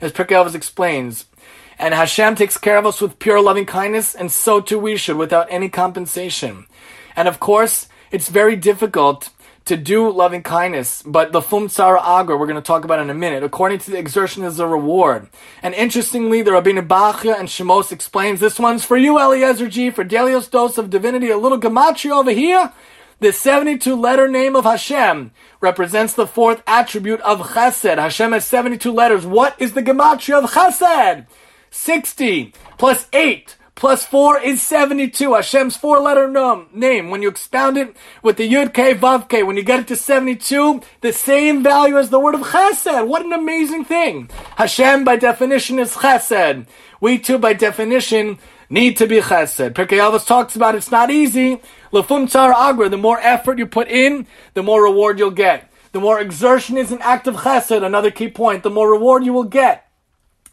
as 0.00 0.12
Pirkei 0.12 0.54
explains. 0.54 1.26
And 1.78 1.94
Hashem 1.94 2.34
takes 2.36 2.58
care 2.58 2.78
of 2.78 2.86
us 2.86 3.00
with 3.00 3.18
pure 3.18 3.40
loving 3.40 3.66
kindness, 3.66 4.14
and 4.14 4.32
so 4.32 4.60
too 4.60 4.78
we 4.78 4.96
should, 4.96 5.16
without 5.16 5.46
any 5.50 5.68
compensation. 5.68 6.66
And 7.14 7.28
of 7.28 7.38
course, 7.38 7.88
it's 8.10 8.28
very 8.28 8.56
difficult 8.56 9.30
to 9.66 9.76
do 9.76 10.10
loving 10.10 10.42
kindness, 10.42 11.02
but 11.02 11.32
the 11.32 11.42
fum 11.42 11.68
tzara 11.68 12.00
agra 12.00 12.36
we're 12.36 12.46
going 12.46 12.54
to 12.54 12.62
talk 12.62 12.84
about 12.84 13.00
in 13.00 13.10
a 13.10 13.14
minute. 13.14 13.42
According 13.42 13.80
to 13.80 13.90
the 13.90 13.98
exertion 13.98 14.44
is 14.44 14.60
a 14.60 14.66
reward. 14.66 15.28
And 15.62 15.74
interestingly, 15.74 16.42
the 16.42 16.52
Rabbeinu 16.52 16.86
Bachya 16.86 17.38
and 17.38 17.48
Shemos 17.48 17.90
explains 17.90 18.38
this 18.38 18.58
one's 18.60 18.84
for 18.84 18.96
you, 18.96 19.18
Eliezer 19.18 19.68
G, 19.68 19.90
for 19.90 20.04
Delios 20.04 20.48
dose 20.48 20.78
of 20.78 20.88
divinity, 20.88 21.30
a 21.30 21.36
little 21.36 21.60
gematria 21.60 22.12
over 22.12 22.30
here. 22.30 22.72
The 23.18 23.32
72 23.32 23.96
letter 23.96 24.28
name 24.28 24.54
of 24.54 24.64
Hashem 24.64 25.32
represents 25.60 26.14
the 26.14 26.26
fourth 26.26 26.62
attribute 26.66 27.20
of 27.22 27.40
chesed. 27.40 27.98
Hashem 27.98 28.32
has 28.32 28.46
72 28.46 28.92
letters. 28.92 29.26
What 29.26 29.60
is 29.60 29.72
the 29.72 29.82
gematria 29.82 30.44
of 30.44 30.50
chesed? 30.50 31.26
60 31.70 32.54
plus 32.78 33.08
8 33.12 33.56
plus 33.76 34.04
4 34.04 34.40
is 34.40 34.60
72. 34.62 35.34
Hashem's 35.34 35.76
four 35.76 36.00
letter 36.00 36.26
name. 36.72 37.10
When 37.10 37.22
you 37.22 37.28
expound 37.28 37.76
it 37.76 37.94
with 38.22 38.38
the 38.38 38.50
Yud 38.50 38.74
K 38.74 38.94
Vav 38.94 39.28
K, 39.28 39.44
when 39.44 39.56
you 39.56 39.62
get 39.62 39.78
it 39.78 39.88
to 39.88 39.96
72, 39.96 40.80
the 41.02 41.12
same 41.12 41.62
value 41.62 41.96
as 41.96 42.10
the 42.10 42.18
word 42.18 42.34
of 42.34 42.40
Chesed. 42.40 43.06
What 43.06 43.24
an 43.24 43.32
amazing 43.32 43.84
thing. 43.84 44.28
Hashem 44.56 45.04
by 45.04 45.16
definition 45.16 45.78
is 45.78 45.94
Chesed. 45.94 46.66
We 47.00 47.18
too 47.18 47.38
by 47.38 47.52
definition 47.52 48.38
need 48.68 48.96
to 48.96 49.06
be 49.06 49.20
Chesed. 49.20 49.74
Pirkei 49.74 50.00
Avos 50.00 50.26
talks 50.26 50.56
about 50.56 50.74
it's 50.74 50.90
not 50.90 51.10
easy. 51.10 51.60
Lefum 51.92 52.28
Tzar 52.28 52.52
Agra, 52.52 52.88
the 52.88 52.96
more 52.96 53.20
effort 53.20 53.58
you 53.58 53.66
put 53.66 53.88
in, 53.88 54.26
the 54.54 54.62
more 54.62 54.82
reward 54.82 55.18
you'll 55.18 55.30
get. 55.30 55.70
The 55.92 56.00
more 56.00 56.20
exertion 56.20 56.76
is 56.76 56.92
an 56.92 56.98
act 57.02 57.26
of 57.26 57.36
Chesed, 57.36 57.84
another 57.84 58.10
key 58.10 58.28
point, 58.28 58.62
the 58.62 58.70
more 58.70 58.90
reward 58.90 59.24
you 59.24 59.32
will 59.32 59.44
get. 59.44 59.86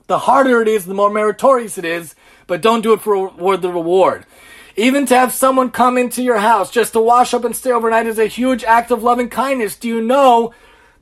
The 0.07 0.19
harder 0.19 0.61
it 0.61 0.67
is, 0.67 0.86
the 0.86 0.93
more 0.93 1.09
meritorious 1.09 1.78
it 1.78 1.86
is, 1.86 2.13
but 2.47 2.61
don't 2.61 2.81
do 2.81 2.93
it 2.93 3.01
for 3.01 3.57
the 3.57 3.71
reward. 3.71 4.25
Even 4.75 5.05
to 5.05 5.15
have 5.15 5.31
someone 5.31 5.69
come 5.69 5.97
into 5.97 6.23
your 6.23 6.39
house 6.39 6.71
just 6.71 6.93
to 6.93 6.99
wash 6.99 7.33
up 7.33 7.45
and 7.45 7.55
stay 7.55 7.71
overnight 7.71 8.07
is 8.07 8.17
a 8.17 8.25
huge 8.25 8.63
act 8.63 8.89
of 8.89 9.03
loving 9.03 9.29
kindness. 9.29 9.75
Do 9.75 9.87
you 9.87 10.01
know 10.01 10.53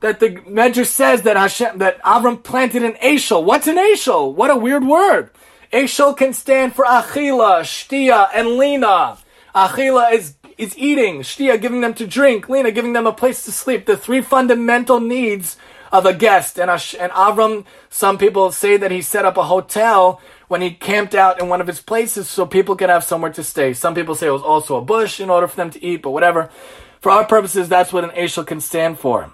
that 0.02 0.20
the 0.20 0.32
Medrash 0.32 0.88
says 0.88 1.22
that 1.22 1.38
Hashem, 1.38 1.78
that 1.78 2.02
Avram 2.04 2.44
planted 2.44 2.84
an 2.84 2.94
Eshel? 2.94 3.44
What's 3.44 3.68
an 3.68 3.78
Eshel? 3.78 4.34
What 4.34 4.50
a 4.50 4.58
weird 4.58 4.86
word. 4.86 5.30
Eshel 5.72 6.18
can 6.18 6.34
stand 6.34 6.76
for 6.76 6.84
Achila, 6.84 7.62
Shtia, 7.62 8.28
and 8.34 8.58
Lina. 8.58 9.18
Achila 9.56 10.12
is 10.12 10.36
is 10.58 10.78
eating, 10.78 11.22
Shtia 11.22 11.60
giving 11.60 11.82
them 11.82 11.96
to 11.96 12.06
drink, 12.06 12.48
Lina 12.48 12.72
giving 12.72 12.94
them 12.94 13.08
a 13.08 13.14
place 13.14 13.46
to 13.46 13.52
sleep. 13.52 13.88
The 13.88 13.98
three 13.98 14.22
fundamental 14.22 15.00
needs 15.00 15.58
of 15.92 16.06
a 16.06 16.14
guest. 16.14 16.60
And, 16.60 16.72
Ash- 16.72 16.96
and 16.96 17.12
Avram, 17.12 17.66
some 17.90 18.18
people 18.18 18.52
say 18.52 18.78
that 18.78 18.92
he 18.92 19.02
set 19.02 19.26
up 19.26 19.38
a 19.38 19.44
hotel 19.44 20.22
when 20.48 20.62
he 20.62 20.72
camped 20.72 21.16
out 21.16 21.42
in 21.42 21.50
one 21.50 21.62
of 21.62 21.68
his 21.68 21.82
places 21.82 22.30
so 22.30 22.46
people 22.46 22.76
could 22.76 22.90
have 22.90 23.04
somewhere 23.04 23.32
to 23.34 23.44
stay. 23.44 23.74
Some 23.74 23.96
people 23.96 24.16
say 24.16 24.28
it 24.28 24.32
was 24.32 24.42
also 24.42 24.78
a 24.78 24.82
bush 24.82 25.20
in 25.20 25.30
order 25.30 25.48
for 25.48 25.56
them 25.56 25.70
to 25.72 25.84
eat, 25.84 26.02
but 26.02 26.12
whatever. 26.12 26.50
For 27.00 27.12
our 27.12 27.26
purposes, 27.26 27.70
that's 27.70 27.94
what 27.94 28.04
an 28.04 28.12
Eshel 28.12 28.46
can 28.46 28.62
stand 28.62 29.00
for. 29.00 29.34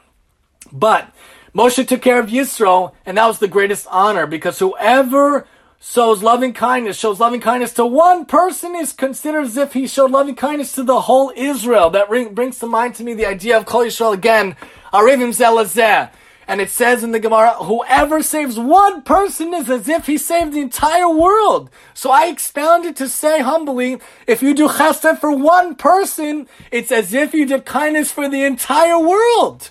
But 0.71 1.11
Moshe 1.53 1.87
took 1.87 2.01
care 2.01 2.19
of 2.19 2.27
Yisro, 2.27 2.93
and 3.05 3.17
that 3.17 3.27
was 3.27 3.39
the 3.39 3.47
greatest 3.47 3.87
honor 3.89 4.27
because 4.27 4.59
whoever 4.59 5.47
sows 5.79 6.23
loving 6.23 6.53
kindness, 6.53 6.97
shows 6.97 7.19
loving 7.19 7.41
kindness 7.41 7.73
to 7.73 7.85
one 7.85 8.25
person 8.25 8.75
is 8.75 8.91
considered 8.93 9.45
as 9.45 9.57
if 9.57 9.73
he 9.73 9.87
showed 9.87 10.11
loving 10.11 10.35
kindness 10.35 10.71
to 10.73 10.83
the 10.83 11.01
whole 11.01 11.31
Israel. 11.35 11.89
That 11.89 12.09
brings 12.09 12.59
to 12.59 12.67
mind 12.67 12.95
to 12.95 13.03
me 13.03 13.13
the 13.13 13.25
idea 13.25 13.57
of 13.57 13.65
Kol 13.65 13.85
Yisrael 13.85 14.13
again, 14.13 14.55
Arivim 14.93 15.29
Zelazeh. 15.29 16.11
And 16.47 16.61
it 16.61 16.69
says 16.69 17.03
in 17.03 17.11
the 17.11 17.19
Gemara, 17.19 17.55
whoever 17.55 18.23
saves 18.23 18.57
one 18.57 19.01
person 19.01 19.53
is 19.53 19.69
as 19.69 19.89
if 19.89 20.05
he 20.05 20.17
saved 20.17 20.53
the 20.53 20.61
entire 20.61 21.09
world. 21.09 21.69
So 21.93 22.09
I 22.09 22.27
expounded 22.27 22.95
to 22.97 23.09
say 23.09 23.41
humbly, 23.41 23.99
if 24.27 24.41
you 24.41 24.53
do 24.53 24.69
chesed 24.69 25.19
for 25.19 25.35
one 25.35 25.75
person, 25.75 26.47
it's 26.71 26.91
as 26.91 27.13
if 27.13 27.33
you 27.33 27.45
did 27.45 27.65
kindness 27.65 28.13
for 28.13 28.29
the 28.29 28.43
entire 28.43 28.97
world. 28.97 29.69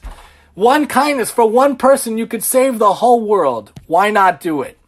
One 0.55 0.87
kindness 0.87 1.31
for 1.31 1.49
one 1.49 1.77
person, 1.77 2.19
you 2.19 2.27
could 2.27 2.43
save 2.43 2.79
the 2.79 2.95
whole 2.95 3.27
world. 3.27 3.73
Why 3.87 4.11
not 4.11 4.41
do 4.41 4.61
it? 4.61 4.79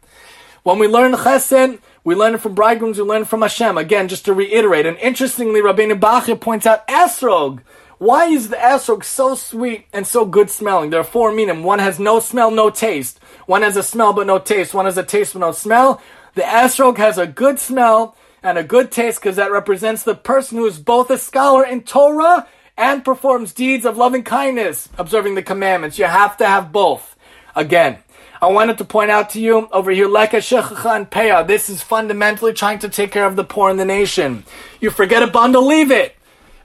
When 0.62 0.78
we 0.78 0.88
learn 0.88 1.12
chesed, 1.12 1.78
we 2.04 2.14
learn 2.14 2.34
it 2.34 2.42
from 2.42 2.54
bridegrooms, 2.54 2.98
we 2.98 3.04
learn 3.04 3.22
it 3.22 3.28
from 3.28 3.42
Hashem. 3.42 3.78
Again, 3.78 4.08
just 4.08 4.26
to 4.26 4.34
reiterate, 4.34 4.84
and 4.84 4.98
interestingly, 4.98 5.60
Rabbeinu 5.60 5.98
Bachya 5.98 6.38
points 6.38 6.66
out 6.66 6.86
esrog, 6.88 7.60
why 7.98 8.26
is 8.26 8.48
the 8.48 8.56
esrog 8.56 9.02
so 9.02 9.34
sweet 9.34 9.86
and 9.92 10.06
so 10.06 10.24
good 10.24 10.50
smelling? 10.50 10.90
There 10.90 11.00
are 11.00 11.04
four 11.04 11.32
meaning. 11.32 11.64
One 11.64 11.80
has 11.80 11.98
no 11.98 12.20
smell, 12.20 12.52
no 12.52 12.70
taste. 12.70 13.18
One 13.46 13.62
has 13.62 13.76
a 13.76 13.82
smell 13.82 14.12
but 14.12 14.26
no 14.28 14.38
taste. 14.38 14.72
One 14.72 14.84
has 14.84 14.96
a 14.96 15.02
taste 15.02 15.32
but 15.32 15.40
no 15.40 15.50
smell. 15.50 16.00
The 16.34 16.42
esrog 16.42 16.96
has 16.98 17.18
a 17.18 17.26
good 17.26 17.58
smell 17.58 18.16
and 18.40 18.56
a 18.56 18.62
good 18.62 18.92
taste 18.92 19.20
because 19.20 19.34
that 19.36 19.50
represents 19.50 20.04
the 20.04 20.14
person 20.14 20.58
who 20.58 20.66
is 20.66 20.78
both 20.78 21.10
a 21.10 21.18
scholar 21.18 21.64
in 21.64 21.82
Torah 21.82 22.46
and 22.76 23.04
performs 23.04 23.52
deeds 23.52 23.84
of 23.84 23.96
loving 23.96 24.22
kindness, 24.22 24.88
observing 24.96 25.34
the 25.34 25.42
commandments. 25.42 25.98
You 25.98 26.04
have 26.04 26.36
to 26.36 26.46
have 26.46 26.70
both. 26.70 27.16
Again, 27.56 27.98
I 28.40 28.46
wanted 28.46 28.78
to 28.78 28.84
point 28.84 29.10
out 29.10 29.30
to 29.30 29.40
you 29.40 29.68
over 29.72 29.90
here, 29.90 30.06
Leka 30.06 30.36
Shechacha 30.36 30.94
and 30.94 31.10
Peah. 31.10 31.44
This 31.44 31.68
is 31.68 31.82
fundamentally 31.82 32.52
trying 32.52 32.78
to 32.78 32.88
take 32.88 33.10
care 33.10 33.26
of 33.26 33.34
the 33.34 33.42
poor 33.42 33.70
in 33.70 33.76
the 33.76 33.84
nation. 33.84 34.44
You 34.80 34.90
forget 34.90 35.24
a 35.24 35.26
bundle, 35.26 35.66
leave 35.66 35.90
it 35.90 36.14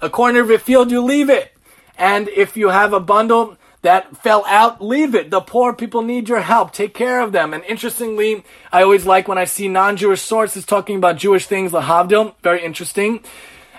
a 0.04 0.10
corner 0.10 0.42
of 0.42 0.50
your 0.50 0.60
field, 0.60 0.92
you 0.92 1.02
leave 1.02 1.30
it. 1.30 1.52
And 1.98 2.28
if 2.30 2.58
you 2.58 2.70
have 2.70 2.94
a 2.94 3.00
bundle 3.00 3.58
that 3.84 4.18
fell 4.18 4.46
out, 4.48 4.84
leave 4.84 5.16
it. 5.16 5.30
The 5.30 5.42
poor 5.42 5.74
people 5.74 6.02
need 6.02 6.30
your 6.30 6.42
help. 6.42 6.74
Take 6.74 6.94
care 6.94 7.22
of 7.22 7.32
them. 7.32 7.54
And 7.54 7.64
interestingly, 7.66 8.44
I 8.72 8.84
always 8.84 9.06
like 9.06 9.28
when 9.28 9.38
I 9.38 9.46
see 9.46 9.68
non-Jewish 9.68 10.22
sources 10.22 10.66
talking 10.66 10.98
about 10.98 11.18
Jewish 11.18 11.46
things, 11.46 11.72
the 11.72 11.82
Havdil, 11.82 12.36
very 12.42 12.64
interesting. 12.64 13.24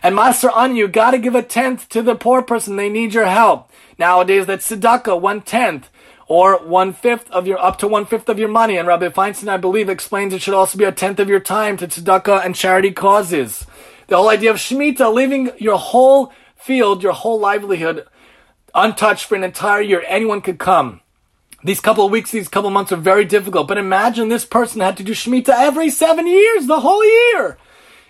And 0.03 0.15
Maaser 0.15 0.55
Ani 0.55 0.79
you 0.79 0.89
gotta 0.89 1.19
give 1.19 1.35
a 1.35 1.43
tenth 1.43 1.89
to 1.91 2.03
the 2.03 2.15
poor 2.15 2.43
person. 2.43 2.77
They 2.77 2.91
need 2.91 3.15
your 3.15 3.27
help. 3.27 3.71
Nowadays, 3.99 4.47
that's 4.47 4.71
tzedakah, 4.71 5.21
one 5.21 5.41
tenth, 5.41 5.89
or 6.27 6.59
one 6.59 6.93
fifth 6.93 7.31
of 7.31 7.47
your, 7.47 7.59
up 7.59 7.79
to 7.79 7.89
one 7.89 8.05
fifth 8.05 8.29
of 8.29 8.39
your 8.39 8.49
money. 8.49 8.77
And 8.77 8.89
Rabbi 8.89 9.09
Feinstein, 9.09 9.49
I 9.49 9.57
believe, 9.57 9.89
explains 9.89 10.35
it 10.35 10.43
should 10.43 10.55
also 10.55 10.77
be 10.77 10.85
a 10.85 10.93
tenth 10.93 11.21
of 11.21 11.29
your 11.29 11.41
time 11.41 11.77
to 11.79 11.87
tzedakah 11.87 12.45
and 12.45 12.55
charity 12.55 12.93
causes. 12.93 13.67
The 14.07 14.17
whole 14.17 14.29
idea 14.29 14.51
of 14.51 14.57
Shemitah, 14.57 15.13
leaving 15.13 15.51
your 15.59 15.79
whole 15.79 16.33
field, 16.57 17.03
your 17.03 17.13
whole 17.13 17.39
livelihood 17.39 18.07
untouched 18.75 19.27
for 19.27 19.35
an 19.35 19.45
entire 19.45 19.81
year. 19.81 20.05
Anyone 20.07 20.41
could 20.41 20.59
come. 20.59 21.01
These 21.63 21.81
couple 21.81 22.05
of 22.05 22.13
weeks, 22.13 22.31
these 22.31 22.49
couple 22.49 22.69
of 22.69 22.75
months 22.75 22.93
are 22.93 22.97
very 22.97 23.25
difficult. 23.25 23.69
But 23.69 23.79
imagine 23.79 24.29
this 24.29 24.45
person 24.45 24.81
had 24.81 24.99
to 24.99 25.03
do 25.03 25.13
Shemitah 25.13 25.49
every 25.49 25.89
seven 25.89 26.27
years, 26.27 26.67
the 26.67 26.81
whole 26.81 27.05
year. 27.05 27.57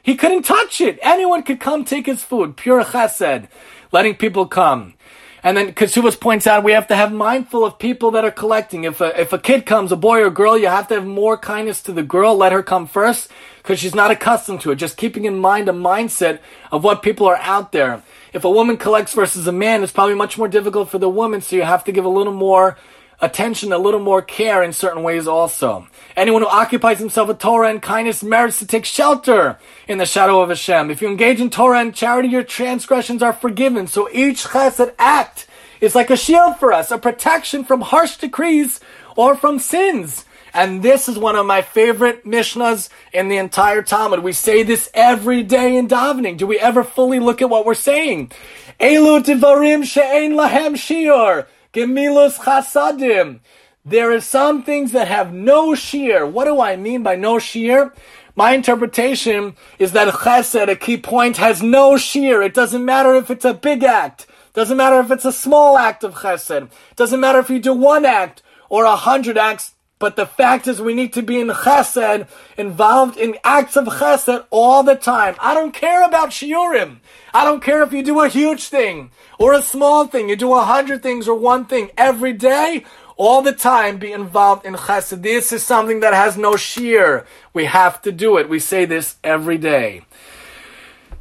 He 0.03 0.17
couldn't 0.17 0.43
touch 0.43 0.81
it. 0.81 0.99
Anyone 1.03 1.45
could 1.45 1.61
come 1.61 1.85
take 1.85 2.07
his 2.07 2.23
food. 2.23 2.57
Pure 2.57 2.85
chesed. 2.85 3.49
Letting 3.93 4.17
people 4.17 4.47
come. 4.47 4.95
And 5.43 5.57
then 5.57 5.73
Kasubas 5.73 6.19
points 6.19 6.47
out 6.47 6.65
we 6.65 6.73
have 6.73 6.89
to 6.89 6.97
have 6.97 7.13
mindful 7.13 7.65
of 7.65 7.79
people 7.79 8.11
that 8.13 8.25
are 8.25 8.31
collecting. 8.31 8.85
If 8.85 9.01
a, 9.01 9.19
if 9.21 9.33
a 9.33 9.39
kid 9.39 9.67
comes, 9.67 9.93
a 9.93 9.97
boy 9.97 10.23
or 10.23 10.31
girl, 10.31 10.59
you 10.59 10.67
have 10.67 10.89
to 10.89 10.95
have 10.95 11.07
more 11.07 11.39
kindness 11.39 11.83
to 11.83 11.93
the 11.93 12.03
girl. 12.03 12.35
Let 12.35 12.53
her 12.53 12.63
come 12.63 12.87
first 12.87 13.31
because 13.65 13.81
she's 13.81 13.95
not 13.95 14.11
accustomed 14.11 14.61
to 14.61 14.71
it. 14.73 14.77
Just 14.77 14.99
keeping 14.99 15.25
in 15.25 15.39
mind 15.39 15.71
a 15.71 15.73
mindset 15.73 16.41
of 16.71 16.85
what 16.85 17.03
people 17.03 17.27
are 17.27 17.39
out 17.39 17.73
there. 17.73 18.03
If 18.35 18.45
a 18.45 18.51
woman 18.51 18.77
collects 18.77 19.15
versus 19.15 19.47
a 19.47 19.53
man, 19.53 19.83
it's 19.83 19.91
probably 19.91 20.15
much 20.15 20.37
more 20.37 20.49
difficult 20.49 20.91
for 20.91 20.99
the 20.99 21.09
woman. 21.09 21.41
So 21.41 21.57
you 21.57 21.63
have 21.63 21.83
to 21.85 21.93
give 21.93 22.05
a 22.05 22.11
little 22.11 22.35
more 22.35 22.77
attention, 23.23 23.73
a 23.73 23.79
little 23.79 24.01
more 24.01 24.21
care 24.21 24.63
in 24.63 24.75
certain 24.75 25.03
ways 25.03 25.27
also. 25.27 25.87
Anyone 26.15 26.43
who 26.43 26.49
occupies 26.49 26.99
himself 26.99 27.29
with 27.29 27.39
Torah 27.39 27.71
and 27.71 27.81
kindness 27.81 28.23
merits 28.23 28.59
to 28.59 28.67
take 28.67 28.85
shelter 28.85 29.59
in 29.89 29.97
the 29.97 30.05
shadow 30.05 30.43
of 30.43 30.51
Hashem. 30.51 30.91
If 30.91 31.01
you 31.01 31.09
engage 31.09 31.41
in 31.41 31.49
Torah 31.49 31.81
and 31.81 31.95
charity, 31.95 32.29
your 32.29 32.45
transgressions 32.45 33.23
are 33.23 33.33
forgiven. 33.33 33.87
So 33.87 34.11
each 34.13 34.45
chesed 34.45 34.93
act 34.99 35.47
is 35.81 35.95
like 35.95 36.11
a 36.11 36.19
shield 36.19 36.59
for 36.59 36.71
us, 36.71 36.91
a 36.91 36.99
protection 36.99 37.65
from 37.65 37.81
harsh 37.81 38.19
decrees 38.19 38.81
or 39.17 39.35
from 39.35 39.59
sins. 39.59 40.27
And 40.55 40.85
this 40.85 41.09
is 41.09 41.19
one 41.19 41.35
of 41.35 41.47
my 41.47 41.63
favorite 41.63 42.25
Mishnahs 42.25 42.89
in 43.13 43.27
the 43.27 43.39
entire 43.39 43.83
Talmud. 43.83 44.21
We 44.21 44.33
say 44.33 44.63
this 44.63 44.89
every 44.95 45.43
day 45.43 45.77
in 45.77 45.89
davening. 45.89 46.39
Do 46.39 46.47
we 46.47 46.61
ever 46.61 46.85
fully 46.85 47.19
look 47.19 47.43
at 47.43 47.51
what 47.51 47.67
we're 47.67 47.75
saying? 47.75 48.31
Elu 48.79 49.25
tivarim 49.25 49.85
she'ein 49.85 50.35
lahem 50.35 50.75
shiur. 50.75 51.47
Gemilus 51.73 52.39
chasadim. 52.39 53.41
There 53.85 54.13
are 54.13 54.21
some 54.21 54.63
things 54.63 54.93
that 54.93 55.09
have 55.09 55.33
no 55.33 55.73
shiur. 55.73 56.31
What 56.31 56.45
do 56.45 56.61
I 56.61 56.77
mean 56.77 57.03
by 57.03 57.17
no 57.17 57.35
shiur? 57.39 57.93
My 58.37 58.53
interpretation 58.53 59.57
is 59.81 59.91
that 59.93 60.07
chesed, 60.15 60.69
a 60.69 60.77
key 60.77 60.99
point, 60.99 61.37
has 61.39 61.63
no 61.63 61.95
shiur. 61.95 62.47
It 62.47 62.55
doesn't 62.55 62.85
matter 62.85 63.17
if 63.17 63.29
it's 63.29 63.45
a 63.45 63.55
big 63.55 63.83
act. 63.83 64.27
Doesn't 64.53 64.77
matter 64.77 65.01
if 65.01 65.11
it's 65.11 65.25
a 65.25 65.33
small 65.33 65.77
act 65.77 66.05
of 66.05 66.15
chesed. 66.15 66.71
Doesn't 66.95 67.19
matter 67.19 67.41
if 67.41 67.51
you 67.51 67.59
do 67.59 67.75
one 67.75 68.05
act 68.05 68.43
or 68.69 68.85
a 68.85 68.95
hundred 68.95 69.37
acts. 69.37 69.74
But 70.05 70.17
the 70.17 70.27
fact 70.27 70.69
is, 70.69 70.83
we 70.83 70.93
need 70.93 71.15
to 71.15 71.23
be 71.23 71.41
in 71.41 71.49
chesed, 71.49 72.29
involved 72.59 73.17
in 73.17 73.39
acts 73.43 73.75
of 73.75 73.87
chesed 73.87 74.45
all 74.51 74.83
the 74.83 74.97
time. 74.97 75.35
I 75.39 75.55
don't 75.55 75.73
care 75.73 76.03
about 76.05 76.29
shiurim. 76.29 76.99
I 77.33 77.43
don't 77.47 77.63
care 77.63 77.83
if 77.83 77.91
you 77.91 78.03
do 78.03 78.21
a 78.21 78.29
huge 78.29 78.69
thing 78.69 79.13
or 79.39 79.55
a 79.55 79.63
small 79.63 80.07
thing. 80.07 80.29
You 80.29 80.37
do 80.37 80.53
a 80.53 80.63
hundred 80.63 81.03
things 81.03 81.27
or 81.27 81.35
one 81.37 81.65
thing 81.65 81.91
every 81.97 82.35
day, 82.35 82.85
all 83.17 83.41
the 83.41 83.55
time. 83.55 83.97
Be 83.97 84.13
involved 84.13 84.67
in 84.67 84.75
chesed. 84.75 85.23
This 85.23 85.53
is 85.55 85.65
something 85.65 86.01
that 86.01 86.13
has 86.13 86.37
no 86.37 86.53
shiur. 86.53 87.25
We 87.55 87.65
have 87.65 88.03
to 88.03 88.13
do 88.13 88.37
it. 88.37 88.51
We 88.51 88.59
say 88.59 88.85
this 88.85 89.17
every 89.25 89.57
day. 89.57 90.03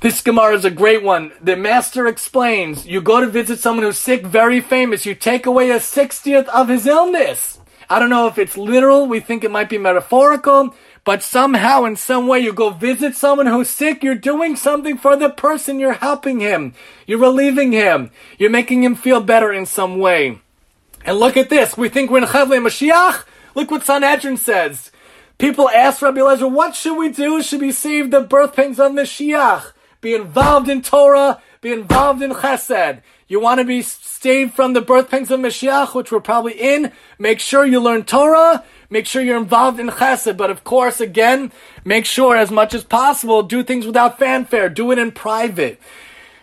This 0.02 0.20
Gemara 0.20 0.56
is 0.56 0.66
a 0.66 0.70
great 0.70 1.04
one. 1.04 1.32
The 1.42 1.56
master 1.56 2.06
explains, 2.06 2.86
you 2.86 3.00
go 3.00 3.22
to 3.22 3.28
visit 3.28 3.60
someone 3.60 3.86
who's 3.86 3.98
sick, 3.98 4.26
very 4.26 4.60
famous, 4.60 5.06
you 5.06 5.16
take 5.16 5.46
away 5.46 5.70
a 5.70 5.80
sixtieth 5.80 6.50
of 6.50 6.68
his 6.68 6.86
illness. 6.86 7.53
I 7.90 8.00
don't 8.00 8.10
know 8.10 8.28
if 8.28 8.38
it's 8.38 8.58
literal, 8.58 9.08
we 9.08 9.20
think 9.20 9.44
it 9.44 9.52
might 9.52 9.70
be 9.70 9.78
metaphorical, 9.78 10.76
but 11.04 11.22
somehow, 11.22 11.84
in 11.84 11.96
some 11.96 12.28
way, 12.28 12.40
you 12.40 12.54
go 12.54 12.70
visit 12.70 13.16
someone 13.16 13.48
who's 13.48 13.70
sick, 13.70 14.04
you're 14.04 14.16
doing 14.16 14.56
something 14.56 14.98
for 14.98 15.16
the 15.16 15.30
person, 15.30 15.80
you're 15.80 15.94
helping 15.94 16.40
him, 16.40 16.74
you're 17.06 17.20
relieving 17.20 17.72
him, 17.72 18.12
you're 18.38 18.50
making 18.50 18.84
him 18.84 18.96
feel 18.96 19.20
better 19.22 19.52
in 19.52 19.66
some 19.66 20.00
way. 20.00 20.40
And 21.06 21.20
look 21.20 21.36
at 21.36 21.50
this, 21.50 21.78
we 21.78 21.90
think 21.90 22.10
we're 22.10 22.20
in 22.20 22.24
Chavle 22.26 22.62
Mashiach, 22.62 23.26
look 23.56 23.70
what 23.70 23.84
Sanhedrin 23.84 24.38
says. 24.38 24.92
People 25.38 25.70
ask 25.70 26.02
Rabbi 26.02 26.22
Eliezer, 26.22 26.48
what 26.48 26.76
should 26.76 26.98
we 26.98 27.10
do? 27.10 27.44
Should 27.44 27.60
we 27.60 27.72
save 27.72 28.12
the 28.12 28.22
birth 28.22 28.56
pangs 28.56 28.80
of 28.80 28.94
Mashiach? 28.94 29.74
Be 30.00 30.14
involved 30.14 30.70
in 30.70 30.82
Torah, 30.82 31.42
be 31.60 31.74
involved 31.74 32.22
in 32.22 32.32
Chesed. 32.32 33.02
You 33.34 33.40
want 33.40 33.62
to 33.62 33.66
be 33.66 33.82
saved 33.82 34.54
from 34.54 34.74
the 34.74 34.82
birth 34.82 35.10
pangs 35.10 35.32
of 35.32 35.40
Mashiach, 35.40 35.96
which 35.96 36.12
we're 36.12 36.20
probably 36.20 36.54
in. 36.54 36.92
Make 37.18 37.40
sure 37.40 37.66
you 37.66 37.80
learn 37.80 38.04
Torah. 38.04 38.64
Make 38.92 39.08
sure 39.08 39.24
you're 39.24 39.40
involved 39.40 39.80
in 39.80 39.88
Chesed. 39.88 40.38
But 40.38 40.52
of 40.52 40.64
course, 40.64 41.02
again, 41.02 41.52
make 41.84 42.06
sure 42.06 42.36
as 42.36 42.52
much 42.52 42.76
as 42.76 42.84
possible, 42.84 43.42
do 43.42 43.64
things 43.64 43.88
without 43.88 44.20
fanfare. 44.20 44.70
Do 44.70 44.92
it 44.92 45.00
in 45.00 45.12
private. 45.12 45.82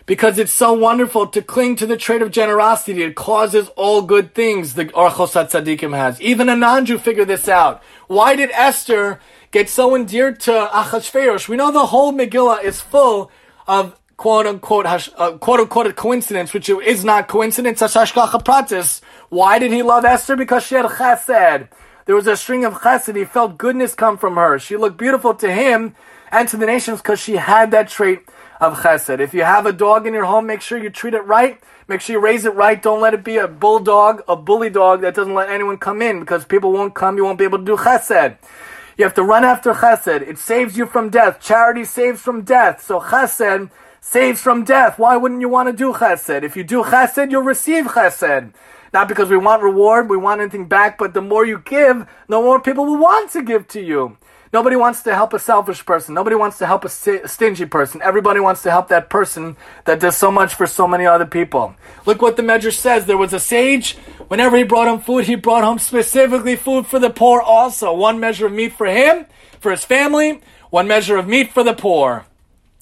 Because 0.05 0.37
it's 0.37 0.51
so 0.51 0.73
wonderful 0.73 1.27
to 1.27 1.41
cling 1.41 1.77
to 1.77 1.85
the 1.85 1.95
trait 1.95 2.21
of 2.21 2.29
generosity. 2.29 3.03
It 3.03 3.15
causes 3.15 3.69
all 3.77 4.01
good 4.01 4.35
things, 4.35 4.73
the 4.73 4.87
Orchos 4.87 5.31
Tzadikim 5.31 5.95
has. 5.95 6.19
Even 6.19 6.49
a 6.49 6.57
non-Jew 6.57 6.97
figured 6.97 7.29
this 7.29 7.47
out. 7.47 7.81
Why 8.07 8.35
did 8.35 8.51
Esther 8.51 9.21
get 9.51 9.69
so 9.69 9.95
endeared 9.95 10.41
to 10.41 10.51
Achashverosh? 10.51 11.47
We 11.47 11.55
know 11.55 11.71
the 11.71 11.85
whole 11.85 12.11
Megillah 12.11 12.61
is 12.65 12.81
full 12.81 13.31
of 13.65 13.97
quote 14.21 14.45
unquote, 14.45 14.85
uh, 14.85 15.31
quote 15.39 15.61
unquote 15.61 15.87
a 15.87 15.93
coincidence, 15.93 16.53
which 16.53 16.69
is 16.69 17.03
not 17.03 17.27
coincidence, 17.27 17.81
pratis. 17.81 19.01
Why 19.29 19.57
did 19.57 19.71
he 19.71 19.81
love 19.81 20.05
Esther? 20.05 20.35
Because 20.35 20.63
she 20.63 20.75
had 20.75 20.85
chesed. 20.85 21.69
There 22.05 22.15
was 22.15 22.27
a 22.27 22.37
string 22.37 22.63
of 22.63 22.75
chesed. 22.75 23.15
He 23.15 23.25
felt 23.25 23.57
goodness 23.57 23.95
come 23.95 24.19
from 24.19 24.35
her. 24.35 24.59
She 24.59 24.77
looked 24.77 24.97
beautiful 24.97 25.33
to 25.33 25.51
him 25.51 25.95
and 26.31 26.47
to 26.49 26.55
the 26.55 26.67
nations 26.67 27.01
because 27.01 27.19
she 27.19 27.37
had 27.37 27.71
that 27.71 27.89
trait 27.89 28.29
of 28.59 28.81
chesed. 28.81 29.19
If 29.19 29.33
you 29.33 29.41
have 29.41 29.65
a 29.65 29.73
dog 29.73 30.05
in 30.05 30.13
your 30.13 30.25
home, 30.25 30.45
make 30.45 30.61
sure 30.61 30.77
you 30.77 30.91
treat 30.91 31.15
it 31.15 31.25
right. 31.25 31.59
Make 31.87 32.01
sure 32.01 32.17
you 32.17 32.21
raise 32.21 32.45
it 32.45 32.53
right. 32.53 32.79
Don't 32.79 33.01
let 33.01 33.15
it 33.15 33.23
be 33.23 33.37
a 33.37 33.47
bulldog, 33.47 34.21
a 34.27 34.35
bully 34.35 34.69
dog 34.69 35.01
that 35.01 35.15
doesn't 35.15 35.33
let 35.33 35.49
anyone 35.49 35.79
come 35.79 35.99
in 35.99 36.19
because 36.19 36.45
people 36.45 36.71
won't 36.71 36.93
come. 36.93 37.17
You 37.17 37.25
won't 37.25 37.39
be 37.39 37.45
able 37.45 37.57
to 37.57 37.65
do 37.65 37.75
chesed. 37.75 38.37
You 38.99 39.03
have 39.03 39.15
to 39.15 39.23
run 39.23 39.43
after 39.43 39.73
chesed. 39.73 40.21
It 40.21 40.37
saves 40.37 40.77
you 40.77 40.85
from 40.85 41.09
death. 41.09 41.41
Charity 41.41 41.85
saves 41.85 42.21
from 42.21 42.43
death. 42.43 42.83
So 42.83 42.99
chesed 42.99 43.71
saves 44.01 44.41
from 44.41 44.65
death. 44.65 44.97
Why 44.97 45.15
wouldn't 45.15 45.41
you 45.41 45.47
want 45.47 45.69
to 45.69 45.73
do 45.73 45.93
chesed? 45.93 46.43
If 46.43 46.57
you 46.57 46.63
do 46.63 46.83
chesed, 46.83 47.31
you'll 47.31 47.43
receive 47.43 47.85
chesed. 47.85 48.51
Not 48.93 49.07
because 49.07 49.29
we 49.29 49.37
want 49.37 49.63
reward, 49.63 50.09
we 50.09 50.17
want 50.17 50.41
anything 50.41 50.65
back, 50.67 50.97
but 50.97 51.13
the 51.13 51.21
more 51.21 51.45
you 51.45 51.59
give, 51.59 52.05
the 52.27 52.41
more 52.41 52.59
people 52.59 52.85
will 52.85 52.97
want 52.97 53.31
to 53.31 53.41
give 53.41 53.67
to 53.69 53.81
you. 53.81 54.17
Nobody 54.51 54.75
wants 54.75 55.01
to 55.03 55.15
help 55.15 55.31
a 55.31 55.39
selfish 55.39 55.85
person. 55.85 56.13
Nobody 56.13 56.35
wants 56.35 56.57
to 56.57 56.67
help 56.67 56.83
a 56.83 56.89
stingy 56.89 57.65
person. 57.65 58.01
Everybody 58.01 58.41
wants 58.41 58.63
to 58.63 58.71
help 58.71 58.89
that 58.89 59.09
person 59.09 59.55
that 59.85 60.01
does 60.01 60.17
so 60.17 60.29
much 60.29 60.55
for 60.55 60.67
so 60.67 60.85
many 60.89 61.05
other 61.05 61.25
people. 61.25 61.73
Look 62.05 62.21
what 62.21 62.35
the 62.35 62.43
Medrash 62.43 62.73
says. 62.73 63.05
There 63.05 63.15
was 63.15 63.31
a 63.31 63.39
sage. 63.39 63.93
Whenever 64.27 64.57
he 64.57 64.63
brought 64.63 64.89
home 64.89 64.99
food, 64.99 65.23
he 65.23 65.35
brought 65.35 65.63
home 65.63 65.79
specifically 65.79 66.57
food 66.57 66.85
for 66.85 66.99
the 66.99 67.09
poor 67.09 67.39
also. 67.39 67.93
One 67.93 68.19
measure 68.19 68.47
of 68.47 68.51
meat 68.51 68.73
for 68.73 68.87
him, 68.87 69.25
for 69.61 69.71
his 69.71 69.85
family, 69.85 70.41
one 70.69 70.87
measure 70.87 71.15
of 71.15 71.29
meat 71.29 71.53
for 71.53 71.63
the 71.63 71.73
poor. 71.73 72.25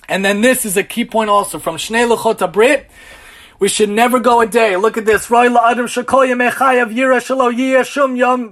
And 0.10 0.26
then 0.26 0.42
this 0.42 0.66
is 0.66 0.76
a 0.76 0.84
key 0.84 1.06
point 1.06 1.30
also 1.30 1.60
from 1.60 1.78
Shnei 1.78 2.12
Luchot 2.12 2.52
Brit. 2.52 2.90
We 3.60 3.68
should 3.68 3.90
never 3.90 4.20
go 4.20 4.42
a 4.42 4.48
day. 4.48 4.76
Look 4.76 4.98
at 4.98 5.06
this. 5.06 5.28
Yira 5.28 7.22
shum 7.86 8.16
yom. 8.16 8.50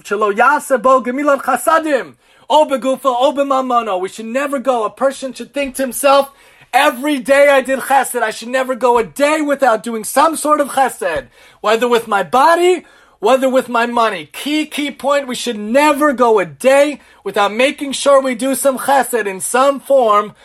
We 4.02 4.10
should 4.10 4.26
never 4.26 4.60
go. 4.60 4.84
A 4.86 4.90
person 4.92 5.34
should 5.34 5.54
think 5.54 5.76
to 5.76 5.82
himself, 5.82 6.32
every 6.72 7.20
day 7.20 7.50
I 7.50 7.62
did 7.62 7.80
chesed. 7.80 8.22
I 8.22 8.30
should 8.30 8.50
never 8.50 8.76
go 8.76 9.00
a 9.00 9.04
day 9.04 9.42
without 9.42 9.82
doing 9.82 10.04
some 10.04 10.36
sort 10.36 10.62
of 10.62 10.68
chesed. 10.70 11.28
Whether 11.62 11.88
with 11.88 12.08
my 12.08 12.22
body, 12.22 12.86
whether 13.20 13.50
with 13.50 13.68
my 13.68 13.88
money. 13.88 14.28
Key, 14.28 14.68
key 14.68 14.92
point, 14.92 15.28
we 15.28 15.34
should 15.34 15.58
never 15.58 16.14
go 16.14 16.38
a 16.38 16.46
day 16.46 17.00
without 17.24 17.52
making 17.52 17.94
sure 17.94 18.22
we 18.22 18.36
do 18.36 18.54
some 18.54 18.78
chesed 18.78 19.26
in 19.26 19.40
some 19.40 19.80
form 19.80 20.36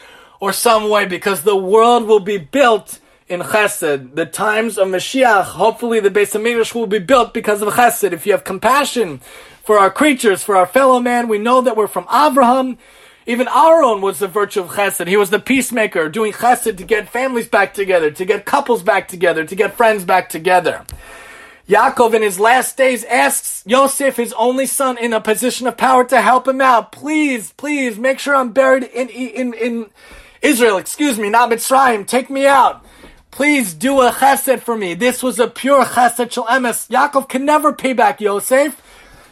or 0.43 0.53
some 0.53 0.91
way 0.91 1.07
because 1.07 1.43
the 1.43 1.55
world 1.55 2.05
will 2.05 2.19
be 2.19 2.37
built 2.37 2.99
in 3.29 3.39
chesed. 3.39 4.17
The 4.17 4.27
times 4.27 4.77
of 4.77 4.89
Mashiach, 4.89 5.45
hopefully 5.45 6.01
the 6.01 6.11
Beis 6.11 6.35
Hamikdash 6.35 6.75
will 6.75 6.89
be 6.89 6.99
built 6.99 7.33
because 7.33 7.63
of 7.63 7.73
chesed. 7.75 8.11
If 8.11 8.27
you 8.27 8.33
have 8.33 8.43
compassion 8.43 9.21
for 9.63 9.79
our 9.79 9.89
creatures, 9.89 10.43
for 10.43 10.57
our 10.57 10.67
fellow 10.67 10.99
man, 10.99 11.29
we 11.29 11.39
know 11.39 11.61
that 11.61 11.77
we're 11.77 11.87
from 11.87 12.09
Abraham. 12.13 12.77
Even 13.25 13.47
Aaron 13.47 14.01
was 14.01 14.19
the 14.19 14.27
virtue 14.27 14.63
of 14.63 14.71
chesed. 14.71 15.07
He 15.07 15.17
was 15.17 15.31
the 15.31 15.39
peacemaker, 15.39 16.09
doing 16.09 16.33
chesed 16.33 16.77
to 16.77 16.85
get 16.85 17.09
families 17.09 17.47
back 17.47 17.73
together, 17.73 18.11
to 18.11 18.25
get 18.25 18.45
couples 18.45 18.83
back 18.83 19.07
together, 19.07 19.45
to 19.45 19.55
get 19.55 19.77
friends 19.77 20.05
back 20.05 20.29
together. 20.29 20.85
Yaakov 21.69 22.15
in 22.15 22.23
his 22.23 22.41
last 22.41 22.77
days 22.77 23.05
asks 23.05 23.63
Yosef, 23.65 24.17
his 24.17 24.33
only 24.33 24.67
son, 24.67 24.99
in 24.99 25.13
a 25.13 25.21
position 25.21 25.69
of 25.69 25.77
power 25.77 26.05
to 26.05 26.21
help 26.21 26.49
him 26.49 26.61
out. 26.61 26.91
Please, 26.91 27.53
please, 27.53 27.97
make 27.97 28.19
sure 28.19 28.35
I'm 28.35 28.51
buried 28.53 28.83
in, 28.83 29.09
in, 29.09 29.55
in 29.55 29.87
Israel, 30.43 30.77
excuse 30.77 31.19
me, 31.19 31.31
not 31.31 31.51
Mitzrayim. 31.51 32.07
Take 32.07 32.29
me 32.29 32.47
out. 32.47 32.85
Please 33.31 33.73
do 33.75 34.01
a 34.01 34.11
chesed 34.11 34.61
for 34.61 34.77
me. 34.77 34.93
This 34.95 35.23
was 35.23 35.39
a 35.39 35.47
pure 35.47 35.85
chesed 35.85 36.33
shel 36.33 36.45
emes. 36.47 36.89
Yaakov 36.89 37.29
can 37.29 37.45
never 37.45 37.73
pay 37.73 37.93
back 37.93 38.21
Yosef. 38.21 38.83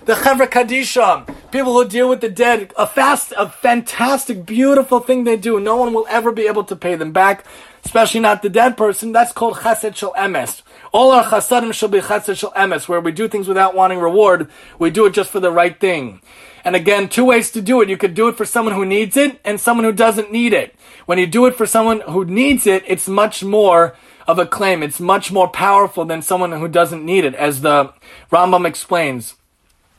The 0.06 0.14
Chevra 0.14 0.48
Kadisha, 0.48 1.26
people 1.50 1.74
who 1.74 1.86
deal 1.86 2.08
with 2.08 2.22
the 2.22 2.30
dead, 2.30 2.72
a 2.78 2.86
fast, 2.86 3.34
a 3.36 3.50
fantastic, 3.50 4.46
beautiful 4.46 5.00
thing 5.00 5.24
they 5.24 5.36
do. 5.36 5.60
No 5.60 5.76
one 5.76 5.92
will 5.92 6.06
ever 6.08 6.32
be 6.32 6.46
able 6.46 6.64
to 6.64 6.74
pay 6.74 6.94
them 6.94 7.12
back, 7.12 7.44
especially 7.84 8.20
not 8.20 8.40
the 8.40 8.48
dead 8.48 8.78
person. 8.78 9.12
That's 9.12 9.32
called 9.32 9.56
chesed 9.56 9.96
shel 9.96 10.14
emes. 10.14 10.62
All 10.92 11.10
our 11.10 11.24
chasadim 11.24 11.74
shall 11.74 11.90
be 11.90 12.00
chesed 12.00 12.38
shel 12.38 12.52
emes, 12.52 12.88
where 12.88 13.00
we 13.00 13.12
do 13.12 13.28
things 13.28 13.48
without 13.48 13.74
wanting 13.74 13.98
reward. 13.98 14.48
We 14.78 14.90
do 14.90 15.04
it 15.06 15.12
just 15.12 15.30
for 15.30 15.40
the 15.40 15.50
right 15.50 15.78
thing. 15.78 16.22
And 16.64 16.76
again, 16.76 17.08
two 17.08 17.24
ways 17.24 17.50
to 17.52 17.62
do 17.62 17.80
it. 17.80 17.88
You 17.88 17.96
could 17.96 18.14
do 18.14 18.28
it 18.28 18.36
for 18.36 18.44
someone 18.44 18.74
who 18.74 18.84
needs 18.84 19.16
it 19.16 19.40
and 19.44 19.60
someone 19.60 19.84
who 19.84 19.92
doesn't 19.92 20.32
need 20.32 20.52
it. 20.52 20.74
When 21.06 21.18
you 21.18 21.26
do 21.26 21.46
it 21.46 21.54
for 21.54 21.66
someone 21.66 22.00
who 22.00 22.24
needs 22.24 22.66
it, 22.66 22.84
it's 22.86 23.08
much 23.08 23.42
more 23.42 23.96
of 24.26 24.38
a 24.38 24.46
claim. 24.46 24.82
It's 24.82 25.00
much 25.00 25.32
more 25.32 25.48
powerful 25.48 26.04
than 26.04 26.22
someone 26.22 26.52
who 26.52 26.68
doesn't 26.68 27.04
need 27.04 27.24
it, 27.24 27.34
as 27.34 27.62
the 27.62 27.92
Rambam 28.30 28.66
explains. 28.66 29.34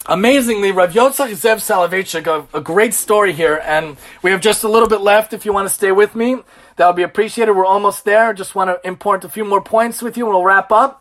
Amazingly, 0.07 0.72
Rav 0.72 0.93
Yitzchak 0.93 1.30
Zev 1.32 1.57
Soloveitchik, 1.57 2.26
a, 2.26 2.57
a 2.57 2.62
great 2.62 2.93
story 2.93 3.34
here, 3.34 3.62
and 3.64 3.97
we 4.24 4.32
have 4.32 4.41
just 4.41 4.64
a 4.64 4.68
little 4.68 4.89
bit 4.89 5.01
left 5.01 5.32
if 5.32 5.45
you 5.45 5.53
want 5.53 5.68
to 5.68 5.74
stay 5.74 5.91
with 5.91 6.16
me. 6.16 6.38
That 6.78 6.88
would 6.88 6.95
be 6.95 7.03
appreciated. 7.03 7.53
We're 7.53 7.66
almost 7.66 8.03
there. 8.05 8.34
Just 8.34 8.55
want 8.55 8.70
to 8.70 8.88
import 8.88 9.24
a 9.24 9.30
few 9.30 9.45
more 9.45 9.62
points 9.62 10.01
with 10.01 10.18
you 10.18 10.26
and 10.26 10.34
we'll 10.34 10.43
wrap 10.43 10.72
up. 10.72 11.01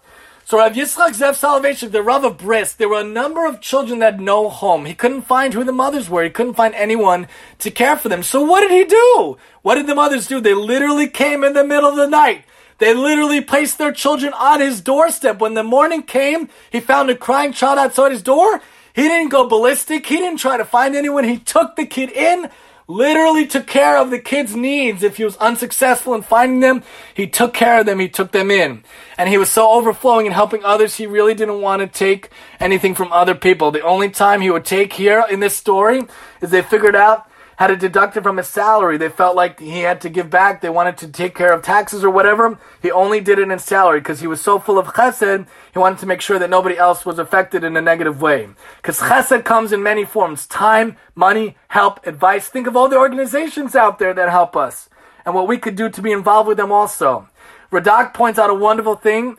So 0.50 0.58
Rav 0.58 0.72
Yitzchak 0.72 1.10
Zev 1.10 1.38
Soloveitchik, 1.38 1.92
the 1.92 2.02
Rav 2.02 2.24
of 2.24 2.38
Brisk, 2.38 2.78
there 2.78 2.88
were 2.88 3.02
a 3.02 3.04
number 3.04 3.46
of 3.46 3.60
children 3.60 4.00
that 4.00 4.14
had 4.14 4.20
no 4.20 4.48
home. 4.48 4.84
He 4.84 4.94
couldn't 4.94 5.22
find 5.22 5.54
who 5.54 5.62
the 5.62 5.70
mothers 5.70 6.10
were. 6.10 6.24
He 6.24 6.30
couldn't 6.30 6.54
find 6.54 6.74
anyone 6.74 7.28
to 7.60 7.70
care 7.70 7.96
for 7.96 8.08
them. 8.08 8.24
So 8.24 8.42
what 8.42 8.62
did 8.62 8.72
he 8.72 8.84
do? 8.84 9.38
What 9.62 9.76
did 9.76 9.86
the 9.86 9.94
mothers 9.94 10.26
do? 10.26 10.40
They 10.40 10.54
literally 10.54 11.06
came 11.06 11.44
in 11.44 11.52
the 11.52 11.62
middle 11.62 11.88
of 11.88 11.94
the 11.94 12.08
night. 12.08 12.42
They 12.78 12.92
literally 12.92 13.40
placed 13.40 13.78
their 13.78 13.92
children 13.92 14.32
on 14.32 14.58
his 14.60 14.80
doorstep. 14.80 15.38
When 15.38 15.54
the 15.54 15.62
morning 15.62 16.02
came, 16.02 16.48
he 16.72 16.80
found 16.80 17.10
a 17.10 17.14
crying 17.14 17.52
child 17.52 17.78
outside 17.78 18.10
his 18.10 18.20
door. 18.20 18.60
He 18.92 19.02
didn't 19.02 19.28
go 19.28 19.48
ballistic. 19.48 20.04
He 20.04 20.16
didn't 20.16 20.40
try 20.40 20.56
to 20.56 20.64
find 20.64 20.96
anyone. 20.96 21.22
He 21.22 21.38
took 21.38 21.76
the 21.76 21.86
kid 21.86 22.10
in, 22.10 22.50
literally 22.90 23.46
took 23.46 23.66
care 23.66 23.96
of 23.96 24.10
the 24.10 24.18
kid's 24.18 24.56
needs. 24.56 25.02
If 25.02 25.16
he 25.16 25.24
was 25.24 25.36
unsuccessful 25.36 26.14
in 26.14 26.22
finding 26.22 26.60
them, 26.60 26.82
he 27.14 27.26
took 27.26 27.54
care 27.54 27.80
of 27.80 27.86
them, 27.86 28.00
he 28.00 28.08
took 28.08 28.32
them 28.32 28.50
in. 28.50 28.82
And 29.16 29.28
he 29.28 29.38
was 29.38 29.50
so 29.50 29.70
overflowing 29.70 30.26
in 30.26 30.32
helping 30.32 30.64
others, 30.64 30.96
he 30.96 31.06
really 31.06 31.34
didn't 31.34 31.60
want 31.60 31.80
to 31.80 31.86
take 31.86 32.30
anything 32.58 32.94
from 32.94 33.12
other 33.12 33.34
people. 33.34 33.70
The 33.70 33.82
only 33.82 34.10
time 34.10 34.40
he 34.40 34.50
would 34.50 34.64
take 34.64 34.92
here 34.92 35.24
in 35.30 35.40
this 35.40 35.56
story 35.56 36.02
is 36.42 36.50
they 36.50 36.62
figured 36.62 36.96
out 36.96 37.29
how 37.60 37.66
to 37.66 37.76
deduct 37.76 38.16
it 38.16 38.22
from 38.22 38.38
his 38.38 38.48
salary. 38.48 38.96
They 38.96 39.10
felt 39.10 39.36
like 39.36 39.60
he 39.60 39.80
had 39.80 40.00
to 40.00 40.08
give 40.08 40.30
back. 40.30 40.62
They 40.62 40.70
wanted 40.70 40.96
to 40.96 41.08
take 41.08 41.34
care 41.34 41.52
of 41.52 41.62
taxes 41.62 42.02
or 42.02 42.08
whatever. 42.08 42.58
He 42.80 42.90
only 42.90 43.20
did 43.20 43.38
it 43.38 43.50
in 43.50 43.58
salary 43.58 44.00
because 44.00 44.20
he 44.20 44.26
was 44.26 44.40
so 44.40 44.58
full 44.58 44.78
of 44.78 44.86
chesed. 44.86 45.46
He 45.70 45.78
wanted 45.78 45.98
to 45.98 46.06
make 46.06 46.22
sure 46.22 46.38
that 46.38 46.48
nobody 46.48 46.78
else 46.78 47.04
was 47.04 47.18
affected 47.18 47.62
in 47.62 47.76
a 47.76 47.82
negative 47.82 48.22
way. 48.22 48.48
Because 48.78 49.00
chesed 49.00 49.44
comes 49.44 49.72
in 49.72 49.82
many 49.82 50.06
forms: 50.06 50.46
time, 50.46 50.96
money, 51.14 51.58
help, 51.68 52.06
advice. 52.06 52.48
Think 52.48 52.66
of 52.66 52.78
all 52.78 52.88
the 52.88 52.96
organizations 52.96 53.76
out 53.76 53.98
there 53.98 54.14
that 54.14 54.30
help 54.30 54.56
us 54.56 54.88
and 55.26 55.34
what 55.34 55.46
we 55.46 55.58
could 55.58 55.76
do 55.76 55.90
to 55.90 56.00
be 56.00 56.12
involved 56.12 56.48
with 56.48 56.56
them 56.56 56.72
also. 56.72 57.28
Radak 57.70 58.14
points 58.14 58.38
out 58.38 58.48
a 58.48 58.54
wonderful 58.54 58.96
thing. 58.96 59.36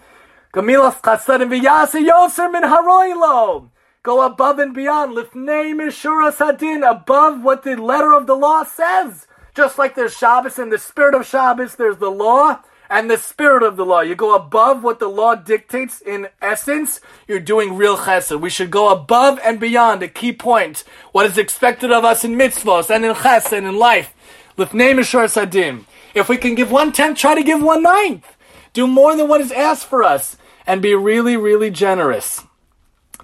Gamilas 0.54 1.02
chasedim 1.02 1.50
v'yase 1.50 2.08
yoser 2.08 2.52
min 2.52 2.62
haroilo 2.62 3.72
go 4.04 4.26
above 4.26 4.60
and 4.60 4.74
beyond, 4.74 5.16
lifnei 5.16 5.74
mishura 5.74 6.34
sadin, 6.34 6.84
above 6.84 7.44
what 7.44 7.64
the 7.64 7.76
letter 7.76 8.14
of 8.14 8.28
the 8.28 8.36
law 8.36 8.64
says. 8.64 9.28
Just 9.54 9.78
like 9.78 9.96
there's 9.96 10.18
Shabbos 10.18 10.58
and 10.58 10.72
the 10.72 10.78
spirit 10.78 11.14
of 11.14 11.28
Shabbos, 11.28 11.76
there's 11.76 11.98
the 11.98 12.10
law 12.10 12.60
and 12.90 13.10
the 13.10 13.18
spirit 13.18 13.64
of 13.64 13.78
the 13.78 13.86
law. 13.86 14.02
You 14.02 14.16
go 14.16 14.36
above 14.36 14.84
what 14.84 15.00
the 15.00 15.08
law 15.08 15.36
dictates 15.36 16.02
in 16.02 16.28
essence, 16.42 17.00
you're 17.28 17.40
doing 17.40 17.78
real 17.78 17.98
chesed. 17.98 18.40
We 18.40 18.50
should 18.50 18.72
go 18.72 18.90
above 18.90 19.40
and 19.44 19.60
beyond 19.60 20.04
a 20.04 20.08
key 20.08 20.34
point. 20.34 20.84
What 21.12 21.26
is 21.26 21.38
expected 21.38 21.92
of 21.92 22.04
us 22.04 22.24
in 22.24 22.36
mitzvahs 22.36 22.90
and 22.90 23.06
in 23.06 23.14
chesed 23.14 23.56
and 23.56 23.68
in 23.68 23.78
life. 23.78 24.14
Lifnei 24.58 24.94
mishura 24.94 25.30
sadim. 25.30 25.86
If 26.14 26.28
we 26.28 26.38
can 26.38 26.56
give 26.56 26.72
one 26.72 26.92
tenth, 26.92 27.18
try 27.18 27.36
to 27.36 27.44
give 27.44 27.62
one 27.62 27.84
ninth. 27.84 28.26
Do 28.74 28.88
more 28.88 29.16
than 29.16 29.28
what 29.28 29.42
is 29.42 29.52
asked 29.52 29.86
for 29.86 30.04
us 30.04 30.38
and 30.66 30.82
be 30.82 30.96
really, 30.96 31.38
really 31.38 31.70
generous. 31.70 32.44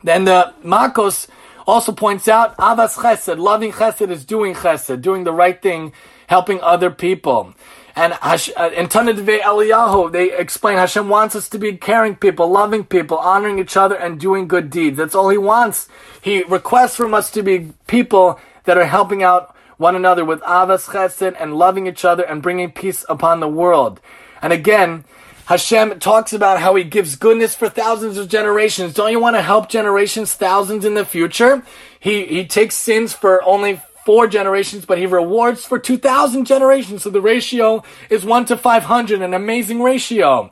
Then 0.07 0.23
the 0.23 0.53
Makos 0.63 1.27
also 1.67 1.91
points 1.91 2.29
out 2.29 2.55
Avas 2.55 2.95
Chesed, 2.95 3.37
loving 3.37 3.73
Chesed 3.73 4.09
is 4.09 4.23
doing 4.23 4.55
Chesed, 4.55 5.01
doing 5.01 5.25
the 5.25 5.33
right 5.33 5.61
thing, 5.61 5.91
helping 6.27 6.61
other 6.61 6.89
people. 6.89 7.53
And 7.93 8.17
uh, 8.21 8.37
in 8.73 8.87
Tanna 8.87 9.13
Devei 9.13 9.41
Eliyahu, 9.41 10.13
they 10.13 10.31
explain 10.31 10.77
Hashem 10.77 11.09
wants 11.09 11.35
us 11.35 11.49
to 11.49 11.59
be 11.59 11.75
caring 11.75 12.15
people, 12.15 12.49
loving 12.49 12.85
people, 12.85 13.17
honoring 13.17 13.59
each 13.59 13.75
other, 13.75 13.95
and 13.95 14.17
doing 14.17 14.47
good 14.47 14.69
deeds. 14.69 14.95
That's 14.95 15.13
all 15.13 15.27
He 15.27 15.37
wants. 15.37 15.89
He 16.21 16.43
requests 16.43 16.95
from 16.95 17.13
us 17.13 17.29
to 17.31 17.43
be 17.43 17.73
people 17.87 18.39
that 18.63 18.77
are 18.77 18.85
helping 18.85 19.23
out 19.23 19.53
one 19.75 19.97
another 19.97 20.23
with 20.23 20.39
Avas 20.43 20.87
Chesed 20.87 21.35
and 21.37 21.53
loving 21.53 21.85
each 21.85 22.05
other 22.05 22.23
and 22.23 22.41
bringing 22.41 22.71
peace 22.71 23.03
upon 23.09 23.41
the 23.41 23.49
world. 23.49 23.99
And 24.41 24.53
again, 24.53 25.03
Hashem 25.47 25.99
talks 25.99 26.33
about 26.33 26.59
how 26.59 26.75
He 26.75 26.83
gives 26.83 27.15
goodness 27.15 27.55
for 27.55 27.69
thousands 27.69 28.17
of 28.17 28.27
generations. 28.27 28.93
Don't 28.93 29.11
you 29.11 29.19
want 29.19 29.37
to 29.37 29.41
help 29.41 29.69
generations, 29.69 30.33
thousands 30.33 30.83
in 30.83 30.93
the 30.93 31.05
future? 31.05 31.63
He 31.99 32.25
He 32.25 32.45
takes 32.45 32.75
sins 32.75 33.13
for 33.13 33.41
only 33.43 33.81
four 34.05 34.27
generations, 34.27 34.85
but 34.85 34.97
He 34.97 35.05
rewards 35.05 35.65
for 35.65 35.79
two 35.79 35.97
thousand 35.97 36.45
generations. 36.45 37.03
So 37.03 37.09
the 37.09 37.21
ratio 37.21 37.83
is 38.09 38.25
one 38.25 38.43
to 38.45 38.57
five 38.57 38.83
hundred, 38.83 39.21
an 39.21 39.33
amazing 39.33 39.81
ratio. 39.81 40.51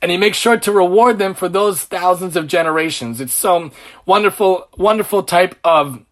And 0.00 0.10
He 0.10 0.16
makes 0.16 0.36
sure 0.36 0.58
to 0.58 0.72
reward 0.72 1.18
them 1.18 1.32
for 1.32 1.48
those 1.48 1.84
thousands 1.84 2.34
of 2.34 2.48
generations. 2.48 3.20
It's 3.20 3.32
some 3.32 3.70
wonderful, 4.04 4.66
wonderful 4.76 5.22
type 5.22 5.54
of 5.62 6.04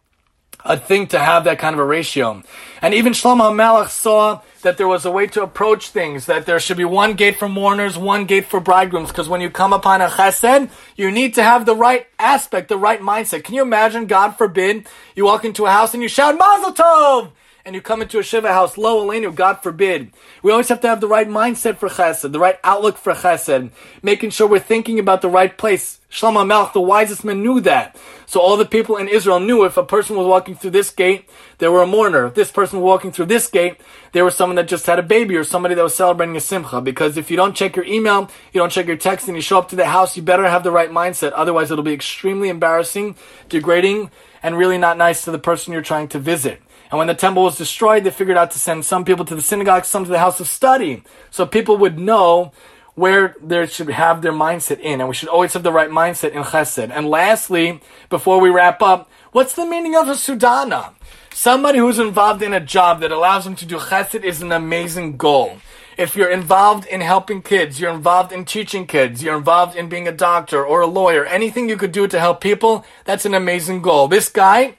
a 0.64 0.76
thing 0.76 1.06
to 1.08 1.18
have 1.18 1.44
that 1.44 1.58
kind 1.58 1.74
of 1.74 1.80
a 1.80 1.84
ratio. 1.84 2.42
And 2.82 2.94
even 2.94 3.12
Shlomo 3.12 3.50
HaMelech 3.50 3.88
saw 3.88 4.40
that 4.62 4.76
there 4.76 4.88
was 4.88 5.04
a 5.04 5.10
way 5.10 5.26
to 5.28 5.42
approach 5.42 5.88
things, 5.88 6.26
that 6.26 6.46
there 6.46 6.60
should 6.60 6.76
be 6.76 6.84
one 6.84 7.14
gate 7.14 7.36
for 7.36 7.48
mourners, 7.48 7.96
one 7.96 8.26
gate 8.26 8.46
for 8.46 8.60
bridegrooms, 8.60 9.08
because 9.08 9.28
when 9.28 9.40
you 9.40 9.50
come 9.50 9.72
upon 9.72 10.00
a 10.00 10.08
chesed, 10.08 10.70
you 10.96 11.10
need 11.10 11.34
to 11.34 11.42
have 11.42 11.66
the 11.66 11.74
right 11.74 12.06
aspect, 12.18 12.68
the 12.68 12.76
right 12.76 13.00
mindset. 13.00 13.44
Can 13.44 13.54
you 13.54 13.62
imagine, 13.62 14.06
God 14.06 14.32
forbid, 14.36 14.86
you 15.14 15.24
walk 15.24 15.44
into 15.44 15.66
a 15.66 15.70
house 15.70 15.94
and 15.94 16.02
you 16.02 16.08
shout, 16.08 16.38
Mazel 16.38 16.72
Tov! 16.72 17.32
And 17.64 17.74
you 17.74 17.82
come 17.82 18.00
into 18.00 18.18
a 18.18 18.22
Shiva 18.22 18.52
house, 18.52 18.78
lo 18.78 19.06
Elenu, 19.06 19.34
God 19.34 19.62
forbid. 19.62 20.12
We 20.42 20.50
always 20.50 20.68
have 20.68 20.80
to 20.80 20.88
have 20.88 21.00
the 21.00 21.08
right 21.08 21.28
mindset 21.28 21.76
for 21.76 21.88
chesed, 21.88 22.32
the 22.32 22.40
right 22.40 22.58
outlook 22.64 22.96
for 22.96 23.12
chesed, 23.12 23.70
making 24.02 24.30
sure 24.30 24.48
we're 24.48 24.60
thinking 24.60 24.98
about 24.98 25.20
the 25.20 25.28
right 25.28 25.56
place. 25.56 26.00
Shlomo 26.10 26.44
Melech, 26.44 26.72
the 26.72 26.80
wisest 26.80 27.24
man, 27.24 27.42
knew 27.42 27.60
that. 27.60 27.96
So 28.26 28.40
all 28.40 28.56
the 28.56 28.64
people 28.64 28.96
in 28.96 29.08
Israel 29.08 29.38
knew 29.38 29.64
if 29.64 29.76
a 29.76 29.84
person 29.84 30.16
was 30.16 30.26
walking 30.26 30.56
through 30.56 30.70
this 30.70 30.90
gate, 30.90 31.28
they 31.58 31.68
were 31.68 31.82
a 31.82 31.86
mourner. 31.86 32.26
If 32.26 32.34
this 32.34 32.50
person 32.50 32.80
was 32.80 32.86
walking 32.86 33.12
through 33.12 33.26
this 33.26 33.48
gate, 33.48 33.80
they 34.12 34.22
were 34.22 34.30
someone 34.30 34.56
that 34.56 34.66
just 34.66 34.86
had 34.86 34.98
a 34.98 35.04
baby 35.04 35.36
or 35.36 35.44
somebody 35.44 35.74
that 35.74 35.82
was 35.82 35.94
celebrating 35.94 36.36
a 36.36 36.40
simcha. 36.40 36.80
Because 36.80 37.16
if 37.16 37.30
you 37.30 37.36
don't 37.36 37.54
check 37.54 37.76
your 37.76 37.84
email, 37.84 38.30
you 38.52 38.60
don't 38.60 38.72
check 38.72 38.86
your 38.86 38.96
text, 38.96 39.28
and 39.28 39.36
you 39.36 39.42
show 39.42 39.58
up 39.58 39.68
to 39.68 39.76
the 39.76 39.86
house, 39.86 40.16
you 40.16 40.22
better 40.22 40.48
have 40.48 40.64
the 40.64 40.72
right 40.72 40.90
mindset. 40.90 41.32
Otherwise, 41.36 41.70
it'll 41.70 41.84
be 41.84 41.92
extremely 41.92 42.48
embarrassing, 42.48 43.14
degrading, 43.48 44.10
and 44.42 44.56
really 44.56 44.78
not 44.78 44.96
nice 44.96 45.22
to 45.24 45.30
the 45.30 45.38
person 45.38 45.72
you're 45.72 45.82
trying 45.82 46.08
to 46.08 46.18
visit. 46.18 46.60
And 46.90 46.98
when 46.98 47.06
the 47.06 47.14
temple 47.14 47.44
was 47.44 47.56
destroyed, 47.56 48.04
they 48.04 48.10
figured 48.10 48.36
out 48.36 48.50
to 48.52 48.58
send 48.58 48.84
some 48.84 49.04
people 49.04 49.24
to 49.24 49.34
the 49.34 49.42
synagogue, 49.42 49.84
some 49.84 50.04
to 50.04 50.10
the 50.10 50.18
house 50.18 50.40
of 50.40 50.48
study. 50.48 51.02
So 51.30 51.46
people 51.46 51.76
would 51.78 51.98
know 51.98 52.52
where 52.94 53.36
they 53.42 53.66
should 53.66 53.88
have 53.90 54.22
their 54.22 54.32
mindset 54.32 54.80
in. 54.80 55.00
And 55.00 55.08
we 55.08 55.14
should 55.14 55.28
always 55.28 55.52
have 55.52 55.62
the 55.62 55.72
right 55.72 55.90
mindset 55.90 56.32
in 56.32 56.42
chesed. 56.42 56.90
And 56.92 57.08
lastly, 57.08 57.80
before 58.08 58.40
we 58.40 58.50
wrap 58.50 58.82
up, 58.82 59.08
what's 59.32 59.54
the 59.54 59.66
meaning 59.66 59.94
of 59.94 60.08
a 60.08 60.12
sudana? 60.12 60.94
Somebody 61.32 61.78
who's 61.78 62.00
involved 62.00 62.42
in 62.42 62.52
a 62.52 62.60
job 62.60 63.00
that 63.00 63.12
allows 63.12 63.44
them 63.44 63.54
to 63.56 63.66
do 63.66 63.76
chesed 63.76 64.24
is 64.24 64.42
an 64.42 64.50
amazing 64.50 65.16
goal. 65.16 65.58
If 65.96 66.16
you're 66.16 66.30
involved 66.30 66.86
in 66.86 67.02
helping 67.02 67.40
kids, 67.40 67.80
you're 67.80 67.94
involved 67.94 68.32
in 68.32 68.44
teaching 68.44 68.86
kids, 68.86 69.22
you're 69.22 69.36
involved 69.36 69.76
in 69.76 69.88
being 69.88 70.08
a 70.08 70.12
doctor 70.12 70.64
or 70.64 70.80
a 70.80 70.86
lawyer, 70.86 71.24
anything 71.24 71.68
you 71.68 71.76
could 71.76 71.92
do 71.92 72.06
to 72.08 72.18
help 72.18 72.40
people, 72.40 72.84
that's 73.04 73.26
an 73.26 73.34
amazing 73.34 73.82
goal. 73.82 74.08
This 74.08 74.28
guy, 74.28 74.78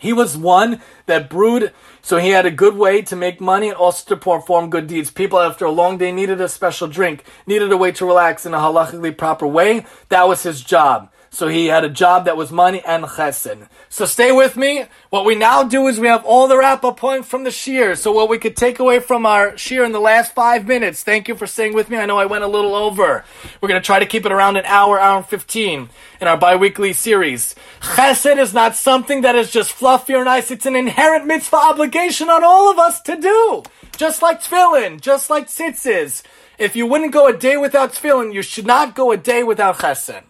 he 0.00 0.14
was 0.14 0.36
one 0.36 0.80
that 1.04 1.28
brewed, 1.28 1.72
so 2.00 2.16
he 2.16 2.30
had 2.30 2.46
a 2.46 2.50
good 2.50 2.74
way 2.74 3.02
to 3.02 3.14
make 3.14 3.40
money 3.40 3.68
and 3.68 3.76
also 3.76 4.08
to 4.08 4.16
perform 4.20 4.70
good 4.70 4.86
deeds. 4.86 5.10
People 5.10 5.38
after 5.38 5.66
a 5.66 5.70
long 5.70 5.98
day 5.98 6.10
needed 6.10 6.40
a 6.40 6.48
special 6.48 6.88
drink, 6.88 7.22
needed 7.46 7.70
a 7.70 7.76
way 7.76 7.92
to 7.92 8.06
relax 8.06 8.46
in 8.46 8.54
a 8.54 8.58
halachically 8.58 9.16
proper 9.16 9.46
way. 9.46 9.84
That 10.08 10.26
was 10.26 10.42
his 10.42 10.62
job. 10.62 11.10
So 11.32 11.46
he 11.46 11.66
had 11.66 11.84
a 11.84 11.88
job 11.88 12.24
that 12.24 12.36
was 12.36 12.50
money 12.50 12.82
and 12.84 13.04
chesed. 13.04 13.68
So 13.88 14.04
stay 14.04 14.32
with 14.32 14.56
me. 14.56 14.86
What 15.10 15.24
we 15.24 15.36
now 15.36 15.62
do 15.62 15.86
is 15.86 16.00
we 16.00 16.08
have 16.08 16.24
all 16.24 16.48
the 16.48 16.58
wrap 16.58 16.82
up 16.82 16.96
points 16.96 17.28
from 17.28 17.44
the 17.44 17.50
shiur. 17.50 17.96
So 17.96 18.10
what 18.10 18.28
we 18.28 18.36
could 18.36 18.56
take 18.56 18.80
away 18.80 18.98
from 18.98 19.24
our 19.24 19.52
shiur 19.52 19.86
in 19.86 19.92
the 19.92 20.00
last 20.00 20.34
five 20.34 20.66
minutes. 20.66 21.04
Thank 21.04 21.28
you 21.28 21.36
for 21.36 21.46
staying 21.46 21.72
with 21.72 21.88
me. 21.88 21.98
I 21.98 22.06
know 22.06 22.18
I 22.18 22.26
went 22.26 22.42
a 22.42 22.48
little 22.48 22.74
over. 22.74 23.24
We're 23.60 23.68
going 23.68 23.80
to 23.80 23.86
try 23.86 24.00
to 24.00 24.06
keep 24.06 24.26
it 24.26 24.32
around 24.32 24.56
an 24.56 24.64
hour, 24.66 24.98
hour 24.98 25.18
and 25.18 25.26
15 25.26 25.88
in 26.20 26.26
our 26.26 26.36
bi-weekly 26.36 26.92
series. 26.92 27.54
Chesed 27.80 28.36
is 28.36 28.52
not 28.52 28.74
something 28.74 29.20
that 29.20 29.36
is 29.36 29.52
just 29.52 29.70
fluffy 29.70 30.14
or 30.14 30.24
nice. 30.24 30.50
It's 30.50 30.66
an 30.66 30.74
inherent 30.74 31.26
mitzvah 31.26 31.56
obligation 31.56 32.28
on 32.28 32.42
all 32.42 32.72
of 32.72 32.78
us 32.80 33.00
to 33.02 33.14
do. 33.14 33.62
Just 33.96 34.20
like 34.20 34.42
tefillin, 34.42 35.00
just 35.00 35.30
like 35.30 35.46
tzitzis. 35.46 36.22
If 36.58 36.74
you 36.74 36.86
wouldn't 36.86 37.12
go 37.12 37.28
a 37.28 37.36
day 37.36 37.56
without 37.56 37.92
tefillin, 37.92 38.34
you 38.34 38.42
should 38.42 38.66
not 38.66 38.96
go 38.96 39.12
a 39.12 39.16
day 39.16 39.44
without 39.44 39.78
chesed. 39.78 40.24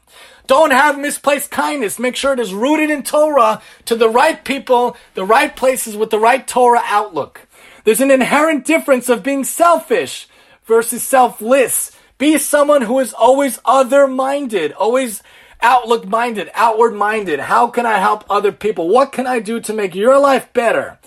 Don't 0.50 0.72
have 0.72 0.98
misplaced 0.98 1.52
kindness. 1.52 2.00
Make 2.00 2.16
sure 2.16 2.32
it 2.32 2.40
is 2.40 2.52
rooted 2.52 2.90
in 2.90 3.04
Torah 3.04 3.62
to 3.84 3.94
the 3.94 4.08
right 4.08 4.44
people, 4.44 4.96
the 5.14 5.24
right 5.24 5.54
places 5.54 5.96
with 5.96 6.10
the 6.10 6.18
right 6.18 6.44
Torah 6.44 6.82
outlook. 6.86 7.46
There's 7.84 8.00
an 8.00 8.10
inherent 8.10 8.64
difference 8.64 9.08
of 9.08 9.22
being 9.22 9.44
selfish 9.44 10.26
versus 10.64 11.04
selfless. 11.04 11.96
Be 12.18 12.36
someone 12.36 12.82
who 12.82 12.98
is 12.98 13.12
always 13.12 13.60
other 13.64 14.08
minded, 14.08 14.72
always 14.72 15.22
outlook 15.62 16.04
minded, 16.08 16.50
outward 16.54 16.94
minded. 16.94 17.38
How 17.38 17.68
can 17.68 17.86
I 17.86 17.98
help 17.98 18.24
other 18.28 18.50
people? 18.50 18.88
What 18.88 19.12
can 19.12 19.28
I 19.28 19.38
do 19.38 19.60
to 19.60 19.72
make 19.72 19.94
your 19.94 20.18
life 20.18 20.52
better? 20.52 20.98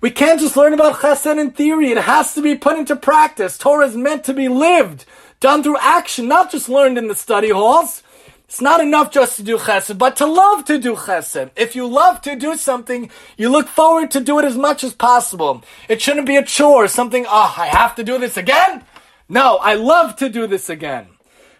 We 0.00 0.10
can't 0.10 0.40
just 0.40 0.56
learn 0.56 0.72
about 0.72 1.00
chesed 1.00 1.38
in 1.38 1.50
theory. 1.50 1.90
It 1.90 1.98
has 1.98 2.32
to 2.32 2.40
be 2.40 2.54
put 2.54 2.78
into 2.78 2.96
practice. 2.96 3.58
Torah 3.58 3.88
is 3.88 3.94
meant 3.94 4.24
to 4.24 4.32
be 4.32 4.48
lived, 4.48 5.04
done 5.38 5.62
through 5.62 5.80
action, 5.80 6.28
not 6.28 6.50
just 6.50 6.70
learned 6.70 6.96
in 6.96 7.08
the 7.08 7.14
study 7.14 7.50
halls. 7.50 8.02
It's 8.48 8.60
not 8.60 8.80
enough 8.80 9.10
just 9.10 9.36
to 9.36 9.42
do 9.42 9.58
chesed, 9.58 9.98
but 9.98 10.14
to 10.16 10.26
love 10.26 10.64
to 10.66 10.78
do 10.78 10.94
chesed. 10.94 11.50
If 11.56 11.74
you 11.74 11.84
love 11.84 12.20
to 12.22 12.36
do 12.36 12.56
something, 12.56 13.10
you 13.36 13.48
look 13.48 13.66
forward 13.66 14.12
to 14.12 14.20
do 14.20 14.38
it 14.38 14.44
as 14.44 14.56
much 14.56 14.84
as 14.84 14.94
possible. 14.94 15.64
It 15.88 16.00
shouldn't 16.00 16.28
be 16.28 16.36
a 16.36 16.44
chore, 16.44 16.86
something, 16.86 17.26
oh, 17.26 17.54
I 17.56 17.66
have 17.66 17.96
to 17.96 18.04
do 18.04 18.18
this 18.18 18.36
again? 18.36 18.84
No, 19.28 19.56
I 19.56 19.74
love 19.74 20.14
to 20.16 20.28
do 20.28 20.46
this 20.46 20.68
again. 20.68 21.08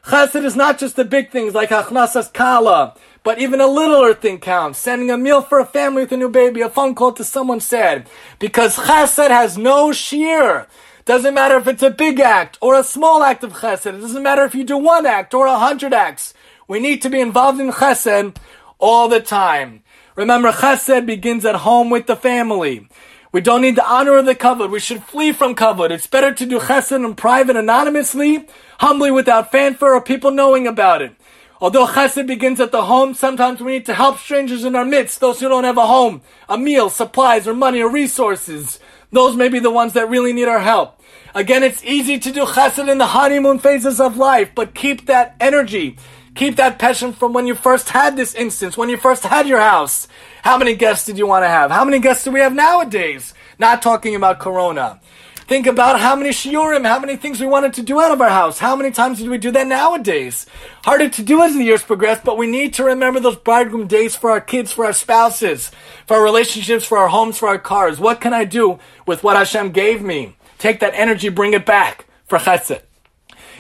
Chesed 0.05 0.45
is 0.45 0.55
not 0.55 0.79
just 0.79 0.95
the 0.95 1.05
big 1.05 1.33
things 1.33 1.53
like 1.53 1.71
achnasas 1.71 2.33
kala, 2.33 2.95
but 3.25 3.41
even 3.41 3.61
a 3.61 3.67
littler 3.67 4.15
thing 4.15 4.39
counts. 4.39 4.79
Sending 4.79 5.11
a 5.11 5.19
meal 5.19 5.43
for 5.43 5.59
a 5.59 5.67
family 5.67 6.03
with 6.03 6.13
a 6.13 6.17
new 6.17 6.29
baby, 6.29 6.61
a 6.61 6.71
phone 6.71 6.95
call 6.95 7.13
to 7.15 7.25
someone 7.25 7.59
sad. 7.59 8.09
Because 8.39 8.77
chesed 8.77 9.31
has 9.31 9.59
no 9.59 9.89
shiur. 9.89 10.67
Doesn't 11.05 11.35
matter 11.35 11.57
if 11.57 11.67
it's 11.67 11.83
a 11.83 11.91
big 11.91 12.21
act 12.21 12.59
or 12.61 12.77
a 12.77 12.85
small 12.85 13.25
act 13.25 13.43
of 13.43 13.55
chesed. 13.55 13.87
It 13.87 14.01
doesn't 14.01 14.23
matter 14.23 14.45
if 14.45 14.55
you 14.55 14.63
do 14.63 14.79
one 14.79 15.07
act 15.07 15.35
or 15.35 15.47
a 15.47 15.59
hundred 15.59 15.93
acts. 15.93 16.35
We 16.69 16.81
need 16.81 17.01
to 17.03 17.11
be 17.11 17.21
involved 17.21 17.61
in 17.61 17.71
chesed 17.71 18.37
all 18.79 19.09
the 19.09 19.21
time. 19.21 19.83
Remember, 20.17 20.51
chesed 20.51 21.07
begins 21.07 21.45
at 21.45 21.57
home 21.57 21.91
with 21.91 22.07
the 22.07 22.17
family. 22.17 22.89
We 23.31 23.41
don't 23.41 23.61
need 23.61 23.77
the 23.77 23.87
honor 23.87 24.17
of 24.17 24.27
the 24.27 24.35
kavod. 24.35 24.71
We 24.71 24.81
should 24.81 25.05
flee 25.05 25.33
from 25.33 25.55
kavod. 25.55 25.91
It's 25.91 26.09
better 26.09 26.35
to 26.35 26.47
do 26.47 26.59
chesed 26.59 27.05
in 27.05 27.15
private, 27.15 27.55
anonymously, 27.55 28.49
humbly, 28.81 29.13
without 29.13 29.53
fanfare 29.53 29.95
or 29.95 30.01
people 30.01 30.33
knowing 30.33 30.67
about 30.67 31.03
it. 31.03 31.15
Although 31.61 31.87
chesed 31.87 32.27
begins 32.27 32.59
at 32.59 32.73
the 32.73 32.87
home, 32.87 33.15
sometimes 33.15 33.61
we 33.61 33.73
need 33.73 33.87
to 33.87 33.95
help 33.95 34.19
strangers 34.19 34.65
in 34.65 34.75
our 34.75 34.85
midst, 34.85 35.21
those 35.21 35.39
who 35.39 35.49
don't 35.49 35.65
have 35.65 35.79
a 35.79 35.87
home, 35.87 36.21
a 36.49 36.59
meal, 36.59 36.91
supplies, 36.91 37.47
or 37.47 37.55
money, 37.55 37.81
or 37.81 37.89
resources. 37.89 38.81
Those 39.13 39.37
may 39.37 39.49
be 39.49 39.61
the 39.61 39.71
ones 39.71 39.93
that 39.93 40.11
really 40.11 40.33
need 40.33 40.49
our 40.49 40.59
help. 40.59 41.01
Again, 41.35 41.63
it's 41.63 41.85
easy 41.85 42.19
to 42.19 42.33
do 42.33 42.45
chesed 42.45 42.91
in 42.91 42.99
the 42.99 43.07
honeymoon 43.07 43.61
phases 43.61 44.01
of 44.01 44.17
life, 44.17 44.51
but 44.55 44.75
keep 44.75 45.07
that 45.07 45.37
energy. 45.39 45.97
Keep 46.37 46.57
that 46.57 46.79
passion 46.79 47.15
from 47.15 47.33
when 47.33 47.47
you 47.47 47.55
first 47.55 47.89
had 47.89 48.15
this 48.15 48.35
instance, 48.35 48.77
when 48.77 48.91
you 48.91 48.99
first 48.99 49.23
had 49.23 49.49
your 49.49 49.59
house. 49.59 50.07
How 50.43 50.59
many 50.59 50.75
guests 50.75 51.07
did 51.07 51.17
you 51.17 51.27
want 51.27 51.45
to 51.45 51.49
have? 51.49 51.71
How 51.71 51.83
many 51.83 51.99
guests 51.99 52.25
do 52.25 52.31
we 52.31 52.41
have 52.41 52.55
nowadays? 52.55 53.33
Not 53.59 53.81
talking 53.81 54.15
about 54.15 54.39
Corona. 54.39 55.01
Think 55.49 55.67
about 55.67 55.99
how 55.99 56.15
many 56.15 56.31
shiurim, 56.31 56.85
how 56.85 56.99
many 56.99 57.17
things 57.17 57.41
we 57.41 57.47
wanted 57.47 57.73
to 57.75 57.83
do 57.83 58.01
out 58.01 58.11
of 58.11 58.21
our 58.21 58.29
house. 58.29 58.59
How 58.59 58.77
many 58.77 58.91
times 58.91 59.19
did 59.19 59.31
we 59.31 59.39
do 59.39 59.51
that 59.53 59.67
nowadays? 59.67 60.45
Harder 60.85 61.09
to 61.09 61.23
do 61.23 61.41
as 61.41 61.55
the 61.55 61.65
years 61.65 61.83
progress, 61.83 62.21
but 62.23 62.37
we 62.37 62.47
need 62.47 62.75
to 62.75 62.85
remember 62.85 63.19
those 63.19 63.37
bridegroom 63.37 63.87
days 63.87 64.15
for 64.15 64.31
our 64.31 64.41
kids, 64.41 64.73
for 64.73 64.85
our 64.85 64.93
spouses, 64.93 65.71
for 66.07 66.19
our 66.19 66.23
relationships, 66.23 66.85
for 66.85 66.99
our 66.99 67.09
homes, 67.09 67.39
for 67.39 67.49
our 67.49 67.59
cars. 67.59 67.99
What 67.99 68.21
can 68.21 68.35
I 68.35 68.45
do 68.45 68.79
with 69.07 69.23
what 69.23 69.37
Hashem 69.37 69.71
gave 69.71 70.03
me? 70.03 70.37
Take 70.59 70.81
that 70.81 70.95
energy, 70.95 71.31
bring 71.31 71.55
it 71.55 71.65
back 71.65 72.07
for 72.27 72.39
chesed. 72.39 72.83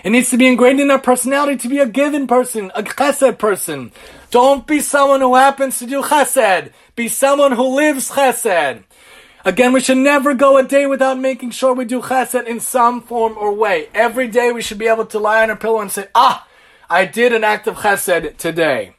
It 0.06 0.10
needs 0.10 0.30
to 0.30 0.36
be 0.36 0.46
ingrained 0.46 0.78
in 0.78 0.88
our 0.92 1.00
personality 1.00 1.56
to 1.56 1.68
be 1.68 1.80
a 1.80 1.84
given 1.84 2.28
person, 2.28 2.70
a 2.76 2.84
chesed 2.84 3.38
person. 3.38 3.90
Don't 4.30 4.64
be 4.64 4.78
someone 4.78 5.20
who 5.20 5.34
happens 5.34 5.80
to 5.80 5.86
do 5.86 6.00
chesed. 6.00 6.70
Be 6.94 7.08
someone 7.08 7.50
who 7.50 7.74
lives 7.74 8.12
chesed. 8.12 8.84
Again, 9.44 9.72
we 9.72 9.80
should 9.80 9.98
never 9.98 10.32
go 10.32 10.58
a 10.58 10.62
day 10.62 10.86
without 10.86 11.18
making 11.18 11.50
sure 11.50 11.74
we 11.74 11.84
do 11.86 12.00
chesed 12.00 12.46
in 12.46 12.60
some 12.60 13.02
form 13.02 13.36
or 13.36 13.52
way. 13.52 13.88
Every 13.94 14.28
day 14.28 14.52
we 14.52 14.62
should 14.62 14.78
be 14.78 14.86
able 14.86 15.06
to 15.06 15.18
lie 15.18 15.42
on 15.42 15.50
our 15.50 15.56
pillow 15.56 15.80
and 15.80 15.90
say, 15.90 16.06
ah, 16.14 16.46
I 16.88 17.04
did 17.04 17.32
an 17.32 17.42
act 17.42 17.66
of 17.66 17.78
chesed 17.78 18.36
today. 18.36 18.94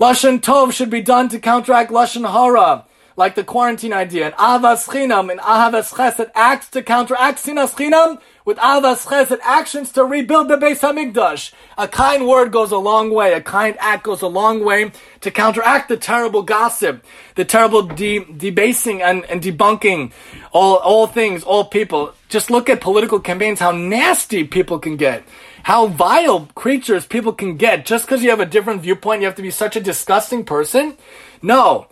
Lashon 0.00 0.40
Tov 0.40 0.72
should 0.72 0.90
be 0.90 1.02
done 1.02 1.28
to 1.28 1.38
counteract 1.38 1.92
Lashon 1.92 2.28
Hara, 2.28 2.84
like 3.16 3.34
the 3.34 3.44
quarantine 3.44 3.92
idea. 3.92 4.26
And 4.26 4.34
Ahavas 4.34 4.88
Chinam 4.88 5.30
and 5.30 5.40
Ahavas 5.40 5.92
Chesed 5.92 6.30
acts 6.34 6.68
to 6.70 6.82
counteract 6.82 7.38
Sinas 7.38 7.74
Chinam 7.74 8.20
with 8.44 8.56
Avas 8.58 9.06
Chesed 9.06 9.38
actions 9.42 9.92
to 9.92 10.04
rebuild 10.04 10.48
the 10.48 10.56
Beis 10.56 10.80
Hamikdash. 10.80 11.52
A 11.78 11.86
kind 11.86 12.26
word 12.26 12.52
goes 12.52 12.72
a 12.72 12.78
long 12.78 13.12
way. 13.12 13.32
A 13.34 13.40
kind 13.40 13.76
act 13.78 14.04
goes 14.04 14.22
a 14.22 14.26
long 14.26 14.64
way 14.64 14.92
to 15.20 15.30
counteract 15.30 15.88
the 15.88 15.96
terrible 15.96 16.42
gossip, 16.42 17.04
the 17.34 17.44
terrible 17.44 17.82
de- 17.82 18.24
debasing 18.24 19.02
and, 19.02 19.24
and 19.26 19.42
debunking 19.42 20.12
all, 20.52 20.76
all 20.78 21.06
things, 21.06 21.42
all 21.42 21.64
people. 21.64 22.14
Just 22.28 22.50
look 22.50 22.68
at 22.68 22.80
political 22.80 23.20
campaigns, 23.20 23.60
how 23.60 23.72
nasty 23.72 24.44
people 24.44 24.78
can 24.78 24.96
get. 24.96 25.22
How 25.64 25.86
vile 25.86 26.48
creatures 26.56 27.06
people 27.06 27.32
can 27.32 27.56
get. 27.56 27.86
Just 27.86 28.06
because 28.06 28.22
you 28.22 28.30
have 28.30 28.40
a 28.40 28.46
different 28.46 28.82
viewpoint, 28.82 29.20
you 29.20 29.26
have 29.26 29.36
to 29.36 29.42
be 29.42 29.50
such 29.50 29.76
a 29.76 29.80
disgusting 29.80 30.44
person? 30.44 30.96
No. 31.40 31.86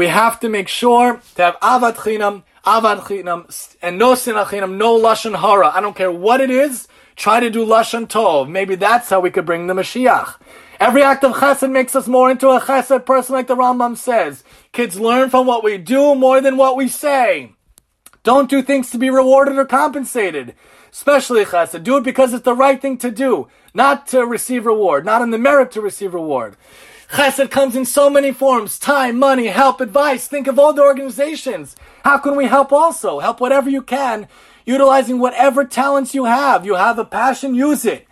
We 0.00 0.06
have 0.06 0.40
to 0.40 0.48
make 0.48 0.68
sure 0.68 1.20
to 1.34 1.42
have 1.42 1.60
Avat 1.60 1.96
Chinam, 1.96 2.44
Avad 2.64 3.00
Chinam, 3.00 3.76
and 3.82 3.98
no 3.98 4.14
Sinachinam, 4.14 4.78
no 4.78 4.98
Lashon 4.98 5.38
Hara. 5.38 5.68
I 5.74 5.82
don't 5.82 5.94
care 5.94 6.10
what 6.10 6.40
it 6.40 6.48
is, 6.48 6.88
try 7.16 7.38
to 7.38 7.50
do 7.50 7.66
Lashon 7.66 8.06
Tov. 8.06 8.48
Maybe 8.48 8.76
that's 8.76 9.10
how 9.10 9.20
we 9.20 9.30
could 9.30 9.44
bring 9.44 9.66
the 9.66 9.74
Mashiach. 9.74 10.36
Every 10.80 11.02
act 11.02 11.22
of 11.22 11.32
chesed 11.32 11.70
makes 11.70 11.94
us 11.94 12.08
more 12.08 12.30
into 12.30 12.48
a 12.48 12.62
chesed 12.62 13.04
person, 13.04 13.34
like 13.34 13.46
the 13.46 13.56
Rambam 13.56 13.94
says. 13.94 14.42
Kids 14.72 14.98
learn 14.98 15.28
from 15.28 15.46
what 15.46 15.62
we 15.62 15.76
do 15.76 16.14
more 16.14 16.40
than 16.40 16.56
what 16.56 16.78
we 16.78 16.88
say. 16.88 17.52
Don't 18.22 18.48
do 18.48 18.62
things 18.62 18.90
to 18.92 18.98
be 18.98 19.10
rewarded 19.10 19.58
or 19.58 19.66
compensated. 19.66 20.54
Especially 20.90 21.44
chesed. 21.44 21.84
Do 21.84 21.98
it 21.98 22.04
because 22.04 22.32
it's 22.32 22.46
the 22.46 22.54
right 22.54 22.80
thing 22.80 22.96
to 22.96 23.10
do. 23.10 23.48
not 23.74 24.06
to 24.08 24.24
receive 24.24 24.64
reward, 24.64 25.04
not 25.04 25.20
in 25.20 25.30
the 25.30 25.36
merit 25.36 25.70
to 25.72 25.82
receive 25.82 26.14
reward. 26.14 26.56
Chesed 27.10 27.50
comes 27.50 27.74
in 27.74 27.84
so 27.84 28.08
many 28.08 28.30
forms 28.30 28.78
time, 28.78 29.18
money, 29.18 29.48
help, 29.48 29.80
advice. 29.80 30.28
Think 30.28 30.46
of 30.46 30.60
all 30.60 30.72
the 30.72 30.82
organizations. 30.82 31.74
How 32.04 32.18
can 32.18 32.36
we 32.36 32.46
help 32.46 32.72
also? 32.72 33.18
Help 33.18 33.40
whatever 33.40 33.68
you 33.68 33.82
can, 33.82 34.28
utilizing 34.64 35.18
whatever 35.18 35.64
talents 35.64 36.14
you 36.14 36.26
have. 36.26 36.64
You 36.64 36.76
have 36.76 37.00
a 37.00 37.04
passion, 37.04 37.56
use 37.56 37.84
it. 37.84 38.06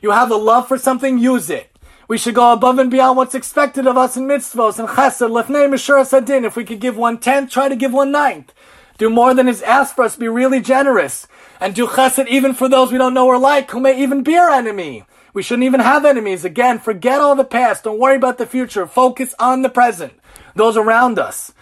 You 0.00 0.12
have 0.12 0.30
a 0.30 0.36
love 0.36 0.66
for 0.66 0.78
something, 0.78 1.18
use 1.18 1.50
it. 1.50 1.76
We 2.08 2.16
should 2.16 2.36
go 2.36 2.50
above 2.54 2.78
and 2.78 2.90
beyond 2.90 3.18
what's 3.18 3.34
expected 3.34 3.86
of 3.86 3.98
us 3.98 4.16
in 4.16 4.24
mitzvos 4.24 4.78
and 4.78 4.88
chesed, 4.88 5.28
lefnei 5.28 5.68
mishur 5.68 6.06
sadin. 6.06 6.46
If 6.46 6.56
we 6.56 6.64
could 6.64 6.80
give 6.80 6.96
one 6.96 7.18
tenth, 7.18 7.50
try 7.50 7.68
to 7.68 7.76
give 7.76 7.92
one 7.92 8.10
ninth. 8.10 8.54
Do 8.96 9.10
more 9.10 9.34
than 9.34 9.46
is 9.46 9.60
asked 9.60 9.94
for 9.94 10.04
us. 10.04 10.16
Be 10.16 10.26
really 10.26 10.62
generous. 10.62 11.28
And 11.60 11.74
do 11.74 11.86
chesed 11.86 12.26
even 12.28 12.54
for 12.54 12.66
those 12.66 12.92
we 12.92 12.98
don't 12.98 13.12
know 13.12 13.26
or 13.26 13.38
like, 13.38 13.70
who 13.72 13.80
may 13.80 14.02
even 14.02 14.22
be 14.22 14.38
our 14.38 14.48
enemy. 14.48 15.04
We 15.34 15.42
shouldn't 15.42 15.64
even 15.64 15.80
have 15.80 16.04
enemies. 16.04 16.44
Again, 16.44 16.78
forget 16.78 17.20
all 17.20 17.34
the 17.34 17.44
past. 17.44 17.84
Don't 17.84 17.98
worry 17.98 18.16
about 18.16 18.38
the 18.38 18.46
future. 18.46 18.86
Focus 18.86 19.34
on 19.38 19.62
the 19.62 19.68
present. 19.68 20.14
Those 20.54 20.76
around 20.76 21.18
us. 21.18 21.52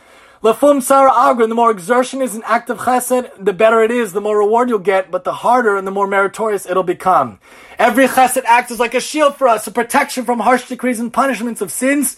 Lafum 0.43 0.83
Sarah 0.83 1.13
Agra, 1.13 1.47
the 1.47 1.55
more 1.55 1.71
exertion 1.71 2.23
is 2.23 2.35
an 2.37 2.43
act 2.45 2.71
of 2.71 2.79
chesed, 2.79 3.31
the 3.43 3.53
better 3.53 3.83
it 3.83 3.91
is, 3.91 4.13
the 4.13 4.21
more 4.21 4.39
reward 4.39 4.69
you'll 4.69 4.79
get, 4.79 5.11
but 5.11 5.25
the 5.25 5.33
harder 5.33 5.77
and 5.77 5.87
the 5.87 5.91
more 5.91 6.07
meritorious 6.07 6.67
it'll 6.67 6.83
become. 6.83 7.41
Every 7.79 8.07
chesed 8.07 8.45
act 8.45 8.71
is 8.71 8.79
like 8.79 8.95
a 8.95 9.01
shield 9.01 9.37
for 9.37 9.49
us, 9.49 9.67
a 9.67 9.71
protection 9.71 10.25
from 10.25 10.41
harsh 10.41 10.69
decrees 10.69 11.01
and 11.01 11.13
punishments 11.13 11.63
of 11.63 11.73
sins. 11.73 12.17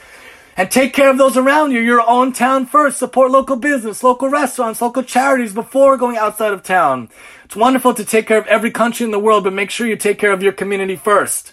And 0.59 0.69
take 0.73 0.93
care 0.93 1.09
of 1.09 1.19
those 1.19 1.37
around 1.37 1.71
you, 1.71 1.79
your 1.79 2.03
own 2.05 2.33
town 2.33 2.67
first. 2.67 2.99
Support 2.99 3.31
local 3.31 3.55
business, 3.55 4.03
local 4.03 4.29
restaurants, 4.29 4.83
local 4.83 5.05
charities 5.05 5.55
before 5.55 5.97
going 5.97 6.17
outside 6.17 6.53
of 6.53 6.65
town. 6.65 7.11
It's 7.45 7.55
wonderful 7.55 7.95
to 7.95 8.05
take 8.05 8.27
care 8.27 8.39
of 8.39 8.47
every 8.49 8.73
country 8.73 9.05
in 9.05 9.13
the 9.13 9.21
world, 9.21 9.45
but 9.45 9.53
make 9.53 9.71
sure 9.71 9.87
you 9.87 9.95
take 9.95 10.19
care 10.19 10.33
of 10.33 10.43
your 10.43 10.53
community 10.53 10.97
first. 10.97 11.53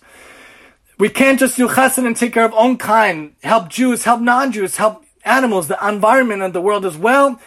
We 0.98 1.10
can't 1.10 1.40
just 1.40 1.56
do 1.56 1.68
chesed 1.68 2.04
and 2.04 2.16
take 2.18 2.34
care 2.34 2.46
of 2.46 2.54
own 2.54 2.78
kind, 2.78 3.36
help 3.44 3.70
Jews, 3.70 4.06
help 4.06 4.22
non-Jews, 4.22 4.78
help 4.78 5.06
animals, 5.24 5.68
the 5.68 5.78
environment 5.88 6.42
and 6.42 6.54
the 6.56 6.62
world 6.62 6.84
as 6.84 6.98
well. 6.98 7.40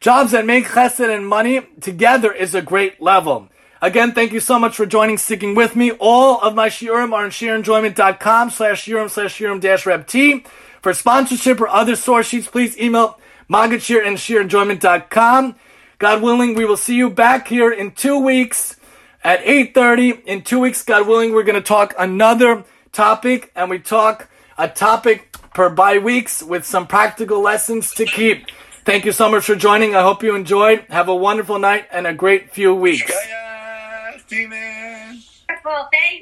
Jobs 0.00 0.32
that 0.32 0.44
make 0.44 0.66
chesed 0.66 1.08
and 1.08 1.26
money 1.26 1.62
together 1.80 2.30
is 2.30 2.54
a 2.54 2.60
great 2.60 3.00
level. 3.00 3.48
Again, 3.80 4.12
thank 4.12 4.32
you 4.32 4.40
so 4.40 4.58
much 4.58 4.76
for 4.76 4.84
joining, 4.84 5.16
sticking 5.16 5.54
with 5.54 5.76
me. 5.76 5.92
All 5.92 6.42
of 6.42 6.54
my 6.54 6.68
shiurim 6.68 7.14
are 7.14 7.24
on 7.24 7.30
shiurenjoyment.com 7.30 8.50
slash 8.50 8.84
shiurim 8.84 9.08
slash 9.08 9.38
shiurim 9.38 9.62
dash 9.62 9.86
reb 9.86 10.06
t. 10.06 10.44
For 10.82 10.94
sponsorship 10.94 11.60
or 11.60 11.68
other 11.68 11.96
source 11.96 12.28
sheets, 12.28 12.48
please 12.48 12.78
email 12.78 13.18
maggidshir 13.50 14.06
and 14.06 14.16
shiurenjoyment.com. 14.16 15.56
God 15.98 16.22
willing, 16.22 16.54
we 16.54 16.64
will 16.64 16.76
see 16.76 16.96
you 16.96 17.10
back 17.10 17.48
here 17.48 17.72
in 17.72 17.92
two 17.92 18.18
weeks 18.18 18.76
at 19.24 19.42
8.30. 19.44 20.24
In 20.24 20.42
two 20.42 20.60
weeks, 20.60 20.84
God 20.84 21.08
willing, 21.08 21.32
we're 21.32 21.42
going 21.42 21.60
to 21.60 21.66
talk 21.66 21.94
another 21.98 22.64
topic, 22.92 23.50
and 23.56 23.70
we 23.70 23.78
talk 23.78 24.28
a 24.58 24.68
topic 24.68 25.32
per 25.54 25.70
bye 25.70 25.98
weeks 25.98 26.42
with 26.42 26.64
some 26.64 26.86
practical 26.86 27.40
lessons 27.40 27.92
to 27.94 28.04
keep. 28.04 28.46
Thank 28.84 29.04
you 29.04 29.12
so 29.12 29.28
much 29.30 29.44
for 29.44 29.56
joining. 29.56 29.96
I 29.96 30.02
hope 30.02 30.22
you 30.22 30.36
enjoyed. 30.36 30.84
Have 30.90 31.08
a 31.08 31.14
wonderful 31.14 31.58
night 31.58 31.86
and 31.90 32.06
a 32.06 32.12
great 32.14 32.52
few 32.52 32.74
weeks. 32.74 33.10
Thank 33.10 34.22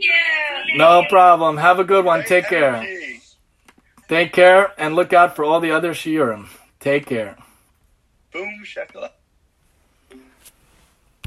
you. 0.03 0.79
No 0.79 1.05
problem. 1.11 1.59
Have 1.59 1.79
a 1.79 1.85
good 1.85 2.05
one. 2.05 2.25
Take 2.25 2.49
care. 2.49 2.83
Take 4.15 4.33
care 4.33 4.73
and 4.79 4.95
look 4.95 5.13
out 5.13 5.35
for 5.35 5.45
all 5.45 5.59
the 5.59 5.73
other 5.73 5.93
shiurim. 5.93 6.47
Take 6.79 7.07
care. 7.07 7.37
Boom, 8.33 8.63
shakala. 8.65 9.11